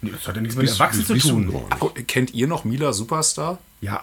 Das 0.02 0.26
hat 0.26 0.34
ja 0.34 0.42
nichts 0.42 0.56
mit 0.56 0.66
Bist- 0.66 0.80
Erwachsenen 0.80 1.06
zu 1.20 1.28
tun. 1.28 1.54
oh, 1.78 1.90
kennt 2.08 2.34
ihr 2.34 2.48
noch 2.48 2.64
Mila 2.64 2.92
Superstar? 2.92 3.58
Ja. 3.82 4.02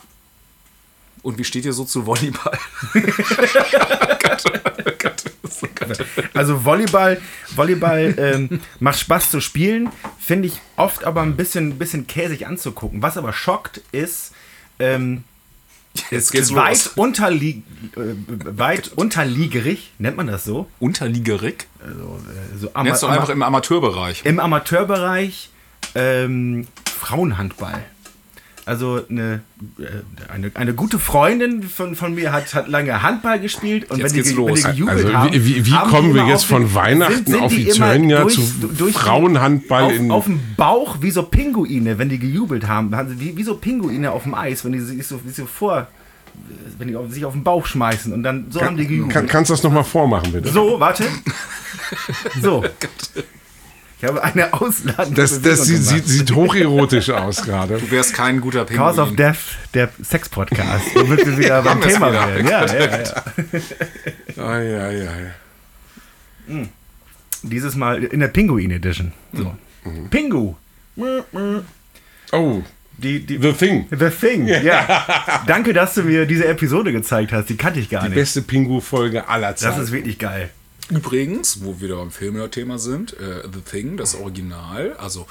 Und 1.24 1.38
wie 1.38 1.44
steht 1.44 1.66
ihr 1.66 1.74
so 1.74 1.84
zu 1.86 2.06
Volleyball? 2.06 2.58
Also 6.34 6.64
Volleyball, 6.64 7.20
Volleyball 7.56 8.14
ähm, 8.18 8.62
macht 8.80 9.00
Spaß 9.00 9.32
zu 9.32 9.42
spielen, 9.42 9.90
finde 10.20 10.48
ich 10.48 10.62
oft 10.76 11.04
aber 11.04 11.22
ein 11.22 11.36
bisschen, 11.36 11.78
bisschen 11.78 12.08
käsig 12.08 12.48
anzugucken. 12.48 13.02
Was 13.02 13.18
aber 13.18 13.34
schockt 13.34 13.82
ist, 13.92 14.34
ähm, 14.80 15.24
Jetzt 16.12 16.32
geht's 16.32 16.54
weit, 16.54 16.70
los. 16.96 16.96
äh, 17.96 18.16
weit 18.58 18.92
unterliegerig, 18.96 19.92
nennt 19.98 20.18
man 20.18 20.28
das 20.28 20.46
so? 20.46 20.70
Unterliegerig? 20.80 21.68
Also, 21.84 22.22
äh, 22.30 22.58
so 22.58 22.70
ama 22.74 22.84
Nennst 22.84 23.02
du 23.04 23.08
einfach 23.08 23.30
im 23.30 23.42
Amateurbereich. 23.42 24.22
im 24.24 24.40
Amateurbereich 24.40 25.50
ähm, 25.96 26.68
Frauenhandball. 26.86 27.84
Also 28.66 29.02
eine, 29.10 29.42
äh, 29.80 30.32
eine, 30.32 30.52
eine 30.54 30.74
gute 30.74 31.00
Freundin 31.00 31.64
von, 31.64 31.96
von 31.96 32.14
mir 32.14 32.32
hat, 32.32 32.54
hat 32.54 32.68
lange 32.68 33.02
Handball 33.02 33.40
gespielt 33.40 33.90
und 33.90 33.98
Jetzt 34.00 34.14
wenn 34.16 34.24
die, 34.24 34.30
ge- 34.30 34.38
wenn 34.38 34.48
los. 34.48 34.62
die 34.62 34.68
gejubelt 34.72 34.98
Also 35.06 35.14
haben, 35.18 35.34
wie, 35.34 35.66
wie, 35.66 35.72
haben 35.72 35.90
kommen 35.90 36.14
wir 36.14 36.26
jetzt 36.28 36.44
auf 36.44 36.50
von 36.50 36.62
den- 36.64 36.76
Weihnachten 36.76 37.14
sind- 37.16 37.28
sind 37.30 37.42
auf 37.42 37.58
Eternia 37.58 38.28
zu 38.28 38.42
durch- 38.78 38.94
Frauenhandball 38.96 39.84
auf, 39.86 39.92
in 39.94 40.12
auf 40.12 40.26
dem 40.26 40.40
Bauch 40.56 40.98
wie 41.02 41.10
so 41.12 41.24
Pinguine, 41.24 41.98
wenn 41.98 42.10
die 42.10 42.20
gejubelt 42.20 42.68
haben, 42.68 42.92
wie, 43.20 43.36
wie 43.36 43.44
so 43.44 43.56
Pinguine 43.56 44.12
auf 44.12 44.24
dem 44.24 44.36
Eis, 44.36 44.64
wenn 44.66 44.74
die 44.74 44.80
sich 44.80 45.06
so, 45.08 45.20
so 45.32 45.46
vor, 45.48 45.88
wenn 46.78 46.90
die 46.90 46.96
auf, 46.96 47.12
sich 47.12 47.26
auf 47.26 47.34
den 47.34 47.44
Bauch 47.44 47.66
schmeißen 47.66 48.14
und 48.14 48.22
dann 48.24 48.48
so 48.52 48.62
haben 48.62 48.78
die 48.78 48.86
gejubelt. 48.86 49.14
Kann, 49.14 49.26
kannst 49.28 49.50
du 49.50 49.54
das 49.54 49.64
nochmal 49.64 49.84
vormachen, 49.84 50.32
bitte? 50.32 50.50
so, 50.50 50.80
warte. 50.80 51.06
so. 52.42 52.64
Ich 54.02 54.06
habe 54.08 54.24
eine 54.24 54.54
ausladende 54.54 55.22
Das, 55.22 55.42
das 55.42 55.66
sieht, 55.66 55.84
sieht, 55.84 56.08
sieht 56.08 56.32
hocherotisch 56.34 57.10
aus 57.10 57.44
gerade. 57.44 57.78
Du 57.80 57.92
wärst 57.92 58.14
kein 58.14 58.40
guter 58.40 58.64
Pinguin. 58.64 58.88
Cause 58.88 59.02
of 59.02 59.16
Death, 59.16 59.36
der 59.74 59.90
Sex-Podcast. 60.02 60.96
Womit 60.96 61.26
wir 61.26 61.38
wieder 61.38 61.62
beim 61.64 61.82
Thema 61.82 62.10
wieder. 62.10 62.28
werden. 62.28 62.48
Ja, 62.48 62.66
ja, 62.66 63.04
ja. 63.04 63.24
Ai, 64.48 64.82
ai, 64.82 65.08
ai. 65.10 66.68
Dieses 67.44 67.76
Mal 67.76 68.04
in 68.06 68.22
der 68.22 68.30
Pinguin 68.30 68.72
Edition. 68.72 69.12
So. 69.34 69.54
Pingu. 70.10 70.56
Oh, 72.32 72.64
Die, 72.98 73.26
die, 73.26 73.38
The 73.42 73.54
Thing. 73.54 73.88
The 73.92 74.10
Thing, 74.10 74.48
ja. 74.48 75.42
Danke, 75.46 75.74
dass 75.74 75.94
du 75.96 76.04
mir 76.04 76.26
diese 76.26 76.46
Episode 76.48 76.92
gezeigt 76.94 77.32
hast. 77.34 77.50
Die 77.50 77.58
kannte 77.58 77.80
ich 77.80 77.90
gar 77.90 78.02
Die 78.04 78.10
nicht. 78.10 78.16
beste 78.16 78.42
Pingu-Folge 78.42 79.28
aller 79.28 79.52
Das 79.52 79.60
Zeiten. 79.62 79.82
ist 79.82 79.92
wirklich 79.92 80.20
geil. 80.20 80.50
Übrigens, 80.90 81.64
wo 81.64 81.80
wir 81.80 81.90
da 81.90 81.96
beim 81.96 82.12
Filmnerd-Thema 82.12 82.80
sind, 82.80 83.14
äh, 83.14 83.44
The 83.52 83.62
Thing, 83.62 83.98
das 83.98 84.16
Original, 84.16 84.94
also 84.98 85.28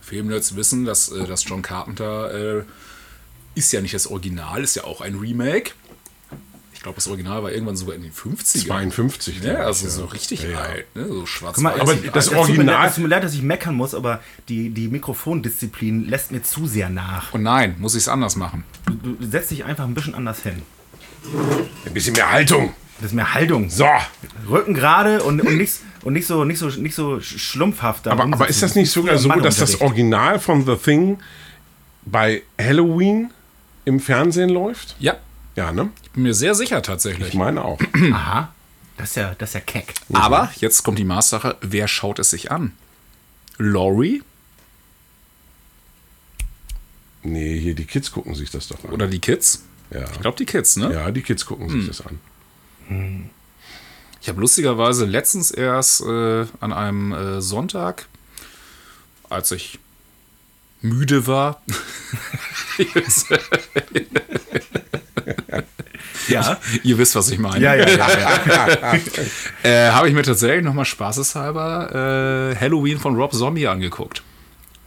Filmnerds 0.00 0.56
wissen, 0.56 0.84
dass 0.84 1.10
äh, 1.10 1.26
das 1.26 1.44
John 1.44 1.62
Carpenter 1.62 2.58
äh, 2.60 2.62
ist 3.54 3.72
ja 3.72 3.80
nicht 3.80 3.94
das 3.94 4.06
Original, 4.06 4.62
ist 4.62 4.74
ja 4.76 4.84
auch 4.84 5.00
ein 5.00 5.16
Remake. 5.16 5.72
Ich 6.72 6.82
glaube, 6.82 6.96
das 6.96 7.08
Original 7.08 7.42
war 7.42 7.50
irgendwann 7.50 7.76
sogar 7.76 7.96
in 7.96 8.02
den 8.02 8.12
50ern. 8.12 8.66
52. 8.68 9.36
Ja, 9.38 9.42
glaub 9.42 9.52
ich, 9.54 9.66
also 9.66 9.84
ja. 9.86 9.90
so 9.90 10.04
richtig 10.04 10.42
Ja, 10.44 10.50
ja. 10.50 10.58
alt, 10.60 10.96
ne? 10.96 11.08
so 11.08 11.26
schwarz 11.26 11.58
mal, 11.58 11.78
Aber 11.80 11.92
es- 11.94 12.12
das 12.12 12.30
mir 12.30 12.38
Original- 12.38 12.74
leid- 12.76 12.88
Es 12.90 12.94
tut 12.94 13.02
mir 13.02 13.08
leid, 13.10 13.24
dass 13.24 13.34
ich 13.34 13.42
meckern 13.42 13.74
muss, 13.74 13.92
aber 13.94 14.20
die, 14.48 14.70
die 14.70 14.86
Mikrofondisziplin 14.88 16.08
lässt 16.08 16.30
mir 16.30 16.42
zu 16.44 16.66
sehr 16.66 16.88
nach. 16.88 17.34
Und 17.34 17.42
nein, 17.42 17.74
muss 17.80 17.94
ich 17.96 18.02
es 18.04 18.08
anders 18.08 18.36
machen. 18.36 18.62
Du, 18.86 18.94
du 19.14 19.26
setzt 19.30 19.50
dich 19.50 19.64
einfach 19.64 19.84
ein 19.84 19.94
bisschen 19.94 20.14
anders 20.14 20.42
hin. 20.42 20.62
Ein 21.84 21.92
bisschen 21.92 22.12
mehr 22.14 22.30
Haltung. 22.30 22.72
Das 22.98 23.06
ist 23.10 23.12
mehr 23.14 23.34
Haltung. 23.34 23.68
So. 23.70 23.86
Rücken 24.48 24.72
gerade 24.74 25.22
und, 25.22 25.40
und, 25.42 25.56
nicht, 25.58 25.74
und 26.02 26.14
nicht, 26.14 26.26
so, 26.26 26.44
nicht, 26.44 26.58
so, 26.58 26.68
nicht 26.68 26.94
so 26.94 27.16
sch- 27.16 27.38
schlumpfhaft. 27.38 28.08
Aber, 28.08 28.22
aber 28.24 28.48
ist 28.48 28.62
das 28.62 28.74
nicht 28.74 28.90
sogar 28.90 29.18
so, 29.18 29.28
dass 29.28 29.56
das. 29.58 29.80
Original 29.80 30.38
von 30.40 30.64
The 30.64 30.76
Thing 30.76 31.18
bei 32.06 32.42
Halloween 32.60 33.30
im 33.84 34.00
Fernsehen 34.00 34.48
läuft? 34.48 34.96
Ja, 34.98 35.16
Ja, 35.56 35.72
ne? 35.72 35.90
ich 36.04 36.10
bin 36.12 36.22
mir 36.22 36.32
sehr 36.34 36.54
sicher 36.54 36.80
tatsächlich. 36.82 37.28
Ich 37.28 37.34
meine 37.34 37.62
auch. 37.64 37.78
Aha. 38.12 38.52
Das 38.96 39.10
ist 39.10 39.16
ja, 39.16 39.34
das 39.36 39.50
ist 39.50 39.54
ja 39.54 39.60
keck. 39.60 39.92
Aber 40.14 40.50
jetzt 40.56 40.82
kommt 40.82 40.98
die 40.98 41.04
Maßsache, 41.04 41.56
wer 41.60 41.88
schaut 41.88 42.18
es 42.18 42.30
sich 42.30 42.50
an? 42.50 42.72
Laurie 43.58 44.22
Nee, 47.22 47.58
hier 47.58 47.74
die 47.74 47.84
Kids 47.84 48.10
gucken 48.12 48.34
sich 48.34 48.50
das 48.50 48.68
doch 48.68 48.84
an. 48.84 48.90
oder 48.92 49.06
die 49.08 49.18
Kids? 49.18 49.64
ja. 49.90 50.04
Ich 50.12 50.20
glaube, 50.20 50.36
die 50.38 50.46
Kids, 50.46 50.76
ne? 50.76 50.92
ja, 50.92 51.10
die 51.10 51.22
Kids 51.22 51.44
gucken 51.44 51.68
sich 51.68 51.86
das 51.88 52.00
an. 52.06 52.20
Ich 54.20 54.28
habe 54.28 54.40
lustigerweise 54.40 55.04
letztens 55.06 55.50
erst 55.50 56.00
äh, 56.02 56.46
an 56.60 56.72
einem 56.72 57.12
äh, 57.12 57.40
Sonntag, 57.40 58.06
als 59.30 59.50
ich 59.52 59.78
müde 60.82 61.26
war, 61.26 61.62
Ja. 66.28 66.58
ihr 66.82 66.98
wisst, 66.98 67.14
was 67.14 67.30
ich 67.30 67.38
meine, 67.38 67.62
Ja, 67.64 67.74
ja, 67.74 67.88
ja. 67.88 68.08
ja. 68.48 68.94
äh, 69.62 69.90
habe 69.90 70.08
ich 70.08 70.14
mir 70.14 70.22
tatsächlich 70.22 70.64
nochmal 70.64 70.84
spaßeshalber 70.84 72.52
äh, 72.52 72.56
Halloween 72.56 72.98
von 72.98 73.14
Rob 73.16 73.32
Zombie 73.32 73.66
angeguckt. 73.68 74.22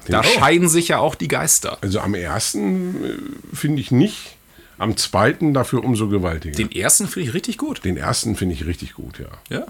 Da 0.08 0.20
Oh. 0.22 0.24
scheiden 0.24 0.68
sich 0.70 0.90
ja 0.90 0.98
auch 1.00 1.16
die 1.16 1.28
Geister. 1.28 1.78
Also 1.82 2.00
am 2.02 2.14
ersten 2.16 3.04
äh, 3.06 3.56
finde 3.56 3.82
ich 3.82 3.92
nicht. 3.92 4.38
Am 4.80 4.98
zweiten 4.98 5.54
dafür 5.54 5.84
umso 5.84 6.08
gewaltiger. 6.08 6.56
Den, 6.56 6.70
Den 6.70 6.82
ersten 6.82 7.08
finde 7.08 7.30
ich 7.30 7.36
richtig 7.36 7.58
gut. 7.58 7.84
ersten 7.98 8.36
finde 8.36 8.56
ich 8.56 8.66
richtig 8.66 8.94
gut, 8.94 9.20
ja. 9.20 9.28
Ja. 9.50 9.66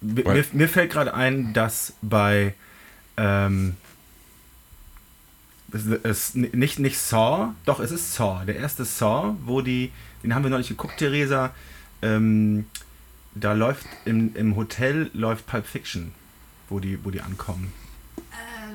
Mir, 0.00 0.24
mir, 0.24 0.44
mir 0.52 0.68
fällt 0.68 0.90
gerade 0.92 1.14
ein, 1.14 1.52
dass 1.52 1.92
bei 2.02 2.54
ähm, 3.16 3.76
es, 5.72 5.86
es, 5.86 6.34
nicht, 6.34 6.78
nicht 6.78 6.98
Saw, 6.98 7.54
doch 7.64 7.80
es 7.80 7.90
ist 7.90 8.14
Saw, 8.14 8.44
der 8.46 8.56
erste 8.56 8.84
Saw, 8.84 9.36
wo 9.44 9.60
die, 9.60 9.90
den 10.22 10.34
haben 10.34 10.44
wir 10.44 10.50
noch 10.50 10.58
nicht 10.58 10.68
geguckt, 10.68 10.98
Theresa, 10.98 11.54
ähm, 12.00 12.66
da 13.34 13.52
läuft 13.52 13.86
im, 14.04 14.34
im 14.34 14.56
Hotel 14.56 15.10
läuft 15.12 15.46
Pulp 15.46 15.66
Fiction, 15.66 16.12
wo 16.68 16.80
die, 16.80 17.04
wo 17.04 17.10
die 17.10 17.20
ankommen. 17.20 17.72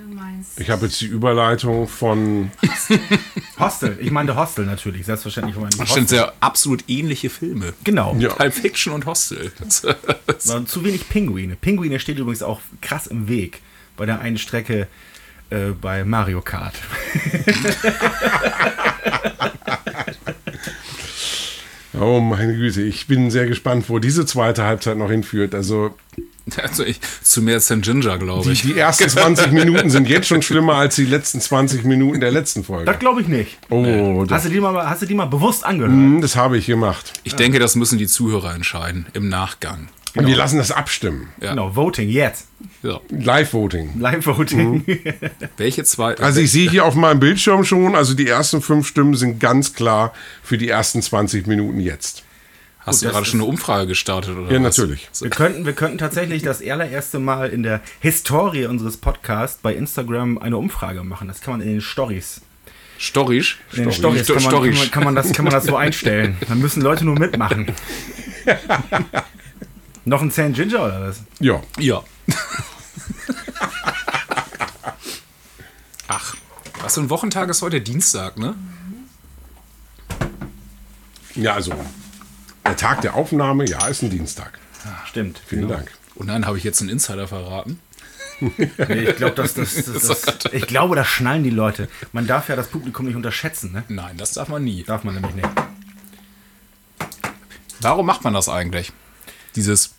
Meinst. 0.07 0.59
Ich 0.59 0.69
habe 0.69 0.85
jetzt 0.85 0.99
die 1.01 1.05
Überleitung 1.05 1.87
von. 1.87 2.51
Hostel, 3.59 3.97
ich 4.01 4.11
meine 4.11 4.35
Hostel 4.35 4.65
natürlich, 4.65 5.05
selbstverständlich. 5.05 5.55
Das 5.55 5.75
sind 5.75 5.87
Hostel. 5.89 6.07
sehr 6.07 6.33
absolut 6.39 6.83
ähnliche 6.87 7.29
Filme. 7.29 7.73
Genau. 7.83 8.15
Ja. 8.19 8.29
Pulp 8.33 8.53
Fiction 8.53 8.93
und 8.93 9.05
Hostel. 9.05 9.51
Zu 10.39 10.83
wenig 10.83 11.09
Pinguine. 11.09 11.55
Pinguine 11.55 11.99
steht 11.99 12.17
übrigens 12.19 12.43
auch 12.43 12.59
krass 12.81 13.07
im 13.07 13.27
Weg 13.27 13.61
bei 13.95 14.05
der 14.05 14.19
einen 14.19 14.37
Strecke 14.37 14.87
äh, 15.49 15.69
bei 15.79 16.03
Mario 16.03 16.41
Kart. 16.41 16.75
Oh 21.99 22.19
meine 22.19 22.55
Güte, 22.55 22.81
ich 22.81 23.05
bin 23.05 23.29
sehr 23.29 23.45
gespannt, 23.45 23.87
wo 23.87 23.99
diese 23.99 24.25
zweite 24.25 24.63
Halbzeit 24.63 24.97
noch 24.97 25.11
hinführt. 25.11 25.53
Also 25.53 25.95
Also 26.61 26.83
ich, 26.83 26.99
zu 27.21 27.41
mehr 27.41 27.59
St. 27.59 27.81
Ginger, 27.81 28.17
glaube 28.17 28.51
ich. 28.51 28.63
die 28.63 28.77
ersten 28.77 29.09
20 29.09 29.51
Minuten 29.51 29.89
sind 29.89 30.07
jetzt 30.09 30.27
schon 30.27 30.41
schlimmer 30.41 30.75
als 30.75 30.95
die 30.95 31.05
letzten 31.05 31.41
20 31.41 31.83
Minuten 31.83 32.19
der 32.19 32.31
letzten 32.31 32.63
Folge. 32.63 32.85
Das 32.85 32.99
glaube 32.99 33.21
ich 33.21 33.27
nicht. 33.27 33.57
Oh, 33.69 34.25
das, 34.27 34.37
Hast 34.37 34.45
du, 34.45 34.49
die 34.49 34.59
mal, 34.59 34.89
hast 34.89 35.01
du 35.01 35.05
die 35.05 35.15
mal 35.15 35.25
bewusst 35.25 35.65
angehört? 35.65 35.91
Hm, 35.91 36.21
das 36.21 36.35
habe 36.35 36.57
ich 36.57 36.65
gemacht. 36.65 37.13
Ich 37.23 37.35
denke, 37.35 37.59
das 37.59 37.75
müssen 37.75 37.97
die 37.97 38.07
Zuhörer 38.07 38.53
entscheiden 38.53 39.05
im 39.13 39.29
Nachgang. 39.29 39.87
Und 40.15 40.27
wir 40.27 40.35
lassen 40.35 40.57
das 40.57 40.71
abstimmen. 40.71 41.29
Ja. 41.41 41.51
Genau, 41.51 41.75
Voting 41.75 42.07
jetzt. 42.07 42.45
Ja. 42.83 42.99
Live-Voting. 43.09 43.99
Live-Voting. 43.99 44.83
Welche 45.57 45.83
zwei? 45.85 46.15
Also 46.17 46.39
ich 46.39 46.51
sehe 46.51 46.69
hier 46.69 46.85
auf 46.85 46.93
meinem 46.93 47.19
Bildschirm 47.19 47.63
schon, 47.63 47.95
also 47.95 48.13
die 48.13 48.27
ersten 48.27 48.61
fünf 48.61 48.87
Stimmen 48.87 49.15
sind 49.15 49.39
ganz 49.39 49.73
klar 49.73 50.13
für 50.43 50.59
die 50.59 50.69
ersten 50.69 51.01
20 51.01 51.47
Minuten 51.47 51.79
jetzt. 51.79 52.23
Hast 52.85 53.01
du 53.01 53.05
das 53.05 53.13
gerade 53.13 53.25
schon 53.25 53.39
eine 53.39 53.47
Umfrage 53.49 53.87
gestartet? 53.87 54.35
Oder 54.37 54.51
Ja, 54.51 54.61
was? 54.61 54.77
natürlich. 54.77 55.07
Wir 55.21 55.29
könnten, 55.29 55.65
wir 55.65 55.71
könnten 55.73 55.97
tatsächlich 55.97 56.43
das 56.43 56.61
allererste 56.61 57.17
Mal 57.19 57.49
in 57.49 57.63
der 57.63 57.79
Historie 58.01 58.65
unseres 58.65 58.97
Podcasts 58.97 59.59
bei 59.61 59.73
Instagram 59.73 60.37
eine 60.37 60.57
Umfrage 60.57 61.03
machen. 61.03 61.29
Das 61.29 61.39
kann 61.41 61.53
man 61.53 61.61
in 61.61 61.69
den 61.69 61.81
Stories. 61.81 62.41
Storich? 62.97 63.55
In 63.71 63.83
den 63.83 63.91
Stories 63.93 64.27
kann 64.27 64.43
man, 64.43 64.51
kann, 64.51 64.61
man, 64.73 64.91
kann, 64.91 65.03
man 65.05 65.15
das, 65.15 65.31
kann 65.33 65.45
man 65.45 65.53
das 65.53 65.65
so 65.65 65.75
einstellen. 65.77 66.37
Dann 66.47 66.59
müssen 66.59 66.81
Leute 66.81 67.05
nur 67.05 67.17
mitmachen. 67.17 67.73
Noch 70.05 70.21
ein 70.21 70.31
St. 70.31 70.53
Ginger 70.53 70.83
oder 70.83 71.01
was? 71.07 71.21
Ja. 71.39 71.61
Ja. 71.79 72.03
Ach, 76.07 76.35
was 76.81 76.95
für 76.95 77.01
ein 77.01 77.09
Wochentag 77.09 77.49
ist 77.49 77.61
heute? 77.61 77.79
Dienstag, 77.81 78.37
ne? 78.37 78.55
Ja, 81.35 81.53
also 81.53 81.73
der 82.65 82.77
Tag 82.77 83.01
der 83.01 83.15
Aufnahme, 83.15 83.67
ja, 83.67 83.87
ist 83.87 84.03
ein 84.03 84.09
Dienstag. 84.09 84.59
Stimmt. 85.05 85.41
Vielen 85.45 85.67
Dank. 85.67 85.91
Und 86.15 86.27
dann 86.27 86.45
habe 86.45 86.57
ich 86.57 86.63
jetzt 86.63 86.81
einen 86.81 86.89
Insider 86.89 87.27
verraten. 87.27 87.79
Nee, 88.41 89.03
ich, 89.03 89.15
glaub, 89.15 89.35
das, 89.35 89.53
das, 89.53 89.75
das, 89.85 90.21
das, 90.21 90.53
ich 90.53 90.67
glaube, 90.67 90.97
das 90.97 91.07
schnallen 91.07 91.43
die 91.43 91.49
Leute. 91.49 91.87
Man 92.11 92.27
darf 92.27 92.49
ja 92.49 92.57
das 92.57 92.67
Publikum 92.67 93.05
nicht 93.05 93.15
unterschätzen. 93.15 93.71
Ne? 93.71 93.83
Nein, 93.87 94.17
das 94.17 94.33
darf 94.33 94.49
man 94.49 94.63
nie. 94.63 94.83
Darf 94.83 95.05
man 95.05 95.13
nämlich 95.13 95.35
nicht. 95.35 95.47
Warum 97.79 98.05
macht 98.05 98.23
man 98.23 98.33
das 98.33 98.49
eigentlich? 98.49 98.91
Dieses. 99.55 99.95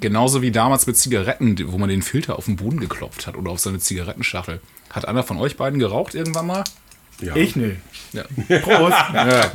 Genauso 0.00 0.42
wie 0.42 0.50
damals 0.50 0.86
mit 0.86 0.98
Zigaretten, 0.98 1.56
wo 1.72 1.78
man 1.78 1.88
den 1.88 2.02
Filter 2.02 2.36
auf 2.36 2.44
den 2.44 2.56
Boden 2.56 2.78
geklopft 2.78 3.26
hat 3.26 3.36
oder 3.36 3.50
auf 3.50 3.60
seine 3.60 3.78
Zigarettenschachtel. 3.78 4.60
Hat 4.90 5.08
einer 5.08 5.22
von 5.22 5.38
euch 5.38 5.56
beiden 5.56 5.78
geraucht 5.78 6.14
irgendwann 6.14 6.46
mal? 6.46 6.64
Ja. 7.20 7.34
Ich 7.36 7.56
nö. 7.56 7.74
Ja. 8.12 8.24
Prost. 8.60 8.96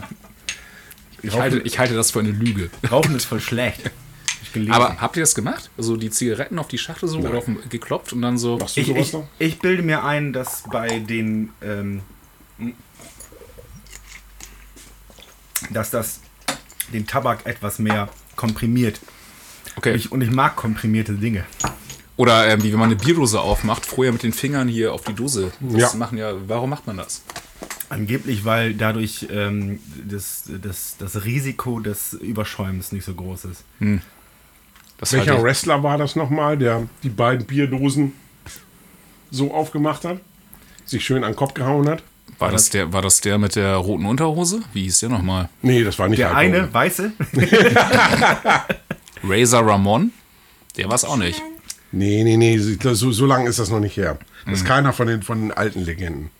Ich, 1.23 1.33
halte, 1.39 1.59
ich 1.59 1.79
halte 1.79 1.95
das 1.95 2.11
für 2.11 2.19
eine 2.19 2.31
Lüge. 2.31 2.69
Rauchen 2.91 3.15
ist 3.15 3.25
voll 3.33 3.39
schlecht. 3.39 3.89
Aber 4.69 4.97
habt 5.01 5.17
ihr 5.17 5.23
das 5.23 5.33
gemacht? 5.33 5.71
Also 5.77 5.97
die 5.97 6.11
Zigaretten 6.11 6.59
auf 6.59 6.67
die 6.67 6.77
Schachtel 6.77 7.09
so 7.09 7.17
oder 7.19 7.39
auf 7.39 7.45
den, 7.45 7.57
geklopft 7.69 8.13
und 8.13 8.21
dann 8.21 8.37
so. 8.37 8.57
Machst 8.57 8.77
du 8.77 8.81
ich, 8.81 8.87
sowas 8.87 9.07
ich, 9.07 9.13
noch? 9.13 9.27
ich 9.39 9.59
bilde 9.59 9.81
mir 9.81 10.03
ein, 10.03 10.31
dass 10.31 10.63
bei 10.71 10.99
den, 10.99 11.49
ähm, 11.63 12.01
dass 15.71 15.89
das 15.89 16.19
den 16.91 17.07
Tabak 17.07 17.45
etwas 17.45 17.79
mehr 17.79 18.09
komprimiert. 18.35 18.99
Okay. 19.75 19.95
Ich, 19.95 20.11
und 20.11 20.21
ich 20.21 20.29
mag 20.29 20.55
komprimierte 20.55 21.13
Dinge. 21.13 21.45
Oder 22.15 22.47
ähm, 22.47 22.61
wie 22.63 22.71
wenn 22.71 22.79
man 22.79 22.91
eine 22.91 22.95
Bierdose 22.99 23.41
aufmacht, 23.41 23.85
vorher 23.85 24.13
mit 24.13 24.21
den 24.21 24.33
Fingern 24.33 24.67
hier 24.67 24.93
auf 24.93 25.01
die 25.03 25.13
Dose. 25.13 25.51
Das 25.61 25.81
Ja. 25.81 25.97
machen 25.97 26.17
ja. 26.17 26.33
Warum 26.47 26.69
macht 26.69 26.85
man 26.85 26.97
das? 26.97 27.23
Angeblich, 27.93 28.43
weil 28.45 28.73
dadurch 28.73 29.27
ähm, 29.31 29.79
das, 30.09 30.49
das, 30.61 30.95
das 30.97 31.23
Risiko 31.25 31.79
des 31.79 32.13
Überschäumens 32.13 32.91
nicht 32.91 33.05
so 33.05 33.13
groß 33.13 33.45
ist. 33.45 33.63
Das 34.97 35.13
Welcher 35.13 35.25
halte 35.31 35.37
ich- 35.39 35.43
Wrestler 35.43 35.83
war 35.83 35.97
das 35.97 36.15
nochmal, 36.15 36.57
der 36.57 36.87
die 37.03 37.09
beiden 37.09 37.45
Bierdosen 37.45 38.13
so 39.31 39.53
aufgemacht 39.53 40.05
hat? 40.05 40.19
Sich 40.85 41.03
schön 41.05 41.23
an 41.23 41.31
den 41.31 41.35
Kopf 41.37 41.53
gehauen 41.53 41.87
hat? 41.87 42.03
war, 42.39 42.51
das 42.51 42.69
der, 42.69 42.91
war 42.91 43.01
das 43.01 43.21
der 43.21 43.37
mit 43.37 43.55
der 43.55 43.75
roten 43.75 44.05
Unterhose? 44.05 44.61
Wie 44.73 44.83
hieß 44.83 44.99
der 45.01 45.09
nochmal? 45.09 45.49
Nee, 45.61 45.83
das 45.83 45.97
war 45.99 46.09
nicht 46.09 46.19
Der 46.19 46.29
Hulk 46.29 46.37
eine, 46.37 46.73
weiße, 46.73 47.11
Razor 49.23 49.65
Ramon? 49.67 50.11
Der 50.77 50.87
war 50.87 50.95
es 50.95 51.05
auch 51.05 51.17
nicht. 51.17 51.41
Nee, 51.91 52.23
nee, 52.23 52.37
nee, 52.37 52.57
so, 52.57 53.11
so 53.11 53.25
lange 53.25 53.47
ist 53.47 53.59
das 53.59 53.69
noch 53.69 53.79
nicht 53.79 53.95
her. 53.97 54.17
Das 54.45 54.55
ist 54.59 54.65
keiner 54.65 54.93
von 54.93 55.07
den, 55.07 55.21
von 55.21 55.39
den 55.39 55.51
alten 55.51 55.81
Legenden. 55.81 56.31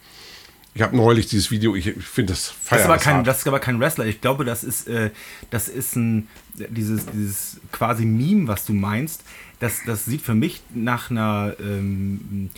Ich 0.76 0.82
habe 0.82 0.96
neulich 0.98 1.28
dieses 1.28 1.52
Video, 1.52 1.76
ich, 1.76 1.86
ich 1.88 2.04
finde 2.04 2.34
das 2.34 2.48
Das 2.48 2.56
feier 2.68 2.80
ist, 2.80 2.86
aber 2.86 2.96
das 2.96 3.04
kein, 3.04 3.24
das 3.24 3.38
ist 3.40 3.48
aber 3.48 3.60
kein 3.60 3.80
Wrestler. 3.80 4.06
Ich 4.06 4.22
glaube, 4.22 4.44
das 4.44 4.64
ist, 4.64 4.88
äh, 4.88 5.12
das 5.52 5.68
ist 5.68 5.96
ein, 5.96 6.28
dieses, 6.56 7.06
dieses 7.06 7.58
quasi 7.72 8.06
Meme, 8.06 8.48
was 8.48 8.66
du 8.66 8.74
meinst. 8.74 9.22
Das, 9.60 9.82
das 9.86 10.06
sieht 10.06 10.22
für 10.22 10.34
mich 10.34 10.62
nach 10.74 11.12
einer 11.12 11.54
ähm, 11.60 12.50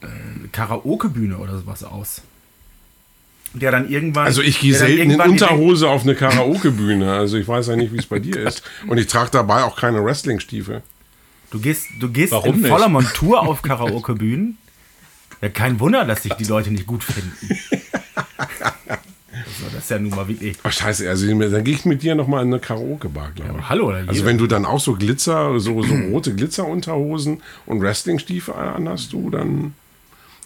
äh, 0.00 0.06
Karaoke-Bühne 0.50 1.36
oder 1.38 1.58
sowas 1.58 1.84
aus. 1.84 2.22
Der 3.52 3.70
dann 3.70 3.88
irgendwann. 3.88 4.26
Also 4.26 4.42
ich 4.42 4.60
gehe 4.60 4.74
selten 4.74 5.10
in 5.10 5.20
Unterhose 5.20 5.88
auf 5.88 6.02
eine 6.02 6.14
Karaoke-Bühne. 6.14 7.12
Also 7.12 7.36
ich 7.36 7.48
weiß 7.48 7.68
ja 7.68 7.76
nicht, 7.76 7.92
wie 7.92 7.98
es 7.98 8.06
bei 8.06 8.18
dir 8.18 8.36
ist. 8.46 8.62
Und 8.86 8.98
ich 8.98 9.06
trage 9.06 9.30
dabei 9.30 9.62
auch 9.64 9.76
keine 9.78 10.02
Wrestling-Stiefel. 10.04 10.82
Du 11.50 11.60
gehst, 11.60 11.86
du 11.98 12.10
gehst 12.10 12.32
Warum 12.32 12.56
in 12.56 12.60
nicht? 12.60 12.70
voller 12.70 12.88
Montur 12.88 13.40
auf 13.40 13.62
Karaoke-Bühnen. 13.62 14.58
Ja, 15.40 15.48
kein 15.48 15.78
Wunder, 15.80 16.04
dass 16.04 16.22
sich 16.22 16.32
die 16.34 16.44
Leute 16.44 16.70
nicht 16.70 16.86
gut 16.86 17.04
finden. 17.04 17.36
Also, 19.48 19.74
das 19.74 19.84
ist 19.84 19.90
ja 19.90 19.98
nun 19.98 20.10
mal 20.10 20.28
wirklich. 20.28 20.56
Ach 20.62 20.72
scheiße, 20.72 21.08
also 21.08 21.26
dann 21.26 21.64
gehe 21.64 21.74
ich 21.74 21.84
mit 21.84 22.02
dir 22.02 22.14
nochmal 22.14 22.42
in 22.44 22.52
eine 22.52 22.60
Karaoke-Bar, 22.60 23.32
glaube 23.34 23.58
ich. 23.60 23.68
Hallo, 23.68 23.88
oder 23.88 24.04
Also 24.06 24.24
wenn 24.24 24.36
du 24.38 24.46
dann 24.46 24.64
auch 24.64 24.80
so 24.80 24.94
Glitzer, 24.94 25.58
so, 25.60 25.82
so 25.82 25.94
rote 25.94 26.34
Glitzerunterhosen 26.34 27.42
und 27.66 27.80
Wrestling-Stiefel 27.80 28.54
anhast 28.54 29.12
du, 29.12 29.30
dann 29.30 29.74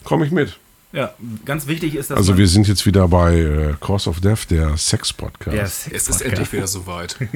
komme 0.05 0.27
ich 0.27 0.33
mit. 0.33 0.59
Ja, 0.93 1.15
ganz 1.47 1.67
wichtig 1.67 1.95
ist, 1.95 2.11
dass 2.11 2.19
Also 2.19 2.37
wir 2.37 2.47
sind 2.47 2.69
jetzt 2.69 2.85
wieder 2.85 3.09
bei 3.09 3.39
äh, 3.39 3.75
Cause 3.81 4.11
of 4.11 4.21
Death, 4.21 4.51
der 4.51 4.77
Sex-Podcast. 4.77 5.57
der 5.57 5.95
Es 5.95 6.09
ist 6.09 6.21
endlich 6.21 6.53
wieder 6.53 6.67
soweit. 6.67 7.17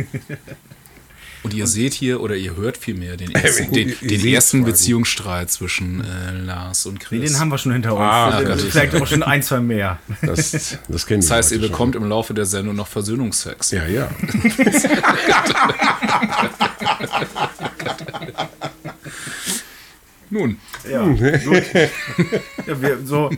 Und 1.46 1.54
ihr 1.54 1.68
seht 1.68 1.94
hier 1.94 2.20
oder 2.20 2.34
ihr 2.34 2.56
hört 2.56 2.76
vielmehr 2.76 3.16
den 3.16 3.30
ersten, 3.34 3.72
den, 3.72 3.94
den 4.02 4.26
ersten. 4.26 4.64
Beziehungsstreit 4.64 5.48
zwischen 5.50 6.00
äh, 6.04 6.32
Lars 6.44 6.86
und 6.86 6.94
Nee, 6.94 7.18
Chris. 7.20 7.30
den 7.32 7.38
haben 7.40 7.50
wir 7.50 7.58
schon 7.58 7.70
hinter 7.72 7.92
uns. 7.92 8.00
Ah, 8.00 8.30
Also, 8.30 8.46
Gott, 8.48 8.60
vielleicht 8.62 8.94
auch 8.96 9.06
schon 9.06 9.22
ein, 9.22 9.42
zwei 9.44 9.60
mehr. 9.60 10.00
Das, 10.22 10.50
das 10.88 11.06
kennen 11.06 11.20
das 11.20 11.30
heißt, 11.30 11.52
ihr 11.52 11.60
bekommt 11.60 11.94
im 11.94 12.04
Laufe 12.08 12.34
der 12.34 12.46
Sendung 12.46 12.74
noch 12.74 12.88
Versöhnungsex. 12.88 13.70
Ja, 13.70 13.86
ja. 13.86 14.10
Nun, 20.30 20.58
Ja, 20.90 21.04
gut. 21.06 21.62
ja 22.66 22.82
wir, 22.82 22.98
so, 23.04 23.30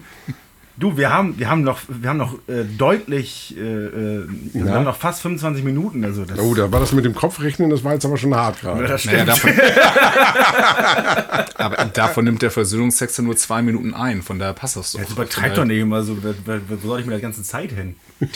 du, 0.78 0.96
wir 0.96 1.10
haben, 1.12 1.38
wir 1.38 1.50
haben 1.50 1.62
noch, 1.62 1.80
wir 1.88 2.08
haben 2.08 2.16
noch 2.18 2.34
äh, 2.48 2.64
deutlich, 2.64 3.54
äh, 3.56 3.60
äh, 3.60 4.26
wir 4.54 4.72
haben 4.72 4.84
noch 4.84 4.96
fast 4.96 5.22
25 5.22 5.64
Minuten. 5.64 6.04
Also 6.04 6.24
das, 6.24 6.38
Oh, 6.38 6.54
da 6.54 6.70
war 6.70 6.80
das 6.80 6.92
mit 6.92 7.04
dem 7.04 7.14
Kopfrechnen, 7.14 7.68
das 7.70 7.82
war 7.84 7.94
jetzt 7.94 8.04
aber 8.04 8.16
schon 8.16 8.34
hart 8.34 8.60
gerade. 8.60 8.86
das 8.86 9.04
naja, 9.04 9.34
stimmt. 9.36 9.58
davon, 9.58 11.44
aber 11.56 11.84
davon 11.86 12.24
nimmt 12.24 12.42
der 12.42 12.50
Versöhnungsex 12.50 13.16
ja 13.16 13.24
nur 13.24 13.36
zwei 13.36 13.62
Minuten 13.62 13.94
ein. 13.94 14.22
Von 14.22 14.38
daher 14.38 14.54
passt 14.54 14.76
das 14.76 14.92
doch. 14.92 15.00
Jetzt 15.00 15.12
übertreib 15.12 15.54
doch 15.54 15.64
nicht 15.64 15.78
immer 15.80 16.02
so. 16.02 16.14
da- 16.14 16.34
da- 16.44 16.60
Wo 16.68 16.76
soll 16.88 17.00
ich 17.00 17.06
mit 17.06 17.12
der 17.14 17.20
ganzen 17.20 17.44
Zeit 17.44 17.72
hin? 17.72 17.96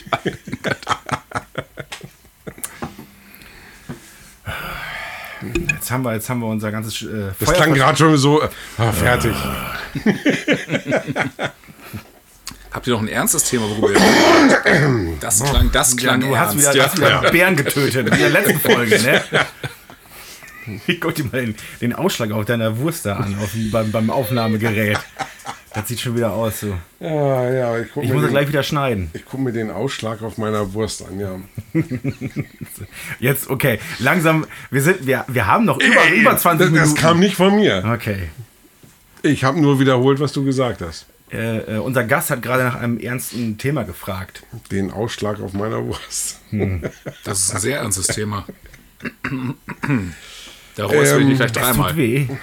Jetzt 5.71 5.91
haben 5.91 6.05
wir, 6.05 6.13
jetzt 6.13 6.29
haben 6.31 6.39
wir 6.41 6.47
unser 6.47 6.71
ganzes 6.71 7.03
äh, 7.03 7.33
Das 7.41 7.53
klang 7.53 7.75
gerade 7.75 7.99
schon 7.99 8.17
so, 8.17 8.43
äh, 8.43 8.49
ah, 8.79 8.93
fertig. 8.93 9.35
Habt 12.83 12.89
ihr 12.89 12.95
noch 12.95 13.03
ein 13.03 13.07
ernstes 13.09 13.45
Thema, 13.45 13.69
worüber 13.71 13.93
ihr? 13.93 15.17
Das 15.21 15.41
klang, 15.41 15.71
das 15.71 15.93
Ja, 15.93 15.97
klang 15.99 16.21
du 16.21 16.37
hast 16.37 16.49
ernst. 16.57 16.59
wieder, 16.59 16.77
ja. 16.77 16.85
hast 16.87 16.97
wieder 16.99 17.31
Bären 17.31 17.55
getötet, 17.55 18.09
in 18.09 18.19
der 18.19 18.31
letzten 18.31 18.59
Folge, 18.59 19.01
ne? 19.01 19.23
Ich 20.89 21.01
guck 21.01 21.15
dir 21.15 21.25
mal 21.27 21.43
den, 21.47 21.55
den 21.81 21.93
Ausschlag 21.93 22.33
auf 22.33 22.45
deiner 22.45 22.77
Wurst 22.79 23.07
da 23.07 23.19
an, 23.19 23.37
auf, 23.41 23.51
beim, 23.71 23.93
beim 23.93 24.11
Aufnahmegerät. 24.11 24.99
Das 25.75 25.87
sieht 25.87 26.01
schon 26.01 26.17
wieder 26.17 26.33
aus 26.33 26.59
so. 26.59 26.75
Ja, 26.99 27.51
ja, 27.53 27.79
ich 27.79 27.93
gucke 27.93 28.05
Ich 28.05 28.13
muss 28.13 28.23
das 28.23 28.31
den- 28.31 28.35
gleich 28.35 28.49
wieder 28.49 28.63
schneiden. 28.65 29.11
ich 29.13 29.25
guck 29.25 29.39
mir 29.39 29.53
den 29.53 29.71
Ausschlag 29.71 30.21
auf 30.23 30.37
meiner 30.39 30.73
Wurst 30.75 31.05
an, 31.07 31.21
ja. 31.21 31.41
Jetzt, 33.21 33.49
okay, 33.49 33.79
langsam, 34.01 34.45
wir 34.73 34.83
sind, 34.83 35.07
wir, 35.07 35.25
wir 35.29 35.47
haben 35.47 35.65
noch 35.67 35.79
über, 35.81 36.09
über 36.13 36.37
20 36.37 36.59
das, 36.67 36.73
Minuten. 36.73 36.95
das 36.95 37.01
kam 37.01 37.21
nicht 37.21 37.37
von 37.37 37.55
mir. 37.55 37.85
Okay. 37.95 38.31
Ich 39.23 39.45
habe 39.45 39.61
nur 39.61 39.79
wiederholt, 39.79 40.19
was 40.19 40.33
du 40.33 40.45
gesagt 40.45 40.81
hast. 40.83 41.07
Äh, 41.33 41.77
äh, 41.77 41.79
unser 41.79 42.05
Gast 42.05 42.31
hat 42.31 42.43
gerade 42.43 42.63
nach 42.65 42.75
einem 42.75 42.99
ernsten 42.99 43.57
Thema 43.59 43.85
gefragt. 43.85 44.43
Den 44.71 44.91
Ausschlag 44.91 45.41
auf 45.41 45.55
meiner 45.55 45.83
Wurst. 45.85 46.41
Das 47.25 47.39
ist 47.41 47.55
ein 47.55 47.61
sehr 47.61 47.79
ernstes 47.81 48.07
Thema. 48.09 48.45
Da 50.77 50.85
räuspere 50.85 51.17
ich 51.19 51.23
Ähm, 51.23 51.29
mich 51.29 51.39
gleich 51.39 51.53
Das 51.53 51.63
dreimal. 51.69 51.89
tut 51.91 51.97
weh. 51.99 52.27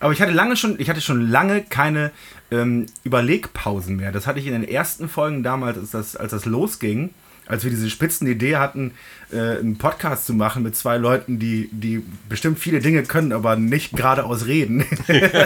Aber 0.00 0.12
ich 0.12 0.20
hatte 0.20 0.32
lange 0.32 0.56
schon, 0.56 0.78
ich 0.78 0.90
hatte 0.90 1.00
schon 1.00 1.30
lange 1.30 1.62
keine 1.62 2.10
ähm, 2.50 2.86
Überlegpausen 3.04 3.96
mehr. 3.96 4.12
Das 4.12 4.26
hatte 4.26 4.38
ich 4.38 4.46
in 4.46 4.52
den 4.52 4.64
ersten 4.68 5.08
Folgen 5.08 5.42
damals, 5.42 5.78
als 5.78 5.90
das, 5.92 6.16
als 6.16 6.32
das 6.32 6.44
losging, 6.44 7.14
als 7.46 7.64
wir 7.64 7.70
diese 7.70 7.90
spitzen 7.90 8.26
Idee 8.26 8.56
hatten, 8.56 8.92
äh, 9.32 9.58
einen 9.58 9.76
Podcast 9.76 10.26
zu 10.26 10.34
machen 10.34 10.62
mit 10.62 10.76
zwei 10.76 10.96
Leuten, 10.96 11.38
die, 11.38 11.68
die 11.72 12.02
bestimmt 12.28 12.58
viele 12.58 12.80
Dinge 12.80 13.02
können, 13.02 13.32
aber 13.32 13.56
nicht 13.56 13.96
geradeaus 13.96 14.46
reden, 14.46 14.84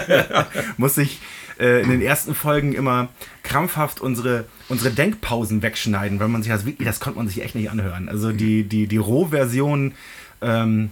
muss 0.77 0.99
ich 0.99 1.21
äh, 1.59 1.83
in 1.83 1.91
den 1.91 2.03
ersten 2.03 2.35
Folgen 2.35 2.73
immer 2.73 3.09
krampfhaft 3.43 4.01
unsere, 4.01 4.45
unsere 4.69 4.91
Denkpausen 4.91 5.63
wegschneiden, 5.63 6.21
weil 6.21 6.29
man 6.29 6.43
sich 6.43 6.53
das 6.53 6.65
wirklich, 6.65 6.87
das 6.87 7.01
konnte 7.01 7.19
man 7.19 7.29
sich 7.29 7.43
echt 7.43 7.55
nicht 7.55 7.71
anhören. 7.71 8.09
Also 8.09 8.33
die, 8.33 8.65
die, 8.65 8.87
die 8.87 8.97
Rohversion 8.97 9.95
ähm, 10.41 10.91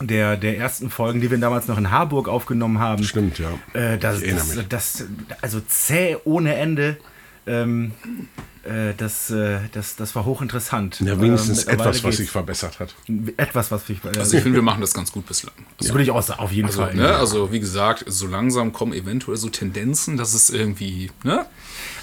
der, 0.00 0.36
der 0.36 0.58
ersten 0.58 0.90
Folgen, 0.90 1.20
die 1.20 1.30
wir 1.30 1.38
damals 1.38 1.68
noch 1.68 1.78
in 1.78 1.90
Harburg 1.90 2.28
aufgenommen 2.28 2.78
haben. 2.78 3.02
Stimmt, 3.02 3.38
ja. 3.38 3.50
Äh, 3.72 3.98
das, 3.98 4.20
das, 4.20 4.56
das, 4.68 5.04
also 5.40 5.60
zäh 5.60 6.16
ohne 6.24 6.54
Ende. 6.54 6.98
Ähm, 7.46 7.92
äh, 8.06 8.55
das, 8.96 9.30
äh, 9.30 9.60
das, 9.72 9.96
das 9.96 10.14
war 10.14 10.24
hochinteressant. 10.24 11.00
Ja, 11.00 11.20
wenigstens 11.20 11.64
Ähm, 11.66 11.74
etwas, 11.74 12.02
was 12.04 12.16
sich 12.16 12.30
verbessert 12.30 12.80
hat. 12.80 12.94
Etwas, 13.36 13.70
was 13.70 13.86
sich. 13.86 13.98
Äh, 14.04 14.18
Also 14.18 14.36
ich 14.36 14.42
finde, 14.42 14.56
wir 14.58 14.62
machen 14.62 14.80
das 14.80 14.92
ganz 14.94 15.12
gut 15.12 15.26
bislang. 15.26 15.54
das 15.78 15.88
würde 15.90 16.02
ich 16.02 16.10
auch 16.10 16.22
sagen, 16.22 16.40
auf 16.40 16.52
jeden 16.52 16.66
Also, 16.66 16.80
Fall. 16.82 16.94
ne, 16.94 17.14
also 17.16 17.52
wie 17.52 17.60
gesagt, 17.60 18.04
so 18.06 18.26
langsam 18.26 18.72
kommen 18.72 18.92
eventuell 18.92 19.36
so 19.36 19.48
Tendenzen, 19.48 20.16
dass 20.16 20.34
es 20.34 20.50
irgendwie, 20.50 21.10
ne? 21.22 21.46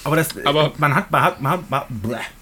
Aber, 0.06 0.16
das, 0.16 0.30
Aber- 0.46 0.74
man, 0.78 0.96
hat, 0.96 1.12
man, 1.12 1.22
hat, 1.22 1.42
man, 1.42 1.52
hat, 1.72 1.90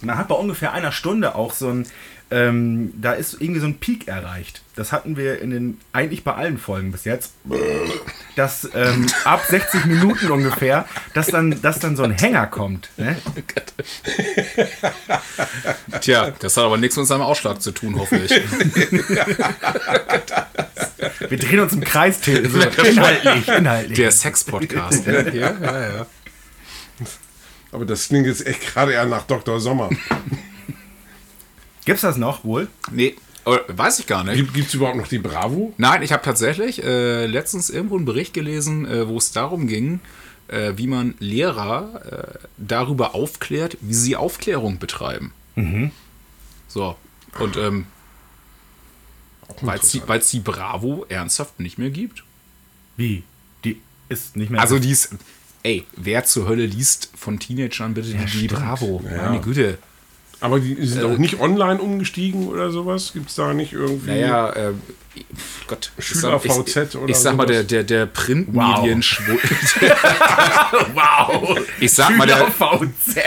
man 0.01 0.17
hat 0.17 0.27
bei 0.27 0.35
ungefähr 0.35 0.71
einer 0.73 0.91
Stunde 0.91 1.35
auch 1.35 1.53
so 1.53 1.69
ein, 1.69 1.87
ähm, 2.31 2.93
da 2.99 3.11
ist 3.11 3.33
irgendwie 3.39 3.59
so 3.59 3.67
ein 3.67 3.77
Peak 3.77 4.07
erreicht. 4.07 4.61
Das 4.75 4.93
hatten 4.93 5.17
wir 5.17 5.41
in 5.41 5.49
den, 5.49 5.81
eigentlich 5.91 6.23
bei 6.23 6.33
allen 6.33 6.57
Folgen 6.57 6.93
bis 6.93 7.03
jetzt, 7.03 7.33
dass 8.37 8.69
ähm, 8.73 9.07
ab 9.25 9.43
60 9.47 9.85
Minuten 9.85 10.31
ungefähr, 10.31 10.85
dass 11.13 11.27
dann, 11.27 11.61
dass 11.61 11.79
dann 11.79 11.97
so 11.97 12.03
ein 12.03 12.11
Hänger 12.11 12.47
kommt. 12.47 12.89
Ne? 12.95 13.17
Tja, 15.99 16.31
das 16.39 16.55
hat 16.55 16.63
aber 16.63 16.77
nichts 16.77 16.95
mit 16.95 17.05
seinem 17.05 17.21
Ausschlag 17.21 17.61
zu 17.61 17.71
tun, 17.71 17.99
hoffe 17.99 18.15
ich. 18.17 18.31
Wir 21.29 21.37
drehen 21.37 21.59
uns 21.59 21.73
im 21.73 21.83
Kreis, 21.83 22.21
Till. 22.21 22.49
So, 22.49 22.59
inhaltlich, 22.59 23.47
inhaltlich. 23.49 23.97
Der 23.97 24.11
Sex-Podcast. 24.11 25.05
ja, 25.05 25.21
ja, 25.33 25.95
ja. 25.97 26.05
Aber 27.73 27.85
das 27.85 28.07
klingt 28.07 28.27
jetzt 28.27 28.45
echt 28.45 28.61
gerade 28.61 28.93
eher 28.93 29.05
nach 29.05 29.23
Dr. 29.23 29.59
Sommer. 29.59 29.89
Gibt's 31.85 32.01
das 32.01 32.17
noch 32.17 32.43
wohl? 32.43 32.67
Nee, 32.91 33.15
äh, 33.45 33.57
weiß 33.67 33.99
ich 33.99 34.07
gar 34.07 34.23
nicht. 34.23 34.53
Gibt 34.53 34.67
es 34.67 34.73
überhaupt 34.73 34.97
noch 34.97 35.07
die 35.07 35.19
Bravo? 35.19 35.73
Nein, 35.77 36.03
ich 36.03 36.11
habe 36.11 36.23
tatsächlich 36.23 36.83
äh, 36.83 37.25
letztens 37.25 37.69
irgendwo 37.69 37.95
einen 37.95 38.05
Bericht 38.05 38.33
gelesen, 38.33 38.85
äh, 38.85 39.07
wo 39.07 39.17
es 39.17 39.31
darum 39.31 39.67
ging, 39.67 39.99
äh, 40.47 40.73
wie 40.75 40.87
man 40.87 41.15
Lehrer 41.19 42.35
äh, 42.35 42.47
darüber 42.57 43.15
aufklärt, 43.15 43.77
wie 43.81 43.93
sie 43.93 44.15
Aufklärung 44.15 44.79
betreiben. 44.79 45.33
So, 46.67 46.95
und 47.39 47.57
ähm, 47.57 47.85
weil 49.61 49.79
es 49.79 49.89
die, 49.89 50.01
weil's 50.07 50.29
die 50.29 50.39
Bravo 50.39 51.05
ernsthaft 51.09 51.59
nicht 51.59 51.77
mehr 51.77 51.89
gibt. 51.89 52.23
Wie? 52.95 53.23
Die 53.65 53.81
ist 54.09 54.37
nicht 54.37 54.49
mehr. 54.49 54.61
Also 54.61 54.79
die 54.79 54.91
ist, 54.91 55.15
ey, 55.63 55.85
wer 55.95 56.23
zur 56.25 56.47
Hölle 56.47 56.65
liest 56.65 57.09
von 57.15 57.39
Teenagern 57.39 57.93
bitte 57.93 58.13
die, 58.13 58.25
die 58.25 58.47
Bravo? 58.47 59.03
Ja. 59.03 59.29
Meine 59.29 59.41
Güte. 59.41 59.77
Aber 60.41 60.59
die 60.59 60.75
sind 60.85 61.03
auch 61.03 61.17
nicht 61.19 61.39
online 61.39 61.79
umgestiegen 61.79 62.47
oder 62.47 62.71
sowas? 62.71 63.13
Gibt 63.13 63.29
es 63.29 63.35
da 63.35 63.53
nicht 63.53 63.73
irgendwie? 63.73 64.09
Naja, 64.09 64.49
äh, 64.49 64.73
Gott. 65.67 65.91
ich 65.97 66.05
Schüler 66.05 66.39
sag- 66.39 66.45
ich, 66.45 66.51
VZ 66.51 66.95
oder 66.95 67.09
Ich 67.09 67.17
sag 67.17 67.35
mal, 67.35 67.45
der, 67.45 67.63
der, 67.63 67.83
der 67.83 68.07
Printmedien 68.07 69.03
wow! 70.95 71.59
Ich 71.79 71.93
sag 71.93 72.17
mal, 72.17 72.25
der, 72.25 72.47
VZ. 72.47 73.15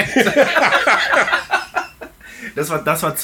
das, 2.57 2.71
war, 2.71 2.83
das 2.83 3.03
war 3.05 3.15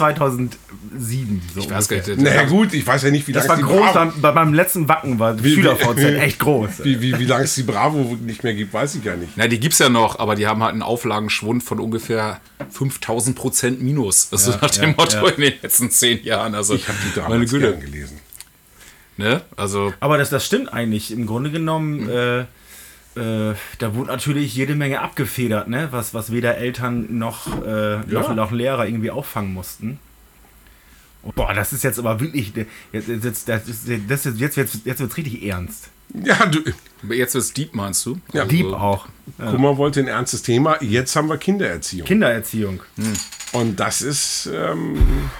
2007. 0.90 1.42
So 1.54 1.60
ich 1.60 1.70
weiß 1.70 1.88
gar 1.88 1.96
nicht, 1.96 2.08
der, 2.08 2.16
Naja 2.16 2.42
gut, 2.44 2.72
ich 2.74 2.86
weiß 2.86 3.02
ja 3.04 3.10
nicht, 3.10 3.26
wie 3.28 3.32
Das 3.32 3.46
lange 3.46 3.62
war 3.62 3.68
es 3.70 3.74
die 3.76 3.80
groß, 3.82 3.92
Bravo, 3.92 4.12
bei 4.20 4.32
meinem 4.32 4.54
letzten 4.54 4.88
Wacken 4.88 5.18
war 5.18 5.42
Wie- 5.42 5.54
Schüler 5.54 5.78
wie- 5.78 5.84
VZ 5.84 5.98
echt 6.20 6.38
groß. 6.40 6.70
wie, 6.84 7.00
wie, 7.00 7.18
wie 7.18 7.24
lange 7.24 7.44
es 7.44 7.54
die 7.54 7.62
Bravo 7.62 8.16
nicht 8.20 8.42
mehr 8.42 8.54
gibt, 8.54 8.72
weiß 8.72 8.96
ich 8.96 9.04
ja 9.04 9.16
nicht. 9.16 9.32
na, 9.36 9.46
die 9.46 9.60
gibt's 9.60 9.78
ja 9.78 9.88
noch, 9.88 10.18
aber 10.18 10.34
die 10.34 10.46
haben 10.46 10.62
halt 10.62 10.72
einen 10.72 10.82
Auflagenschwund 10.82 11.62
von 11.62 11.78
ungefähr 11.80 12.40
5000 12.70 13.36
Prozent 13.36 13.82
minus. 13.82 14.28
Also 14.32 14.52
nach 14.60 14.70
dem 14.70 14.90
ja, 14.90 14.94
Motto 14.96 15.26
ja. 15.26 15.32
in 15.32 15.40
den 15.42 15.54
letzten 15.62 15.90
zehn 15.90 16.22
Jahren. 16.24 16.54
Also, 16.54 16.74
Ich 16.74 16.88
habe 16.88 16.98
die 17.02 17.18
meine 17.20 17.28
damals 17.30 17.50
Güte. 17.50 17.70
gern 17.70 17.80
gelesen. 17.80 18.18
Ne? 19.16 19.42
Also, 19.56 19.92
Aber 20.00 20.18
das, 20.18 20.30
das 20.30 20.46
stimmt 20.46 20.72
eigentlich. 20.72 21.12
Im 21.12 21.26
Grunde 21.26 21.50
genommen, 21.50 22.08
äh, 22.08 22.40
äh, 22.40 23.54
da 23.78 23.94
wurde 23.94 24.08
natürlich 24.10 24.54
jede 24.54 24.74
Menge 24.74 25.00
abgefedert, 25.02 25.68
ne? 25.68 25.88
was, 25.90 26.14
was 26.14 26.32
weder 26.32 26.56
Eltern 26.56 27.18
noch, 27.18 27.46
äh, 27.66 27.98
noch, 28.06 28.34
noch 28.34 28.50
Lehrer 28.50 28.86
irgendwie 28.86 29.10
auffangen 29.10 29.52
mussten. 29.52 29.98
Boah, 31.22 31.52
das 31.52 31.72
ist 31.72 31.84
jetzt 31.84 31.98
aber 31.98 32.18
wirklich. 32.20 32.52
Jetzt, 32.92 33.08
jetzt, 33.08 33.48
das 33.48 33.68
ist, 33.68 33.88
das 34.08 34.26
ist, 34.26 34.38
jetzt, 34.38 34.56
jetzt, 34.56 34.80
jetzt 34.84 35.00
wird 35.00 35.10
es 35.10 35.16
richtig 35.16 35.42
ernst. 35.44 35.90
Ja, 36.14 36.46
du, 36.46 36.60
jetzt 37.12 37.34
wird's 37.34 37.52
deep, 37.52 37.74
meinst 37.74 38.04
du? 38.06 38.18
Ja, 38.32 38.42
also, 38.42 38.56
Dieb 38.56 38.66
auch. 38.66 39.06
Kummer 39.38 39.76
wollte 39.76 40.00
ein 40.00 40.08
ernstes 40.08 40.42
Thema. 40.42 40.82
Jetzt 40.82 41.14
haben 41.14 41.28
wir 41.28 41.38
Kindererziehung. 41.38 42.06
Kindererziehung. 42.06 42.82
Und 43.52 43.78
das 43.78 44.02
ist. 44.02 44.48
Ähm, 44.52 45.30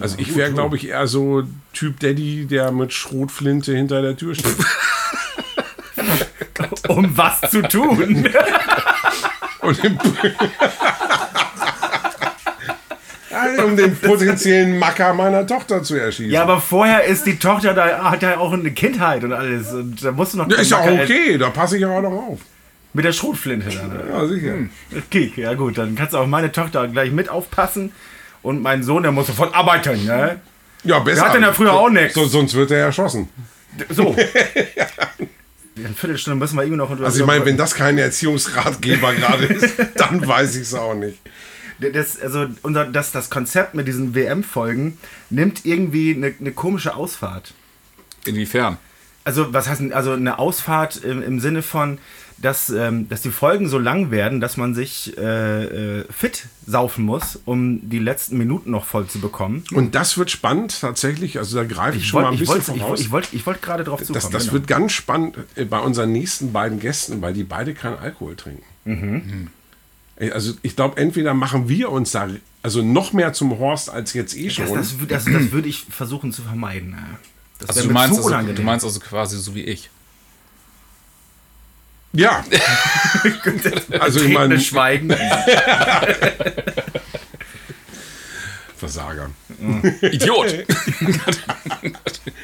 also, 0.00 0.16
ich 0.18 0.36
wäre, 0.36 0.52
glaube 0.52 0.76
ich, 0.76 0.88
eher 0.88 1.06
so 1.06 1.44
Typ 1.72 2.00
Daddy, 2.00 2.46
der 2.46 2.70
mit 2.70 2.92
Schrotflinte 2.92 3.74
hinter 3.74 4.02
der 4.02 4.16
Tür 4.16 4.34
steht. 4.34 4.56
Um 6.88 7.16
was 7.16 7.40
zu 7.50 7.62
tun? 7.62 8.28
Und 9.60 9.84
im, 9.84 9.98
um 13.64 13.76
den 13.76 13.96
potenziellen 13.96 14.78
Macker 14.78 15.14
meiner 15.14 15.46
Tochter 15.46 15.82
zu 15.82 15.96
erschießen. 15.96 16.30
ja, 16.30 16.42
aber 16.42 16.60
vorher 16.60 17.04
ist 17.04 17.26
die 17.26 17.38
Tochter, 17.38 17.74
da 17.74 18.10
hat 18.10 18.22
ja 18.22 18.38
auch 18.38 18.52
eine 18.52 18.70
Kindheit 18.70 19.24
und 19.24 19.32
alles. 19.32 19.72
Und 19.72 20.04
da 20.04 20.12
musst 20.12 20.34
du 20.34 20.38
noch. 20.38 20.50
Ja, 20.50 20.56
ist 20.56 20.70
ja 20.70 20.78
auch 20.78 20.86
okay, 20.86 21.38
da 21.38 21.50
passe 21.50 21.78
ich 21.78 21.84
aber 21.84 22.00
noch 22.00 22.12
auf. 22.12 22.40
Mit 22.94 23.04
der 23.04 23.12
Schrotflinte 23.12 23.68
dann. 23.68 24.08
Ja, 24.10 24.26
sicher. 24.26 24.54
Okay, 24.96 25.32
ja 25.36 25.54
gut, 25.54 25.78
dann 25.78 25.94
kannst 25.94 26.14
du 26.14 26.18
auf 26.18 26.26
meine 26.26 26.50
Tochter 26.52 26.88
gleich 26.88 27.12
mit 27.12 27.28
aufpassen. 27.28 27.92
Und 28.42 28.62
mein 28.62 28.82
Sohn, 28.82 29.02
der 29.02 29.12
muss 29.12 29.26
sofort 29.26 29.54
arbeiten, 29.54 30.04
ne? 30.04 30.40
Ja, 30.84 31.00
besser. 31.00 31.16
Der 31.16 31.28
hat 31.28 31.34
denn 31.34 31.42
ja 31.42 31.52
früher 31.52 31.72
auch 31.72 31.90
nichts. 31.90 32.14
So, 32.14 32.24
sonst 32.26 32.54
wird 32.54 32.70
er 32.70 32.78
erschossen. 32.78 33.28
So. 33.90 34.14
In 35.76 35.86
einer 35.86 35.94
Viertelstunde 35.94 36.38
müssen 36.38 36.56
wir 36.56 36.62
irgendwie 36.62 36.78
noch... 36.78 36.90
Also 37.04 37.20
ich 37.20 37.26
meine, 37.26 37.44
wenn 37.44 37.56
das 37.56 37.74
kein 37.74 37.98
Erziehungsratgeber 37.98 39.14
gerade 39.18 39.44
ist, 39.44 39.74
dann 39.96 40.26
weiß 40.26 40.56
ich 40.56 40.62
es 40.62 40.74
auch 40.74 40.94
nicht. 40.94 41.18
Das, 41.80 42.20
also 42.20 42.46
unser, 42.62 42.86
das, 42.86 43.12
das 43.12 43.30
Konzept 43.30 43.74
mit 43.74 43.86
diesen 43.86 44.14
WM-Folgen 44.14 44.98
nimmt 45.30 45.64
irgendwie 45.64 46.14
eine, 46.14 46.34
eine 46.38 46.52
komische 46.52 46.94
Ausfahrt. 46.94 47.54
Inwiefern? 48.24 48.78
Also 49.24 49.52
was 49.52 49.68
heißt 49.68 49.92
also 49.92 50.12
eine 50.12 50.38
Ausfahrt 50.38 50.96
im, 51.04 51.22
im 51.22 51.38
Sinne 51.38 51.62
von, 51.62 51.98
dass, 52.40 52.70
ähm, 52.70 53.08
dass 53.08 53.22
die 53.22 53.30
Folgen 53.30 53.68
so 53.68 53.78
lang 53.78 54.10
werden, 54.10 54.40
dass 54.40 54.56
man 54.56 54.74
sich 54.74 55.16
äh, 55.18 56.00
äh, 56.00 56.04
fit 56.10 56.46
saufen 56.66 57.04
muss, 57.04 57.38
um 57.44 57.88
die 57.88 57.98
letzten 57.98 58.38
Minuten 58.38 58.70
noch 58.70 58.84
voll 58.84 59.06
zu 59.06 59.20
bekommen. 59.20 59.64
Und 59.72 59.94
das 59.94 60.16
wird 60.18 60.30
spannend 60.30 60.80
tatsächlich. 60.80 61.38
Also 61.38 61.56
da 61.58 61.64
greife 61.64 61.98
ich, 61.98 62.06
schon 62.06 62.22
mal 62.22 62.28
ein 62.28 62.34
ich 62.34 62.40
bisschen 62.40 62.54
wollte 62.54 62.72
ich 62.72 62.78
voraus. 62.78 62.88
wollt, 62.88 63.00
ich 63.00 63.10
wollt, 63.10 63.28
ich 63.32 63.46
wollt 63.46 63.62
gerade 63.62 63.84
drauf 63.84 64.00
zukommen. 64.00 64.14
das 64.14 64.30
das 64.30 64.42
genau. 64.44 64.52
wird 64.54 64.66
ganz 64.68 64.92
spannend 64.92 65.36
äh, 65.56 65.64
bei 65.64 65.80
unseren 65.80 66.12
nächsten 66.12 66.52
beiden 66.52 66.78
Gästen, 66.78 67.20
weil 67.20 67.34
die 67.34 67.44
beide 67.44 67.74
keinen 67.74 67.98
Alkohol 67.98 68.36
trinken. 68.36 68.62
Mhm. 68.84 69.22
Ey, 69.22 69.48
Also 70.32 70.54
ich 70.62 70.74
glaube, 70.74 71.00
entweder 71.00 71.32
machen 71.34 71.68
wir 71.68 71.90
uns 71.90 72.10
da 72.10 72.28
also 72.62 72.82
noch 72.82 73.12
mehr 73.12 73.32
zum 73.32 73.58
Horst 73.58 73.88
als 73.88 74.12
jetzt 74.14 74.36
eh 74.36 74.50
schon. 74.50 74.66
das, 74.74 74.96
das, 74.98 75.08
das, 75.08 75.24
das 75.24 75.52
würde 75.52 75.68
ich 75.68 75.86
versuchen 75.90 76.32
zu 76.32 76.42
vermeiden. 76.42 76.96
Also 77.66 77.80
wär 77.80 77.86
du 77.86 77.92
meinst, 77.92 78.22
zu 78.22 78.34
also, 78.34 78.52
du 78.52 78.62
meinst 78.62 78.84
also 78.84 79.00
quasi 79.00 79.38
so 79.38 79.54
wie 79.54 79.62
ich. 79.62 79.90
ja, 82.12 82.44
also 84.00 84.20
ich 84.20 84.32
meine, 84.32 84.60
Schweigen. 84.60 85.10
Versager. 88.76 89.30
Idiot! 90.02 90.64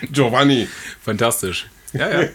Giovanni, 0.10 0.68
Fantastisch. 1.00 1.68
Ja, 1.92 2.22
ja. 2.22 2.28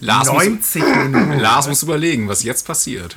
Lars 0.00 0.28
muss, 0.32 0.44
90 0.44 0.82
Minuten. 0.82 1.38
Lars 1.38 1.68
muss 1.68 1.82
überlegen, 1.82 2.28
was 2.28 2.42
jetzt 2.42 2.66
passiert. 2.66 3.16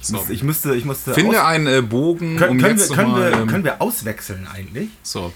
So. 0.00 0.24
Ich 0.30 0.42
müsste, 0.42 0.74
ich 0.74 0.84
müsste 0.86 1.12
Finde 1.12 1.44
einen 1.44 1.66
äh, 1.66 1.82
Bogen, 1.82 2.36
können, 2.36 2.52
um 2.52 2.58
können, 2.58 2.78
jetzt 2.78 2.88
wir, 2.90 2.96
können, 2.96 3.08
nochmal... 3.10 3.30
wir, 3.32 3.38
Ähm, 3.40 3.46
können 3.48 3.64
wir 3.64 3.82
auswechseln 3.82 4.48
eigentlich? 4.52 4.88
so, 5.02 5.32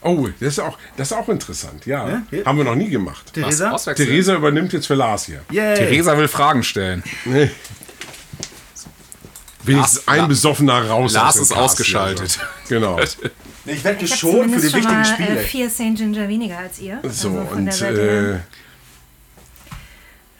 oh, 0.00 0.28
das 0.40 0.54
ist 0.54 0.58
auch, 0.60 0.78
das 0.96 1.10
ist 1.10 1.16
auch 1.16 1.28
interessant. 1.28 1.84
Ja, 1.84 2.08
Ja, 2.30 2.44
haben 2.46 2.56
wir 2.56 2.64
noch 2.64 2.76
nie 2.76 2.88
gemacht. 2.88 3.34
Theresa? 3.34 3.76
Theresa 3.76 4.34
übernimmt 4.36 4.72
jetzt 4.72 4.86
für 4.86 4.94
Lars 4.94 5.26
hier. 5.26 5.42
Yay. 5.50 5.74
Theresa 5.76 6.16
will 6.16 6.28
Fragen 6.28 6.62
stellen. 6.62 7.02
Wenigstens 9.64 10.06
Lars- 10.06 10.08
ein 10.08 10.28
besoffener 10.28 10.86
raus. 10.88 11.12
Lars 11.12 11.28
aus 11.28 11.34
dem 11.34 11.42
ist 11.42 11.48
Cast 11.50 11.60
ausgeschaltet. 11.60 12.40
hier, 12.68 12.78
also. 12.78 13.16
Genau. 13.20 13.30
Ich 13.68 13.84
werde 13.84 14.04
Ich 14.04 14.14
schon 14.14 14.48
für 14.50 14.56
die 14.56 14.62
wichtigen 14.62 14.84
mal 14.84 15.04
Spiele. 15.04 15.40
äh, 15.40 15.44
vier 15.44 15.68
St. 15.70 15.94
Ginger 15.96 16.28
weniger 16.28 16.58
als 16.58 16.78
ihr. 16.78 17.00
So, 17.02 17.08
Also 17.08 17.30
und 17.54 17.68
äh, 17.68 18.38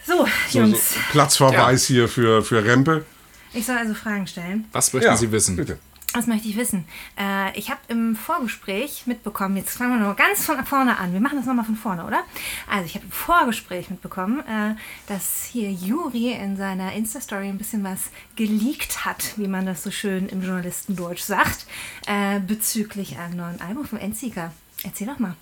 so, 0.04 0.14
so, 0.14 0.26
so 0.50 0.58
Jungs, 0.58 0.94
Platzverweis 1.10 1.86
hier 1.86 2.08
für, 2.08 2.42
für 2.42 2.64
Rempe. 2.64 3.04
ich 3.52 3.66
soll 3.66 3.76
also 3.76 3.94
Fragen 3.94 4.26
stellen. 4.26 4.66
Was 4.72 4.92
möchten 4.92 5.16
Sie 5.16 5.30
wissen? 5.30 5.56
Bitte. 5.56 5.78
Was 6.14 6.26
möchte 6.26 6.48
ich 6.48 6.56
wissen? 6.56 6.86
Äh, 7.18 7.56
ich 7.56 7.70
habe 7.70 7.80
im 7.88 8.16
Vorgespräch 8.16 9.02
mitbekommen, 9.06 9.58
jetzt 9.58 9.76
fangen 9.76 9.98
wir 10.00 10.08
noch 10.08 10.16
ganz 10.16 10.44
von 10.44 10.64
vorne 10.64 10.98
an. 10.98 11.12
Wir 11.12 11.20
machen 11.20 11.36
das 11.36 11.46
nochmal 11.46 11.66
von 11.66 11.76
vorne, 11.76 12.06
oder? 12.06 12.22
Also 12.66 12.86
ich 12.86 12.94
habe 12.94 13.04
im 13.04 13.12
Vorgespräch 13.12 13.90
mitbekommen, 13.90 14.40
äh, 14.40 14.74
dass 15.06 15.44
hier 15.44 15.70
Juri 15.70 16.32
in 16.32 16.56
seiner 16.56 16.94
Insta-Story 16.94 17.48
ein 17.48 17.58
bisschen 17.58 17.84
was 17.84 18.10
geleakt 18.36 19.04
hat, 19.04 19.36
wie 19.36 19.48
man 19.48 19.66
das 19.66 19.82
so 19.82 19.90
schön 19.90 20.28
im 20.28 20.42
Journalistendeutsch 20.42 21.22
sagt, 21.22 21.66
äh, 22.06 22.40
bezüglich 22.40 23.18
einem 23.18 23.36
neuen 23.36 23.60
Album 23.60 23.84
von 23.84 23.98
Enziger. 23.98 24.52
Erzähl 24.84 25.08
doch 25.08 25.18
mal. 25.18 25.36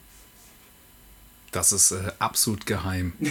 Das 1.53 1.73
ist 1.73 1.93
äh, 1.93 2.13
absolut 2.19 2.67
geheim. 2.67 3.13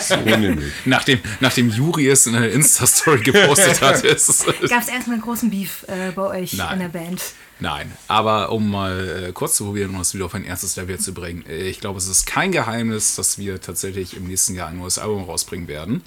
So 0.00 0.16
nämlich. 0.16 0.72
Nachdem, 0.84 1.20
nachdem 1.40 1.70
Juri 1.70 2.08
es 2.08 2.26
in 2.26 2.32
der 2.32 2.50
Insta-Story 2.52 3.20
gepostet 3.22 3.80
hat, 3.80 4.02
ist 4.04 4.28
es. 4.28 4.44
Gab 4.44 4.82
es 4.82 4.88
erstmal 4.88 5.14
einen 5.14 5.20
großen 5.22 5.50
Beef 5.50 5.84
äh, 5.86 6.10
bei 6.12 6.22
euch 6.22 6.54
Nein. 6.54 6.74
in 6.74 6.78
der 6.80 6.88
Band? 6.88 7.22
Nein, 7.60 7.92
aber 8.08 8.50
um 8.50 8.70
mal 8.70 9.26
äh, 9.28 9.32
kurz 9.32 9.56
zu 9.56 9.64
probieren, 9.64 9.90
um 9.90 9.98
das 9.98 10.14
wieder 10.14 10.24
auf 10.24 10.34
ein 10.34 10.44
erstes 10.44 10.74
Level 10.76 10.98
zu 10.98 11.14
bringen. 11.14 11.44
Äh, 11.48 11.68
ich 11.68 11.80
glaube, 11.80 11.98
es 11.98 12.08
ist 12.08 12.26
kein 12.26 12.50
Geheimnis, 12.50 13.14
dass 13.14 13.38
wir 13.38 13.60
tatsächlich 13.60 14.16
im 14.16 14.24
nächsten 14.24 14.54
Jahr 14.56 14.68
ein 14.68 14.78
neues 14.78 14.98
Album 14.98 15.24
rausbringen 15.24 15.68
werden. 15.68 16.02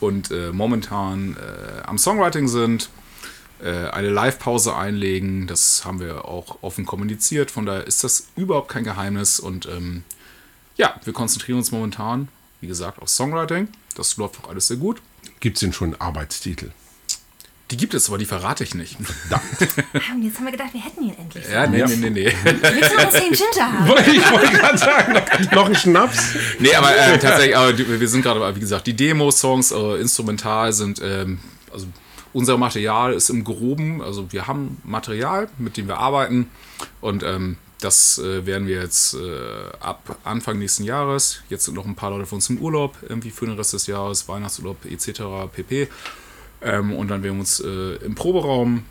Und 0.00 0.30
äh, 0.30 0.52
momentan 0.52 1.36
äh, 1.36 1.82
am 1.82 1.98
Songwriting 1.98 2.48
sind, 2.48 2.88
eine 3.66 4.10
Live-Pause 4.10 4.74
einlegen. 4.76 5.46
Das 5.46 5.84
haben 5.84 6.00
wir 6.00 6.24
auch 6.24 6.58
offen 6.62 6.86
kommuniziert. 6.86 7.50
Von 7.50 7.66
daher 7.66 7.86
ist 7.86 8.04
das 8.04 8.28
überhaupt 8.36 8.68
kein 8.68 8.84
Geheimnis. 8.84 9.40
Und 9.40 9.66
ähm, 9.66 10.04
ja, 10.76 10.98
wir 11.04 11.12
konzentrieren 11.12 11.58
uns 11.58 11.72
momentan, 11.72 12.28
wie 12.60 12.66
gesagt, 12.66 13.00
auf 13.02 13.08
Songwriting. 13.08 13.68
Das 13.96 14.16
läuft 14.16 14.42
auch 14.42 14.48
alles 14.48 14.68
sehr 14.68 14.78
gut. 14.78 15.02
Gibt 15.40 15.56
es 15.56 15.60
denn 15.60 15.72
schon 15.72 15.92
einen 15.92 16.00
Arbeitstitel? 16.00 16.70
Die 17.70 17.76
gibt 17.76 17.94
es, 17.94 18.08
aber 18.08 18.18
die 18.18 18.24
verrate 18.24 18.64
ich 18.64 18.74
nicht. 18.74 18.96
Und 20.12 20.22
jetzt 20.24 20.38
haben 20.38 20.44
wir 20.44 20.50
gedacht, 20.50 20.74
wir 20.74 20.84
hätten 20.84 21.04
ihn 21.04 21.14
endlich. 21.16 21.48
Ja, 21.48 21.68
nee, 21.68 21.84
nee, 21.84 21.96
nee, 21.96 22.10
nee. 22.10 22.32
Willst 22.42 22.92
du 22.92 22.96
noch 22.96 23.12
St. 23.12 23.30
Ginger 23.30 23.72
haben? 23.72 24.10
Ich 24.12 24.30
wollte 24.32 24.52
gerade 24.56 24.78
sagen, 24.78 25.12
noch, 25.12 25.52
noch 25.52 25.66
ein 25.66 25.76
Schnaps. 25.76 26.34
Nee, 26.58 26.74
aber 26.74 26.96
äh, 26.96 27.16
tatsächlich, 27.18 27.56
aber 27.56 27.78
wir 27.78 28.08
sind 28.08 28.22
gerade, 28.22 28.56
wie 28.56 28.60
gesagt, 28.60 28.88
die 28.88 28.96
Demo-Songs 28.96 29.70
äh, 29.70 30.00
instrumental 30.00 30.72
sind, 30.72 31.00
ähm, 31.00 31.38
also 31.72 31.86
unser 32.32 32.56
Material 32.56 33.12
ist 33.12 33.30
im 33.30 33.44
Groben, 33.44 34.02
also 34.02 34.32
wir 34.32 34.46
haben 34.46 34.80
Material, 34.84 35.48
mit 35.58 35.76
dem 35.76 35.88
wir 35.88 35.98
arbeiten 35.98 36.50
und 37.00 37.22
ähm, 37.22 37.56
das 37.80 38.18
äh, 38.18 38.44
werden 38.44 38.66
wir 38.66 38.82
jetzt 38.82 39.14
äh, 39.14 39.18
ab 39.80 40.18
Anfang 40.24 40.58
nächsten 40.58 40.84
Jahres, 40.84 41.42
jetzt 41.48 41.64
sind 41.64 41.74
noch 41.74 41.86
ein 41.86 41.94
paar 41.94 42.10
Leute 42.10 42.26
von 42.26 42.36
uns 42.36 42.50
im 42.50 42.58
Urlaub, 42.58 42.96
irgendwie 43.08 43.30
für 43.30 43.46
den 43.46 43.56
Rest 43.56 43.72
des 43.72 43.86
Jahres, 43.86 44.28
Weihnachtsurlaub 44.28 44.84
etc. 44.84 45.22
pp. 45.52 45.88
Ähm, 46.62 46.92
und 46.92 47.08
dann 47.08 47.22
werden 47.22 47.36
wir 47.36 47.40
uns 47.40 47.60
äh, 47.60 47.96
im 48.04 48.14
Proberaum 48.14 48.84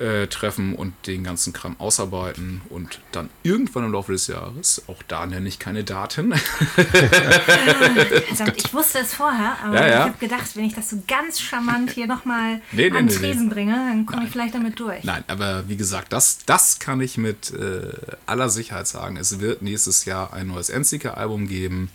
äh, 0.00 0.26
treffen 0.28 0.74
und 0.74 0.94
den 1.06 1.22
ganzen 1.22 1.52
Kram 1.52 1.78
ausarbeiten 1.78 2.62
und 2.70 3.00
dann 3.12 3.28
irgendwann 3.42 3.84
im 3.84 3.92
Laufe 3.92 4.12
des 4.12 4.26
Jahres, 4.28 4.82
auch 4.86 5.02
da 5.06 5.26
nenne 5.26 5.46
ich 5.46 5.58
keine 5.58 5.84
Daten, 5.84 6.32
ich 8.56 8.72
wusste 8.72 9.00
es 9.00 9.12
vorher, 9.14 9.58
aber 9.62 9.74
Ja, 9.74 9.86
ja. 9.86 9.92
ich 9.98 10.04
habe 10.12 10.18
gedacht, 10.18 10.56
wenn 10.56 10.64
ich 10.64 10.74
das 10.74 10.88
so 10.90 11.02
ganz 11.06 11.38
charmant 11.40 11.90
hier 11.90 12.06
nochmal 12.06 12.62
Nee, 12.72 12.88
nee, 12.90 12.96
an 12.96 13.04
nee, 13.04 13.12
den 13.12 13.20
Tresen 13.20 13.50
bringe, 13.50 13.72
dann 13.74 14.06
komme 14.06 14.24
ich 14.24 14.30
vielleicht 14.30 14.54
damit 14.54 14.80
durch. 14.80 15.04
Nein, 15.04 15.22
aber 15.28 15.68
wie 15.68 15.76
gesagt, 15.76 16.12
das, 16.14 16.38
das 16.46 16.78
kann 16.78 17.00
ich 17.02 17.18
mit 17.18 17.52
äh, 17.52 17.92
aller 18.26 18.48
Sicherheit 18.48 18.86
sagen. 18.86 19.18
Es 19.18 19.38
wird 19.40 19.60
nächstes 19.60 20.06
Jahr 20.06 20.32
ein 20.32 20.46
neues 20.48 20.70
Endseeker-Album 20.70 21.46
geben 21.46 21.90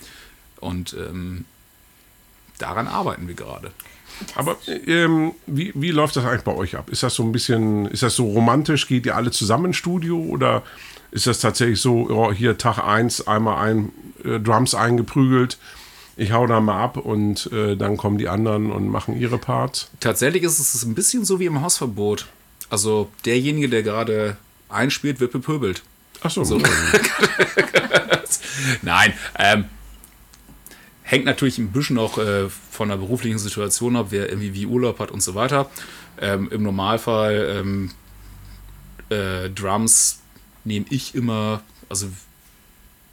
und 0.60 0.94
ähm, 0.94 1.46
daran 2.60 2.88
arbeiten 2.88 3.28
wir 3.28 3.36
gerade. 3.36 3.72
Aber 4.36 4.58
ähm, 4.88 5.34
wie, 5.46 5.72
wie 5.76 5.92
läuft 5.92 6.16
das 6.16 6.26
eigentlich 6.26 6.44
bei 6.44 6.54
euch 6.54 6.76
ab? 6.76 6.90
Ist 6.90 7.04
das 7.04 7.16
so 7.16 7.24
ein 7.24 7.32
bisschen, 7.32 7.86
ist 7.88 8.04
das 8.04 8.16
so 8.16 8.26
romantisch? 8.30 8.88
Geht 8.88 9.06
ihr 9.06 9.16
alle 9.16 9.32
zusammen 9.32 9.66
ins 9.66 9.78
Studio 9.78 10.18
oder 10.18 10.64
ist 11.12 11.28
das 11.28 11.40
tatsächlich 11.40 11.80
so, 11.80 12.10
ja, 12.10 12.32
hier 12.32 12.58
Tag 12.58 12.80
1 12.80 13.28
einmal 13.28 13.66
ein 13.66 13.92
äh, 14.24 14.40
Drums 14.40 14.76
eingeprügelt, 14.76 15.58
ich 16.18 16.32
hau 16.32 16.48
da 16.48 16.60
mal 16.62 16.82
ab 16.82 16.98
und 16.98 17.52
äh, 17.52 17.76
dann 17.76 17.98
kommen 17.98 18.18
die 18.18 18.30
anderen 18.30 18.72
und 18.72 18.88
machen 18.88 19.20
ihre 19.20 19.38
Parts? 19.38 19.90
Tatsächlich 20.00 20.44
ist 20.44 20.60
es 20.60 20.84
ein 20.84 20.96
bisschen 20.96 21.26
so 21.26 21.40
wie 21.40 21.46
im 21.46 21.62
Hausverbot. 21.62 22.28
Also 22.70 23.10
derjenige, 23.26 23.70
der 23.70 23.84
gerade 23.84 24.38
einspielt, 24.70 25.20
wird 25.20 25.32
bepöbelt. 25.32 25.84
Ach 26.22 26.32
so. 26.32 26.44
Nein, 28.82 29.14
ähm, 29.38 29.66
hängt 31.06 31.26
natürlich 31.26 31.60
ein 31.60 31.72
bisschen 31.72 31.98
auch 32.00 32.18
äh, 32.18 32.50
von 32.50 32.90
der 32.90 32.98
beruflichen 32.98 33.38
Situation 33.38 33.96
ab, 33.96 34.08
wer 34.10 34.28
irgendwie 34.28 34.54
wie 34.54 34.66
Urlaub 34.66 35.00
hat 35.00 35.12
und 35.12 35.22
so 35.22 35.36
weiter. 35.36 35.70
Ähm, 36.20 36.50
Im 36.52 36.64
Normalfall 36.64 37.62
ähm, 37.62 37.92
äh, 39.10 39.50
Drums 39.52 40.20
nehme 40.64 40.86
ich 40.90 41.14
immer, 41.14 41.62
also 41.90 42.08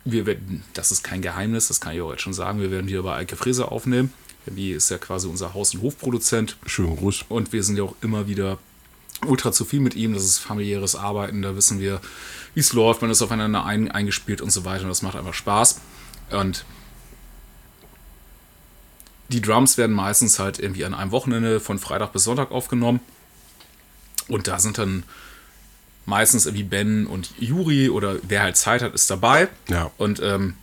wir 0.05 0.25
werden, 0.25 0.65
das 0.73 0.91
ist 0.91 1.05
kein 1.05 1.21
Geheimnis, 1.21 1.69
das 1.69 1.81
kann 1.81 1.95
ich 1.95 2.01
auch 2.01 2.11
jetzt 2.11 2.23
schon 2.23 2.33
sagen, 2.33 2.61
wir 2.61 2.71
werden 2.71 2.89
wieder 2.89 3.03
bei 3.03 3.15
Eike 3.15 3.37
Fräse 3.37 3.71
aufnehmen. 3.71 4.13
Wie 4.47 4.73
ist 4.73 4.91
ja 4.91 4.99
quasi 4.99 5.29
unser 5.29 5.55
Haus- 5.55 5.75
und 5.75 5.83
Hofproduzent. 5.83 6.57
Schönen 6.67 6.97
Gruß. 6.97 7.27
Und 7.29 7.53
wir 7.53 7.63
sind 7.63 7.77
ja 7.77 7.85
auch 7.85 7.95
immer 8.01 8.27
wieder 8.27 8.59
ultra 9.25 9.53
zu 9.53 9.65
viel 9.65 9.79
mit 9.79 9.95
ihm. 9.95 10.15
Das 10.15 10.25
ist 10.25 10.39
familiäres 10.39 10.97
Arbeiten. 10.97 11.43
Da 11.43 11.55
wissen 11.55 11.79
wir, 11.79 12.01
wie 12.55 12.61
es 12.61 12.73
läuft. 12.73 13.03
Man 13.03 13.11
ist 13.13 13.23
aufeinander 13.23 13.65
ein, 13.65 13.89
eingespielt 13.93 14.41
und 14.41 14.51
so 14.51 14.65
weiter. 14.65 14.83
Und 14.83 14.89
das 14.89 15.03
macht 15.03 15.15
einfach 15.15 15.35
Spaß. 15.35 15.81
Und 16.33 16.65
die 19.33 19.41
Drums 19.41 19.79
werden 19.79 19.95
meistens 19.95 20.39
halt 20.39 20.59
irgendwie 20.59 20.85
an 20.85 20.95
einem 20.95 21.11
Wochenende 21.11 21.61
von 21.61 21.79
Freitag 21.79 22.13
bis 22.13 22.25
Sonntag 22.25 22.51
aufgenommen. 22.51 23.01
Und 24.29 24.47
da 24.47 24.59
sind 24.59 24.79
dann 24.79 25.03
meistens 26.07 26.47
irgendwie 26.47 26.65
Ben 26.65 27.07
und 27.07 27.31
Juri 27.39 27.89
oder 27.89 28.17
wer 28.23 28.43
halt 28.43 28.57
Zeit 28.57 28.83
hat, 28.83 28.95
ist 28.95 29.11
dabei. 29.11 29.49
Ja. 29.69 29.91
Und 29.99 30.21
ähm, 30.23 30.55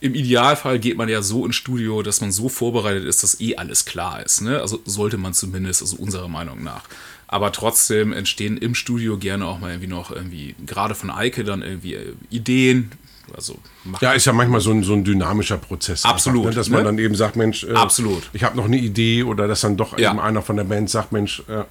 im 0.00 0.14
Idealfall 0.14 0.78
geht 0.78 0.96
man 0.96 1.08
ja 1.08 1.22
so 1.22 1.44
ins 1.44 1.56
Studio, 1.56 2.02
dass 2.02 2.20
man 2.20 2.30
so 2.30 2.48
vorbereitet 2.48 3.04
ist, 3.04 3.22
dass 3.22 3.40
eh 3.40 3.56
alles 3.56 3.84
klar 3.84 4.24
ist. 4.24 4.42
Ne? 4.42 4.60
Also 4.60 4.80
sollte 4.84 5.18
man 5.18 5.34
zumindest, 5.34 5.82
also 5.82 5.96
unserer 5.96 6.28
Meinung 6.28 6.62
nach. 6.62 6.84
Aber 7.26 7.52
trotzdem 7.52 8.12
entstehen 8.12 8.56
im 8.56 8.74
Studio 8.74 9.18
gerne 9.18 9.46
auch 9.46 9.58
mal 9.58 9.70
irgendwie 9.70 9.88
noch 9.88 10.10
irgendwie, 10.10 10.54
gerade 10.64 10.94
von 10.94 11.10
Eike 11.10 11.44
dann 11.44 11.62
irgendwie 11.62 11.94
äh, 11.94 12.14
Ideen. 12.30 12.92
Also 13.34 13.58
Ja, 14.00 14.12
ist 14.12 14.24
ja 14.24 14.32
manchmal 14.32 14.60
so 14.60 14.70
ein, 14.70 14.82
so 14.82 14.92
ein 14.94 15.04
dynamischer 15.04 15.58
Prozess. 15.58 16.04
Absolut, 16.04 16.46
ne? 16.46 16.50
Dass 16.52 16.68
man 16.68 16.80
ne? 16.80 16.84
dann 16.86 16.98
eben 16.98 17.14
sagt, 17.14 17.36
Mensch, 17.36 17.64
äh, 17.64 17.72
Absolut. 17.72 18.28
ich 18.32 18.44
habe 18.44 18.56
noch 18.56 18.64
eine 18.66 18.76
Idee 18.78 19.22
oder 19.22 19.48
dass 19.48 19.60
dann 19.62 19.76
doch 19.76 19.98
Ja. 19.98 20.10
eben 20.10 20.20
einer 20.20 20.42
von 20.42 20.56
der 20.56 20.64
Band 20.64 20.90
sagt, 20.90 21.12
Mensch, 21.12 21.42
äh, 21.48 21.64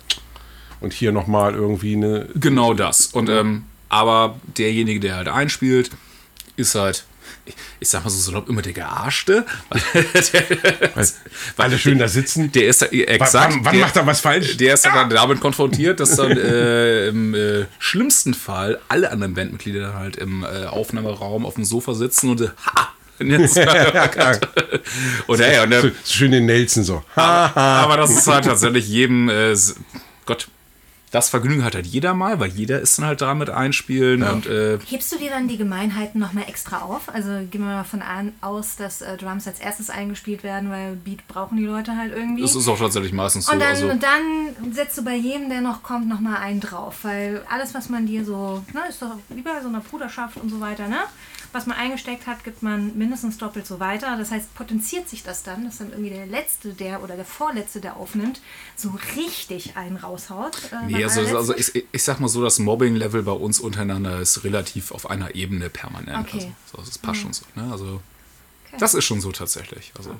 und 0.79 0.93
hier 0.93 1.11
nochmal 1.11 1.55
irgendwie 1.55 1.95
eine. 1.95 2.27
Genau 2.35 2.73
das. 2.73 3.07
Und 3.07 3.29
ähm, 3.29 3.63
aber 3.89 4.39
derjenige, 4.57 4.99
der 4.99 5.15
halt 5.15 5.27
einspielt, 5.27 5.91
ist 6.55 6.75
halt, 6.75 7.05
ich, 7.79 7.89
sag 7.89 8.03
mal 8.03 8.09
so 8.09 8.19
salopp, 8.19 8.49
immer 8.49 8.61
der 8.61 8.73
Gearschte. 8.73 9.45
Weil 11.55 11.57
alle 11.57 11.77
schön 11.77 11.99
da 11.99 12.07
sitzen. 12.07 12.51
Der 12.51 12.67
ist 12.67 12.81
da, 12.81 12.87
exakt. 12.87 13.33
wann 13.33 13.65
wann 13.65 13.75
der, 13.75 13.85
macht 13.85 13.95
er 13.95 14.05
was 14.05 14.21
falsch? 14.21 14.57
Der 14.57 14.73
ist 14.73 14.85
dann 14.85 15.09
damit 15.09 15.39
konfrontiert, 15.39 15.99
dass 15.99 16.15
dann 16.15 16.31
äh, 16.37 17.07
im 17.07 17.33
äh, 17.33 17.65
schlimmsten 17.79 18.33
Fall 18.33 18.79
alle 18.87 19.11
anderen 19.11 19.33
Bandmitglieder 19.33 19.81
dann 19.81 19.95
halt 19.95 20.15
im 20.17 20.43
äh, 20.43 20.65
Aufnahmeraum 20.65 21.45
auf 21.45 21.55
dem 21.55 21.65
Sofa 21.65 21.93
sitzen 21.93 22.31
und 22.31 22.41
äh, 22.41 22.49
ha! 22.65 22.89
Und, 23.19 23.31
jetzt, 23.31 23.57
und, 23.57 23.65
äh, 25.71 25.91
schön 26.05 26.29
den 26.29 26.45
Nelson 26.45 26.83
so. 26.83 27.03
aber, 27.15 27.57
aber 27.57 27.97
das 27.97 28.11
ist 28.11 28.27
halt 28.27 28.45
tatsächlich 28.45 28.87
jedem, 28.87 29.27
äh, 29.27 29.55
Gott, 30.27 30.49
das 31.17 31.29
Vergnügen 31.29 31.63
hat 31.63 31.73
halt 31.75 31.87
jeder 31.87 32.13
mal, 32.13 32.39
weil 32.39 32.49
jeder 32.49 32.79
ist 32.79 32.97
dann 32.99 33.05
halt 33.05 33.21
da 33.21 33.33
mit 33.33 33.49
einspielen 33.49 34.21
und 34.23 34.45
äh, 34.45 34.77
Hebst 34.85 35.11
du 35.11 35.17
dir 35.17 35.31
dann 35.31 35.47
die 35.47 35.57
Gemeinheiten 35.57 36.19
nochmal 36.19 36.45
extra 36.47 36.81
auf? 36.83 37.09
Also 37.13 37.29
gehen 37.49 37.61
wir 37.61 37.73
mal 37.73 37.83
von 37.83 38.01
an, 38.01 38.33
aus, 38.41 38.75
dass 38.75 39.01
äh, 39.01 39.17
Drums 39.17 39.47
als 39.47 39.59
erstes 39.59 39.89
eingespielt 39.89 40.43
werden, 40.43 40.69
weil 40.69 40.95
Beat 40.95 41.27
brauchen 41.27 41.57
die 41.57 41.65
Leute 41.65 41.97
halt 41.97 42.13
irgendwie. 42.13 42.41
das 42.43 42.55
ist 42.55 42.67
auch 42.67 42.77
tatsächlich 42.77 43.13
meistens 43.13 43.47
so. 43.47 43.53
und 43.53 43.59
dann, 43.59 43.69
Also, 43.69 43.87
dann 43.87 44.73
setzt 44.73 44.97
du 44.97 45.03
bei 45.03 45.15
jedem, 45.15 45.49
der 45.49 45.61
noch 45.61 45.81
kommt, 45.83 46.07
nochmal 46.07 46.37
einen 46.37 46.59
drauf. 46.59 46.99
Weil 47.01 47.43
alles, 47.49 47.73
was 47.73 47.89
man 47.89 48.05
dir 48.05 48.23
so, 48.23 48.63
ne, 48.73 48.81
ist 48.87 49.01
doch 49.01 49.15
wie 49.29 49.41
bei 49.41 49.59
so 49.61 49.69
einer 49.69 49.81
Bruderschaft 49.81 50.37
und 50.37 50.49
so 50.49 50.59
weiter, 50.61 50.87
ne? 50.87 50.99
Was 51.53 51.65
man 51.65 51.77
eingesteckt 51.77 52.27
hat, 52.27 52.43
gibt 52.43 52.61
man 52.61 52.97
mindestens 52.97 53.37
doppelt 53.37 53.65
so 53.65 53.79
weiter. 53.79 54.17
Das 54.17 54.31
heißt, 54.31 54.53
potenziert 54.55 55.09
sich 55.09 55.23
das 55.23 55.43
dann, 55.43 55.65
dass 55.65 55.77
dann 55.77 55.91
irgendwie 55.91 56.09
der 56.09 56.25
Letzte, 56.25 56.73
der 56.73 57.03
oder 57.03 57.15
der 57.15 57.25
Vorletzte, 57.25 57.81
der 57.81 57.97
aufnimmt, 57.97 58.41
so 58.75 58.93
richtig 59.15 59.77
einen 59.77 59.97
raushaut. 59.97 60.71
Äh, 60.71 60.87
nee, 60.87 61.03
also, 61.03 61.21
also 61.37 61.55
ich, 61.55 61.85
ich 61.91 62.03
sag 62.03 62.19
mal 62.19 62.27
so, 62.27 62.43
das 62.43 62.59
Mobbing-Level 62.59 63.23
bei 63.23 63.31
uns 63.31 63.59
untereinander 63.59 64.19
ist 64.19 64.43
relativ 64.43 64.91
auf 64.91 65.09
einer 65.09 65.35
Ebene 65.35 65.69
permanent. 65.69 66.27
Okay. 66.27 66.53
Also, 66.65 66.77
so, 66.77 66.83
das 66.83 66.97
passt 66.97 67.21
schon 67.21 67.33
so. 67.33 67.45
Ne? 67.55 67.71
Also, 67.71 68.01
das 68.79 68.93
ist 68.93 69.05
schon 69.05 69.21
so 69.21 69.31
tatsächlich. 69.31 69.91
Also, 69.97 70.19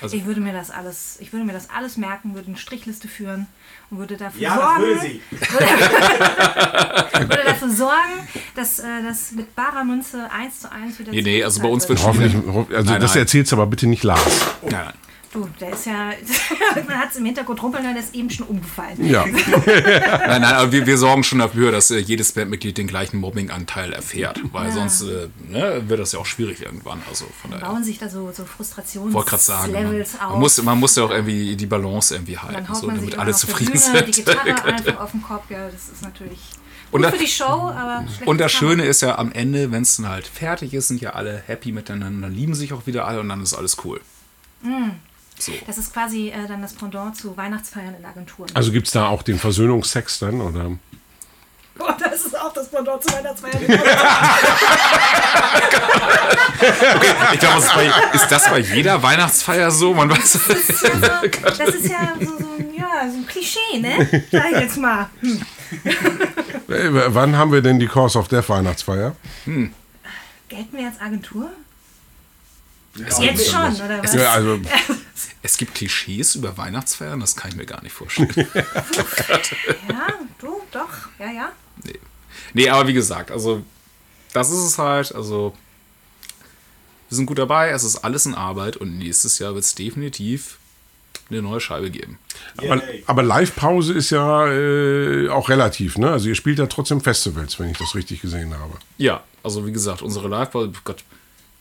Also- 0.00 0.16
ich 0.16 0.24
würde 0.26 0.40
mir 0.40 0.52
das 0.52 0.70
alles, 0.70 1.16
ich 1.20 1.32
würde 1.32 1.44
mir 1.44 1.52
das 1.52 1.70
alles 1.70 1.96
merken, 1.96 2.34
würde 2.34 2.48
eine 2.48 2.56
Strichliste 2.56 3.08
führen 3.08 3.46
und 3.90 3.98
würde 3.98 4.16
dafür 4.16 4.40
Ja, 4.40 4.54
das 4.56 4.64
sorgen, 4.64 4.82
würde 4.82 5.00
sie. 5.00 5.20
würde 7.28 7.44
dafür 7.46 7.70
sorgen, 7.70 8.28
dass 8.54 8.78
äh, 8.78 9.02
das 9.02 9.32
mit 9.32 9.54
barer 9.54 9.84
Münze 9.84 10.30
eins 10.30 10.60
zu 10.60 10.70
eins 10.72 10.98
wieder 10.98 11.12
Nee, 11.12 11.22
nee, 11.22 11.42
also 11.44 11.60
bei 11.62 11.68
uns 11.68 11.88
wird 11.88 12.02
Hoffentlich, 12.02 12.34
also 12.36 12.90
Nein, 12.90 13.00
das 13.00 13.12
nein. 13.12 13.20
erzählst 13.22 13.52
du 13.52 13.56
aber 13.56 13.66
bitte 13.66 13.86
nicht 13.86 14.04
Lars. 14.04 14.46
Nein, 14.62 14.72
nein. 14.72 14.92
Du, 15.30 15.46
der 15.60 15.74
ist 15.74 15.84
ja, 15.84 16.10
man 16.88 16.98
hat 16.98 17.10
es 17.10 17.16
im 17.16 17.24
Hintergrund 17.26 17.62
rumpeln 17.62 17.84
der 17.84 17.96
ist 18.02 18.14
eben 18.14 18.30
schon 18.30 18.46
umgefallen. 18.46 19.04
Ja, 19.06 19.26
Nein, 19.66 20.40
nein, 20.40 20.44
aber 20.44 20.72
wir, 20.72 20.86
wir 20.86 20.96
sorgen 20.96 21.22
schon 21.22 21.38
dafür, 21.40 21.70
dass 21.70 21.90
äh, 21.90 21.98
jedes 21.98 22.32
Bandmitglied 22.32 22.78
den 22.78 22.86
gleichen 22.86 23.18
Mobbing-Anteil 23.18 23.92
erfährt. 23.92 24.40
Weil 24.52 24.68
Ja. 24.68 24.72
sonst 24.72 25.02
äh, 25.02 25.28
ne, 25.50 25.82
wird 25.86 26.00
das 26.00 26.12
ja 26.12 26.18
auch 26.18 26.26
schwierig 26.26 26.62
irgendwann. 26.62 27.02
Also 27.10 27.26
von 27.42 27.50
daher. 27.50 27.66
Bauen 27.66 27.84
sich 27.84 27.98
da 27.98 28.08
so, 28.08 28.32
so 28.32 28.44
Frustrations 28.46 29.12
wollte 29.12 29.28
gerade 29.30 29.42
sagen, 29.42 29.72
man, 29.72 29.82
Levels 29.90 30.14
auf. 30.18 30.30
man, 30.30 30.40
muss, 30.40 30.62
man 30.62 30.78
muss 30.80 30.96
ja 30.96 31.02
auch 31.04 31.10
irgendwie 31.10 31.56
die 31.56 31.66
Balance 31.66 32.14
irgendwie 32.14 32.38
halten, 32.38 32.64
dann 32.66 32.74
so, 32.74 32.86
damit 32.86 33.18
alle 33.18 33.32
zufrieden 33.34 33.72
Bühne, 33.72 33.80
sind. 33.84 34.06
die 34.06 34.12
Gitarre 34.22 34.64
einfach 34.64 35.00
auf 35.00 35.10
den 35.10 35.22
Kopf, 35.22 35.50
ja, 35.50 35.66
das 35.70 35.90
ist 35.90 36.00
natürlich 36.02 36.38
Und 36.90 37.02
da- 37.02 37.10
für 37.10 37.18
die 37.18 37.26
Show, 37.28 37.44
aber 37.44 38.04
schlecht 38.06 38.26
Und 38.26 38.38
das 38.40 38.50
Schöne 38.52 38.84
ist 38.86 39.02
ja 39.02 39.18
am 39.18 39.30
Ende, 39.32 39.70
wenn 39.72 39.82
es 39.82 39.96
dann 39.96 40.08
halt 40.08 40.26
fertig 40.26 40.72
ist, 40.72 40.88
sind 40.88 41.02
ja 41.02 41.10
alle 41.10 41.42
happy 41.46 41.72
miteinander, 41.72 42.30
lieben 42.30 42.54
sich 42.54 42.72
auch 42.72 42.86
wieder 42.86 43.06
alle 43.06 43.20
und 43.20 43.28
dann 43.28 43.42
ist 43.42 43.52
alles 43.52 43.76
cool. 43.84 44.00
So. 45.38 45.52
Das 45.66 45.78
ist 45.78 45.92
quasi 45.92 46.28
äh, 46.30 46.46
dann 46.48 46.62
das 46.62 46.72
Pendant 46.74 47.16
zu 47.16 47.36
Weihnachtsfeiern 47.36 47.94
in 47.98 48.04
Agenturen. 48.04 48.48
also 48.54 48.72
gibt 48.72 48.86
es 48.88 48.92
da 48.92 49.06
auch 49.08 49.22
den 49.22 49.38
Versöhnungsex 49.38 50.18
dann? 50.18 50.40
Oder? 50.40 50.72
Oh, 51.80 51.84
das 51.98 52.24
ist 52.26 52.36
auch 52.38 52.52
das 52.52 52.68
Pendant 52.70 53.02
zu 53.04 53.12
Weihnachtsfeiern. 53.12 53.62
Ich 57.32 57.38
glaube, 57.40 57.58
ist, 57.58 57.70
ist 58.22 58.28
das 58.32 58.50
bei 58.50 58.58
jeder 58.58 59.00
Weihnachtsfeier 59.02 59.70
so? 59.70 59.94
Man 59.94 60.10
weiß, 60.10 60.32
das 60.48 60.48
ist 60.58 60.82
ja 61.88 62.14
so, 62.20 62.26
so, 62.26 62.48
ein- 62.58 62.74
ja, 62.76 63.08
so 63.10 63.16
ein 63.18 63.26
Klischee, 63.26 63.78
ne? 63.78 64.24
Sag 64.32 64.50
ich 64.52 64.60
jetzt 64.60 64.76
mal. 64.76 65.08
Hm. 65.20 65.40
Äh, 66.68 67.14
wann 67.14 67.36
haben 67.36 67.52
wir 67.52 67.62
denn 67.62 67.78
die 67.78 67.86
Cause 67.86 68.18
of 68.18 68.28
Death 68.28 68.48
Weihnachtsfeier? 68.48 69.14
Gelten 69.46 70.76
wir 70.76 70.86
als 70.86 71.00
Agentur? 71.00 71.50
Jetzt 73.20 73.50
schon, 73.50 73.74
oder 73.74 74.02
was? 74.02 74.14
Ja, 74.14 74.32
also, 74.32 74.60
es 75.42 75.56
gibt 75.56 75.74
Klischees 75.74 76.34
über 76.34 76.56
Weihnachtsfeiern, 76.56 77.20
das 77.20 77.36
kann 77.36 77.50
ich 77.50 77.56
mir 77.56 77.66
gar 77.66 77.82
nicht 77.82 77.92
vorstellen. 77.92 78.28
Ja, 79.88 80.06
du, 80.38 80.60
doch, 80.70 80.88
ja, 81.18 81.30
ja. 81.30 81.52
Nee, 82.54 82.68
aber 82.68 82.88
wie 82.88 82.92
gesagt, 82.92 83.30
also 83.30 83.62
das 84.32 84.50
ist 84.50 84.58
es 84.58 84.78
halt. 84.78 85.14
Also 85.14 85.54
wir 87.08 87.16
sind 87.16 87.26
gut 87.26 87.38
dabei, 87.38 87.70
es 87.70 87.84
ist 87.84 87.96
alles 87.96 88.26
in 88.26 88.34
Arbeit 88.34 88.76
und 88.76 88.98
nächstes 88.98 89.38
Jahr 89.38 89.54
wird 89.54 89.64
es 89.64 89.74
definitiv 89.74 90.58
eine 91.30 91.42
neue 91.42 91.60
Scheibe 91.60 91.90
geben. 91.90 92.18
aber, 92.56 92.82
aber 93.06 93.22
Live-Pause 93.22 93.92
ist 93.92 94.10
ja 94.10 94.46
äh, 94.46 95.28
auch 95.28 95.48
relativ, 95.50 95.98
ne? 95.98 96.10
Also 96.10 96.28
ihr 96.28 96.34
spielt 96.34 96.58
ja 96.58 96.66
trotzdem 96.66 97.00
Festivals, 97.02 97.58
wenn 97.58 97.70
ich 97.70 97.78
das 97.78 97.94
richtig 97.94 98.22
gesehen 98.22 98.54
habe. 98.58 98.74
Ja, 98.96 99.22
also 99.42 99.66
wie 99.66 99.72
gesagt, 99.72 100.00
unsere 100.00 100.28
Live-Pause, 100.28 100.72
Gott, 100.84 101.04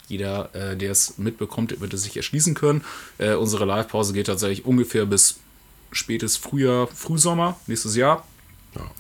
jeder, 0.07 0.53
äh, 0.55 0.75
der 0.77 0.91
es 0.91 1.17
mitbekommt, 1.17 1.79
wird 1.79 1.93
es 1.93 2.03
sich 2.03 2.15
erschließen 2.17 2.53
können. 2.53 2.83
Äh, 3.17 3.33
unsere 3.33 3.65
Live-Pause 3.65 4.13
geht 4.13 4.27
tatsächlich 4.27 4.65
ungefähr 4.65 5.05
bis 5.05 5.39
spätes 5.91 6.37
Frühjahr, 6.37 6.87
Frühsommer 6.87 7.59
nächstes 7.67 7.95
Jahr. 7.95 8.25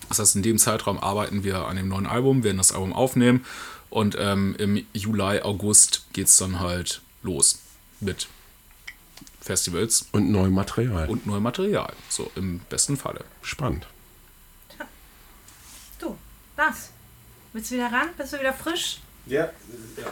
Das 0.09 0.19
heißt, 0.19 0.35
in 0.35 0.41
dem 0.43 0.57
Zeitraum 0.57 0.97
arbeiten 0.99 1.43
wir 1.43 1.65
an 1.67 1.75
dem 1.77 1.87
neuen 1.87 2.07
Album, 2.07 2.43
werden 2.43 2.57
das 2.57 2.71
Album 2.71 2.93
aufnehmen 2.93 3.45
und 3.89 4.15
ähm, 4.19 4.55
im 4.57 4.85
Juli, 4.93 5.41
August 5.41 6.05
geht 6.13 6.27
es 6.27 6.37
dann 6.37 6.59
halt 6.59 7.01
los 7.21 7.59
mit 7.99 8.27
Festivals 9.41 10.07
Und 10.11 10.29
neuem 10.31 10.53
Material. 10.53 11.07
und 11.07 11.25
neuem 11.25 11.43
Material. 11.43 11.93
So 12.09 12.31
im 12.35 12.59
besten 12.69 12.97
Falle. 12.97 13.23
Spannend. 13.41 13.87
Du, 15.99 16.17
Lars, 16.57 16.89
willst 17.53 17.71
du 17.71 17.75
wieder 17.75 17.91
ran? 17.91 18.09
Bist 18.17 18.33
du 18.33 18.39
wieder 18.39 18.53
frisch? 18.53 18.99
Ja, 19.27 19.49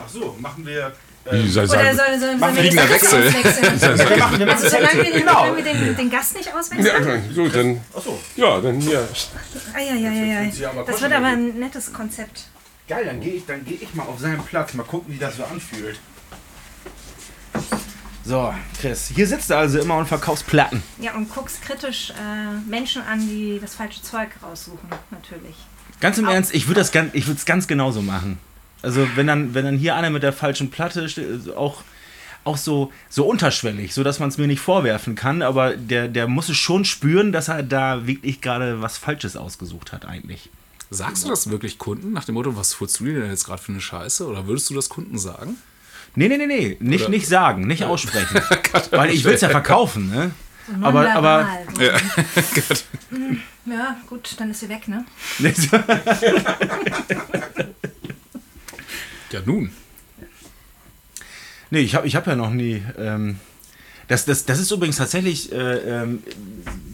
ach 0.03 0.09
so, 0.09 0.35
machen 0.39 0.65
wir. 0.65 0.93
Sei, 1.25 1.63
Oder 1.63 1.67
sei, 1.67 1.95
soll, 1.95 2.19
soll, 2.19 2.37
Machen 2.37 2.55
sollen 2.55 2.65
wir 2.65 2.71
wir 2.73 2.81
das 2.81 2.89
Wechsel. 2.91 3.27
auswechseln? 3.27 4.09
wir 4.09 4.17
machen, 4.17 4.39
wir 4.39 4.45
machen 4.45 4.63
Also 4.63 4.69
solange 4.77 4.95
wir, 4.97 5.03
den, 5.05 5.13
genau. 5.21 5.31
solange 5.33 5.57
wir 5.57 5.63
den, 5.73 5.95
den 5.97 6.09
Gast 6.11 6.35
nicht 6.37 6.53
auswechseln? 6.53 7.05
ja, 7.27 7.33
so, 7.33 7.47
dann, 7.47 7.81
Ach 7.97 8.01
so, 8.03 8.19
ja, 8.35 8.61
dann 8.61 8.79
hier. 8.79 9.07
Sie 10.51 10.65
aber 10.67 10.83
Das 10.83 11.01
wird 11.01 11.13
aber 11.13 11.25
ein 11.27 11.57
nettes 11.59 11.91
Konzept. 11.91 12.43
geil, 12.87 13.05
dann 13.05 13.19
gehe 13.21 13.33
ich, 13.33 13.45
dann 13.47 13.65
geh 13.65 13.73
ich 13.73 13.93
mal 13.95 14.03
auf 14.03 14.19
seinen 14.19 14.43
Platz, 14.43 14.73
mal 14.75 14.83
gucken, 14.83 15.11
wie 15.13 15.17
das 15.17 15.37
so 15.37 15.43
anfühlt. 15.45 15.99
So, 18.23 18.53
Chris, 18.79 19.11
hier 19.13 19.27
sitzt 19.27 19.49
du 19.51 19.55
also 19.57 19.79
immer 19.79 19.97
und 19.97 20.07
verkaufst 20.07 20.47
Platten. 20.47 20.81
Ja, 20.99 21.13
und 21.13 21.29
guckst 21.33 21.61
kritisch 21.61 22.11
äh, 22.11 22.69
Menschen 22.69 23.03
an, 23.03 23.19
die 23.19 23.59
das 23.61 23.75
falsche 23.75 24.01
Zeug 24.01 24.29
raussuchen, 24.41 24.89
natürlich. 25.11 25.55
Ganz 26.01 26.17
im 26.17 26.27
Ernst, 26.27 26.53
ich 26.53 26.67
würde 26.67 26.81
das 26.81 26.91
ganz, 26.91 27.13
ich 27.13 27.27
würde 27.27 27.37
es 27.37 27.45
ganz 27.45 27.67
genauso 27.67 28.01
machen. 28.01 28.39
Also 28.85 29.07
wenn 29.15 29.27
dann, 29.27 29.53
wenn 29.53 29.65
dann 29.65 29.77
hier 29.77 29.95
einer 29.95 30.09
mit 30.11 30.23
der 30.23 30.33
falschen 30.33 30.69
Platte 30.69 31.09
steht, 31.09 31.55
auch, 31.55 31.81
auch 32.43 32.57
so, 32.57 32.91
so 33.09 33.25
unterschwellig, 33.25 33.93
so 33.93 34.03
dass 34.03 34.19
man 34.19 34.29
es 34.29 34.37
mir 34.37 34.45
nicht 34.47 34.59
vorwerfen 34.61 35.15
kann, 35.15 35.41
aber 35.41 35.75
der, 35.75 36.07
der 36.07 36.27
muss 36.27 36.49
es 36.49 36.57
schon 36.57 36.85
spüren, 36.85 37.31
dass 37.31 37.47
er 37.47 37.63
da 37.63 38.05
wirklich 38.05 38.41
gerade 38.41 38.81
was 38.81 38.97
Falsches 38.99 39.35
ausgesucht 39.35 39.91
hat 39.91 40.05
eigentlich. 40.05 40.49
Sagst 40.91 41.25
du 41.25 41.29
das 41.29 41.49
wirklich 41.49 41.79
Kunden 41.79 42.13
nach 42.13 42.25
dem 42.25 42.35
Motto, 42.35 42.55
was 42.55 42.79
holst 42.79 42.99
du 42.99 43.05
dir 43.05 43.21
denn 43.21 43.31
jetzt 43.31 43.45
gerade 43.45 43.61
für 43.61 43.71
eine 43.71 43.81
Scheiße? 43.81 44.27
Oder 44.27 44.45
würdest 44.45 44.69
du 44.69 44.75
das 44.75 44.87
Kunden 44.87 45.17
sagen? 45.17 45.57
Nee, 46.13 46.27
nee, 46.29 46.37
nee, 46.37 46.45
nee, 46.45 46.77
nicht, 46.79 47.01
Oder- 47.05 47.09
nicht 47.09 47.27
sagen, 47.27 47.65
nicht 47.67 47.83
aussprechen. 47.83 48.39
Weil 48.91 49.09
ich 49.09 49.23
will 49.23 49.33
es 49.33 49.41
ja 49.41 49.49
verkaufen, 49.49 50.11
ne? 50.11 50.31
So 50.67 50.85
Aber- 50.85 51.11
aber- 51.11 51.47
so. 51.75 51.81
Ja. 51.81 51.97
Hm, 53.09 53.41
ja, 53.67 53.97
gut, 54.07 54.35
dann 54.37 54.51
ist 54.51 54.59
sie 54.59 54.69
weg, 54.69 54.87
ne? 54.87 55.05
ja, 59.35 59.41
nun. 59.45 59.69
Nee, 61.69 61.81
ich 61.81 61.95
habe 61.95 62.07
ich 62.07 62.15
hab 62.15 62.25
ja 62.25 62.35
noch 62.35 62.51
nie. 62.51 62.81
Ähm, 62.97 63.39
das, 64.07 64.25
das, 64.25 64.45
das 64.45 64.59
ist 64.59 64.71
übrigens 64.71 64.97
tatsächlich. 64.97 65.51
Äh, 65.51 66.03
ähm, 66.03 66.23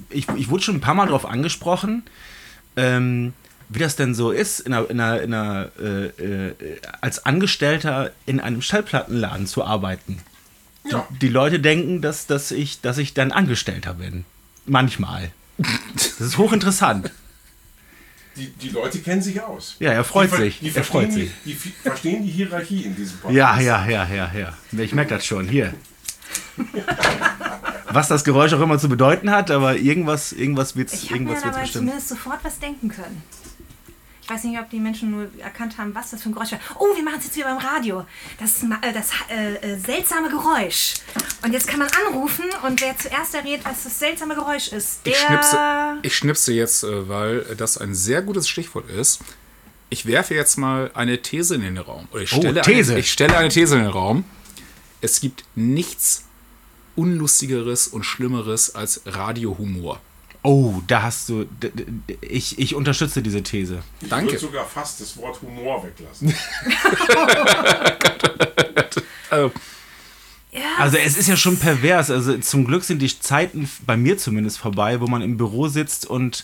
ich, 0.10 0.28
ich 0.36 0.50
wurde 0.50 0.64
schon 0.64 0.76
ein 0.76 0.82
paar 0.82 0.96
Mal 0.96 1.06
darauf 1.06 1.26
angesprochen, 1.26 2.04
ähm, 2.76 3.34
wie 3.70 3.80
das 3.80 3.96
denn 3.96 4.16
so 4.16 4.32
ist, 4.32 4.62
in 4.62 4.74
einer, 4.74 4.90
in 4.90 5.00
einer, 5.00 5.22
in 5.22 5.34
einer, 5.34 5.72
äh, 5.80 6.06
äh, 6.08 6.56
als 7.00 7.26
Angestellter 7.26 8.12
in 8.26 8.40
einem 8.40 8.62
Schallplattenladen 8.62 9.46
zu 9.46 9.64
arbeiten. 9.64 10.20
Ja. 10.90 11.08
Die 11.22 11.30
Leute 11.30 11.60
denken, 11.60 12.02
dass, 12.02 12.26
dass, 12.26 12.52
ich, 12.52 12.82
dass 12.82 12.98
ich 12.98 13.14
dann 13.14 13.32
Angestellter 13.32 13.94
bin. 13.94 14.26
Manchmal. 14.66 15.32
Das 15.94 16.20
ist 16.20 16.38
hochinteressant. 16.38 17.12
Die, 18.36 18.48
die 18.48 18.70
Leute 18.70 19.00
kennen 19.00 19.22
sich 19.22 19.42
aus. 19.42 19.76
Ja, 19.80 19.92
er 19.92 20.04
freut 20.04 20.32
die, 20.32 20.38
sich. 20.38 20.60
Die 20.60 20.68
er 20.68 20.84
freut 20.84 21.12
verstehen, 21.12 21.12
sich. 21.12 21.32
Die, 21.44 21.54
die 21.54 21.72
verstehen 21.82 22.24
die 22.24 22.32
Hierarchie 22.32 22.84
in 22.84 22.96
diesem 22.96 23.18
Podcast. 23.18 23.36
Ja, 23.36 23.60
ja, 23.60 23.86
ja, 23.88 24.08
ja, 24.08 24.32
ja. 24.34 24.54
Ich 24.80 24.94
merke 24.94 25.16
das 25.16 25.26
schon. 25.26 25.48
Hier. 25.50 25.74
Was 27.94 28.08
das 28.08 28.24
Geräusch 28.24 28.54
auch 28.54 28.62
immer 28.62 28.80
zu 28.80 28.88
bedeuten 28.88 29.32
hat, 29.32 29.52
aber 29.52 29.76
irgendwas, 29.76 30.32
irgendwas 30.32 30.78
wird 30.78 30.94
es 30.94 31.04
Ich 31.04 31.12
habe 31.12 31.20
mir 31.20 31.32
irgendwas 31.32 31.44
wird's 31.44 31.52
dabei 31.56 31.62
bestimmt. 31.64 31.86
zumindest 31.88 32.10
sofort 32.10 32.40
was 32.44 32.60
denken 32.60 32.88
können. 32.88 33.22
Ich 34.32 34.38
weiß 34.38 34.46
nicht, 34.46 34.60
ob 34.62 34.70
die 34.70 34.80
Menschen 34.80 35.12
nur 35.12 35.28
erkannt 35.40 35.78
haben, 35.78 35.94
was 35.94 36.12
das 36.12 36.22
für 36.24 36.30
ein 36.30 36.32
Geräusch 36.32 36.54
war. 36.54 36.60
Oh, 36.80 36.96
wir 36.96 37.04
machen 37.04 37.18
es 37.20 37.26
jetzt 37.26 37.36
wie 37.36 37.44
beim 37.44 37.58
Radio. 37.58 38.06
Das, 38.40 38.64
äh, 38.64 38.94
das 38.94 39.10
äh, 39.30 39.56
äh, 39.56 39.78
seltsame 39.78 40.30
Geräusch. 40.30 40.94
Und 41.44 41.52
jetzt 41.52 41.68
kann 41.68 41.80
man 41.80 41.90
anrufen 42.08 42.46
und 42.66 42.80
wer 42.80 42.98
zuerst 42.98 43.36
errät, 43.36 43.60
was 43.66 43.84
das 43.84 44.00
seltsame 44.00 44.36
Geräusch 44.36 44.70
ist, 44.70 45.06
der... 45.06 45.12
Ich 45.12 45.20
schnipse, 45.20 45.98
ich 46.04 46.16
schnipse 46.16 46.54
jetzt, 46.54 46.86
äh, 46.86 47.10
weil 47.10 47.42
das 47.58 47.78
ein 47.78 47.94
sehr 47.94 48.22
gutes 48.22 48.48
Stichwort 48.48 48.90
ist. 48.90 49.20
Ich 49.90 50.06
werfe 50.06 50.34
jetzt 50.34 50.58
mal 50.58 50.92
eine 50.94 51.22
These 51.22 51.56
in 51.56 51.62
den 51.64 51.78
Raum. 51.78 52.08
Oder 52.14 52.22
ich 52.22 52.32
Oh, 52.32 52.38
stelle, 52.38 52.62
These. 52.62 52.94
Eine, 52.94 53.02
ich 53.02 53.12
stelle 53.12 53.36
eine 53.36 53.50
These 53.50 53.76
in 53.76 53.82
den 53.82 53.92
Raum. 53.92 54.24
Es 55.02 55.20
gibt 55.20 55.44
nichts 55.56 56.24
Unlustigeres 56.96 57.90
und 57.90 58.04
Schlimmeres 58.06 58.76
als 58.76 59.02
Radiohumor. 59.06 60.00
Oh, 60.44 60.82
da 60.88 61.04
hast 61.04 61.30
du. 61.30 61.46
Ich, 62.22 62.58
ich 62.58 62.74
unterstütze 62.74 63.22
diese 63.22 63.44
These. 63.44 63.84
Ich 64.02 64.10
Danke. 64.10 64.32
würde 64.32 64.40
sogar 64.40 64.66
fast 64.66 65.00
das 65.00 65.16
Wort 65.18 65.40
Humor 65.42 65.84
weglassen. 65.84 66.34
Äh, 69.32 69.50
ja, 70.52 70.62
Also 70.80 70.98
es 70.98 71.16
ist 71.16 71.30
ja 71.30 71.38
schon 71.38 71.58
pervers. 71.58 72.12
Also 72.12 72.38
zum 72.40 72.66
Glück 72.66 72.84
sind 72.84 73.02
die 73.02 73.18
Zeiten 73.20 73.70
bei 73.86 73.96
mir 73.96 74.18
zumindest 74.18 74.58
vorbei, 74.58 75.00
wo 75.00 75.08
man 75.08 75.22
im 75.22 75.38
Büro 75.38 75.70
sitzt 75.70 76.06
und 76.06 76.44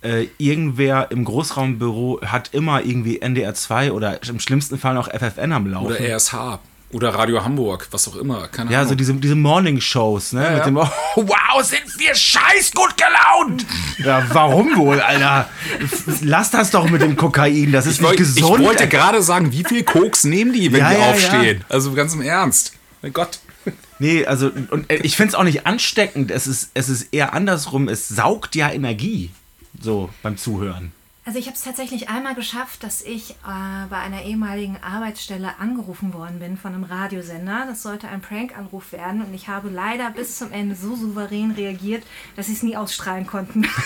äh, 0.00 0.28
irgendwer 0.38 1.10
im 1.10 1.24
Großraumbüro 1.24 2.20
hat 2.24 2.54
immer 2.54 2.82
irgendwie 2.82 3.20
NDR 3.20 3.54
2 3.54 3.92
oder 3.92 4.22
im 4.26 4.40
schlimmsten 4.40 4.78
Fall 4.78 4.94
noch 4.94 5.08
FFN 5.10 5.52
am 5.52 5.66
Laufen. 5.66 5.86
oder 5.88 6.00
RSH. 6.00 6.58
Oder 6.92 7.14
Radio 7.14 7.42
Hamburg, 7.44 7.88
was 7.90 8.06
auch 8.08 8.16
immer. 8.16 8.48
Keine 8.48 8.70
Ja, 8.70 8.78
Ahnung. 8.80 8.90
so 8.90 8.94
diese, 8.94 9.14
diese 9.14 9.34
Morning-Shows, 9.34 10.34
ne? 10.34 10.42
Ja, 10.44 10.50
Mit 10.50 10.58
ja. 10.58 10.64
dem, 10.66 10.76
oh, 10.76 10.86
wow, 11.16 11.62
sind 11.64 11.82
wir 11.98 12.14
scheiß 12.14 12.72
gut 12.72 12.94
gelaunt! 12.96 13.64
Ja, 13.98 14.24
warum 14.32 14.76
wohl, 14.76 15.00
Alter? 15.00 15.48
Lass 16.20 16.50
das 16.50 16.70
doch 16.70 16.88
mit 16.90 17.00
dem 17.02 17.16
Kokain, 17.16 17.72
das 17.72 17.86
ist 17.86 17.94
ich, 17.94 18.00
nicht 18.00 18.08
wollt- 18.10 18.18
gesund. 18.18 18.60
ich 18.60 18.66
wollte 18.66 18.88
gerade 18.88 19.22
sagen, 19.22 19.52
wie 19.52 19.64
viel 19.64 19.82
Koks 19.84 20.24
nehmen 20.24 20.52
die, 20.52 20.70
wenn 20.72 20.80
Ja, 20.80 20.90
die 20.90 20.96
aufstehen? 21.00 21.64
Also 21.68 21.92
ganz 21.94 22.12
im 22.14 22.20
Ernst. 22.22 22.74
Mein 23.00 23.12
Gott. 23.12 23.38
Nee, 23.98 24.26
also, 24.26 24.50
und 24.70 24.90
äh, 24.90 24.96
ich 24.96 25.16
finde 25.16 25.30
es 25.30 25.34
auch 25.36 25.44
nicht 25.44 25.64
ansteckend. 25.66 26.30
Es 26.30 26.46
ist, 26.46 26.70
es 26.74 26.88
ist 26.88 27.08
eher 27.14 27.32
andersrum. 27.34 27.88
Es 27.88 28.08
saugt 28.08 28.54
ja 28.56 28.70
Energie. 28.70 29.30
So 29.80 30.10
beim 30.22 30.36
Zuhören. 30.36 30.92
Also 31.24 31.38
ich 31.38 31.46
habe 31.46 31.54
es 31.54 31.62
tatsächlich 31.62 32.08
einmal 32.08 32.34
geschafft, 32.34 32.82
dass 32.82 33.00
ich 33.00 33.30
äh, 33.30 33.86
bei 33.88 33.96
einer 33.98 34.22
ehemaligen 34.24 34.76
Arbeitsstelle 34.82 35.50
angerufen 35.60 36.14
worden 36.14 36.40
bin 36.40 36.56
von 36.56 36.74
einem 36.74 36.82
Radiosender. 36.82 37.64
Das 37.68 37.82
sollte 37.82 38.08
ein 38.08 38.20
Prank-Anruf 38.20 38.90
werden 38.90 39.22
und 39.22 39.32
ich 39.32 39.46
habe 39.46 39.68
leider 39.68 40.10
bis 40.10 40.38
zum 40.38 40.50
Ende 40.50 40.74
so 40.74 40.96
souverän 40.96 41.52
reagiert, 41.52 42.02
dass 42.34 42.46
sie 42.46 42.54
es 42.54 42.64
nie 42.64 42.76
ausstrahlen 42.76 43.26
konnten. 43.26 43.66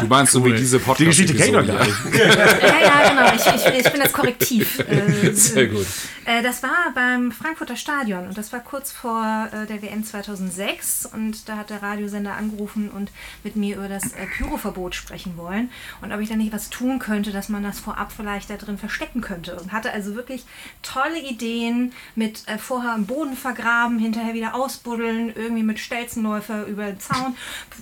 Du 0.00 0.06
meinst 0.06 0.32
so 0.32 0.44
wie 0.44 0.52
diese 0.52 0.78
podcast 0.78 1.00
Die 1.00 1.04
Geschichte 1.06 1.34
kennt 1.34 1.52
ihr 1.52 1.62
doch 1.62 1.66
gar 1.66 1.84
nicht. 1.84 1.96
ja, 2.14 2.80
ja, 2.80 3.08
genau. 3.08 3.32
Ich, 3.34 3.46
ich, 3.46 3.86
ich 3.86 3.92
bin 3.92 4.00
das 4.00 4.12
Korrektiv. 4.12 4.78
Äh, 4.94 5.32
Sehr 5.32 5.68
gut. 5.68 5.86
Äh, 6.24 6.42
das 6.42 6.62
war 6.62 6.92
beim 6.94 7.32
Frankfurter 7.32 7.76
Stadion 7.76 8.26
und 8.26 8.36
das 8.36 8.52
war 8.52 8.60
kurz 8.60 8.92
vor 8.92 9.48
äh, 9.52 9.66
der 9.66 9.82
WM 9.82 10.04
2006 10.04 11.06
und 11.12 11.48
da 11.48 11.56
hat 11.56 11.70
der 11.70 11.82
Radiosender 11.82 12.34
angerufen 12.34 12.90
und 12.90 13.10
mit 13.42 13.56
mir 13.56 13.76
über 13.76 13.88
das 13.88 14.12
äh, 14.12 14.26
Pyroverbot 14.36 14.94
sprechen 14.94 15.36
wollen 15.36 15.70
und 16.00 16.12
ob 16.12 16.20
ich 16.20 16.28
da 16.28 16.36
nicht 16.36 16.52
was 16.52 16.70
tun 16.70 16.98
könnte, 16.98 17.32
dass 17.32 17.48
man 17.48 17.62
das 17.62 17.80
vorab 17.80 18.12
vielleicht 18.12 18.50
da 18.50 18.56
drin 18.56 18.78
verstecken 18.78 19.20
könnte 19.20 19.56
und 19.56 19.72
hatte 19.72 19.92
also 19.92 20.14
wirklich 20.14 20.44
tolle 20.82 21.18
Ideen 21.18 21.92
mit 22.14 22.46
äh, 22.46 22.58
vorher 22.58 22.94
im 22.94 23.06
Boden 23.06 23.36
vergraben, 23.36 23.98
hinterher 23.98 24.34
wieder 24.34 24.54
ausbuddeln, 24.54 25.32
irgendwie 25.34 25.62
mit 25.62 25.78
Stelzenläufer 25.78 26.66
über 26.66 26.86
den 26.86 27.00
Zaun 27.00 27.36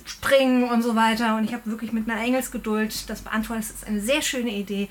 springen 0.05 0.69
und 0.69 0.81
so 0.81 0.95
weiter 0.95 1.35
und 1.37 1.43
ich 1.43 1.53
habe 1.53 1.69
wirklich 1.69 1.91
mit 1.91 2.09
einer 2.09 2.21
Engelsgeduld 2.21 3.09
das 3.09 3.21
beantwortet. 3.21 3.65
Das 3.69 3.75
ist 3.75 3.87
eine 3.87 4.01
sehr 4.01 4.21
schöne 4.21 4.51
Idee, 4.51 4.89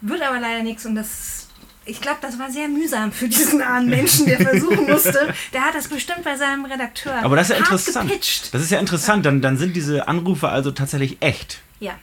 wird 0.00 0.22
aber 0.22 0.40
leider 0.40 0.62
nichts 0.62 0.86
und 0.86 0.94
das 0.94 1.48
ich 1.90 2.00
glaube, 2.00 2.18
das 2.20 2.38
war 2.38 2.50
sehr 2.50 2.68
mühsam 2.68 3.10
für 3.10 3.28
diesen 3.28 3.62
armen 3.62 3.88
Menschen, 3.88 4.26
der 4.26 4.38
versuchen 4.38 4.88
musste. 4.88 5.34
Der 5.52 5.62
hat 5.62 5.74
das 5.74 5.88
bestimmt 5.88 6.22
bei 6.24 6.36
seinem 6.36 6.64
Redakteur. 6.64 7.14
Aber 7.22 7.36
das 7.36 7.50
ist 7.50 7.56
ja 7.56 7.58
interessant. 7.58 8.08
Gepitcht. 8.08 8.54
Das 8.54 8.62
ist 8.62 8.70
ja 8.70 8.78
interessant. 8.78 9.26
Dann, 9.26 9.40
dann 9.40 9.56
sind 9.56 9.74
diese 9.74 10.06
Anrufe 10.06 10.48
also 10.48 10.70
tatsächlich 10.70 11.18
echt. 11.20 11.60
Ja. 11.80 11.94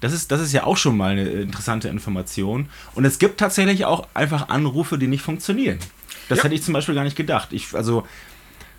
Das 0.00 0.12
ist, 0.12 0.30
das 0.32 0.40
ist 0.40 0.52
ja 0.52 0.64
auch 0.64 0.76
schon 0.76 0.96
mal 0.96 1.12
eine 1.12 1.28
interessante 1.28 1.88
Information. 1.88 2.68
Und 2.94 3.04
es 3.04 3.18
gibt 3.18 3.38
tatsächlich 3.38 3.84
auch 3.84 4.08
einfach 4.14 4.48
Anrufe, 4.48 4.96
die 4.98 5.06
nicht 5.06 5.22
funktionieren. 5.22 5.78
Das 6.28 6.38
Ja. 6.38 6.44
hätte 6.44 6.54
ich 6.54 6.62
zum 6.62 6.74
Beispiel 6.74 6.94
gar 6.94 7.04
nicht 7.04 7.16
gedacht. 7.16 7.48
Ich, 7.52 7.74
also, 7.74 8.06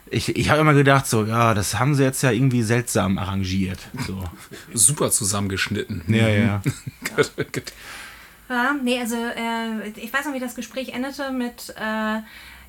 ich, 0.09 0.35
ich 0.35 0.49
habe 0.49 0.61
immer 0.61 0.73
gedacht, 0.73 1.05
so, 1.07 1.25
ja, 1.25 1.53
das 1.53 1.77
haben 1.79 1.95
sie 1.95 2.03
jetzt 2.03 2.21
ja 2.23 2.31
irgendwie 2.31 2.63
seltsam 2.63 3.17
arrangiert. 3.17 3.79
So. 4.07 4.23
Super 4.73 5.11
zusammengeschnitten. 5.11 6.03
Ja, 6.07 6.27
ja. 6.27 6.61
Ja, 8.49 8.75
nee, 8.83 8.99
also 8.99 9.15
äh, 9.15 9.89
ich 9.95 10.11
weiß 10.11 10.25
noch, 10.25 10.33
wie 10.33 10.39
das 10.41 10.55
Gespräch 10.55 10.89
endete 10.89 11.31
mit, 11.31 11.73
äh, 11.77 12.19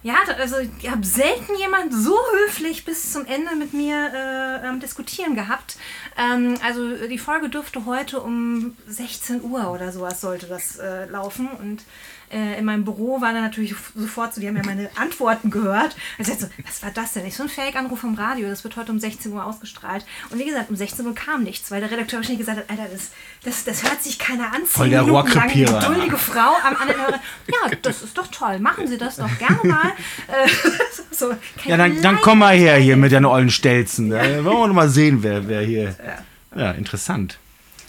ja, 0.03 0.17
also 0.39 0.57
ich 0.59 0.91
habe 0.91 1.05
selten 1.07 1.57
jemand 1.59 1.95
so 1.95 2.19
höflich 2.45 2.85
bis 2.85 3.13
zum 3.13 3.25
Ende 3.25 3.55
mit 3.55 3.73
mir 3.73 4.13
äh, 4.13 4.67
am 4.67 4.81
Diskutieren 4.81 5.37
gehabt. 5.37 5.77
Ähm, 6.19 6.57
also 6.65 7.07
die 7.07 7.19
Folge 7.19 7.49
dürfte 7.49 7.87
heute 7.87 8.21
um 8.21 8.77
16 8.89 9.43
Uhr 9.43 9.71
oder 9.71 9.93
sowas 9.93 10.21
sollte 10.21 10.47
das 10.47 10.79
äh, 10.79 11.07
laufen 11.07 11.49
und 11.49 11.85
äh, 12.33 12.59
in 12.59 12.65
meinem 12.65 12.85
Büro 12.85 13.21
war 13.21 13.33
dann 13.33 13.43
natürlich 13.43 13.75
sofort 13.95 14.35
so, 14.35 14.41
die 14.41 14.49
haben 14.49 14.57
ja 14.57 14.63
meine 14.65 14.89
Antworten 14.97 15.51
gehört. 15.51 15.95
Und 16.19 16.27
ich 16.29 16.39
so, 16.39 16.47
was 16.65 16.83
war 16.83 16.91
das 16.91 17.13
denn? 17.13 17.27
Ich 17.27 17.37
so 17.37 17.43
ein 17.43 17.49
Fake-Anruf 17.49 18.01
vom 18.01 18.15
Radio, 18.15 18.49
das 18.49 18.65
wird 18.65 18.77
heute 18.77 18.91
um 18.91 18.99
16 18.99 19.33
Uhr 19.33 19.45
ausgestrahlt. 19.45 20.05
Und 20.31 20.39
wie 20.39 20.45
gesagt, 20.45 20.71
um 20.71 20.77
16 20.77 21.07
Uhr 21.07 21.15
kam 21.15 21.43
nichts, 21.43 21.71
weil 21.71 21.81
der 21.81 21.91
Redakteur 21.91 22.19
wahrscheinlich 22.19 22.41
gesagt 22.41 22.59
hat, 22.59 22.71
Alter, 22.71 22.91
das, 22.93 23.11
das, 23.45 23.65
das 23.65 23.83
hört 23.83 24.03
sich 24.03 24.19
keiner 24.19 24.53
an. 24.55 24.65
Voll 24.65 24.91
der 24.91 25.03
Rohrkrepierer. 25.03 25.77
eine 25.77 25.87
geduldige 25.87 26.17
Frau 26.17 26.55
am 26.65 26.77
anderen 26.77 27.03
Hörer. 27.03 27.21
Ja, 27.49 27.77
das 27.83 28.03
ist 28.03 28.17
doch 28.17 28.29
toll. 28.29 28.59
Machen 28.59 28.87
Sie 28.87 28.99
das 28.99 29.17
doch 29.17 29.39
gerne 29.39 29.61
mal. 29.65 29.93
Äh, 30.29 30.49
so, 31.11 31.35
Ja, 31.65 31.77
dann, 31.77 32.01
dann 32.01 32.19
komm 32.21 32.39
mal 32.39 32.55
her 32.57 32.77
hier 32.77 32.97
mit 32.97 33.13
deinen 33.13 33.27
ollen 33.27 33.51
Stelzen. 33.51 34.11
Da 34.11 34.21
wollen 34.45 34.45
wir 34.45 34.67
noch 34.69 34.75
mal 34.75 34.89
sehen, 34.89 35.23
wer, 35.23 35.47
wer 35.49 35.61
hier. 35.63 35.95
Ja, 36.57 36.73
interessant. 36.73 37.39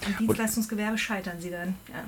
Im 0.06 0.18
Dienstleistungsgewerbe 0.18 0.98
scheitern 0.98 1.40
Sie 1.40 1.49
dann. 1.49 1.76
Ja. 1.90 2.03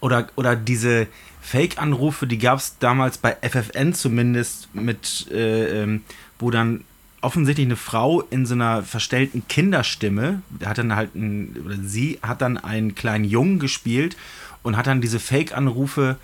Oder, 0.00 0.28
oder 0.36 0.56
diese 0.56 1.06
Fake-Anrufe, 1.44 2.26
die 2.26 2.38
gab 2.38 2.58
es 2.58 2.78
damals 2.78 3.18
bei 3.18 3.36
FFN 3.42 3.92
zumindest, 3.92 4.74
mit, 4.74 5.30
äh, 5.30 5.82
ähm, 5.82 6.02
wo 6.38 6.50
dann 6.50 6.84
offensichtlich 7.20 7.66
eine 7.66 7.76
Frau 7.76 8.22
in 8.22 8.46
so 8.46 8.54
einer 8.54 8.82
verstellten 8.82 9.46
Kinderstimme, 9.46 10.40
der 10.48 10.70
hat 10.70 10.78
dann 10.78 10.96
halt 10.96 11.14
ein, 11.14 11.54
oder 11.64 11.76
sie 11.82 12.18
hat 12.22 12.40
dann 12.40 12.56
einen 12.56 12.94
kleinen 12.94 13.24
Jungen 13.24 13.58
gespielt 13.58 14.16
und 14.62 14.78
hat 14.78 14.86
dann 14.86 15.02
diese 15.02 15.20
Fake-Anrufe 15.20 16.16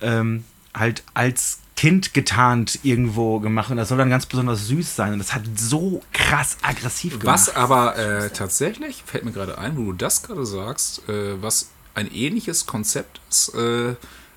ähm, 0.00 0.44
halt 0.74 1.04
als 1.14 1.60
Kind 1.76 2.12
getarnt 2.12 2.80
irgendwo 2.82 3.38
gemacht 3.38 3.70
und 3.70 3.76
das 3.76 3.88
soll 3.88 3.98
dann 3.98 4.10
ganz 4.10 4.26
besonders 4.26 4.66
süß 4.66 4.96
sein 4.96 5.12
und 5.12 5.20
das 5.20 5.34
hat 5.34 5.42
so 5.56 6.02
krass 6.12 6.56
aggressiv 6.62 7.20
gemacht. 7.20 7.34
Was 7.34 7.54
aber 7.54 7.96
äh, 7.96 8.30
tatsächlich, 8.30 9.04
fällt 9.06 9.24
mir 9.24 9.32
gerade 9.32 9.56
ein, 9.56 9.76
wo 9.76 9.84
du 9.84 9.92
das 9.92 10.24
gerade 10.24 10.44
sagst, 10.44 11.08
äh, 11.08 11.40
was 11.40 11.70
ein 11.94 12.12
ähnliches 12.12 12.66
Konzept 12.66 13.20
ist, 13.30 13.54
äh, 13.54 13.94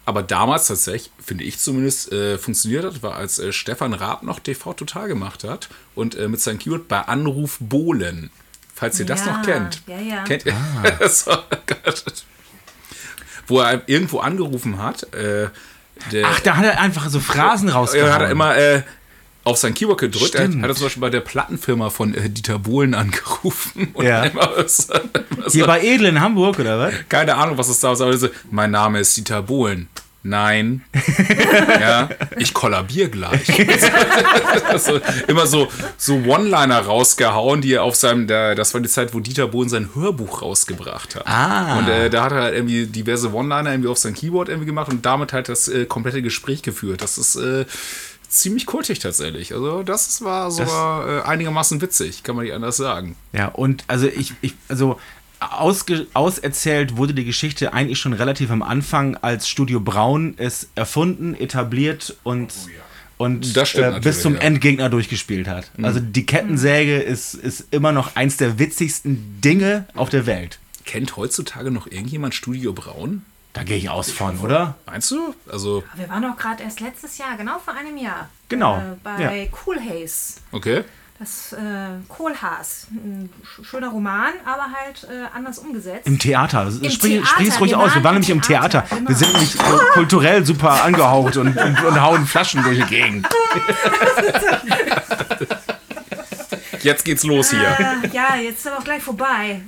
aber 0.07 0.23
damals 0.23 0.67
tatsächlich, 0.67 1.11
finde 1.21 1.43
ich 1.43 1.59
zumindest, 1.59 2.13
äh, 2.13 2.37
funktioniert 2.37 2.85
hat, 2.85 3.03
war 3.03 3.17
als 3.17 3.39
äh, 3.39 3.51
Stefan 3.51 3.91
Raab 3.93 4.23
noch 4.23 4.39
TV 4.39 4.71
Total 4.73 5.09
gemacht 5.09 5.43
hat 5.43 5.67
und 5.95 6.15
äh, 6.15 6.29
mit 6.29 6.39
seinem 6.39 6.59
Keyword 6.59 6.87
bei 6.87 7.01
Anruf 7.01 7.57
Bohlen. 7.59 8.29
Falls 8.73 8.97
ihr 9.01 9.05
das 9.05 9.25
Ja, 9.25 9.33
noch 9.33 9.45
kennt. 9.45 9.81
ja, 9.85 9.99
ja. 9.99 10.23
Kennt 10.23 10.45
ihr? 10.45 10.55
so, 11.09 11.31
Gott. 11.65 12.25
Wo 13.47 13.59
er 13.59 13.81
irgendwo 13.87 14.19
angerufen 14.19 14.81
hat. 14.81 15.13
Äh, 15.13 15.49
der, 16.13 16.25
Ach, 16.27 16.39
da 16.39 16.55
hat 16.55 16.63
er 16.65 16.79
einfach 16.79 17.09
so 17.09 17.19
Phrasen 17.19 17.67
er 17.67 17.75
rausgehauen. 17.75 18.13
hat 18.13 18.21
er 18.21 18.29
immer 18.29 18.55
äh, 18.55 18.83
auf 19.47 19.57
sein 19.57 19.73
Keyword 19.73 19.99
gedrückt. 19.99 20.35
Er 20.35 20.45
Stimmt. 20.45 20.61
hat 20.61 20.69
er 20.69 20.75
zum 20.75 20.85
Beispiel 20.85 21.01
bei 21.01 21.09
der 21.09 21.21
Plattenfirma 21.21 21.89
von 21.89 22.13
äh, 22.13 22.29
Dieter 22.29 22.59
Bohlen 22.59 22.93
angerufen. 22.93 23.93
Ja. 24.01 24.29
so, 24.67 24.93
immer 24.93 25.49
Hier 25.49 25.65
bei 25.65 25.81
Edel 25.81 26.07
in 26.07 26.21
Hamburg, 26.21 26.59
oder 26.59 26.79
was? 26.79 26.93
keine 27.09 27.35
Ahnung, 27.35 27.57
was 27.57 27.69
es 27.69 27.79
da 27.79 27.93
ist, 27.93 28.01
aber 28.01 28.17
so, 28.17 28.29
mein 28.51 28.71
Name 28.71 28.99
ist 28.99 29.15
Dieter 29.17 29.41
Bohlen. 29.41 29.87
Nein. 30.23 30.83
ja, 31.79 32.09
ich 32.37 32.53
kollabier 32.53 33.07
gleich. 33.07 33.47
so, 34.77 34.99
immer 35.27 35.47
so, 35.47 35.69
so 35.95 36.15
One-Liner 36.15 36.79
rausgehauen, 36.79 37.61
die 37.61 37.73
er 37.73 37.83
auf 37.83 37.95
seinem, 37.95 38.27
der, 38.27 38.53
das 38.55 38.73
war 38.73 38.81
die 38.81 38.89
Zeit, 38.89 39.13
wo 39.13 39.21
Dieter 39.21 39.47
Bohlen 39.47 39.69
sein 39.69 39.89
Hörbuch 39.95 40.41
rausgebracht 40.41 41.15
hat. 41.15 41.27
Ah. 41.27 41.79
Und 41.79 41.87
äh, 41.87 42.09
da 42.09 42.23
hat 42.25 42.33
er 42.33 42.41
halt 42.41 42.55
irgendwie 42.55 42.87
diverse 42.87 43.33
One-Liner 43.33 43.71
irgendwie 43.71 43.89
auf 43.89 43.97
sein 43.97 44.15
Keyboard 44.15 44.49
irgendwie 44.49 44.65
gemacht 44.65 44.91
und 44.91 45.05
damit 45.05 45.31
halt 45.31 45.47
das 45.47 45.69
äh, 45.69 45.85
komplette 45.85 46.21
Gespräch 46.21 46.61
geführt. 46.61 47.01
Das 47.01 47.17
ist 47.17 47.37
äh, 47.37 47.65
ziemlich 48.29 48.65
kultig 48.65 48.99
tatsächlich. 48.99 49.53
Also 49.53 49.83
das 49.83 50.21
war 50.21 50.51
sogar 50.51 51.07
äh, 51.07 51.21
einigermaßen 51.23 51.81
witzig, 51.81 52.23
kann 52.23 52.35
man 52.35 52.45
nicht 52.45 52.53
anders 52.53 52.77
sagen. 52.77 53.15
Ja, 53.33 53.47
und 53.47 53.83
also 53.87 54.07
ich, 54.07 54.33
ich 54.41 54.53
also 54.67 54.99
ausge, 55.39 56.07
auserzählt 56.13 56.97
wurde 56.97 57.13
die 57.13 57.25
Geschichte 57.25 57.73
eigentlich 57.73 57.99
schon 57.99 58.13
relativ 58.13 58.51
am 58.51 58.61
Anfang, 58.61 59.15
als 59.17 59.47
Studio 59.47 59.79
Braun 59.79 60.33
es 60.37 60.69
erfunden, 60.75 61.35
etabliert 61.35 62.17
und, 62.23 62.53
und 63.17 63.55
Das 63.55 63.69
stimmt 63.69 63.97
äh, 63.97 63.99
bis 63.99 64.21
zum 64.21 64.35
ja. 64.35 64.41
Endgegner 64.41 64.89
durchgespielt 64.89 65.47
hat. 65.47 65.71
Also 65.81 65.99
die 65.99 66.25
Kettensäge 66.25 66.97
ist, 66.97 67.33
ist 67.33 67.67
immer 67.71 67.91
noch 67.91 68.15
eins 68.15 68.37
der 68.37 68.59
witzigsten 68.59 69.41
Dinge 69.41 69.85
auf 69.95 70.09
der 70.09 70.25
Welt. 70.25 70.59
Kennt 70.85 71.17
heutzutage 71.17 71.69
noch 71.71 71.87
irgendjemand 71.87 72.33
Studio 72.33 72.73
Braun? 72.73 73.23
Da 73.57 73.63
gehe 73.63 73.77
ich 73.77 73.89
aus 73.89 74.11
von, 74.11 74.37
oder? 74.39 74.75
Meinst 74.85 75.09
du? 75.09 75.33
Also, 75.51 75.83
Wir 75.95 76.07
waren 76.09 76.21
doch 76.21 76.37
gerade 76.37 76.61
erst 76.63 76.79
letztes 76.79 77.17
Jahr, 77.17 77.35
genau 77.37 77.57
vor 77.57 77.73
einem 77.73 77.97
Jahr. 77.97 78.29
Genau, 78.49 78.77
Äh, 78.77 78.81
bei 79.03 79.49
Cool 79.65 79.77
Haze. 79.79 80.35
okay. 80.51 80.83
Das 81.19 81.51
äh, 81.53 81.57
Kohlhaas. 82.09 82.85
Ein 82.91 83.31
sch- 83.43 83.65
schöner 83.65 83.87
Roman, 83.89 84.33
aber 84.45 84.67
halt 84.71 85.05
äh, 85.05 85.25
anders 85.35 85.57
umgesetzt. 85.57 86.05
Im 86.05 86.19
Theater. 86.19 86.69
Sprich 86.71 86.99
Theater, 86.99 87.41
es 87.41 87.59
ruhig 87.59 87.75
aus. 87.75 87.95
Wir 87.95 88.03
waren 88.03 88.13
nämlich 88.13 88.29
im 88.29 88.43
Theater. 88.43 88.83
Theater, 88.83 88.95
genau. 88.97 89.09
Wir 89.09 89.15
sind 89.15 89.33
nämlich 89.33 89.55
äh, 89.55 89.63
kulturell 89.93 90.45
super 90.45 90.83
angehaucht 90.83 91.37
und, 91.37 91.57
und, 91.57 91.83
und 91.83 92.01
hauen 92.03 92.27
Flaschen 92.27 92.61
durch 92.61 92.77
die 92.77 92.85
Gegend. 92.85 93.27
Jetzt 96.83 97.03
geht's 97.03 97.23
los 97.23 97.49
hier. 97.49 97.61
Äh, 98.03 98.07
ja, 98.13 98.35
jetzt 98.35 98.59
ist 98.59 98.67
aber 98.67 98.77
auch 98.77 98.83
gleich 98.83 99.01
vorbei. 99.01 99.61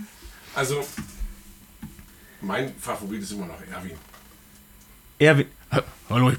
Also, 0.53 0.85
mein 2.41 2.73
Favorit 2.79 3.21
ist 3.21 3.31
immer 3.31 3.45
noch 3.47 3.59
Erwin. 3.71 3.97
Erwin. 5.17 5.45
Hallo, 6.09 6.31
ich, 6.31 6.37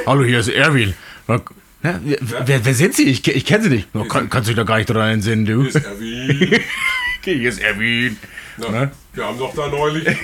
Hallo, 0.06 0.24
hier 0.24 0.40
ist 0.40 0.48
Erwin. 0.48 0.94
Na, 1.26 1.40
wer, 2.02 2.18
wer, 2.20 2.64
wer 2.64 2.74
sind 2.74 2.94
Sie? 2.94 3.04
Ich, 3.04 3.26
ich 3.26 3.44
kenne 3.44 3.64
Sie 3.64 3.70
nicht. 3.70 3.88
Na, 3.94 4.04
kann, 4.06 4.28
kannst 4.28 4.48
du 4.48 4.52
dich 4.52 4.56
da 4.56 4.64
gar 4.64 4.78
nicht 4.78 4.88
dran 4.88 5.14
entsinnen, 5.14 5.44
du? 5.44 5.62
Hier 5.62 5.68
ist 5.68 5.84
Erwin. 5.84 6.60
Okay, 7.20 7.38
hier 7.38 7.48
ist 7.48 7.60
Erwin. 7.60 8.16
Na? 8.56 8.90
Wir 9.12 9.24
haben 9.24 9.38
doch 9.38 9.54
da 9.54 9.68
neulich. 9.68 10.04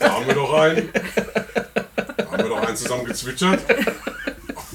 Da 0.00 0.14
haben 0.14 0.26
wir 0.26 0.34
doch 0.34 0.54
einen. 0.54 0.88
Da 2.16 2.24
haben 2.24 2.38
wir 2.38 2.48
doch 2.48 2.66
einen 2.66 2.76
zusammen 2.76 3.04
gezwitschert. 3.04 3.60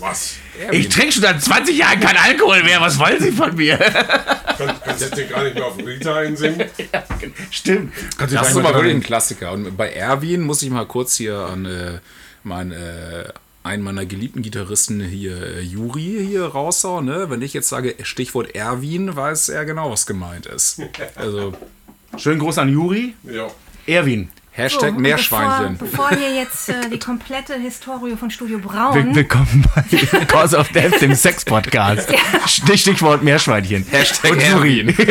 Was. 0.05 0.35
Ich 0.71 0.89
trinke 0.89 1.11
schon 1.11 1.23
seit 1.23 1.41
20 1.41 1.77
Jahren 1.77 1.99
kein 1.99 2.15
Alkohol 2.15 2.63
mehr. 2.63 2.79
Was 2.79 2.99
wollen 2.99 3.19
Sie 3.19 3.31
von 3.31 3.55
mir? 3.55 3.77
Kann, 3.77 4.73
kannst 4.83 5.01
du 5.01 5.15
den 5.15 5.29
gar 5.29 5.43
nicht 5.43 5.55
mehr 5.55 5.65
auf 5.65 5.77
Rita 5.77 6.15
einsingen? 6.15 6.63
Stimmt. 7.51 7.93
Kannst 8.17 8.33
du 8.33 8.37
Das 8.37 8.49
ist 8.49 8.55
gar 8.55 8.73
wirklich 8.73 8.93
ein 8.93 9.03
Klassiker. 9.03 9.51
Und 9.51 9.75
bei 9.75 9.91
Erwin 9.91 10.41
muss 10.41 10.61
ich 10.61 10.69
mal 10.69 10.85
kurz 10.85 11.15
hier 11.17 11.37
an 11.37 11.65
äh, 11.65 11.99
mein 12.43 12.71
äh, 12.71 13.25
einen 13.63 13.81
meiner 13.81 14.05
geliebten 14.05 14.43
Gitarristen 14.43 15.01
hier, 15.01 15.41
äh, 15.41 15.61
Juri, 15.61 16.23
hier 16.27 16.45
raushau, 16.45 17.01
ne? 17.01 17.29
Wenn 17.29 17.41
ich 17.41 17.53
jetzt 17.53 17.67
sage 17.67 17.95
Stichwort 18.03 18.53
Erwin, 18.53 19.15
weiß 19.15 19.49
er 19.49 19.65
genau, 19.65 19.89
was 19.89 20.05
gemeint 20.05 20.45
ist. 20.45 20.79
Also 21.15 21.53
Schönen 22.17 22.39
Gruß 22.39 22.59
an 22.59 22.69
Juri. 22.69 23.13
Ja. 23.23 23.47
Erwin. 23.87 24.29
Hashtag 24.55 24.91
und 24.93 25.01
Meerschweinchen. 25.01 25.77
Bevor, 25.77 26.07
bevor 26.09 26.17
hier 26.17 26.33
jetzt 26.33 26.69
äh, 26.69 26.89
die 26.89 26.97
komplette 26.97 27.55
Historie 27.55 28.15
von 28.15 28.31
Studio 28.31 28.57
Braun. 28.59 28.93
Will 28.95 29.15
willkommen 29.15 29.65
bei 29.75 29.81
Cause 30.27 30.57
of 30.57 30.69
Death, 30.69 31.01
dem 31.01 31.13
Sex-Podcast. 31.13 32.09
Stich- 32.47 32.77
Stichwort 32.81 33.21
Meerschweinchen. 33.21 33.85
Hashtag 33.91 34.31
Und. 34.31 34.41
Erwin. 34.41 34.95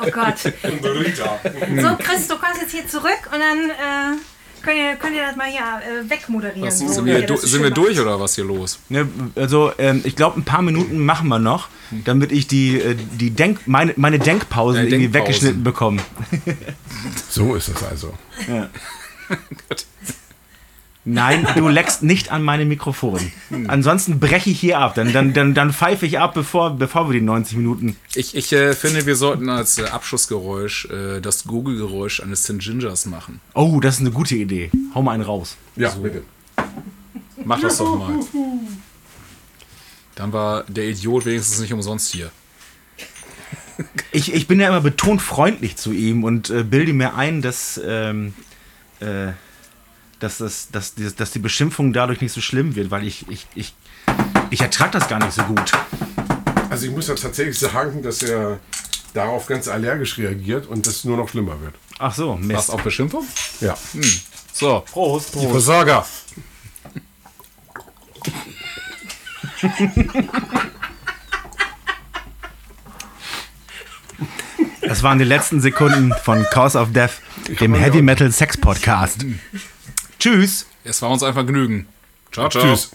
Oh 0.00 0.10
Gott. 0.10 0.36
Und 0.62 0.84
Rita. 0.84 1.38
So, 1.80 1.96
Chris, 2.02 2.28
du 2.28 2.36
kommst 2.38 2.62
jetzt 2.62 2.70
hier 2.72 2.86
zurück 2.88 3.28
und 3.32 3.40
dann 3.40 3.70
äh, 3.70 4.18
könnt, 4.62 4.76
ihr, 4.76 4.96
könnt 4.96 5.14
ihr 5.16 5.22
das 5.22 5.36
mal 5.36 5.48
hier 5.48 5.60
äh, 5.60 6.10
wegmoderieren. 6.10 6.66
Was, 6.66 6.78
so, 6.78 6.88
sind 6.88 7.06
wir, 7.06 7.22
du, 7.22 7.36
sind 7.36 7.62
wir 7.62 7.70
durch 7.70 7.98
oder 8.00 8.18
was 8.20 8.34
hier 8.34 8.44
los? 8.44 8.78
Ne, 8.88 9.08
also, 9.34 9.72
ähm, 9.78 10.02
ich 10.04 10.16
glaube, 10.16 10.40
ein 10.40 10.44
paar 10.44 10.62
Minuten 10.62 10.98
machen 11.04 11.28
wir 11.28 11.38
noch, 11.38 11.68
damit 12.04 12.32
ich 12.32 12.46
die, 12.46 12.80
äh, 12.80 12.94
die 12.94 13.30
Denk 13.30 13.66
meine, 13.66 13.94
meine 13.96 14.18
Denkpausen 14.18 14.76
Deine 14.76 14.88
irgendwie 14.88 15.08
Denkpausen. 15.08 15.26
weggeschnitten 15.26 15.64
bekomme. 15.64 16.02
So 17.30 17.54
ist 17.54 17.68
es 17.68 17.82
also. 17.82 18.14
Nein, 21.10 21.46
du 21.56 21.68
leckst 21.68 22.02
nicht 22.02 22.30
an 22.30 22.42
meine 22.42 22.66
Mikrofon. 22.66 23.32
Ansonsten 23.66 24.20
breche 24.20 24.50
ich 24.50 24.60
hier 24.60 24.78
ab. 24.78 24.94
Dann, 24.94 25.12
dann, 25.14 25.32
dann, 25.32 25.54
dann 25.54 25.72
pfeife 25.72 26.04
ich 26.04 26.18
ab, 26.18 26.34
bevor, 26.34 26.76
bevor 26.76 27.08
wir 27.08 27.18
die 27.18 27.24
90 27.24 27.56
Minuten. 27.56 27.96
Ich, 28.14 28.36
ich 28.36 28.52
äh, 28.52 28.74
finde, 28.74 29.06
wir 29.06 29.16
sollten 29.16 29.48
als 29.48 29.78
äh, 29.78 29.84
Abschlussgeräusch 29.84 30.84
äh, 30.90 31.20
das 31.20 31.44
Google-Geräusch 31.44 32.20
eines 32.20 32.42
St. 32.42 32.58
Gingers 32.58 33.06
machen. 33.06 33.40
Oh, 33.54 33.80
das 33.80 33.96
ist 33.96 34.00
eine 34.02 34.10
gute 34.10 34.36
Idee. 34.36 34.70
Hau 34.94 35.00
mal 35.00 35.12
einen 35.12 35.22
raus. 35.22 35.56
Ja, 35.76 35.88
bitte. 35.90 36.24
Mach 37.42 37.60
das 37.60 37.78
doch 37.78 37.98
mal. 37.98 38.20
Dann 40.14 40.32
war 40.34 40.64
der 40.64 40.88
Idiot 40.90 41.24
wenigstens 41.24 41.60
nicht 41.60 41.72
umsonst 41.72 42.12
hier. 42.12 42.30
Ich, 44.12 44.34
ich 44.34 44.46
bin 44.46 44.60
ja 44.60 44.68
immer 44.68 44.80
betont 44.82 45.22
freundlich 45.22 45.76
zu 45.76 45.92
ihm 45.92 46.24
und 46.24 46.50
äh, 46.50 46.64
bilde 46.64 46.92
mir 46.92 47.14
ein, 47.14 47.40
dass, 47.40 47.80
ähm, 47.82 48.34
äh, 49.00 49.28
dass, 50.20 50.38
das, 50.38 50.68
dass, 50.70 50.94
die- 50.94 51.14
dass 51.14 51.30
die 51.30 51.38
Beschimpfung 51.38 51.92
dadurch 51.92 52.20
nicht 52.20 52.32
so 52.32 52.40
schlimm 52.40 52.74
wird, 52.74 52.90
weil 52.90 53.06
ich, 53.06 53.28
ich, 53.28 53.46
ich, 53.54 53.74
ich 54.50 54.60
ertrage 54.60 54.92
das 54.92 55.08
gar 55.08 55.18
nicht 55.18 55.32
so 55.32 55.42
gut. 55.42 55.72
Also 56.70 56.86
ich 56.86 56.92
muss 56.92 57.08
ja 57.08 57.14
tatsächlich 57.14 57.58
sagen, 57.58 58.02
dass 58.02 58.22
er 58.22 58.58
darauf 59.14 59.46
ganz 59.46 59.68
allergisch 59.68 60.18
reagiert 60.18 60.66
und 60.66 60.86
das 60.86 61.04
nur 61.04 61.16
noch 61.16 61.28
schlimmer 61.28 61.60
wird. 61.60 61.74
Ach 61.98 62.14
so, 62.14 62.34
Was 62.38 62.46
Mist. 62.46 62.70
auf 62.70 62.82
Beschimpfung? 62.82 63.24
Ja. 63.60 63.76
So, 64.52 64.84
Prost, 64.90 65.34
die 65.34 65.46
Versorger. 65.46 66.04
Das 74.82 75.02
waren 75.02 75.18
die 75.18 75.24
letzten 75.24 75.60
Sekunden 75.60 76.12
von 76.24 76.44
Cause 76.50 76.78
of 76.78 76.92
Death, 76.92 77.20
dem 77.60 77.74
Heavy 77.74 78.02
Metal 78.02 78.30
Sex 78.32 78.56
Podcast. 78.56 79.24
Tschüss. 80.18 80.66
Es 80.84 81.00
war 81.02 81.10
uns 81.10 81.22
ein 81.22 81.34
Vergnügen. 81.34 81.86
Ciao, 82.32 82.48
ciao. 82.48 82.62
Tschüss. 82.62 82.90